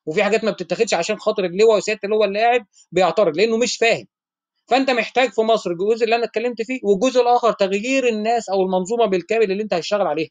وفي 0.05 0.23
حاجات 0.23 0.43
ما 0.43 0.51
بتتاخدش 0.51 0.93
عشان 0.93 1.17
خاطر 1.19 1.45
اللواء 1.45 1.77
وسيادة 1.77 1.99
اللواء 2.03 2.27
اللي 2.27 2.39
قاعد 2.39 2.65
بيعترض 2.91 3.37
لأنه 3.37 3.57
مش 3.57 3.77
فاهم. 3.77 4.05
فانت 4.67 4.89
محتاج 4.89 5.29
في 5.31 5.41
مصر 5.41 5.71
الجزء 5.71 6.03
اللي 6.05 6.15
أنا 6.15 6.25
اتكلمت 6.25 6.61
فيه 6.61 6.79
والجزء 6.83 7.21
الآخر 7.21 7.51
تغيير 7.51 8.07
الناس 8.07 8.49
أو 8.49 8.61
المنظومة 8.61 9.05
بالكامل 9.05 9.51
اللي 9.51 9.63
انت 9.63 9.73
هتشتغل 9.73 10.07
عليها. 10.07 10.29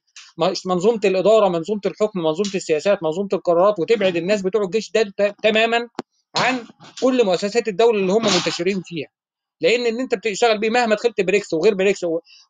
منظومة 0.66 1.00
الإدارة 1.04 1.48
منظومة 1.48 1.80
الحكم 1.86 2.18
منظومة 2.20 2.50
السياسات 2.54 3.02
منظومة 3.02 3.28
القرارات 3.32 3.78
وتبعد 3.78 4.16
الناس 4.16 4.42
بتوع 4.42 4.62
الجيش 4.62 4.90
ده 4.92 5.34
تماما 5.42 5.88
عن 6.36 6.64
كل 7.02 7.24
مؤسسات 7.24 7.68
الدولة 7.68 7.98
اللي 8.00 8.12
هم 8.12 8.22
منتشرين 8.22 8.82
فيها. 8.84 9.08
لأن 9.60 9.86
ان 9.86 10.00
انت 10.00 10.14
بتشتغل 10.14 10.58
بيه 10.58 10.70
مهما 10.70 10.94
دخلت 10.94 11.20
بريكس 11.20 11.52
وغير 11.54 11.74
بريكس 11.74 12.00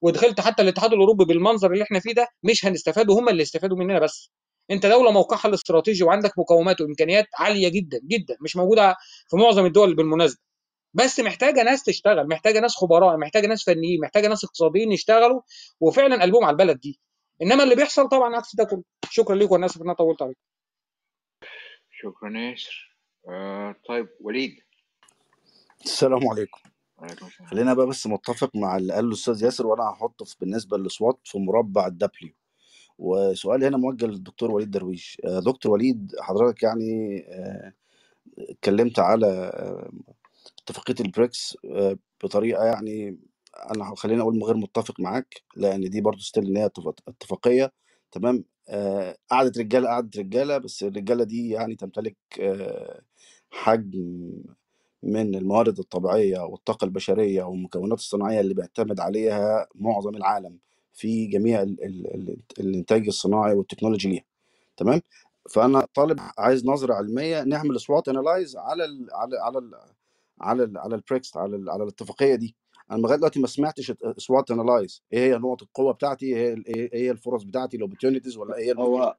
ودخلت 0.02 0.40
حتى 0.40 0.62
الاتحاد 0.62 0.92
الأوروبي 0.92 1.24
بالمنظر 1.24 1.72
اللي 1.72 1.82
إحنا 1.84 2.00
فيه 2.00 2.12
ده 2.14 2.28
مش 2.42 2.66
هنستفادوا 2.66 3.20
هم 3.20 3.28
اللي 3.28 3.42
استفادوا 3.42 3.76
مننا 3.76 3.98
بس. 4.00 4.30
انت 4.70 4.86
دولة 4.86 5.10
موقعها 5.10 5.48
الاستراتيجي 5.48 6.04
وعندك 6.04 6.38
مقومات 6.38 6.80
وإمكانيات 6.80 7.26
عالية 7.38 7.68
جدا 7.68 8.00
جدا 8.04 8.36
مش 8.40 8.56
موجودة 8.56 8.96
في 9.30 9.36
معظم 9.36 9.66
الدول 9.66 9.96
بالمناسبة. 9.96 10.40
بس 10.96 11.20
محتاجة 11.20 11.62
ناس 11.62 11.82
تشتغل 11.82 12.28
محتاجة 12.28 12.60
ناس 12.60 12.74
خبراء 12.76 13.16
محتاجة 13.16 13.46
ناس 13.46 13.64
فنيين 13.64 14.00
محتاجة 14.00 14.28
ناس 14.28 14.44
اقتصاديين 14.44 14.92
يشتغلوا 14.92 15.40
وفعلا 15.80 16.22
قلبهم 16.22 16.44
على 16.44 16.52
البلد 16.52 16.80
دي. 16.80 17.00
إنما 17.42 17.64
اللي 17.64 17.74
بيحصل 17.74 18.08
طبعا 18.08 18.36
عكس 18.36 18.56
ده 18.56 18.64
كله. 18.64 18.82
شكرا 19.10 19.36
لكم 19.36 19.52
وأنا 19.52 19.66
اسف 19.66 19.76
ان 19.76 19.82
أنا 19.82 19.92
طولت 19.94 20.22
عليكم 20.22 20.40
شكرا 21.90 22.38
ياسر. 22.38 22.96
آه 23.28 23.74
طيب 23.88 24.08
وليد. 24.20 24.56
السلام 25.84 26.28
عليكم. 26.28 26.60
وعليكم 26.98 27.26
السلام. 27.26 27.50
خلينا 27.50 27.74
بقى 27.74 27.86
بس 27.86 28.06
متفق 28.06 28.56
مع 28.56 28.76
اللي 28.76 28.92
قاله 28.94 29.08
الأستاذ 29.08 29.42
ياسر 29.44 29.66
وأنا 29.66 29.82
هحطه 29.82 30.24
في 30.24 30.36
بالنسبة 30.40 30.76
لل 30.78 30.92
SWOT 30.92 31.18
في 31.24 31.38
مربع 31.38 31.86
ال 31.86 32.02
W. 32.02 32.32
وسؤالي 32.98 33.68
هنا 33.68 33.76
موجه 33.76 34.06
للدكتور 34.06 34.50
وليد 34.50 34.70
درويش. 34.70 35.20
آه، 35.24 35.40
دكتور 35.40 35.72
وليد 35.72 36.12
حضرتك 36.20 36.62
يعني 36.62 37.18
آه، 37.28 37.72
اتكلمت 38.38 38.98
على 38.98 39.52
اتفاقية 40.62 40.94
البريكس 41.00 41.56
آه، 41.64 41.98
بطريقة 42.24 42.64
يعني 42.64 43.18
أنا 43.74 43.94
خليني 43.96 44.20
أقول 44.22 44.42
غير 44.44 44.56
متفق 44.56 45.00
معاك 45.00 45.42
لأن 45.56 45.90
دي 45.90 46.00
برضو 46.00 46.18
still 46.20 46.46
إن 46.46 46.56
هي 46.56 46.66
اتفاق- 46.66 47.00
اتفاقية 47.08 47.72
تمام؟ 48.12 48.44
آه، 48.68 49.16
قعدة 49.30 49.52
رجالة 49.60 49.88
قعدة 49.88 50.10
رجالة 50.20 50.58
بس 50.58 50.82
الرجالة 50.82 51.24
دي 51.24 51.48
يعني 51.50 51.74
تمتلك 51.76 52.16
آه، 52.40 53.02
حجم 53.50 54.32
من 55.02 55.34
الموارد 55.34 55.78
الطبيعية 55.78 56.40
والطاقة 56.40 56.84
البشرية 56.84 57.42
والمكونات 57.42 57.98
الصناعية 57.98 58.40
اللي 58.40 58.54
بيعتمد 58.54 59.00
عليها 59.00 59.66
معظم 59.74 60.16
العالم 60.16 60.58
في 60.94 61.26
جميع 61.26 61.62
ال 61.62 61.84
ال 61.84 62.14
ال 62.14 62.36
الإنتاج 62.60 63.06
الصناعي 63.06 63.54
والتكنولوجي 63.54 64.08
ليها 64.08 64.24
تمام؟ 64.76 65.00
فأنا 65.50 65.86
طالب 65.94 66.18
عايز 66.38 66.66
نظرة 66.66 66.94
علمية 66.94 67.42
نعمل 67.42 67.80
SWOT 67.80 68.08
analyze 68.08 68.56
على 68.56 68.84
ال 68.84 69.08
على 69.12 69.38
على 69.38 69.58
ال 69.58 69.74
على 70.40 70.64
ال 70.64 70.78
على 70.78 70.94
البريكس 70.94 71.36
على 71.36 71.56
ال 71.56 71.70
على 71.70 71.82
الاتفاقية 71.82 72.34
دي. 72.34 72.56
أنا 72.90 72.98
لغاية 73.00 73.16
دلوقتي 73.16 73.40
ما 73.40 73.46
سمعتش 73.46 73.92
SWOT 74.16 74.50
analyze 74.50 75.02
إيه 75.12 75.18
هي 75.34 75.38
نقط 75.38 75.62
القوة 75.62 75.92
بتاعتي؟ 75.92 76.26
إيه 76.26 76.54
هي 76.54 76.62
إيه 76.68 76.90
هي 76.94 77.10
الفرص 77.10 77.42
بتاعتي؟ 77.42 77.76
ال 77.76 77.81
opportunities 77.81 78.36
ولا 78.36 78.56
إيه 78.56 78.74
هو 78.74 79.16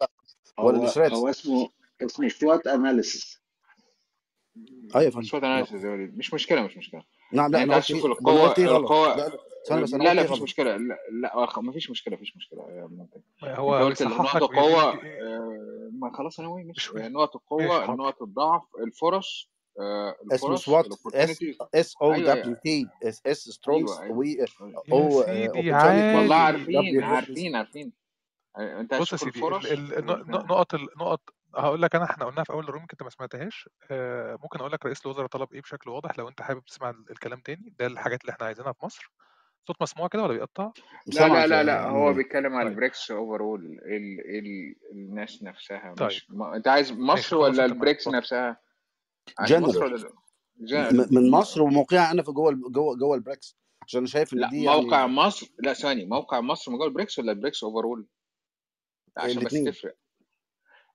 ولا 0.59 0.77
هو 0.77 0.83
ال 0.83 0.87
threats 0.87 1.13
هو 1.15 1.29
اسمه 1.29 1.69
اسمه 2.01 2.29
SWOT 2.29 2.67
analysis 2.67 3.41
أيوه 4.95 5.09
فندم. 5.11 5.19
مش 5.19 5.35
analysis 5.35 5.83
يا 5.83 5.89
وليد. 5.89 6.17
مش 6.17 6.33
مشكلة 6.33 6.61
مش 6.61 6.77
مشكلة. 6.77 7.03
نعم 7.33 7.51
لا 7.51 7.59
يعني 7.59 7.73
أنا 7.73 7.83
إيه؟ 7.89 7.95
ده 8.01 8.05
أنا 8.05 8.11
القوه 8.13 8.53
إيه؟ 8.57 8.77
القوة 8.77 9.15
لا 9.15 9.29
لا 9.75 9.81
بس 9.81 9.93
لا 9.93 10.13
لا 10.13 10.21
إيه؟ 10.21 10.27
مفيش 10.27 10.41
مشكلة. 10.41 10.77
لا 10.77 10.97
لا 11.21 11.61
ما 11.61 11.71
فيش 11.71 11.89
مشكلة 11.91 12.15
مفيش 12.15 12.37
مشكلة. 12.37 12.87
منتج 12.91 13.21
هو 13.43 13.75
قلت 13.75 14.03
نقط 14.03 14.35
القوة 14.43 14.95
بي- 14.95 15.21
آه، 15.21 15.89
ما 15.93 16.11
خلاص 16.17 16.39
أنا 16.39 16.49
وين؟ 16.49 16.67
مش 16.67 16.91
مش 16.91 17.01
نقط 17.01 17.35
القوة 17.35 17.91
نقط 17.95 18.21
الضعف 18.21 18.61
الفرص 18.83 19.49
آه، 19.49 19.56
اسمه 20.31 20.55
SWOT 20.55 20.85
S 21.15 21.43
S 21.75 21.95
O 22.01 22.13
أيوه 22.13 22.27
W 22.33 22.43
أيوه 22.45 22.59
T 22.63 22.87
S 23.03 23.21
S 23.25 23.37
strongs 23.37 23.91
يا 23.91 24.07
O 24.07 24.23
opportunity 24.91 25.71
والله 26.17 26.35
عارفين 26.35 26.65
W 26.65 27.05
عارفين 27.05 27.55
عارفين. 27.55 27.93
آه، 28.57 28.79
أنت 28.79 28.93
عايز 28.93 29.03
بص 29.03 29.11
يا 29.13 29.17
سيدي 29.17 29.39
ال 29.39 29.45
الفرص 29.45 29.65
ال 29.71 29.93
الن- 29.97 30.09
وال 30.09 30.27
ن- 30.27 30.31
نقط 30.31 30.73
ال- 30.73 30.87
نقط 30.97 31.21
هاقول 31.55 31.81
لك 31.81 31.95
أنا 31.95 32.05
إحنا 32.05 32.25
قُلناها 32.25 32.43
في 32.43 32.53
أول 32.53 32.65
ال 32.65 32.67
room 32.67 32.75
يمكن 32.75 32.87
أنت 32.93 33.03
ما 33.03 33.09
سمعتهاش، 33.09 33.69
آآ 33.91 34.37
ممكن 34.43 34.59
أقول 34.59 34.71
لك 34.71 34.85
رئيس 34.85 35.05
الوزرا 35.05 35.27
طلب 35.27 35.53
إيه 35.53 35.61
بشكل 35.61 35.89
واضح 35.89 36.19
لو 36.19 36.29
أنت 36.29 36.41
حابب 36.41 36.65
تسمع 36.65 36.89
ال 36.89 37.05
الكلام 37.11 37.39
تاني، 37.39 37.73
ده 37.79 37.85
الحاجات 37.87 38.21
اللي 38.21 38.31
إحنا 38.31 38.45
عايزينها 38.45 38.71
في 38.71 38.85
مصر. 38.85 39.11
الصوت 39.61 39.81
مسموع 39.81 40.07
كده 40.07 40.21
والّا 40.23 40.33
بيقطّع؟ 40.33 40.71
لا 41.07 41.27
لا 41.27 41.47
لا 41.47 41.63
لا 41.63 41.89
هو 41.89 42.13
بيتكلم 42.13 42.53
على 42.55 42.63
طيب. 42.63 42.67
البريكس 42.71 43.11
إيه 43.11 43.17
إيه 44.25 44.39
ال- 44.39 44.75
الناس 44.91 45.43
نفسها 45.43 45.93
طيب. 45.97 46.07
مش 46.07 46.27
أنت 46.55 46.67
عايز 46.67 46.91
مصر 46.91 47.35
ولا 47.37 47.65
البريكس. 47.65 48.07
نفسها؟ 48.07 48.66
جنرال 49.41 51.11
من. 51.11 51.31
مصر 51.31 51.61
وموقعها 51.61 52.11
أنا 52.11 52.23
في 52.23 52.31
جوه 52.31 52.51
جوه 52.51 52.95
جوه 52.97 53.15
البريكس 53.15 53.57
عشان 53.81 53.97
أنا 53.97 54.07
شايف 54.07 54.33
إن 54.33 54.39
لا 54.39 54.49
دي 54.49 54.65
موقع 54.65 54.99
يعني 54.99 55.11
مصر 55.11 55.47
لا 55.59 55.73
ثواني 55.73 56.05
موقع 56.05 56.41
مصر 56.41 56.71
من 56.71 56.77
جوه 56.77 56.87
البريكس 56.87 57.19
ولا 57.19 57.31
البريكس 57.31 57.63
اوفرول 57.63 58.07
عشان 59.17 59.43
بس 59.43 59.53
تفرق 59.53 59.95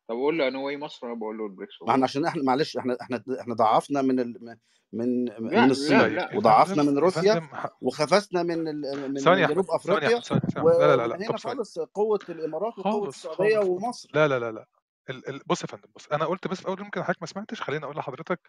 طب 0.08 0.14
قول 0.14 0.38
له 0.38 0.48
أنا 0.48 0.58
واي 0.58 0.76
مصر 0.76 1.06
وأنا 1.06 1.18
بقول 1.18 1.38
له 1.38 1.46
البريكس 1.46 1.72
ما 1.82 1.90
إحنا 1.92 2.04
عشان 2.04 2.26
إحنا 2.26 2.42
معلش 2.42 2.76
إحنا 2.76 2.96
إحنا 3.00 3.24
إحنا 3.40 3.54
ضعفنا 3.54 4.02
من 4.02 4.20
ال 4.20 4.58
من 4.92 5.24
لا 5.24 5.40
من 5.40 5.50
لا 5.50 5.64
الصين 5.66 6.00
لا 6.00 6.36
وضعفنا 6.36 6.82
من 6.82 6.94
يا 6.94 7.00
روسيا 7.00 7.48
وخفسنا 7.82 8.42
من 8.42 8.68
ال 8.68 9.12
من 9.12 9.16
ثواني 9.20 9.40
يا 9.40 9.46
جنوب 9.46 9.70
أفريقيا 9.70 10.20
ثواني 10.20 10.42
ثواني 10.54 10.78
لا، 10.78 10.96
لا، 10.96 10.96
لا، 10.96 11.06
لا، 11.06 11.28
هنا. 11.28 11.36
خالص 11.36 11.78
قوة 11.78 12.20
الإمارات 12.28 12.78
وقوة 12.78 12.92
خالص، 12.92 13.26
السعودية. 13.26 13.58
ومصر 13.58 14.10
لا، 14.14 14.28
لا، 14.28 14.38
لا، 14.38 14.52
لأ. 14.52 14.66
ال 15.10 15.28
ال 15.28 15.40
بُص 15.46 15.62
يا 15.62 15.66
فندم، 15.66 15.88
بُص، 15.96 16.08
أنا 16.08 16.24
قُلت 16.26 16.46
بس 16.48 16.60
في 16.60 16.68
أول 16.68 16.80
يمكن 16.80 17.02
حضرتك 17.02 17.20
ما 17.22 17.26
سمعتش، 17.26 17.62
خلّيني 17.62 17.84
أقول 17.84 17.96
لحضرتك 17.96 18.40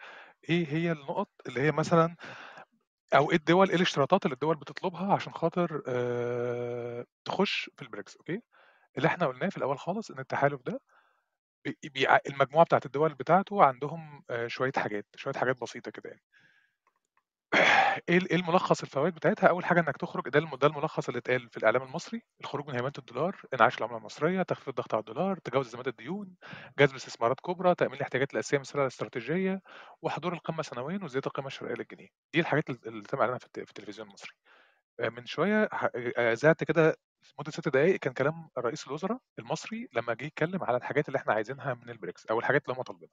إيه 0.50 0.66
هي 0.68 0.92
النُقط 0.92 1.28
اللي 1.46 1.60
هي 1.60 1.72
مثلًا 1.72 2.16
أو 3.16 3.30
إيه 3.32 3.36
الدول 3.38 3.68
إيه 3.70 3.76
الاشتراطات 3.76 4.26
اللي 4.26 4.34
الدول 4.34 4.56
بتطلبها 4.56 5.14
عشان 5.14 5.34
خاطر 5.34 5.82
آآ 5.88 7.06
تخُش 7.26 7.70
في 7.78 7.86
ال 7.86 7.91
BRICS 7.91 8.16
okay؟ 8.18 8.42
اللي 8.98 9.08
إحنا 9.08 9.26
قُلناه 9.28 9.50
في 9.50 9.56
الأول 9.58 9.78
خالص 9.80 10.10
إن 10.12 10.20
التحالف 10.20 10.62
ده 10.62 10.80
بي 11.84 12.08
المجموعة 12.28 12.64
بتاعة 12.66 12.82
الدول 12.86 13.14
بتاعته 13.14 13.64
عندهم 13.64 14.22
شوية 14.48 14.72
حاجات، 14.78 15.06
شوية 15.16 15.34
حاجات 15.34 15.62
بسيطة 15.62 15.90
كده 15.90 16.10
يعني. 16.10 16.22
إيه 18.08 18.18
إيه 18.30 18.36
الملخص 18.36 18.82
الفوايد 18.82 19.14
بتاعتها؟ 19.14 19.48
أول 19.48 19.64
حاجة 19.64 19.80
إنك 19.80 19.96
تخرج 19.96 20.28
ده 20.28 20.40
ده 20.40 20.66
الملخص 20.66 21.08
اللي 21.08 21.18
اتقال 21.18 21.48
في 21.50 21.56
الإعلام 21.56 21.82
المصري، 21.82 22.22
الخروج 22.40 22.66
من 22.68 22.74
هيمنة 22.74 22.92
الدولار، 22.98 23.40
انعاش 23.54 23.78
العملة 23.78 23.96
المصرية، 23.96 24.42
تخفيف 24.42 24.68
الضغط 24.68 24.94
على 24.94 25.00
الدولار، 25.00 25.36
تجاوز 25.38 25.66
أزمات 25.66 25.88
الديون، 25.88 26.34
جذب 26.78 26.94
استثمارات 26.94 27.40
كبرى، 27.40 27.74
تأمين 27.74 27.94
الاحتياجات 27.96 28.32
الأساسية 28.34 28.56
من 28.56 28.60
السلع 28.62 28.82
الاستراتيجية، 28.82 29.60
وحضور 30.02 30.32
القمة 30.32 30.62
سنويًا 30.62 30.98
وزيادة 31.04 31.26
القيمة 31.26 31.46
الشرائية 31.48 31.74
للجنيه. 31.76 32.08
دي 32.34 32.40
الحاجات 32.40 32.70
ال 32.70 32.88
اللي 32.88 33.02
تم 33.02 33.18
إعلانها 33.18 33.38
في 33.38 33.46
الت 33.46 33.60
في 33.60 33.70
التلفزيون 33.70 34.08
المصري. 34.08 34.32
آآ 35.00 35.08
من 35.10 35.26
شوية 35.26 35.68
ح 35.72 35.84
آآ 35.96 36.32
أذعت 36.32 36.64
كده 36.64 36.96
لمدة 37.38 37.50
6 37.52 37.68
دقايق 37.70 37.96
كان 38.00 38.12
كلام 38.12 38.50
رئيس 38.58 38.86
الوزرا 38.86 39.18
المصري 39.38 39.88
لمّا 39.94 40.14
جه 40.14 40.24
يتكلم 40.26 40.64
على 40.64 40.76
الحاجات 40.76 41.08
اللي 41.08 41.18
إحنا 41.18 41.32
عايزينها 41.34 41.74
من 41.74 41.94
الBRICS 41.94 42.24
أو 42.30 42.38
الحاجات 42.38 42.64
اللي 42.68 42.78
هم 42.78 42.82
طالبينها، 42.82 43.12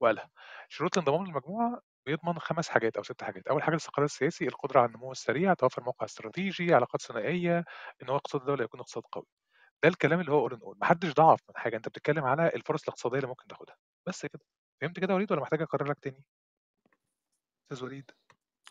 وقالها. 0.00 0.30
شروط 0.68 0.98
الانضمام 0.98 1.26
للمجموعة 1.26 1.80
بيضمن 2.06 2.38
5 2.38 2.68
حاجات 2.70 2.96
أو 2.96 3.02
6 3.02 3.24
حاجات، 3.26 3.46
أول 3.48 3.62
حاجة 3.62 3.72
الاستقرار 3.74 4.04
السياسي، 4.04 4.44
القدرة 4.48 4.80
على 4.80 4.88
النمو 4.88 5.12
السريع، 5.12 5.54
توفر 5.54 5.82
موقع 5.84 6.04
استراتيجي، 6.06 6.74
علاقات 6.74 7.02
ثنائية، 7.02 7.64
إن 8.02 8.08
هو 8.10 8.16
اقتصاد 8.16 8.40
الدولة 8.40 8.64
يكون 8.64 8.80
اقتصاد 8.80 9.02
قوي. 9.12 9.26
ده 9.84 9.90
الكلام 9.90 10.20
اللي 10.20 10.32
هو 10.32 10.48
all 10.50 10.52
in 10.52 10.56
all 10.56 10.78
ما 10.80 10.86
حدش 10.86 11.12
ضعف 11.14 11.40
من 11.48 11.56
حاجة، 11.56 11.76
أنت 11.76 11.88
بتتكلم 11.88 12.24
على 12.24 12.48
الفرص 12.56 12.82
الاقتصادية 12.82 13.16
اللي 13.18 13.28
ممكن 13.28 13.46
تاخدها، 13.48 13.76
بس 14.08 14.26
كده. 14.26 14.42
فهمت 14.82 15.00
كده 15.00 15.10
يا 15.12 15.16
وليد 15.16 15.30
والّا 15.32 15.42
محتاج 15.42 15.62
أكرر 15.62 15.88
لك 15.90 15.98
تاني؟ 16.00 16.24
أستاذ 17.72 17.84
وليد. 17.84 18.10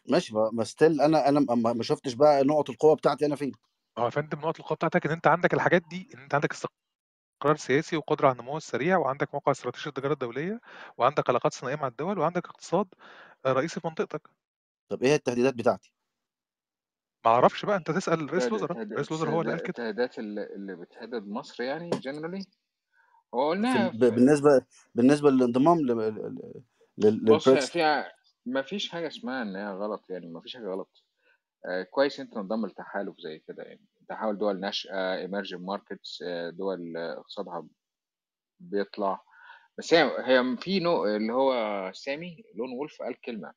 ماشي 0.10 0.34
بس 0.54 0.72
still 0.76 1.02
أنا 1.02 1.30
أنا 1.30 1.40
ما 1.40 1.74
ما 1.74 1.84
شفتش 1.84 2.14
بقى 2.14 2.44
نقط 2.44 2.70
القوة 2.70 2.96
بتاعتي 2.96 3.26
أنا 3.26 3.36
فين 3.36 3.52
ما 3.98 4.04
هو 4.04 4.06
يا 4.06 4.10
فندم 4.12 4.40
نقط 4.40 4.60
القوة 4.60 4.76
بتاعتك 4.76 5.06
إن 5.06 5.12
أنت 5.12 5.28
عندك 5.28 5.54
الحاجات 5.54 5.82
دي، 5.90 6.10
إن 6.14 6.20
أنت 6.20 6.34
عندك 6.34 6.52
استقرار 6.52 6.91
سياسي 7.56 7.98
وقدرة 7.98 8.28
على 8.28 8.40
النمو 8.40 8.58
السريع، 8.58 8.98
وعندك 8.98 9.34
موقع 9.34 9.52
استراتيجي 9.52 9.84
للتجارة 9.90 10.14
الدولية، 10.14 10.62
وعندك 10.98 11.30
علاقات 11.30 11.54
ثنائية 11.54 11.76
مع 11.78 11.88
الدول، 11.88 12.20
وعندك 12.20 12.46
اقتصاد 12.46 12.88
آآ 13.46 13.54
رئيسي 13.54 13.80
في 13.80 13.88
منطقتك. 13.88 14.30
طب 14.90 15.04
إيه 15.04 15.16
التهديدات 15.16 15.54
بتاعتي 15.54 15.94
ما 17.26 17.32
أعرفش 17.32 17.66
بقى 17.66 17.78
أنت 17.78 17.92
تسأل 17.92 18.32
رئيس 18.32 18.44
تهد- 18.44 18.50
الوزرا، 18.50 18.74
تهد- 18.74 18.94
رئيس 18.94 19.08
الوزرا 19.08 19.30
هو 19.32 19.42
اللي 19.42 19.52
قال 19.52 19.62
كده. 19.62 19.68
التهديدات 19.70 20.20
اللي 20.20 20.76
بتهدد 20.76 21.28
مصر 21.28 21.64
يعني 21.64 21.90
جنرالي 21.90 22.46
هو 23.34 23.50
قلناها 23.50 23.90
ال... 23.90 23.98
ب- 24.00 24.00
في 24.00 24.10
بالنسبة 24.12 24.66
بالنسبة 24.96 25.30
للانضمام. 25.30 25.80
لل- 25.80 26.40
بص 27.22 27.48
للبريكس 27.48 27.70
في 27.70 28.04
ما 28.46 28.62
فيش 28.62 28.90
حاجة 28.90 29.08
اسمها 29.08 29.42
إن 29.42 29.56
هي 29.56 29.68
غلط 29.68 30.10
يعني 30.10 30.28
ما 30.28 30.42
فيش 30.42 30.56
حاجة 30.56 30.68
غلط 30.68 30.90
آه 30.94 31.11
كويس 31.92 32.20
أنت 32.20 32.38
انضم 32.38 32.66
لتحالف 32.66 33.20
زي 33.20 33.40
كده 33.40 33.64
يعني. 33.64 33.86
تحاول 34.10 34.38
دول 34.38 34.72
emerging 35.28 35.60
markets 35.60 36.20
آه 36.24 36.50
دول 36.50 36.98
آه، 36.98 37.14
اقتصادها 37.20 37.68
بيطلع. 38.60 39.22
بس 39.78 39.94
هي 39.94 40.12
هي 40.20 40.58
في 40.58 40.80
نوع 40.80 41.16
اللي 41.16 41.34
هو 41.34 41.92
سامي 41.94 42.44
لون 42.56 42.72
وولف 42.74 43.02
قال 43.02 43.22
كلمة. 43.22 43.54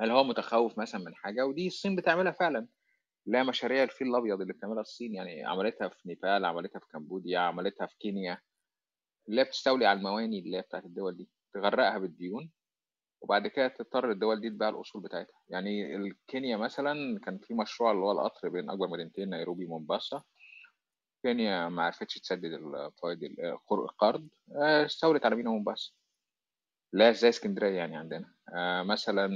هل 0.00 0.10
هو 0.10 0.24
متخوف 0.24 0.78
مثلا 0.78 1.00
من 1.00 1.14
حاجة 1.14 1.46
ودي 1.46 1.66
الصين 1.66 1.96
بتعملها 1.96 2.32
فعلا. 2.32 2.68
لا 3.26 3.42
مشاريع 3.42 3.82
الفيل 3.82 4.08
الأبيض 4.08 4.40
اللي 4.40 4.52
بتعملها 4.52 4.80
الصين 4.80 5.14
يعني 5.14 5.44
عملتها 5.44 5.88
في 5.88 6.08
نيبال 6.08 6.44
عملتها 6.44 6.78
في 6.78 6.86
كمبوديا 6.92 7.38
عملتها 7.38 7.86
في 7.86 7.96
كينيا. 7.98 8.38
اللي 9.28 9.44
بتستولي 9.44 9.86
على 9.86 9.98
المواني 9.98 10.38
اللي 10.38 10.56
هي 10.56 10.62
بتاعت 10.62 10.84
الدول 10.84 11.16
دي 11.16 11.28
تغرقها 11.54 11.98
بالديون. 11.98 12.50
وبعد 13.20 13.46
كده 13.46 13.68
تضطر 13.68 14.10
الدول 14.10 14.40
دي 14.40 14.50
تبيع 14.50 14.68
الأصول 14.68 15.02
بتاعتها. 15.02 15.40
يعني 15.48 15.96
ال- 15.96 16.16
كينيا 16.28 16.56
مثلا 16.56 17.20
كان 17.24 17.38
في 17.38 17.54
مشروع 17.54 17.90
اللي 17.92 18.02
هو 18.02 18.12
القطر 18.12 18.48
بين 18.48 18.70
أكبر 18.70 18.88
مدينتين 18.88 19.30
نيروبي 19.30 19.64
ومومباسا 19.66 20.22
كينيا 21.22 21.68
ما 21.68 21.82
عرفتش 21.82 22.14
تسدد 22.18 22.44
الفوائد 22.44 23.22
ال- 23.22 23.40
القر- 23.44 23.84
القرض 23.84 24.28
آه، 24.56 24.84
استولت 24.86 25.26
على 25.26 25.36
مينا 25.36 25.50
مومباسا 25.50 25.92
لا 26.92 27.12
زي 27.12 27.28
اسكندرية 27.28 27.76
يعني 27.76 27.96
عندنا. 27.96 28.34
آه، 28.56 28.82
مثلا 28.82 29.30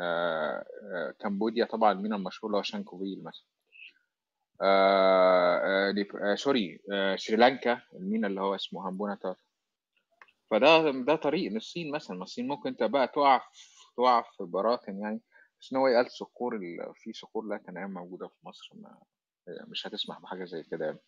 آه، 0.00 0.64
آه، 0.94 1.14
كمبوديا 1.20 1.64
طبعا 1.64 1.92
المينا 1.92 2.16
المشهور 2.16 2.50
اللي 2.50 2.58
هو 2.58 2.62
سيهانوكفيل 2.62 3.22
مثلا. 3.24 3.46
آه، 4.62 5.90
آه، 5.90 6.32
آه، 6.32 6.34
sorry 6.34 6.80
آه، 6.92 7.16
سريلانكا 7.16 7.80
المينا 7.94 8.26
اللي 8.26 8.40
هو 8.40 8.54
اسمه 8.54 8.86
هامبانتوتا 8.88 9.36
فده 10.50 10.90
ده 10.90 11.16
طريق 11.16 11.52
للصين 11.52 11.90
مثلا. 11.92 12.16
ما 12.16 12.22
الصين 12.22 12.48
ممكن 12.48 12.76
تبقى 12.76 13.08
تقع 13.08 13.38
في 13.38 13.44
تقع 13.96 14.22
في 14.22 14.44
براكن 14.44 14.98
يعني 15.00 15.20
بس 15.60 15.74
هو 15.74 15.86
قال 15.86 16.10
صقور 16.10 16.56
ال- 16.56 16.92
في 16.96 17.12
صقور 17.12 17.44
لا 17.46 17.56
تنام 17.66 17.94
موجودة 17.94 18.28
في 18.28 18.34
مصر 18.46 18.70
ما 18.74 18.98
مش 19.68 19.86
هتسمح 19.86 20.20
بحاجة 20.20 20.44
زي 20.44 20.62
كده 20.62 20.84
يعني. 20.86 20.98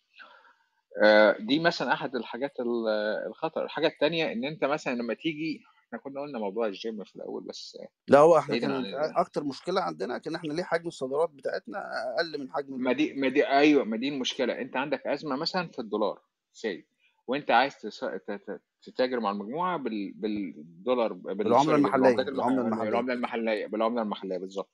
آه، 1.03 1.37
دي 1.39 1.59
مثلا 1.59 1.93
أحد 1.93 2.15
الحاجات 2.15 2.59
ال- 2.59 2.87
الخطر. 3.27 3.63
الحاجة 3.63 3.87
التانية 3.87 4.31
إن 4.31 4.45
أنت 4.45 4.65
مثلا 4.65 4.95
لما 4.95 5.13
تيجي 5.13 5.61
إحنا 5.87 5.99
كنا 5.99 6.21
قلنا 6.21 6.39
موضوع 6.39 6.65
ال 6.67 6.74
game 6.74 7.03
في 7.03 7.15
الأول 7.15 7.43
بس 7.43 7.77
لا 8.07 8.19
هو 8.19 8.37
إحنا 8.37 8.49
بعيدا 8.49 8.67
عن 8.75 8.83
كان 8.83 8.93
ال- 9.03 9.17
أكتر 9.17 9.43
مشكلة 9.43 9.81
عندنا 9.81 10.17
كان 10.17 10.35
إحنا 10.35 10.53
ليه 10.53 10.63
حجم 10.63 10.87
الصادرات 10.87 11.29
بتاعتنا 11.29 11.77
أقل 12.17 12.39
من 12.39 12.51
حجم 12.51 12.81
ما 12.83 12.93
دي 12.93 13.13
ما 13.13 13.29
دي 13.29 13.47
أيوه 13.47 13.83
ما 13.83 13.97
دي 13.97 14.09
المشكلة. 14.09 14.61
أنت 14.61 14.77
عندك 14.77 15.07
أزمة 15.07 15.35
مثلا 15.35 15.67
في 15.67 15.79
الدولار 15.79 16.21
سي 16.53 16.85
وانت 17.27 17.51
عايز 17.51 17.77
تس- 17.77 17.99
ت- 17.99 18.31
ت- 18.31 18.61
تتاجر 18.83 19.19
مع 19.19 19.31
المجموعة 19.31 19.77
بال... 19.77 20.11
بالدولار 20.13 21.13
بال... 21.13 21.35
بالعملة 21.35 21.75
المحلية. 21.75 22.15
بالعمله 22.15 22.61
المحلية 22.61 22.89
بالعملة 22.89 23.13
المحلية. 23.13 23.67
بالعملة 23.67 24.01
المحلية 24.01 24.37
بالظبط. 24.37 24.69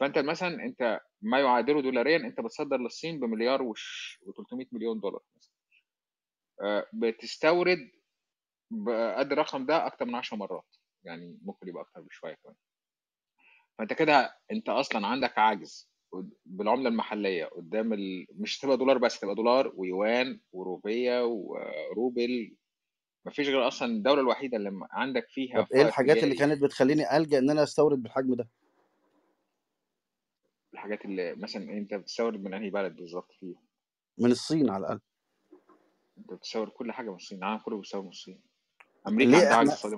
فانت 0.00 0.18
مثلا 0.18 0.64
انت 0.64 1.00
ما 1.22 1.40
يعادله 1.40 1.82
دولاريا 1.82 2.16
انت 2.16 2.40
بتصدر 2.40 2.76
للصين 2.76 3.20
بمليار 3.20 3.62
وش 3.62 4.18
و300 4.22 4.66
مليون 4.72 5.00
دولار 5.00 5.20
مثلا. 5.36 5.52
آه، 6.62 6.86
بتستورد 6.92 7.90
بقد 8.70 9.32
الرقم 9.32 9.66
ده 9.66 9.86
أكتر 9.86 10.04
من 10.04 10.14
10 10.14 10.36
مرات. 10.36 10.76
يعني 11.04 11.38
ممكن 11.42 11.68
يبقى 11.68 11.82
أكتر 11.82 12.00
بشوية 12.00 12.34
كمان. 12.44 12.56
فانت 13.78 13.92
كده 13.92 14.36
انت 14.52 14.68
أصلا 14.68 15.06
عندك 15.06 15.38
عجز 15.38 15.89
بالعملة 16.46 16.88
المحلية 16.88 17.44
قدام 17.44 17.92
ال... 17.92 18.26
مش 18.34 18.58
تبقى 18.58 18.76
دولار 18.76 18.98
بس 18.98 19.20
تبقى 19.20 19.34
دولار 19.34 19.72
ويوان 19.76 20.40
وروبية 20.52 21.24
وروبل. 21.24 22.56
مفيش 23.26 23.48
غير 23.48 23.68
أصلا 23.68 23.88
الدولة 23.92 24.20
الوحيدة 24.20 24.56
اللي 24.56 24.86
عندك 24.90 25.28
فيها 25.28 25.62
طب 25.62 25.72
إيه 25.74 25.82
الحاجات 25.82 26.22
اللي 26.24 26.34
كانت 26.34 26.62
بتخليني 26.62 27.16
ألجأ 27.16 27.38
إن 27.38 27.50
أنا 27.50 27.62
أستورد 27.62 28.02
بالحجم 28.02 28.34
ده؟ 28.34 28.48
الحاجات 30.74 31.04
اللي 31.04 31.34
مثلا 31.34 31.62
أنت 31.72 31.94
بتستورد 31.94 32.40
من 32.42 32.54
أنهي 32.54 32.70
بلد 32.70 32.96
بالظبط 32.96 33.32
فيه 33.32 33.54
من 34.18 34.30
الصين 34.30 34.70
على 34.70 34.80
الأقل. 34.86 35.00
أنت 36.18 36.32
بتستورد 36.32 36.70
كل 36.70 36.92
حاجة 36.92 37.10
من 37.10 37.16
الصين 37.16 37.38
العالم 37.38 37.58
كله 37.60 37.76
بيستورد 37.76 38.04
من 38.04 38.10
الصين. 38.10 38.40
أمريكا 39.08 39.30
ليه 39.30 39.36
عندها 39.38 39.54
عجز 39.56 39.70
اقتصادي 39.70 39.96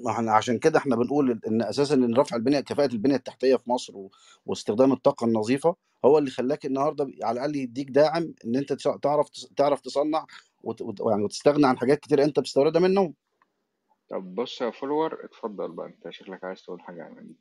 ما 0.00 0.10
إحنا 0.10 0.32
عشان 0.32 0.58
كده 0.58 0.78
إحنا 0.78 0.96
بنقول 0.96 1.40
إن 1.46 1.62
أساسا 1.62 1.94
إن 1.94 2.14
رفع 2.16 2.36
البنية 2.36 2.60
كفاءة 2.60 2.92
البنية 2.92 3.16
التحتية 3.16 3.56
في 3.56 3.70
مصر 3.70 3.96
و... 3.96 4.10
واستخدام 4.46 4.92
الطاقة 4.92 5.24
النظيفة 5.24 5.76
هو 6.04 6.18
اللي 6.18 6.30
خلاك 6.30 6.66
النهارده 6.66 7.10
على 7.22 7.34
الأقل 7.38 7.56
يديك 7.56 7.90
داعم 7.90 8.34
إن 8.44 8.56
أنت 8.56 8.72
تعرف 8.72 9.28
تعرف 9.56 9.80
تصنع 9.80 10.26
وت... 10.62 10.82
وت... 10.82 11.00
يعني 11.00 11.22
وتستغنى 11.24 11.66
عن 11.66 11.78
حاجات 11.78 12.00
كتير 12.00 12.24
أنت 12.24 12.40
بتستوردها 12.40 12.80
منهم. 12.82 13.14
طب 14.10 14.34
بص 14.34 14.60
يا 14.60 14.70
فولور 14.70 15.24
اتفضل 15.24 15.72
بقى 15.72 15.86
أنت 15.86 16.10
شكلك 16.10 16.44
عايز 16.44 16.62
تقول 16.62 16.80
حاجة 16.80 17.02
عن 17.02 17.26
دي 17.26 17.36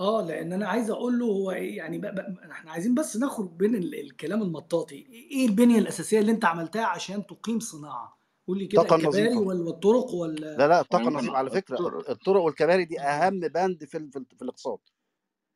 آه 0.00 0.26
لأن 0.26 0.52
أنا 0.52 0.68
عايز 0.68 0.90
أقول 0.90 1.18
له 1.18 1.26
هو 1.26 1.50
إيه 1.50 1.76
يعني 1.76 1.98
بقى 1.98 2.14
بقى 2.14 2.34
إحنا 2.50 2.70
عايزين 2.70 2.94
بس 2.94 3.16
نخرج 3.16 3.50
بين 3.50 3.74
ال- 3.74 4.00
الكلام 4.00 4.42
المطاطي. 4.42 4.94
إيه 5.30 5.46
البنية 5.46 5.78
الأساسية 5.78 6.20
اللي 6.20 6.32
أنت 6.32 6.44
عملتها 6.44 6.84
عشان 6.86 7.26
تقيم 7.26 7.60
صناعة؟ 7.60 8.23
قول 8.48 8.58
لي 8.58 8.66
كده 8.66 8.82
الطاقه 8.82 8.98
الكباري 9.00 9.36
والطرق 9.36 10.10
وال 10.14 10.34
لا 10.40 10.68
لا 10.68 10.80
الطاقه 10.80 11.08
النظيفه 11.08 11.36
على 11.36 11.50
فكرة 11.50 11.74
الطرق 11.78 12.10
الطرق 12.10 12.40
والكباري 12.42 12.84
دي 12.84 13.00
أهم 13.00 13.40
بند 13.40 13.84
في 13.84 13.98
ال- 13.98 14.10
في, 14.12 14.18
ال- 14.18 14.26
في 14.36 14.42
الاقتصاد. 14.42 14.78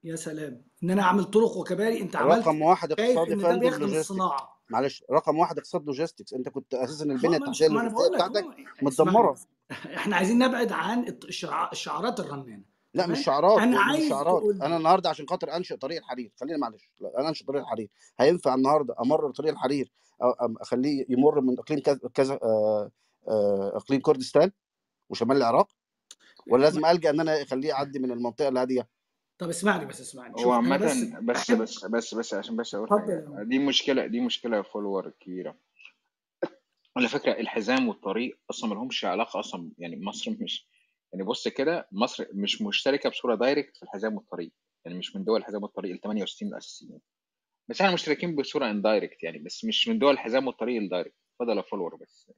يا 0.05 0.17
سلام 0.17 0.63
إن 0.83 0.91
أنا 0.91 1.03
أعمل 1.03 1.25
طرق 1.25 1.57
وكباري 1.57 2.01
أنت 2.01 2.17
عملت 2.17 2.39
رقم 2.47 2.63
واحد 2.63 2.95
شايف 2.97 3.19
اقتصاد 3.19 3.29
يا 3.29 3.35
إن 3.35 3.39
ده 3.39 3.49
فندم 3.49 3.61
بيخدم 3.61 3.81
logistics 3.81 4.11
الصناعة. 4.11 4.63
معلش 4.71 5.05
رقم 5.11 5.39
واحد 5.39 5.59
اقتصاد 5.59 5.87
logistics 5.87 6.33
أنت 6.35 6.49
كنت 6.49 6.75
أساسا 6.75 7.05
البنية 7.05 7.37
التحتية 7.37 7.69
بتاعتك 8.15 8.45
متدمرة. 8.83 9.37
إحنا 9.71 10.17
عايزين 10.17 10.39
نبعد 10.39 10.73
عن 10.73 11.17
الشعارات 11.73 12.21
الرنانة. 12.21 12.78
لا 12.95 13.07
مش 13.07 13.25
شعارات 13.25 13.59
أنا 13.59 13.71
مش 13.71 13.95
عايز 13.95 14.09
شعارات. 14.09 14.39
تقول 14.43 14.63
أنا 14.63 14.77
النهارده 14.77 15.11
عشان 15.11 15.29
خاطر 15.29 15.57
أنشئ 15.57 15.77
طريق 15.77 15.99
الحرير 15.99 16.33
خليني 16.41 16.59
معلش 16.59 16.91
لا 17.01 17.21
أنا 17.21 17.29
أنشئ 17.29 17.45
طريق 17.45 17.61
الحرير. 17.63 17.89
هينفع 18.21 18.55
النهارده 18.55 18.95
امرر 19.01 19.31
طريق 19.31 19.51
الحرير 19.53 19.93
أخليه 20.61 21.07
يمر 21.09 21.41
من 21.41 21.59
إقليم 21.59 21.81
كذا 21.81 21.99
كذا 22.15 22.35
آه، 22.43 22.91
آه، 23.29 23.73
إقليم 23.77 24.01
كردستان 24.01 24.51
وشمال 25.11 25.37
العراق؟ 25.37 25.69
ولا 26.47 26.63
لازم 26.63 26.81
ما- 26.81 26.91
ألجأ 26.91 27.11
إن 27.11 27.21
أنا 27.21 27.43
أخليه 27.43 27.69
يعدي 27.69 27.99
من 27.99 28.11
المنطقة 28.11 28.49
الهاديه 28.49 28.89
طب 29.39 29.49
اسمعني 29.49 29.85
بس 29.87 30.01
اسمعني. 30.01 30.35
هو 30.45 30.53
عامة 30.53 30.77
بس 30.77 30.97
بس 31.23 31.51
بس 31.51 31.85
بس 31.85 32.15
بس 32.15 32.35
عشان 32.35 32.57
بس 32.57 32.75
أقول 32.75 32.87
اتفضل 32.93 33.01
حاجة 33.01 33.39
يا. 33.39 33.45
دي 33.45 33.59
مشكلة 33.59 34.07
دي 34.07 34.21
مشكلة 34.21 34.63
فولور 34.63 35.11
كبيرة. 35.21 35.57
على 36.97 37.09
فكرة 37.09 37.33
الحزام 37.33 37.89
والطريق 37.89 38.39
أصلا 38.51 38.71
ملهمش 38.71 39.05
علاقة 39.05 39.41
أصلا 39.41 39.71
يعني 39.79 40.01
مصر 40.05 40.31
مش 40.41 40.67
يعني 41.13 41.25
بص 41.25 41.49
كده 41.49 41.89
مصر 41.93 42.27
مش 42.33 42.63
مشتركة 42.63 43.11
بصورة 43.11 43.35
direct 43.35 43.77
في 43.77 43.83
الحزام 43.83 44.17
والطريق 44.17 44.53
يعني 44.85 44.99
مش 44.99 45.17
من 45.17 45.25
دول 45.25 45.41
الحزام 45.41 45.63
والطريق 45.63 45.93
ال 45.93 46.01
68 46.01 46.49
الاساسيين 46.49 47.01
بس 47.69 47.81
إحنا 47.81 47.93
مشتركين 47.93 48.37
بصورة 48.37 48.71
indirect 48.71 49.23
يعني 49.23 49.39
بس 49.39 49.65
مش 49.65 49.89
من 49.89 49.99
دول 49.99 50.13
الحزام 50.13 50.47
والطريق 50.47 50.83
ال 50.83 50.87
direct 50.87 51.15
يا 51.41 51.63
فولور 51.63 51.97
بس. 51.97 52.31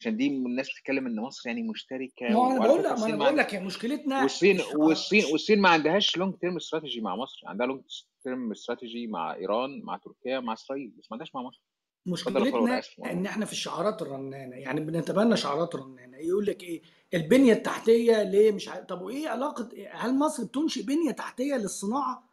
عشان 0.00 0.16
دي 0.16 0.26
الناس 0.26 0.70
بتتكلم 0.70 1.06
إن 1.06 1.20
مصر 1.20 1.48
يعني 1.48 1.62
مشتركة 1.62 2.28
ما 2.28 2.46
أنا 2.50 2.58
بقول 2.58 2.82
لك 2.82 2.98
ما 2.98 3.06
أنا 3.06 3.16
بقول 3.16 3.36
لك 3.36 3.54
مشكلتنا 3.54 4.22
والصين 4.22 4.60
والصين 4.76 5.24
والصين 5.24 5.60
ما 5.60 5.68
عندهاش 5.68 6.16
long 6.16 6.34
term 6.34 6.56
strategy 6.56 7.00
مع 7.00 7.16
مصر 7.16 7.40
عندها 7.46 7.66
long 7.66 7.82
term 8.22 8.50
strategy 8.50 9.06
مع 9.06 9.34
إيران 9.34 9.82
مع 9.84 9.96
تركيا 9.96 10.40
مع 10.40 10.52
إسرائيل 10.52 10.88
بس 10.88 11.04
ما 11.10 11.14
عندهاش 11.14 11.34
مع 11.34 11.42
مصر. 11.42 11.62
مشكلتنا 12.06 12.82
إن 13.12 13.26
إحنا 13.26 13.46
في 13.46 13.52
الشعارات 13.52 14.02
الرنانة 14.02 14.56
يعني 14.56 14.80
بنتبنى 14.80 15.36
شعارات 15.36 15.76
رنانة. 15.76 16.18
يقول 16.18 16.46
لك 16.46 16.62
إيه 16.62 16.82
البنية 17.14 17.52
التحتية 17.52 18.22
ليه 18.22 18.52
مش 18.52 18.68
عارف 18.68 18.84
طب 18.86 19.02
وإيه 19.02 19.28
علاقة 19.28 19.68
هل 19.90 20.18
مصر 20.18 20.44
بتنشئ 20.44 20.82
بنية 20.82 21.10
تحتية 21.10 21.54
للصناعة؟ 21.54 22.31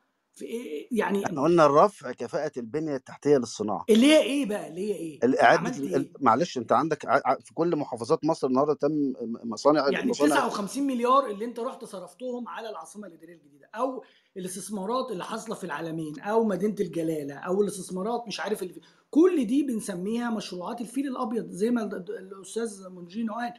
يعني 0.91 1.25
إحنا 1.25 1.41
قلنا 1.41 1.65
الرفع 1.65 2.11
كفاءة 2.11 2.51
البنية 2.57 2.95
التحتية 2.95 3.37
للصناعة. 3.37 3.85
اللي 3.89 4.05
هي 4.05 4.21
إيه 4.21 4.45
بقى؟ 4.45 4.67
اللي 4.67 4.93
هي 4.93 4.95
إيه؟ 4.95 5.19
إعادة 5.43 5.77
ال- 5.97 6.11
معلش 6.19 6.57
أنت 6.57 6.71
عندك 6.71 7.01
في 7.43 7.53
كل 7.53 7.75
محافظات 7.75 8.25
مصر 8.25 8.47
النهارده 8.47 8.73
تم 8.73 9.13
مصانع 9.43 9.89
يعني 9.89 10.09
مصانع 10.09 10.35
59 10.35 10.87
مليار 10.87 11.27
اللي 11.29 11.45
أنت 11.45 11.59
رحت 11.59 11.85
صرفتهم 11.85 12.47
على 12.47 12.69
العاصمة 12.69 13.07
الإدارية 13.07 13.35
الجديدة 13.35 13.69
أو 13.75 14.03
الاستثمارات 14.37 15.11
اللي 15.11 15.23
حاصلة 15.23 15.55
في 15.55 15.63
العالمين 15.63 16.19
أو 16.19 16.43
مدينة 16.43 16.75
الجلالة 16.79 17.33
أو 17.35 17.61
الاستثمارات 17.61 18.23
مش 18.27 18.39
عارف 18.39 18.61
اللي 18.63 18.73
في 18.73 18.79
كل 19.11 19.45
دي 19.45 19.63
بنسميها 19.63 20.29
مشروعات 20.29 20.81
الفيل 20.81 21.07
الأبيض 21.07 21.49
زي 21.49 21.71
ما 21.71 21.83
ال- 21.83 22.05
الأستاذ 22.17 22.89
منجينو 22.89 23.33
قال 23.33 23.53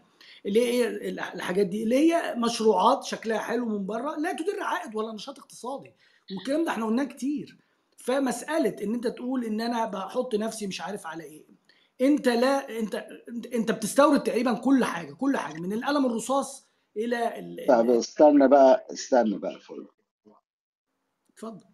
اللي 0.47 0.61
هي 0.61 0.89
ال- 0.89 1.21
الحاجات 1.21 1.67
دي 1.67 1.83
اللي 1.83 1.97
هي 2.13 2.35
مشروعات 2.37 3.05
شكلها 3.05 3.39
حلو 3.39 3.67
من 3.67 3.87
بره 3.87 4.17
لا 4.17 4.33
تدر 4.33 4.63
عائد 4.63 4.95
ولا 4.97 5.13
نشاط 5.15 5.39
اقتصادي. 5.39 5.93
والكلام 6.37 6.65
ده 6.65 6.71
إحنا 6.71 6.87
قلناه 6.87 7.05
كتير. 7.05 7.59
فمسألة 7.97 8.77
إن 8.83 8.95
أنت 8.95 9.07
تقول 9.07 9.45
إن 9.45 9.61
أنا 9.61 9.85
بحط 9.87 10.35
نفسي 10.35 10.67
مش 10.67 10.81
عارف 10.81 11.07
على 11.07 11.25
إيه. 11.25 11.45
أنت 12.01 12.29
لا 12.29 12.79
أنت 12.79 12.95
أنت 13.55 13.71
بتستورد 13.73 14.23
تقريبا 14.23 14.53
كل 14.55 14.85
حاجة 14.85 15.13
كل 15.15 15.37
حاجة 15.37 15.59
من 15.61 15.73
القلم 15.73 16.07
الرصاص 16.07 16.67
إلى 16.97 17.39
ال... 17.39 17.65
طب. 17.69 17.91
استنى 17.91 18.49
بقى 18.49 18.87
استنى 18.93 19.39
بقى 19.39 19.61
فل 19.61 19.87
اتفضل. 21.35 21.65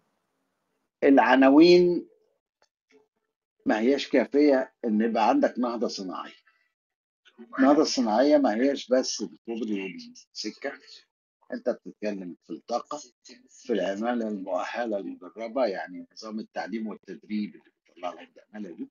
العناوين 1.03 2.07
ما 3.65 3.79
هياش 3.79 4.07
كافية 4.09 4.73
إن 4.85 5.01
يبقى 5.01 5.29
عندك 5.29 5.59
نهضة 5.59 5.87
صناعية. 5.87 6.33
النهضة 7.59 7.81
الصناعية 7.81 8.37
ما 8.37 8.55
هياش 8.55 8.87
بس 8.87 9.21
الكوبري 9.21 9.83
والسكة 9.83 10.71
أنت 11.53 11.69
بتتكلم 11.69 12.35
في 12.47 12.53
الطاقة 12.53 12.99
في 13.49 13.73
العمالة 13.73 14.27
المؤهلة 14.27 14.97
المدربة 14.97 15.65
يعني 15.65 16.07
نظام 16.13 16.39
التعليم 16.39 16.87
والتدريب 16.87 17.55
اللي 17.55 17.71
بيطلع 17.87 18.13
لك 18.13 18.29
العمالة 18.37 18.75
دي 18.75 18.89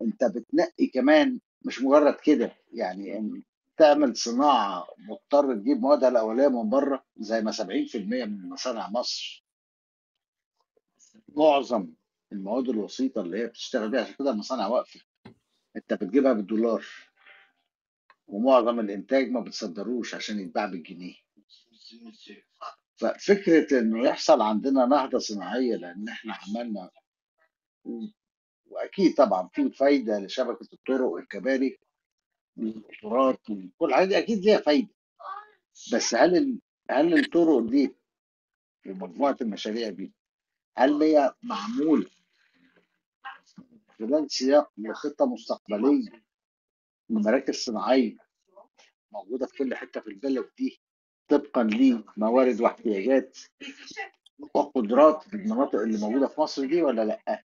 أنت 0.00 0.24
بتنقي 0.24 0.86
كمان 0.86 1.40
مش 1.62 1.82
مجرد 1.82 2.14
كده 2.14 2.52
يعني 2.72 3.18
إن 3.18 3.42
تعمل 3.76 4.16
صناعة 4.16 4.86
مضطر 4.98 5.54
تجيب 5.54 5.80
موادها 5.80 6.08
الأولية 6.08 6.48
من 6.48 6.70
بره 6.70 7.04
زي 7.16 7.40
ما 7.40 7.52
70% 7.52 7.64
من 7.96 8.48
مصانع 8.48 8.90
مصر. 8.90 9.44
معظم 11.36 11.92
المواد 12.32 12.68
الوسيطة 12.68 13.20
اللي 13.20 13.38
هي 13.38 13.46
بتشتغل 13.46 13.90
بيها 13.90 14.00
عشان 14.00 14.14
كده 14.18 14.30
المصانع 14.30 14.66
واقفة. 14.66 15.00
أنت 15.76 15.94
بتجيبها 15.94 16.32
بالدولار 16.32 16.84
ومعظم 18.28 18.80
الإنتاج 18.80 19.30
ما 19.30 19.40
بتصدروش 19.40 20.14
عشان 20.14 20.40
يتباع 20.40 20.66
بالجنيه. 20.66 21.14
ففكرة 22.96 23.78
إنه 23.80 24.08
يحصل 24.08 24.40
عندنا 24.40 24.86
نهضة 24.86 25.18
صناعية 25.18 25.76
لأن 25.76 26.08
إحنا 26.08 26.34
عملنا 26.34 26.90
وأكيد 28.66 29.14
طبعا 29.14 29.48
في 29.48 29.70
فايدة 29.70 30.18
لشبكة 30.18 30.68
الطرق 30.72 31.06
والكباري 31.06 31.78
والقطارات 32.56 33.50
وكل 33.50 33.94
حاجة 33.94 34.06
دي 34.08 34.18
أكيد 34.18 34.38
ليها 34.44 34.58
فايدة. 34.60 34.94
بس 35.92 36.14
هل 36.14 36.60
هل 36.90 37.18
الطرق 37.18 37.58
دي 37.58 37.94
ومجموعة 38.86 39.36
المشاريع 39.40 39.88
دي 39.88 40.12
هل 40.76 41.02
هي 41.02 41.34
معمولة 41.42 42.10
خلال 43.98 44.30
سياق 44.30 44.72
لخطة 44.78 45.26
مستقبلية 45.26 46.22
لمراكز 47.10 47.54
صناعية 47.54 48.16
موجودة 49.12 49.46
في 49.46 49.56
كل 49.58 49.74
حتة 49.74 50.00
في 50.00 50.06
البلد 50.06 50.50
دي؟ 50.58 50.80
طبقا 51.28 51.62
لموارد 51.62 52.60
واحتياجات 52.60 53.38
وقدرات 54.54 55.34
المناطق 55.34 55.78
اللي 55.80 55.98
موجودة 55.98 56.26
في 56.28 56.40
مصر 56.40 56.66
دي 56.66 56.82
ولا 56.82 57.04
لأ؟ 57.04 57.44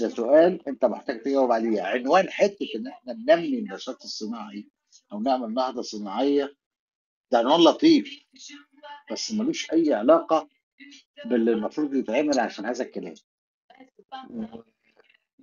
ده 0.00 0.08
سؤال 0.08 0.68
أنت 0.68 0.84
محتاج 0.84 1.22
تجاوب 1.22 1.52
عليه 1.52 1.82
عنوان 1.82 2.30
حتة 2.30 2.66
إن 2.76 2.86
إحنا 2.86 3.12
ننمي 3.12 3.58
النشاط 3.58 4.02
الصناعي 4.02 4.68
أو 5.12 5.20
نعمل 5.20 5.54
نهضة 5.54 5.82
صناعية 5.82 6.56
ده 7.30 7.38
عنوان 7.38 7.60
لطيف 7.60 8.24
بس 9.12 9.32
ملوش 9.32 9.72
أي 9.72 9.94
علاقة 9.94 10.48
باللي 11.24 11.52
المفروض 11.52 11.94
يتعمل 11.94 12.38
عشان 12.40 12.66
هذا 12.66 12.84
الكلام 12.84 13.14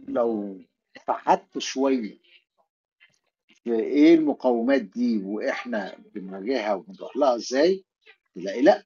لو 0.07 0.61
فحت 1.07 1.57
شوية 1.57 2.17
في 3.64 3.73
إيه 3.76 4.15
المقومات 4.15 4.81
دي 4.81 5.18
وإحنا 5.23 5.98
بنواجهها 6.15 6.73
وبنروح 6.73 7.18
لها 7.18 7.35
إزاي؟ 7.35 7.85
تلاقي 8.35 8.61
لأ 8.61 8.84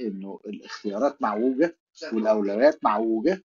إنه 0.00 0.40
الاختيارات 0.46 1.22
معوجة 1.22 1.78
والأولويات 2.12 2.84
معوجة. 2.84 3.42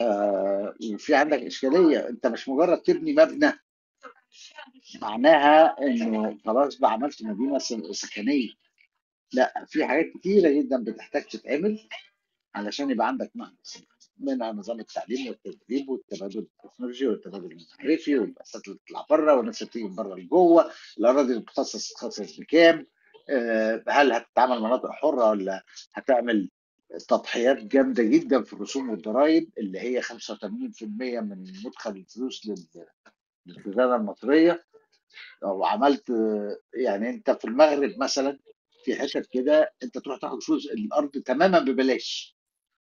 آه 0.00 0.74
وفي 0.94 1.14
عندك 1.14 1.38
إشكالية 1.38 2.08
أنت 2.08 2.26
مش 2.26 2.48
مجرد 2.48 2.82
تبني 2.82 3.12
مبنى. 3.12 3.52
معناها 5.02 5.76
إنه 5.82 6.38
خلاص 6.44 6.76
بقى 6.78 6.92
عملت 6.92 7.22
مدينة 7.22 7.58
سن- 7.58 7.92
سكنية. 7.92 8.50
لأ 9.32 9.64
في 9.68 9.84
حاجات 9.86 10.06
كتيرة 10.18 10.50
جدا 10.50 10.84
بتحتاج 10.84 11.22
تتعمل 11.24 11.88
علشان 12.54 12.90
يبقى 12.90 13.06
عندك 13.08 13.30
نهضة 13.34 13.56
منها 14.18 14.52
نظام 14.52 14.80
التعليم 14.80 15.28
والتدريب 15.28 15.88
والتبادل 15.88 16.38
التكنولوجي 16.64 17.06
والتبادل 17.06 17.58
المعرفي 17.80 18.18
والبعثات 18.18 18.64
اللي 18.68 18.78
بتطلع 18.78 19.06
بره 19.10 19.34
والناس 19.34 19.62
اللي 19.62 19.70
بتيجي 19.70 19.84
من 19.84 19.94
بره 19.94 20.14
لجوه. 20.14 20.70
الأراضي 20.98 21.38
بتخصص 21.38 21.92
تخصص 21.92 22.40
بكام 22.40 22.86
آه، 23.30 23.84
هل 23.88 24.12
هتتعمل 24.12 24.60
مناطق 24.60 24.90
حرة 24.90 25.30
ولا 25.30 25.64
هتعمل 25.94 26.50
تضحيات 27.08 27.56
جامدة 27.64 28.02
جدا 28.02 28.42
في 28.42 28.52
الرسوم 28.52 28.90
والضرائب 28.90 29.50
اللي 29.58 29.78
هي 29.80 30.02
85% 30.02 31.20
من 31.20 31.44
مدخل 31.64 31.90
الفلوس 31.90 32.46
لل- 32.46 32.86
للخزانه 33.46 33.96
المصرية؟ 33.96 34.64
أو 35.44 35.64
عملت 35.64 36.12
يعني 36.74 37.10
أنت 37.10 37.30
في 37.30 37.44
المغرب 37.44 37.98
مثلا 37.98 38.38
في 38.84 38.94
حتت 38.96 39.26
كده 39.32 39.72
أنت 39.82 39.98
تروح 39.98 40.18
تاخد 40.20 40.42
فلوس 40.42 40.66
الأرض 40.66 41.10
تماما 41.10 41.58
ببلاش. 41.58 42.33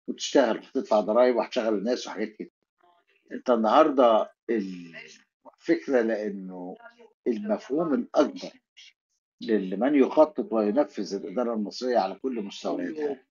وتشتغل 0.09 0.57
وتدفع 0.57 0.99
ضرائب 0.99 1.35
وهتشغل 1.35 1.73
الناس 1.73 2.07
وحاجات 2.07 2.27
كده. 2.39 2.51
انت 3.31 3.49
النهارده 3.49 4.31
الفكرة 4.49 6.01
لأنه 6.01 6.75
المفهوم 7.27 7.93
الأكبر 7.93 8.49
لمن 9.41 9.95
يخطط 9.95 10.53
وينفذ 10.53 11.15
الإدارة 11.15 11.53
المصرية 11.53 11.97
على 11.97 12.15
كل 12.15 12.41
مستوياتها. 12.41 13.25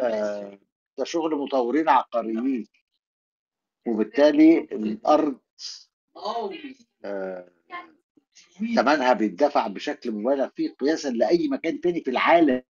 آه، 0.00 0.58
ده 0.98 1.04
شغل 1.04 1.34
مطورين 1.36 1.88
عقاريين. 1.88 2.66
وبالتالي 3.86 4.58
الأرض 4.58 5.38
آه، 7.04 7.48
ثمنها 8.76 9.12
بيدفع 9.12 9.66
بشكل 9.66 10.10
مبالغ 10.12 10.48
فيه 10.48 10.74
قياسا 10.74 11.08
لأي 11.10 11.48
مكان 11.48 11.80
تاني 11.80 12.00
في 12.04 12.10
العالم. 12.10 12.62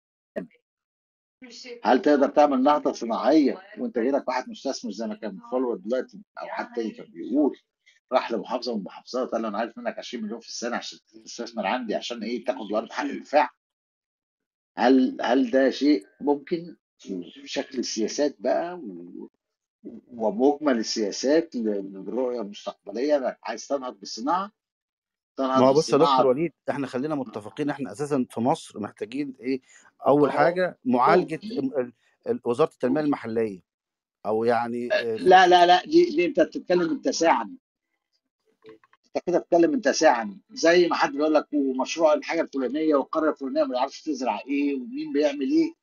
هل 1.84 2.02
تقدر 2.02 2.30
تعمل 2.30 2.64
نهضة 2.64 2.92
صناعية 2.92 3.62
وانت 3.78 3.98
غيرك 3.98 4.28
واحد 4.28 4.50
مستثمر 4.50 4.92
زي 4.92 5.08
ما 5.08 5.16
كان 5.16 5.40
فولور 5.52 5.76
دلوقتي 5.78 6.22
أو 6.42 6.48
حد 6.48 6.74
تاني 6.76 6.92
كان 6.92 7.06
بيقول 7.12 7.58
راح 8.12 8.32
لمحافظة 8.32 8.74
من 8.74 8.80
المحافظات 8.80 9.30
قال 9.30 9.42
له 9.42 9.48
أنا 9.48 9.58
عارف 9.58 9.78
منك 9.78 9.98
20 9.98 10.24
مليون 10.24 10.40
في 10.40 10.48
السنة 10.48 10.76
عشان 10.76 11.00
تستثمر 11.26 11.66
عندي 11.68 11.96
عشان 11.96 12.24
إيه 12.24 12.46
تاخد 12.46 12.62
الأرض 12.70 12.92
حق 12.92 13.04
الدفاع؟ 13.04 13.50
هل 14.78 15.18
هل 15.22 15.52
ده 15.52 15.70
شيء 15.70 16.06
ممكن؟ 16.22 16.76
بشكل 17.44 17.80
السياسات 17.80 18.36
بقى 18.40 18.76
و- 18.76 19.30
ومجمل 20.08 20.78
السياسات 20.78 21.56
للرؤيه 21.56 22.42
المستقبليه 22.42 23.18
انك 23.18 23.40
عايز 23.44 23.68
تنهض 23.68 24.00
بالصناعة 24.00 24.52
ما 25.40 25.58
هو 25.58 25.74
بص 25.74 25.90
يا 25.90 25.98
دكتور 25.98 26.28
وليد 26.28 26.54
إحنا 26.70 26.88
خلينا 26.88 27.16
متفقين 27.16 27.70
إحنا 27.70 27.92
أساسا 27.92 28.26
في 28.30 28.40
مصر 28.40 28.80
محتاجين 28.80 29.34
إيه 29.40 29.62
أول 30.08 30.30
أهو. 30.30 30.38
حاجة 30.38 30.80
معالجة 30.86 31.40
ال- 31.44 31.80
ال- 31.80 31.94
ال- 32.28 32.40
وزارة 32.46 32.70
التنمية 32.74 33.02
المحلية 33.02 33.62
أو 34.26 34.44
يعني 34.44 34.90
آه، 34.94 35.16
لا 35.16 35.48
لا 35.48 35.66
لا 35.66 35.86
دي, 35.86 36.06
دي 36.06 36.26
أنت 36.26 36.40
بتتكلم 36.40 36.90
انت 36.90 37.10
ساعة 37.10 37.44
أنت 39.16 39.24
كده 39.28 39.40
بتتكلم 39.40 39.74
انت 39.74 39.90
ساعة 39.90 40.30
زي 40.52 40.88
ما 40.88 40.96
حد 40.96 41.12
بيقول 41.12 41.34
لك 41.34 41.48
ومشروع 41.54 42.14
الحاجة 42.14 42.42
الفلانية 42.42 42.96
والقرية 42.96 43.30
الفلانية 43.30 43.64
ما 43.64 43.76
يعرفش 43.76 44.02
تزرع 44.02 44.40
إيه 44.48 44.76
ومين 44.76 45.14
بيعمل 45.14 45.52
إيه. 45.52 45.74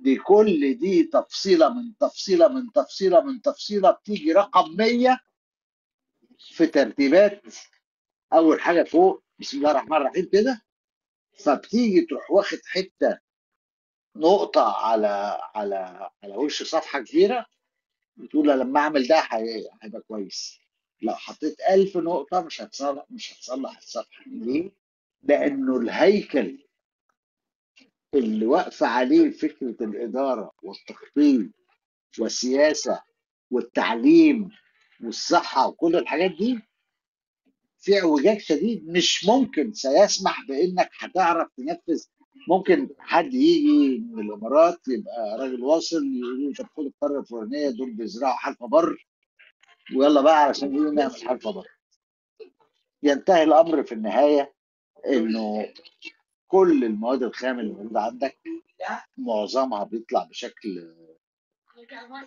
دي 0.00 0.16
كل 0.16 0.78
دي 0.78 1.02
تفصيلة 1.02 1.68
من 1.74 1.96
تفصيلة 2.00 2.48
من 2.48 2.72
تفصيلة 2.72 3.20
من 3.20 3.42
تفصيلة 3.42 3.90
بتيجي 3.90 4.32
رقم 4.32 4.76
100 4.76 5.18
في 6.38 6.66
ترتيبات 6.66 7.42
أول 8.32 8.60
حاجة 8.60 8.82
فوق 8.84 9.22
بسم 9.38 9.58
الله 9.58 9.70
الرحمن 9.70 9.96
الرحيم 9.96 10.28
كده 10.32 10.62
فبتيجي 11.44 12.00
تروح 12.06 12.30
واخد 12.30 12.58
حتة 12.66 13.18
نقطة 14.16 14.76
على 14.86 15.38
على 15.54 16.10
على 16.22 16.36
وش 16.36 16.62
صفحة 16.62 17.00
كبيرة 17.02 17.46
بتقول 18.16 18.48
لما 18.48 18.80
أعمل 18.80 19.06
ده 19.08 19.18
هي- 19.30 19.68
هيبقى 19.82 20.00
كويس 20.00 20.58
لو 21.02 21.14
حطيت 21.14 21.56
ألف 21.70 21.96
نقطة 21.96 22.40
مش 22.40 22.62
هتصلح 22.62 23.04
مش 23.10 23.32
هتصلح 23.32 23.76
الصفحة 23.76 24.24
ليه؟ 24.26 24.70
لأنه 25.22 25.76
الهيكل 25.76 26.66
اللي 28.14 28.46
واقفة 28.46 28.86
عليه 28.86 29.30
فكرة 29.30 29.76
الإدارة 29.84 30.52
والتخطيط 30.62 31.50
والسياسة 32.18 33.02
والتعليم 33.50 34.48
والصحة 35.04 35.68
وكل 35.68 35.96
الحاجات 35.96 36.30
دي 36.30 36.60
في 37.80 37.98
اعوجاج 37.98 38.38
شديد 38.40 38.88
مش 38.88 39.24
ممكن 39.26 39.72
سيسمح 39.72 40.46
بإنك 40.48 40.90
هتعرف 40.98 41.48
تنفذ. 41.56 42.04
ممكن 42.48 42.88
حد 42.98 43.34
يجي 43.34 43.98
من 43.98 44.20
الإمارات 44.28 44.78
يبقى 44.88 45.38
راجل 45.38 45.62
واصل 45.62 45.96
يقول 45.96 46.44
له 46.46 46.52
طب 46.58 46.66
خد 46.76 46.84
القاره 46.84 47.20
الفلانية 47.20 47.70
دول 47.70 47.90
بيزرعوا 47.90 48.36
حلفه 48.36 48.66
بر 48.66 49.06
ويلا 49.96 50.20
بقى 50.20 50.42
علشان 50.44 50.74
يقولوا 50.74 50.92
نعمل 50.92 51.14
حلفه 51.14 51.50
بر. 51.52 51.66
ينتهي 53.02 53.42
الأمر 53.42 53.82
في 53.82 53.92
النهاية 53.92 54.54
إنه 55.06 55.72
كل 56.46 56.84
المواد 56.84 57.22
الخام 57.22 57.60
اللي 57.60 57.72
موجودة 57.72 58.00
عندك 58.00 58.38
معظمها 59.16 59.84
بيطلع 59.84 60.24
بشكل 60.24 60.94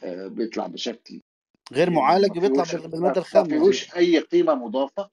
آه، 0.03 0.27
بيطلع 0.27 0.67
بشكل 0.67 1.21
غير 1.73 1.89
معالج 1.89 2.37
ما 2.37 2.47
بيطلع 2.47 2.63
بالماده 2.87 2.99
ما 3.13 3.17
الخام 3.17 3.45
يعني. 3.49 3.59
فيهوش 3.61 3.95
أي 3.95 4.19
قيمة 4.19 4.55
مضافة. 4.55 5.09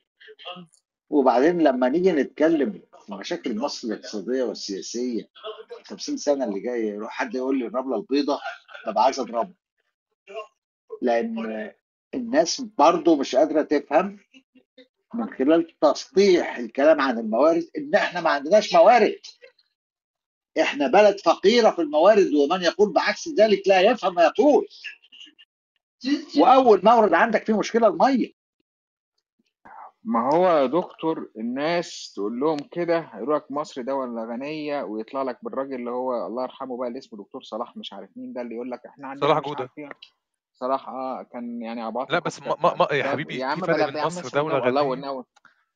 وبعدين 1.10 1.60
لما 1.62 1.88
نيجي 1.88 2.12
نتكلم 2.12 2.72
في 3.06 3.12
مشاكل 3.14 3.56
مصر 3.56 3.88
الاقتصادية 3.88 4.42
والسياسية 4.42 5.28
50 5.84 6.16
سنة 6.16 6.44
اللي 6.44 6.60
جاية 6.60 6.88
يروح 6.90 7.12
حد 7.12 7.34
يقول 7.34 7.58
لي 7.58 7.66
الرملة 7.66 7.96
البيضاء؟ 7.96 8.40
طب 8.86 8.98
عايز 8.98 9.20
أضربه. 9.20 9.54
لأن 11.02 11.72
الناس 12.14 12.60
برضو 12.60 13.16
مش 13.16 13.36
قادرة 13.36 13.62
تفهم 13.62 14.18
من 15.14 15.30
خلال 15.34 15.78
تسطيح 15.80 16.56
الكلام 16.58 17.00
عن 17.00 17.18
الموارد 17.18 17.68
إن 17.78 17.94
إحنا 17.94 18.20
ما 18.20 18.30
عندناش 18.30 18.74
موارد. 18.74 19.18
إحنا 20.60 20.86
بلد 20.88 21.20
فقيرة 21.20 21.70
في 21.70 21.82
الموارد 21.82 22.34
ومن 22.34 22.62
يقول 22.62 22.92
بعكس 22.92 23.28
ذلك 23.28 23.62
لا 23.68 23.80
يفهم 23.80 24.14
ما 24.14 24.24
يقول. 24.24 24.68
وأول 26.38 26.80
مورد 26.84 27.14
عندك 27.14 27.44
فيه 27.46 27.58
مشكلة 27.58 27.86
المية. 27.88 28.37
ما 30.10 30.34
هو 30.34 30.48
يا 30.48 30.66
دكتور 30.66 31.30
الناس 31.38 32.12
تقول 32.16 32.40
لهم 32.40 32.58
كده 32.72 32.98
هيقولوا 32.98 33.38
لك 33.38 33.50
مصر 33.50 33.82
دولة 33.82 34.24
غنية 34.24 34.82
ويطلع 34.82 35.22
لك 35.22 35.38
بالراجل 35.42 35.74
اللي 35.74 35.90
هو 35.90 36.26
الله 36.26 36.42
يرحمه 36.42 36.76
بقى 36.76 36.88
اللي 36.88 36.98
اسمه 36.98 37.18
دكتور 37.24 37.42
صلاح 37.42 37.76
مش 37.76 37.92
عارف 37.92 38.10
مين 38.16 38.32
ده 38.32 38.40
اللي 38.40 38.54
يقول 38.54 38.70
لك 38.70 38.80
إحنا 38.86 39.08
عندنا 39.08 39.26
صلاح 39.28 39.38
مش 39.38 39.44
جودة. 39.44 39.70
صلاح 40.52 40.88
آه 40.88 41.22
كان 41.22 41.62
يعني 41.62 41.82
عباطي 41.82 42.12
لا 42.12 42.18
بس 42.18 42.42
ما 42.42 42.56
ما 42.62 42.74
ما 42.74 42.86
يا 42.92 43.04
حبيبي 43.04 43.38
يا 43.38 43.46
عم 43.46 43.60
في 43.60 43.66
فرق 43.66 43.86
بين 43.86 43.96
يا 43.96 44.00
عم 44.00 44.06
مصر 44.06 44.28
دولة 44.40 44.58
غنية. 44.58 45.24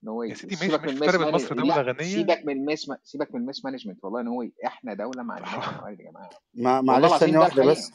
نوي 0.03 0.29
يا 0.31 0.35
سيدي 0.35 0.55
مش 0.55 0.63
من 0.63 0.97
فرق 1.09 1.25
بين 1.25 1.35
مصر 1.35 1.55
دولة 1.55 1.83
غنية. 1.83 2.15
سيبك 2.15 2.45
من 2.45 2.53
الميس 2.57 2.91
سيبك 3.03 3.35
من 3.35 3.41
الميس 3.41 3.65
مانجمنت 3.65 4.05
والله 4.05 4.23
نوي 4.23 4.53
إحنا 4.67 4.95
دولة 4.95 5.23
ما 5.23 5.35
عندناش 5.35 5.69
موارد 5.81 6.01
يا 6.01 6.11
جماعة. 6.11 6.31
ما 6.55 6.81
معلش 6.81 7.11
واحدة 7.13 7.47
الحقيقة. 7.47 7.71
بس 7.71 7.93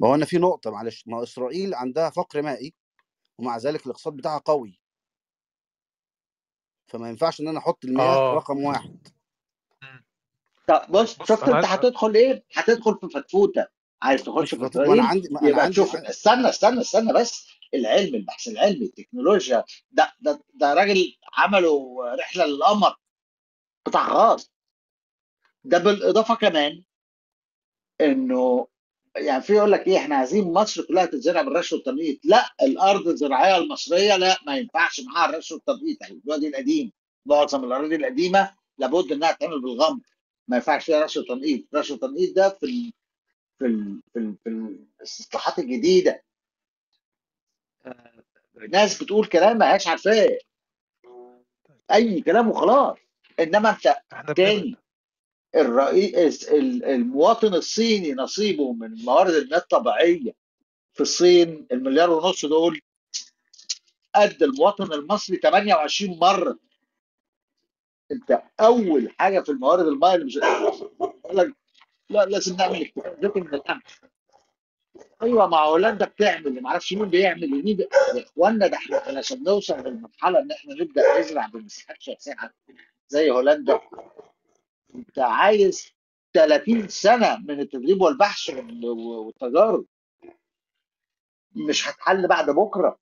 ما 0.00 0.08
هو 0.08 0.14
أنا 0.14 0.24
في 0.24 0.38
نقطة 0.38 0.70
معلش. 0.70 1.04
ما 1.08 1.22
إسرائيل 1.22 1.74
عندها 1.74 2.10
فقر 2.10 2.42
مائي 2.42 2.74
ومع 3.38 3.56
ذلك 3.56 3.86
الاقتصاد 3.86 4.16
بتاعها 4.16 4.38
قوي. 4.38 4.77
فما 6.88 7.08
ينفعش 7.08 7.40
إن 7.40 7.48
أنا 7.48 7.58
أحط 7.58 7.84
المياه 7.84 8.04
آه. 8.32 8.34
رقم 8.34 8.64
واحد. 8.64 9.08
طب 10.66 10.82
بص 10.88 11.16
بص 11.18 11.28
شفت 11.28 11.42
أنت 11.48 11.64
هتدخل 11.64 12.14
إيه؟ 12.14 12.44
هتدخل 12.54 12.98
في 13.00 13.08
فتفوتة. 13.08 13.66
عايز 14.02 14.22
تخش 14.22 14.54
في 14.54 14.60
فت- 14.68 14.76
ما 14.76 14.94
أنا 14.94 15.04
عندي 15.04 15.28
ما 15.30 15.40
أنا 15.40 15.48
يبقى 15.48 15.62
عندي 15.62 15.72
تشوف. 15.74 15.96
استنى 15.96 16.48
استنى 16.48 16.80
استنى 16.80 17.12
بس. 17.12 17.48
العلم 17.74 18.14
البحث 18.14 18.48
العلمي 18.48 18.84
التكنولوجيا. 18.86 19.64
ده 19.90 20.12
ده 20.20 20.42
ده 20.54 20.74
راجل 20.74 21.16
عملوا 21.36 22.14
رحلة 22.14 22.46
للقمر. 22.46 22.96
قطاع 23.86 24.04
خاص 24.08 24.52
ده 25.64 25.78
بالإضافة 25.78 26.34
كمان 26.34 26.82
إنه 28.00 28.66
يعني 29.16 29.42
في 29.42 29.52
يقول 29.52 29.72
لك 29.72 29.86
إيه 29.86 29.96
إحنا 29.98 30.16
عايزين 30.16 30.52
مصر 30.52 30.82
كلها 30.84 31.06
تتزرع 31.06 31.42
بالرش 31.42 31.72
والتنقيط. 31.72 32.18
لا 32.24 32.54
الأرض 32.62 33.08
الزراعية 33.08 33.56
المصرية 33.56 34.16
لا 34.16 34.36
ما 34.46 34.56
ينفعش 34.56 35.00
معاها 35.00 35.30
الرش 35.30 35.52
والتنقيط. 35.52 36.02
يعني 36.02 36.20
الوادي 36.24 36.48
القديم 36.48 36.92
معظم 37.26 37.64
الأراضي 37.64 37.96
القديمة 37.96 38.54
لابد 38.78 39.12
إنها 39.12 39.32
تعمل 39.32 39.62
بالغمر. 39.62 40.00
ما 40.48 40.56
ينفعش 40.56 40.84
فيها 40.84 41.04
رش 41.04 41.16
وتنقيط. 41.16 41.64
رش 41.74 41.90
وتنقيط 41.90 42.36
ده 42.36 42.48
في 42.48 42.66
ال 42.66 42.92
في 43.58 43.66
ال 43.66 44.00
في, 44.12 44.18
ال 44.18 44.36
في 44.44 44.48
الاستصلاحات 45.00 45.58
الجديدة. 45.58 46.22
ناس 48.68 49.02
بتقول 49.02 49.26
كلام 49.26 49.58
ما 49.58 49.72
هياش 49.72 49.86
عارفاه. 49.86 50.38
أي 51.92 52.20
كلام 52.20 52.48
وخلاص. 52.48 52.96
إنما 53.40 53.70
أنت 53.70 54.36
تاني 54.36 54.76
الرئيس 55.54 56.48
ال- 56.48 56.84
المواطن 56.84 57.54
الصيني 57.54 58.12
نصيبه 58.12 58.72
من 58.72 58.94
موارد 59.04 59.34
المياه 59.34 59.58
الطبيعية 59.58 60.32
في 60.94 61.00
الصين 61.00 61.66
المليار 61.72 62.10
ونص 62.10 62.44
دول. 62.44 62.80
قد 64.14 64.42
المواطن 64.42 64.92
المصري 64.92 65.36
28 65.36 66.18
مرة. 66.18 66.58
انت 68.12 68.42
أول 68.60 69.10
حاجة 69.18 69.40
في 69.40 69.48
الموارد 69.52 69.86
المائيه 69.86 70.14
اللي 70.14 70.26
مش 70.26 70.36
لك 71.32 71.54
لا 72.10 72.24
لازم 72.24 72.56
نعمل 72.56 72.82
اكتفاء 72.96 73.38
من 73.40 73.54
القمح 73.54 73.82
أيوه 75.22 75.46
مع 75.46 75.64
هولندا 75.64 76.06
بتعمل 76.06 76.62
ما 76.62 76.70
أعرفش 76.70 76.92
مين 76.92 77.08
بيعمل 77.10 77.44
ومين 77.44 77.76
بي... 77.76 77.88
يا 78.14 78.22
اخوانا 78.24 78.66
ده 78.66 78.76
إحنا 78.76 78.96
علشان 78.96 79.42
نوصل 79.42 79.78
للمرحلة 79.78 80.38
إن 80.38 80.50
إحنا 80.50 80.74
نبدأ 80.74 81.20
نزرع 81.20 81.46
بمساحات 81.46 81.96
شاسعة 82.02 82.50
زي 83.08 83.30
هولندا. 83.30 83.80
انت 84.94 85.18
عايز 85.18 85.92
30 86.34 86.88
سنة 86.88 87.36
من 87.36 87.60
التدريب 87.60 88.00
والبحث 88.00 88.50
وال- 88.50 88.84
والتجارب. 88.98 89.84
مش 91.56 91.88
هتحل 91.88 92.28
بعد 92.28 92.50
بكرة. 92.50 92.98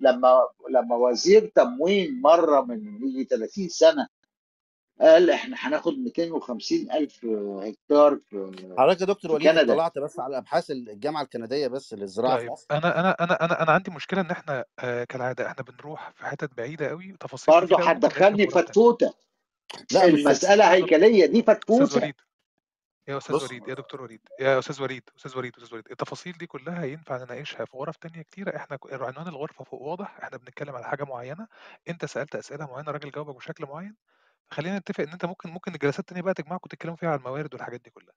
لما 0.00 0.40
لما 0.70 0.96
وزير 0.96 1.46
تموين 1.54 2.20
مرة 2.20 2.60
من 2.60 3.08
يجي 3.08 3.24
30 3.24 3.68
سنة 3.68 4.08
قال 5.00 5.30
إحنا 5.30 5.56
هناخد 5.60 5.92
250 5.98 6.90
ألف 6.92 7.24
هكتار 7.24 8.16
في 8.16 8.74
حضرتك 8.78 9.00
يا 9.00 9.06
دكتور 9.06 9.30
في 9.30 9.34
وليد 9.34 9.48
كندا. 9.48 9.72
اطلعت 9.72 9.98
بس 9.98 10.20
على 10.20 10.38
أبحاث 10.38 10.70
الجامعة 10.70 11.22
الكندية 11.22 11.66
بس 11.68 11.94
للزراعة 11.94 12.36
في 12.36 12.42
طيب 12.42 12.50
مصر. 12.52 12.66
أنا 12.70 13.00
أنا 13.00 13.10
أنا 13.20 13.44
أنا 13.44 13.62
أنا 13.62 13.72
عندي 13.72 13.90
مشكلة 13.90 14.20
إن 14.20 14.30
إحنا 14.30 14.64
آه 14.78 15.04
كالعادة 15.04 15.46
إحنا 15.46 15.64
بنروح 15.64 16.10
في 16.10 16.26
حتت 16.26 16.50
بعيدة 16.56 16.88
قوي 16.88 17.12
وتفاصيل 17.12 17.54
برضه 17.54 17.88
هتدخلني 17.90 18.48
في 18.50 18.58
لا 19.92 20.06
مش 20.06 20.22
بالظبط 20.22 20.44
هيكلية 20.44 21.26
دي 21.26 21.42
وليد 21.96 22.14
يا 23.08 23.16
أستاذ 23.18 23.44
وليد 23.44 23.68
يا 23.68 23.74
دكتور 23.74 24.02
وليد 24.02 24.20
يا 24.40 24.58
أستاذ 24.58 24.82
وليد 24.82 25.02
أستاذ 25.16 25.38
وليد 25.38 25.56
أستاذ 25.56 25.74
وليد 25.74 25.84
التفاصيل 25.90 26.32
دي 26.32 26.46
كلها 26.46 26.84
ينفع 26.84 27.16
نناقشها 27.16 27.64
في 27.64 27.76
غرف 27.76 27.96
تانية 27.96 28.22
كتيرة. 28.22 28.56
إحنا 28.56 28.78
عنوان 28.84 29.28
الغرفة 29.28 29.64
فوق 29.64 29.82
واضح. 29.82 30.18
إحنا 30.22 30.36
بنتكلم 30.38 30.76
على 30.76 30.84
حاجة 30.84 31.04
معينة. 31.04 31.48
أنت 31.88 32.04
سألت 32.04 32.36
أسئلة 32.36 32.66
معينة 32.66 32.88
الراجل 32.90 33.10
جاوبك 33.10 33.36
بشكل 33.36 33.64
معين. 33.66 33.96
خلينا 34.50 34.78
نتفق 34.78 35.00
إن 35.00 35.08
أنت 35.12 35.24
ممكن 35.24 35.50
ممكن 35.50 35.74
الجلسات 35.74 36.00
التانية 36.00 36.22
بقى 36.22 36.34
تجمعكم 36.34 36.68
تتكلموا 36.68 36.96
فيها 36.96 37.08
على 37.08 37.18
الموارد 37.18 37.54
والحاجات 37.54 37.80
دي 37.80 37.90
كلها. 37.90 38.14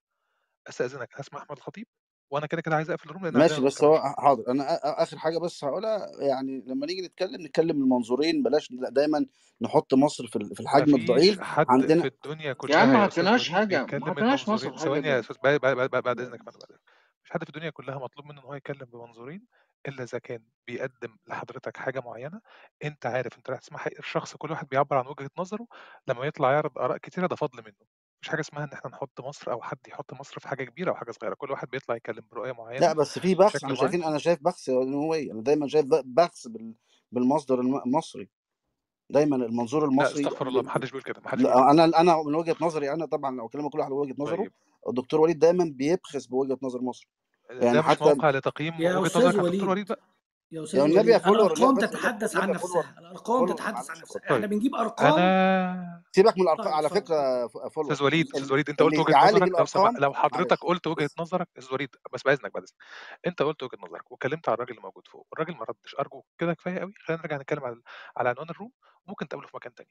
أستأذنك 0.69 1.09
هسمع 1.15 1.39
أحمد 1.39 1.57
الخطيب. 1.57 1.87
وأنا 2.31 2.47
كده 2.47 2.61
كده 2.61 2.75
عايز 2.75 2.89
أقفل 2.89 3.09
الروم 3.09 3.25
لأن 3.25 3.33
ماشي 3.33 3.53
عندنا 3.53 3.67
بس 3.67 3.83
هو 3.83 3.99
حاضر. 4.17 4.51
أنا 4.51 4.63
آخر 5.03 5.17
حاجة 5.17 5.37
بس 5.37 5.63
هقولها 5.63 6.11
يعني 6.19 6.63
لما 6.67 6.85
نيجي 6.85 7.01
نتكلم 7.01 7.41
نتكلم 7.45 7.75
من 7.75 7.83
المنظورين 7.83 8.43
بلاش 8.43 8.71
لا 8.71 8.89
دايما 8.89 9.25
نحط 9.61 9.93
مصر 9.93 10.27
في 10.27 10.35
ال- 10.35 10.55
في 10.55 10.59
الحجم 10.59 10.95
الضئيل 10.95 11.43
حد 11.43 11.67
في 11.67 11.71
عندنا 11.73 12.07
الدنيا 12.07 12.53
يا 12.67 12.77
عم 12.77 12.89
كلها 12.93 12.93
ما 12.93 12.99
حطيناش 12.99 13.49
حاجة 13.49 13.91
ما 13.99 14.07
حطيناش 14.07 14.49
مصر 14.49 14.71
منظورين 14.71 14.77
ثواني 14.77 15.07
يا 15.07 15.19
أستاذ 15.19 15.35
بعد, 15.43 15.59
بعد, 15.61 15.75
بعد, 15.89 16.03
بعد 16.03 16.19
إذنك 16.19 16.45
بعد 16.45 16.55
اذنك 16.55 16.79
مش 17.23 17.31
حد 17.31 17.43
في 17.43 17.49
الدنيا 17.49 17.69
كلها 17.69 17.99
مطلوب 17.99 18.25
منه 18.27 18.41
إن 18.41 18.45
هو 18.45 18.53
يتكلم 18.55 18.85
بمنظورين 18.85 19.47
إلا 19.87 20.03
إذا 20.03 20.19
كان 20.19 20.43
بيقدم 20.67 21.17
لحضرتك 21.27 21.77
حاجة 21.77 21.99
معينة 21.99 22.41
أنت 22.83 23.05
عارف 23.05 23.37
أنت 23.37 23.49
رايح 23.49 23.61
تسمع 23.61 23.77
حقيقة 23.79 23.99
الشخص 23.99 24.35
كل 24.35 24.51
واحد 24.51 24.67
بيعبر 24.67 24.97
عن 24.97 25.07
وجهة 25.07 25.29
نظره 25.37 25.67
لما 26.07 26.25
يطلع 26.25 26.51
يعرض 26.51 26.77
آراء 26.79 26.97
كتيرة 26.97 27.27
ده 27.27 27.35
فضل 27.35 27.63
منه. 27.63 27.98
مفيش 28.19 28.29
حاجة 28.29 28.39
اسمها 28.39 28.63
إن 28.63 28.69
إحنا 28.73 28.91
نحط 28.91 29.21
مصر 29.21 29.51
أو 29.51 29.61
حد 29.61 29.77
يحط 29.87 30.13
مصر 30.13 30.39
في 30.39 30.47
حاجة 30.47 30.63
كبيرة 30.63 30.89
أو 30.91 30.95
حاجة 30.95 31.11
صغيرة 31.11 31.33
كل 31.33 31.51
واحد 31.51 31.69
بيطلع 31.69 31.95
يتكلم 31.95 32.23
برؤية 32.31 32.51
لأ 32.51 32.57
معينه 32.57 32.93
بس 32.93 33.19
في 33.19 33.35
بحث 33.35 33.51
بشكل 33.55 33.57
إحنا 33.65 33.67
معين. 33.75 33.81
شايفين 33.91 34.03
أنا 34.03 34.17
شايف 34.17 34.39
بحث 34.41 34.69
نووي 34.69 35.31
أنا 35.31 35.41
دايما 35.41 35.67
شايف 35.67 35.85
ب- 35.85 36.03
بحث 36.15 36.47
بال- 36.47 36.75
بالمصدر 37.11 37.59
الم- 37.61 37.81
المصري 37.85 38.29
دايما 39.09 39.35
المنظور 39.35 39.81
لأ 39.81 39.87
المصري 39.87 40.21
استغفر 40.23 40.47
الله 40.47 40.61
محدش 40.61 40.87
بيقول 40.91 41.01
كده 41.03 41.21
محدش 41.25 41.41
بيقول 41.41 41.55
لأ 41.55 41.61
كده. 41.73 41.83
أنا 41.85 41.99
أنا 41.99 42.23
من 42.23 42.35
وجهة 42.35 42.55
نظري 42.61 42.93
أنا 42.93 43.05
طبعا 43.05 43.35
لو 43.35 43.45
أكلمك 43.45 43.71
كل 43.71 43.79
واحد 43.79 43.89
بوجهة 43.91 44.15
نظره 44.19 44.35
طيب. 44.43 44.51
الدكتور 44.89 45.21
وليد 45.21 45.39
دايما 45.39 45.73
بيبخس 45.75 46.25
بوجهة 46.25 46.57
نظر 46.61 46.81
مصر. 46.81 47.07
يعني 47.49 47.73
ده 47.73 47.79
مش 47.79 47.85
حتى 47.87 48.03
موقع 48.03 48.29
لتقييم 48.29 48.73
يا 48.79 48.97
وجهة 48.97 49.07
أستاذ 49.07 49.21
نظرك 49.27 49.35
يا 49.35 49.49
دكتور 49.49 49.49
وليد 49.49 49.63
وليد؟ 49.69 49.87
بقى 49.87 49.99
يا 50.51 50.63
أستاذ 50.63 50.79
النبي 50.79 51.15
الارقام 51.15 51.75
تتحدث 51.77 52.35
عن 52.37 52.51
نفسها 52.51 52.95
الأرقام 52.99 53.45
تتحدث 53.47 53.89
عن 53.91 53.97
نفسها 54.01 54.21
إحنا 54.31 54.47
بنجيب 54.47 54.75
أرقام. 54.75 55.13
سيبك 56.11 56.37
من 56.37 56.43
الأرقام 56.43 56.65
طيب 56.65 56.73
على 56.73 56.89
فكرة 56.89 57.47
ف- 57.47 57.57
فولور 57.73 57.91
أستاذ 57.93 58.05
وليد 58.05 58.25
أستاذ 58.35 58.53
وليد 58.53 58.69
أنت 58.69 58.81
قلت 58.81 58.99
وجهة 58.99 59.31
نظرك 59.31 59.99
لو 59.99 60.13
حضرتك 60.13 60.57
قلت 60.63 60.87
وجهة 60.87 61.09
نظرك 61.19 61.47
أستاذ 61.57 61.73
وليد 61.73 61.95
بس 62.13 62.23
بإذنك 62.23 62.53
بعد 62.53 62.63
إذنك. 62.63 62.73
أنت 63.27 63.41
قلت 63.41 63.63
وجهة 63.63 63.77
نظرك 63.87 64.11
واتكلمت 64.11 64.49
على 64.49 64.53
الراجل 64.55 64.71
اللي 64.71 64.81
موجود 64.81 65.07
فوق. 65.07 65.27
الراجل 65.33 65.53
ما 65.55 65.65
ردش 65.69 65.95
أرجو 65.99 66.23
كده 66.37 66.53
كفاية 66.53 66.79
قوي. 66.79 66.93
خلينا 67.05 67.21
نرجع 67.23 67.37
نتكلم 67.37 67.63
على 67.63 67.81
على 68.17 68.29
عنوان 68.29 68.49
ال 68.49 68.53
room. 68.53 68.71
ممكن 69.07 69.27
تقابله 69.27 69.47
في 69.47 69.55
مكان 69.57 69.73
تاني. 69.73 69.89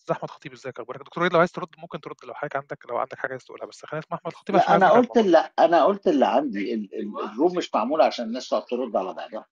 أستاذ 0.00 0.16
أحمد 0.16 0.30
خطيب 0.30 0.52
إزيك؟ 0.52 0.80
أخبارك؟ 0.80 1.00
دكتور 1.00 1.22
وليد 1.22 1.32
لو 1.32 1.38
عايز 1.38 1.52
ترد 1.52 1.68
ممكن 1.78 2.00
ترد. 2.00 2.16
لو 2.24 2.34
حضرتك 2.34 2.56
عندك 2.56 2.78
لو 2.88 2.96
عندك 2.98 3.18
حاجة 3.18 3.30
عايز 3.30 3.44
تقولها 3.44 3.66
بس 3.66 3.84
خلينا 3.84 4.04
نسمع 4.06 4.18
أحمد 4.18 4.32
خطيب 4.32 4.56
أنا 4.56 4.90
قلت 4.90 5.16
اللي 5.16 5.50
أنا 5.58 5.84
قلت 5.84 6.06
اللي 6.06 6.26
عندي 6.26 6.74
ال- 6.74 6.94
ال- 6.94 7.24
الروم 7.24 7.56
مش 7.56 7.74
معمولة 7.74 8.04
عشان 8.04 8.24
الناس 8.24 8.48
تقعد 8.48 8.64
ترد 8.64 8.96
على 8.96 9.14
بعضها. 9.14 9.46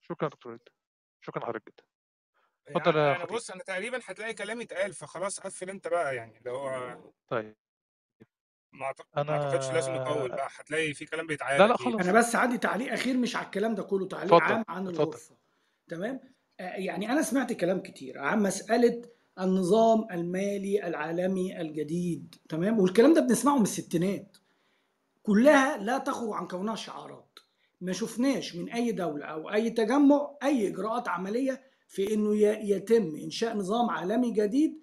شكرا 0.00 0.28
دكتور 0.28 0.52
وليد 0.52 0.68
شكرا 1.20 1.42
لحضرتك 1.42 1.66
جدا 1.66 1.84
اتفضل 2.68 2.96
يعني 2.98 3.18
خطيب 3.18 3.36
بص 3.36 3.50
أنا 3.50 3.62
تقريبا 3.62 4.00
هتلاقي 4.04 4.34
كلامي 4.34 4.64
اتقال 4.64 4.92
فخلاص 4.92 5.40
قفل 5.40 5.70
أنت 5.70 5.88
بقى 5.88 6.16
يعني 6.16 6.38
اللي 6.38 6.50
هو 6.50 6.98
طيب. 7.28 7.56
ما 8.72 8.84
أعتقدش 8.84 9.70
لازم 9.70 9.92
نطول 9.94 10.28
بقى 10.28 10.48
هتلاقي 10.56 10.94
في 10.94 11.06
كلام 11.06 11.26
بيتعاد 11.26 11.60
لا 11.60 11.66
لا 11.66 11.76
خلاص. 11.76 12.00
أنا 12.00 12.12
بس 12.12 12.36
عندي 12.36 12.58
تعليق 12.58 12.92
أخير 12.92 13.16
مش 13.16 13.36
على 13.36 13.46
الكلام 13.46 13.74
ده 13.74 13.82
كله 13.82 14.08
تعليق 14.08 14.34
اتفضل 14.34 14.52
عام 14.52 14.64
عن 14.68 14.86
اتفضل. 14.88 15.02
الغرفه 15.02 15.36
تمام؟ 15.88 16.20
آه، 16.60 16.62
يعني 16.76 17.12
أنا 17.12 17.22
سمعت 17.22 17.52
كلام 17.52 17.80
كتير 17.82 18.18
عن 18.18 18.42
مسألة 18.42 19.02
النظام 19.40 20.06
المالي 20.10 20.86
العالمي 20.86 21.60
الجديد 21.60 22.34
تمام؟ 22.48 22.78
والكلام 22.80 23.14
ده 23.14 23.20
بنسمعه 23.20 23.56
من 23.56 23.62
الستينات. 23.62 24.36
كلها 25.22 25.76
لا 25.76 25.98
تخرج 25.98 26.32
عن 26.32 26.46
كونها 26.48 26.74
شعارات. 26.74 27.23
ما 27.84 27.92
شفناش 27.92 28.56
من 28.56 28.70
أي 28.72 28.92
دولة 28.92 29.24
أو 29.26 29.50
أي 29.50 29.70
تجمع 29.70 30.36
أي 30.42 30.68
إجراءات 30.68 31.08
عملية 31.08 31.62
في 31.88 32.14
إنه 32.14 32.36
يتم 32.70 33.14
إنشاء 33.16 33.56
نظام 33.56 33.90
عالمي 33.90 34.30
جديد 34.30 34.82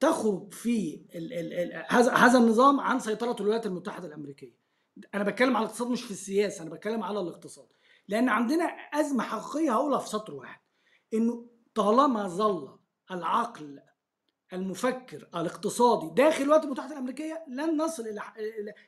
تخرج 0.00 0.54
في 0.54 1.06
ال 1.14 1.32
ال 1.32 1.52
ال 1.52 1.84
هذا 2.16 2.38
النظام 2.38 2.80
عن 2.80 2.98
سيطرة 2.98 3.36
الولايات 3.40 3.66
المتحدة 3.66 4.08
الأمريكية. 4.08 4.56
أنا 5.14 5.24
بتكلم 5.24 5.56
على 5.56 5.64
الاقتصاد 5.64 5.88
مش 5.88 6.02
في 6.02 6.10
السياسة 6.10 6.62
أنا 6.62 6.70
بتكلم 6.70 7.02
على 7.02 7.20
الاقتصاد. 7.20 7.66
لأن 8.08 8.28
عندنا 8.28 8.64
أزمة 8.94 9.22
حقيقية 9.22 9.72
هقولها 9.72 9.98
في 9.98 10.08
سطر 10.08 10.34
واحد 10.34 10.60
إنه 11.14 11.46
طالما 11.74 12.28
ظل 12.28 12.78
العقل 13.10 13.80
المفكر 14.52 15.28
الاقتصادي 15.34 16.10
داخل 16.14 16.42
الولايات 16.42 16.64
المتحدة 16.64 16.92
الأمريكية 16.92 17.44
لن 17.48 17.76
نصل 17.76 18.02
إلى 18.02 18.22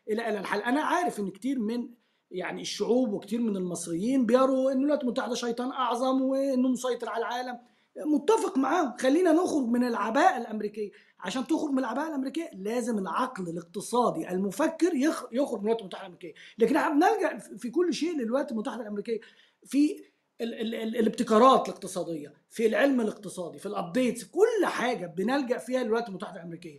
إلى 0.08 0.28
إلى 0.28 0.38
الحل. 0.38 0.60
أنا 0.60 0.80
عارف 0.80 1.20
إن 1.20 1.30
كتير 1.30 1.58
من 1.58 1.88
يعني 2.36 2.60
الشعوب 2.62 3.12
وكتير 3.12 3.40
من 3.40 3.56
المصريين 3.56 4.26
بيروا 4.26 4.72
ان 4.72 4.78
الولايات 4.78 5.02
المتحده 5.02 5.34
شيطان 5.34 5.70
أعظم 5.72 6.22
وإنه 6.22 6.68
مسيطر 6.68 7.08
على 7.08 7.18
العالم. 7.18 7.58
متفق 8.06 8.58
معاهم. 8.58 8.96
خلينا 9.00 9.32
نخرج 9.32 9.66
من 9.66 9.84
العباءة 9.84 10.36
الأمريكية. 10.38 10.90
عشان 11.20 11.46
تخرج 11.46 11.70
من 11.70 11.78
العباءة 11.78 12.08
الأمريكية 12.08 12.50
لازم 12.54 12.98
العقل 12.98 13.48
الاقتصادي 13.48 14.30
المفكر 14.30 14.94
يخ- 14.94 15.26
يخرج 15.32 15.52
من 15.58 15.60
الولايات 15.60 15.80
المتحدة 15.80 16.02
الأمريكية. 16.06 16.34
لكن 16.58 16.76
إحنا 16.76 16.92
بنلجأ 16.94 17.38
في 17.38 17.70
كل 17.70 17.94
شيء 17.94 18.16
للولايات 18.18 18.52
المتحدة 18.52 18.82
الأمريكية. 18.82 19.20
في 19.64 19.96
ال 20.40 20.54
ال 20.54 20.74
ال 20.74 20.96
الابتكارات 20.96 21.68
الاقتصادية 21.68 22.34
في 22.50 22.66
العلم 22.66 23.00
الاقتصادي 23.00 23.58
في 23.58 23.66
الابديتس 23.66 24.24
كل 24.24 24.66
حاجة 24.66 25.06
بنلجأ 25.06 25.58
فيها 25.58 25.82
للولايات 25.82 26.08
المتحدة 26.08 26.36
الأمريكية. 26.40 26.78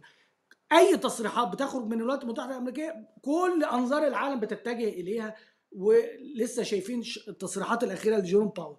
أي 0.72 0.98
تصريحات 0.98 1.48
بتخرج 1.48 1.86
من 1.86 1.94
الولايات 1.94 2.24
المتحدة 2.24 2.52
الأمريكية 2.52 3.08
كل 3.22 3.64
أنظار 3.74 4.08
العالم 4.08 4.40
بتتجه 4.40 4.90
إليها 4.90 5.36
ولسه 5.72 6.64
شايفين 6.64 7.04
التصريحات 7.28 7.84
الأخيرة 7.84 8.18
لجيروم 8.18 8.48
باول. 8.48 8.78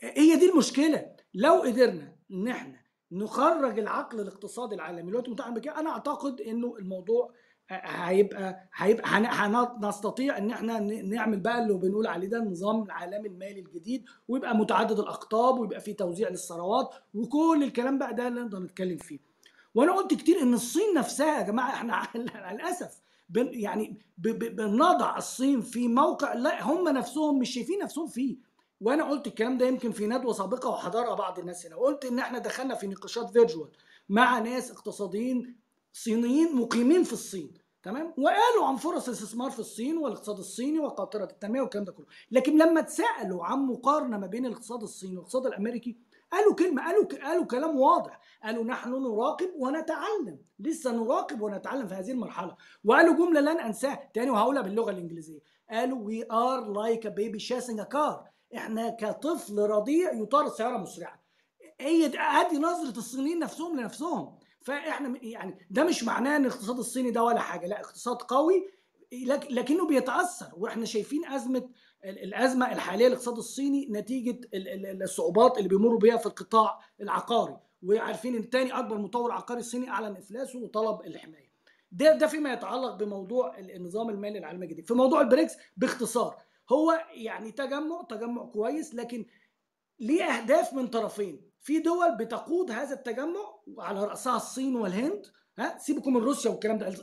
هي 0.00 0.36
دي 0.36 0.50
المشكلة. 0.50 1.06
لو 1.34 1.54
قدرنا 1.54 2.16
إن 2.30 2.48
إحنا 2.48 2.80
نخرج 3.12 3.78
العقل 3.78 4.20
الاقتصادي 4.20 4.74
العالمي 4.74 5.00
الولايات 5.02 5.26
المتحدة 5.26 5.46
الأمريكية 5.48 5.80
أنا 5.80 5.90
أعتقد 5.90 6.40
إنه 6.40 6.76
الموضوع 6.78 7.32
هيبقى 7.68 8.68
هيبقى 8.74 9.04
هن- 9.08 9.26
هن- 9.26 9.88
نستطيع 9.88 10.38
إن 10.38 10.50
إحنا 10.50 10.80
نعمل 10.80 11.40
بقى 11.40 11.62
اللي 11.62 11.74
بنقول 11.74 12.06
عليه 12.06 12.28
ده 12.28 12.38
النظام 12.38 12.82
العالمي 12.82 13.28
المالي 13.28 13.60
الجديد 13.60 14.04
ويبقى 14.28 14.56
متعدد 14.56 14.98
الأقطاب 14.98 15.58
ويبقى 15.58 15.80
فيه 15.80 15.96
توزيع 15.96 16.28
للثروات 16.28 16.90
وكل 17.14 17.62
الكلام 17.62 17.98
بقى 17.98 18.14
ده 18.14 18.28
اللي 18.28 18.40
نقدر 18.40 18.58
نتكلم 18.58 18.96
فيه. 18.96 19.33
وأنا 19.74 19.92
قلت 19.92 20.14
كتير 20.14 20.42
إن 20.42 20.54
الصين 20.54 20.94
نفسها 20.94 21.38
يا 21.38 21.42
جماعة 21.42 21.70
إحنا 21.70 22.08
للأسف 22.52 23.00
بن 23.28 23.50
يعني 23.52 23.98
بنضع 24.18 25.16
الصين 25.16 25.60
في 25.60 25.88
موقع 25.88 26.34
لا 26.34 26.62
هم 26.62 26.88
نفسهم 26.88 27.38
مش 27.38 27.50
شايفين 27.50 27.78
نفسهم 27.78 28.06
فيه. 28.06 28.36
وأنا 28.80 29.04
قلت 29.10 29.26
الكلام 29.26 29.58
ده 29.58 29.66
يمكن 29.66 29.92
في 29.92 30.06
ندوة 30.06 30.32
سابقة 30.32 30.68
وحضرها 30.68 31.14
بعض 31.14 31.38
الناس 31.38 31.66
هنا. 31.66 31.76
وقلت 31.76 32.04
إن 32.04 32.18
إحنا 32.18 32.38
دخلنا 32.38 32.74
في 32.74 32.86
نقاشات 32.86 33.30
فيرجوال 33.30 33.68
مع 34.08 34.38
ناس 34.38 34.70
اقتصاديين 34.70 35.56
صينيين 35.92 36.56
مقيمين 36.56 37.04
في 37.04 37.12
الصين 37.12 37.54
تمام؟ 37.82 38.14
وقالوا 38.18 38.66
عن 38.66 38.76
فرص 38.76 39.08
الاستثمار 39.08 39.50
في 39.50 39.58
الصين 39.58 39.96
والاقتصاد 39.96 40.38
الصيني 40.38 40.78
وقاطرة 40.78 41.24
التنمية 41.24 41.60
والكلام 41.60 41.84
ده 41.84 41.92
كله. 41.92 42.06
لكن 42.30 42.58
لما 42.58 42.80
اتسالوا 42.80 43.44
عن 43.44 43.58
مقارنة 43.58 44.18
ما 44.18 44.26
بين 44.26 44.46
الاقتصاد 44.46 44.82
الصيني 44.82 45.12
والاقتصاد 45.12 45.46
الأمريكي 45.46 45.96
قالوا 46.32 46.54
كلمة 46.54 46.84
قالوا 46.84 47.04
قالوا 47.04 47.44
كلام 47.44 47.80
واضح. 47.80 48.20
قالوا 48.44 48.64
نحن 48.64 48.90
نراقب 48.90 49.50
ونتعلم. 49.56 50.38
لسه 50.58 50.92
نراقب 50.92 51.40
ونتعلم 51.42 51.86
في 51.88 51.94
هذه 51.94 52.10
المرحلة. 52.10 52.56
وقالوا 52.84 53.14
جملة 53.14 53.40
لن 53.40 53.60
أنساها. 53.60 54.10
تاني 54.14 54.30
وهقولها 54.30 54.62
باللغة 54.62 54.90
الإنجليزية. 54.90 55.40
قالوا 55.70 56.10
we 56.10 56.24
are 56.24 56.64
like 56.66 57.04
a 57.04 57.10
baby 57.10 57.38
chasing 57.48 57.80
a 57.80 57.86
car. 57.94 58.30
إحنا 58.56 58.90
كطفل 58.90 59.58
رضيع 59.58 60.12
يطارد 60.12 60.52
سياره 60.52 60.76
مسرعة. 60.76 61.24
هي 61.80 62.08
دي- 62.08 62.20
ادي 62.20 62.58
نظرة 62.58 62.98
الصينيين 62.98 63.38
نفسهم 63.38 63.80
لنفسهم. 63.80 64.38
فإحنا 64.62 65.18
يعني 65.22 65.66
ده 65.70 65.84
مش 65.84 66.04
معناه 66.04 66.36
إن 66.36 66.44
الاقتصاد 66.46 66.78
الصيني 66.78 67.10
ده 67.10 67.22
ولا 67.22 67.40
حاجة. 67.40 67.66
لا 67.66 67.80
اقتصاد 67.80 68.16
قوي 68.16 68.70
لك- 69.12 69.46
لكنه 69.50 69.86
بيتأثر. 69.86 70.46
وإحنا 70.56 70.84
شايفين 70.84 71.26
أزمة 71.26 71.68
الأزمة 72.04 72.72
الحالية 72.72 73.06
للاقتصاد 73.06 73.36
الصيني 73.36 73.88
نتيجة 73.90 74.40
ال- 74.54 74.68
ال- 74.86 75.02
الصعوبات 75.02 75.58
اللي 75.58 75.68
بيمروا 75.68 75.98
بيها 75.98 76.16
في 76.16 76.26
القطاع 76.26 76.78
العقاري. 77.00 77.56
وعارفين 77.82 78.34
إن 78.36 78.50
تاني 78.50 78.78
أكبر 78.78 78.98
مطور 78.98 79.32
عقاري 79.32 79.62
صيني 79.62 79.88
أعلن 79.90 80.16
إفلاسه 80.16 80.58
وطلب 80.58 81.00
الحماية. 81.06 81.50
ده 81.92 82.16
ده 82.16 82.26
فيما 82.26 82.52
يتعلق 82.52 82.94
بموضوع 82.94 83.58
ال- 83.58 83.70
النظام 83.70 84.10
المالي 84.10 84.38
العالمي 84.38 84.64
الجديد. 84.66 84.86
في 84.86 84.94
موضوع 84.94 85.20
البريكس 85.20 85.52
باختصار 85.76 86.36
هو 86.72 87.04
يعني 87.14 87.52
تجمع 87.52 88.02
تجمع 88.08 88.44
كويس 88.44 88.94
لكن 88.94 89.26
ليه 90.00 90.24
أهداف 90.24 90.72
من 90.74 90.86
طرفين؟ 90.86 91.40
في 91.60 91.78
دول 91.78 92.16
بتقود 92.16 92.70
هذا 92.70 92.94
التجمع 92.94 93.40
على 93.78 94.04
رأسها 94.04 94.36
الصين 94.36 94.76
والهند 94.76 95.26
ها؟ 95.58 95.78
سيبكم 95.78 96.14
من 96.14 96.20
روسيا 96.20 96.50
والكلام 96.50 96.78
ده. 96.78 96.94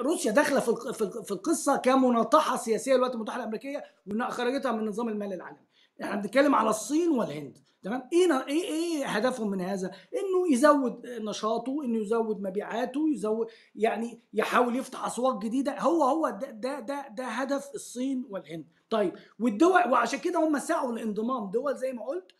روسيا 0.00 0.32
داخلة 0.32 0.60
في 0.60 0.74
في 0.92 1.02
الق- 1.02 1.22
في 1.22 1.30
القصة 1.32 1.76
كمناطحة 1.76 2.56
سياسية 2.56 2.92
للولايات 2.92 3.14
المتحدة 3.14 3.40
الأمريكية 3.42 3.84
وإنها 4.06 4.30
خرجتها 4.30 4.72
من 4.72 4.78
النظام 4.80 5.08
المالي 5.08 5.34
العالمي. 5.34 5.58
إحنا 6.02 6.16
بنتكلم 6.16 6.54
على 6.54 6.70
الصين 6.70 7.10
والهند 7.10 7.58
تمام؟ 7.82 8.08
إيه 8.12 8.46
إيه 8.48 8.62
إيه 8.64 9.06
هدفهم 9.06 9.50
من 9.50 9.60
هذا؟ 9.60 9.86
إنه 10.12 10.52
يزود 10.52 11.06
نشاطه 11.06 11.84
إنه 11.84 11.98
يزود 11.98 12.42
مبيعاته 12.42 13.08
يزود 13.08 13.46
يعني 13.74 14.20
يحاول 14.34 14.76
يفتح 14.76 15.06
أسواق 15.06 15.38
جديدة. 15.42 15.78
هو 15.78 16.04
هو 16.04 16.28
ده 16.30 16.50
ده 16.50 16.80
ده, 16.80 17.08
ده 17.08 17.24
هدف 17.24 17.70
الصين 17.74 18.26
والهند. 18.30 18.64
طيب 18.90 19.12
والدول 19.40 19.90
وعشان 19.90 20.18
كده 20.18 20.38
هم 20.48 20.58
سعوا 20.58 20.92
لانضمام 20.92 21.50
دول 21.50 21.76
زي 21.76 21.92
ما 21.92 22.04
قلت 22.06 22.32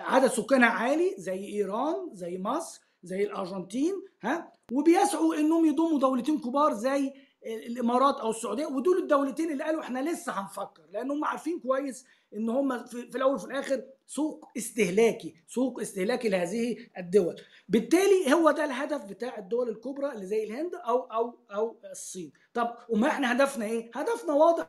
عدد 0.00 0.26
سكانها 0.26 0.68
عالي 0.68 1.14
زي 1.18 1.44
إيران 1.44 2.10
زي 2.12 2.38
مصر. 2.38 2.85
زي 3.06 3.24
الأرجنتين 3.24 3.94
ها؟ 4.22 4.52
وبيسعوا 4.72 5.34
إنهم 5.34 5.66
يضموا 5.66 5.98
دولتين 5.98 6.38
كبار 6.40 6.72
زي 6.74 7.12
الإمارات 7.46 8.14
أو 8.20 8.30
السعودية. 8.30 8.66
ودول 8.66 8.98
الدولتين 8.98 9.52
اللي 9.52 9.64
قالوا 9.64 9.80
إحنا 9.82 10.10
لسه 10.10 10.32
هنفكر 10.32 10.82
لأن 10.92 11.10
هم 11.10 11.24
عارفين 11.24 11.60
كويس 11.60 12.04
إن 12.34 12.48
هم 12.48 12.84
في, 12.86 12.96
الأول 13.16 13.34
وفي 13.34 13.44
الآخر 13.46 13.82
سوق 14.06 14.48
استهلاكي 14.56 15.34
سوق 15.46 15.80
استهلاكي 15.80 16.28
لهذه 16.28 16.76
الدول. 16.98 17.36
بالتالي 17.68 18.32
هو 18.34 18.50
ده 18.50 18.64
الهدف 18.64 19.04
بتاع 19.04 19.38
الدول 19.38 19.68
الكبرى 19.68 20.12
اللي 20.12 20.26
زي 20.26 20.44
الهند 20.44 20.74
أو 20.74 20.98
أو 21.02 21.38
أو 21.50 21.76
الصين. 21.90 22.32
طب 22.54 22.76
وما 22.88 23.08
إحنا 23.08 23.32
هدفنا 23.32 23.64
إيه؟ 23.64 23.90
هدفنا 23.94 24.32
واضح. 24.34 24.66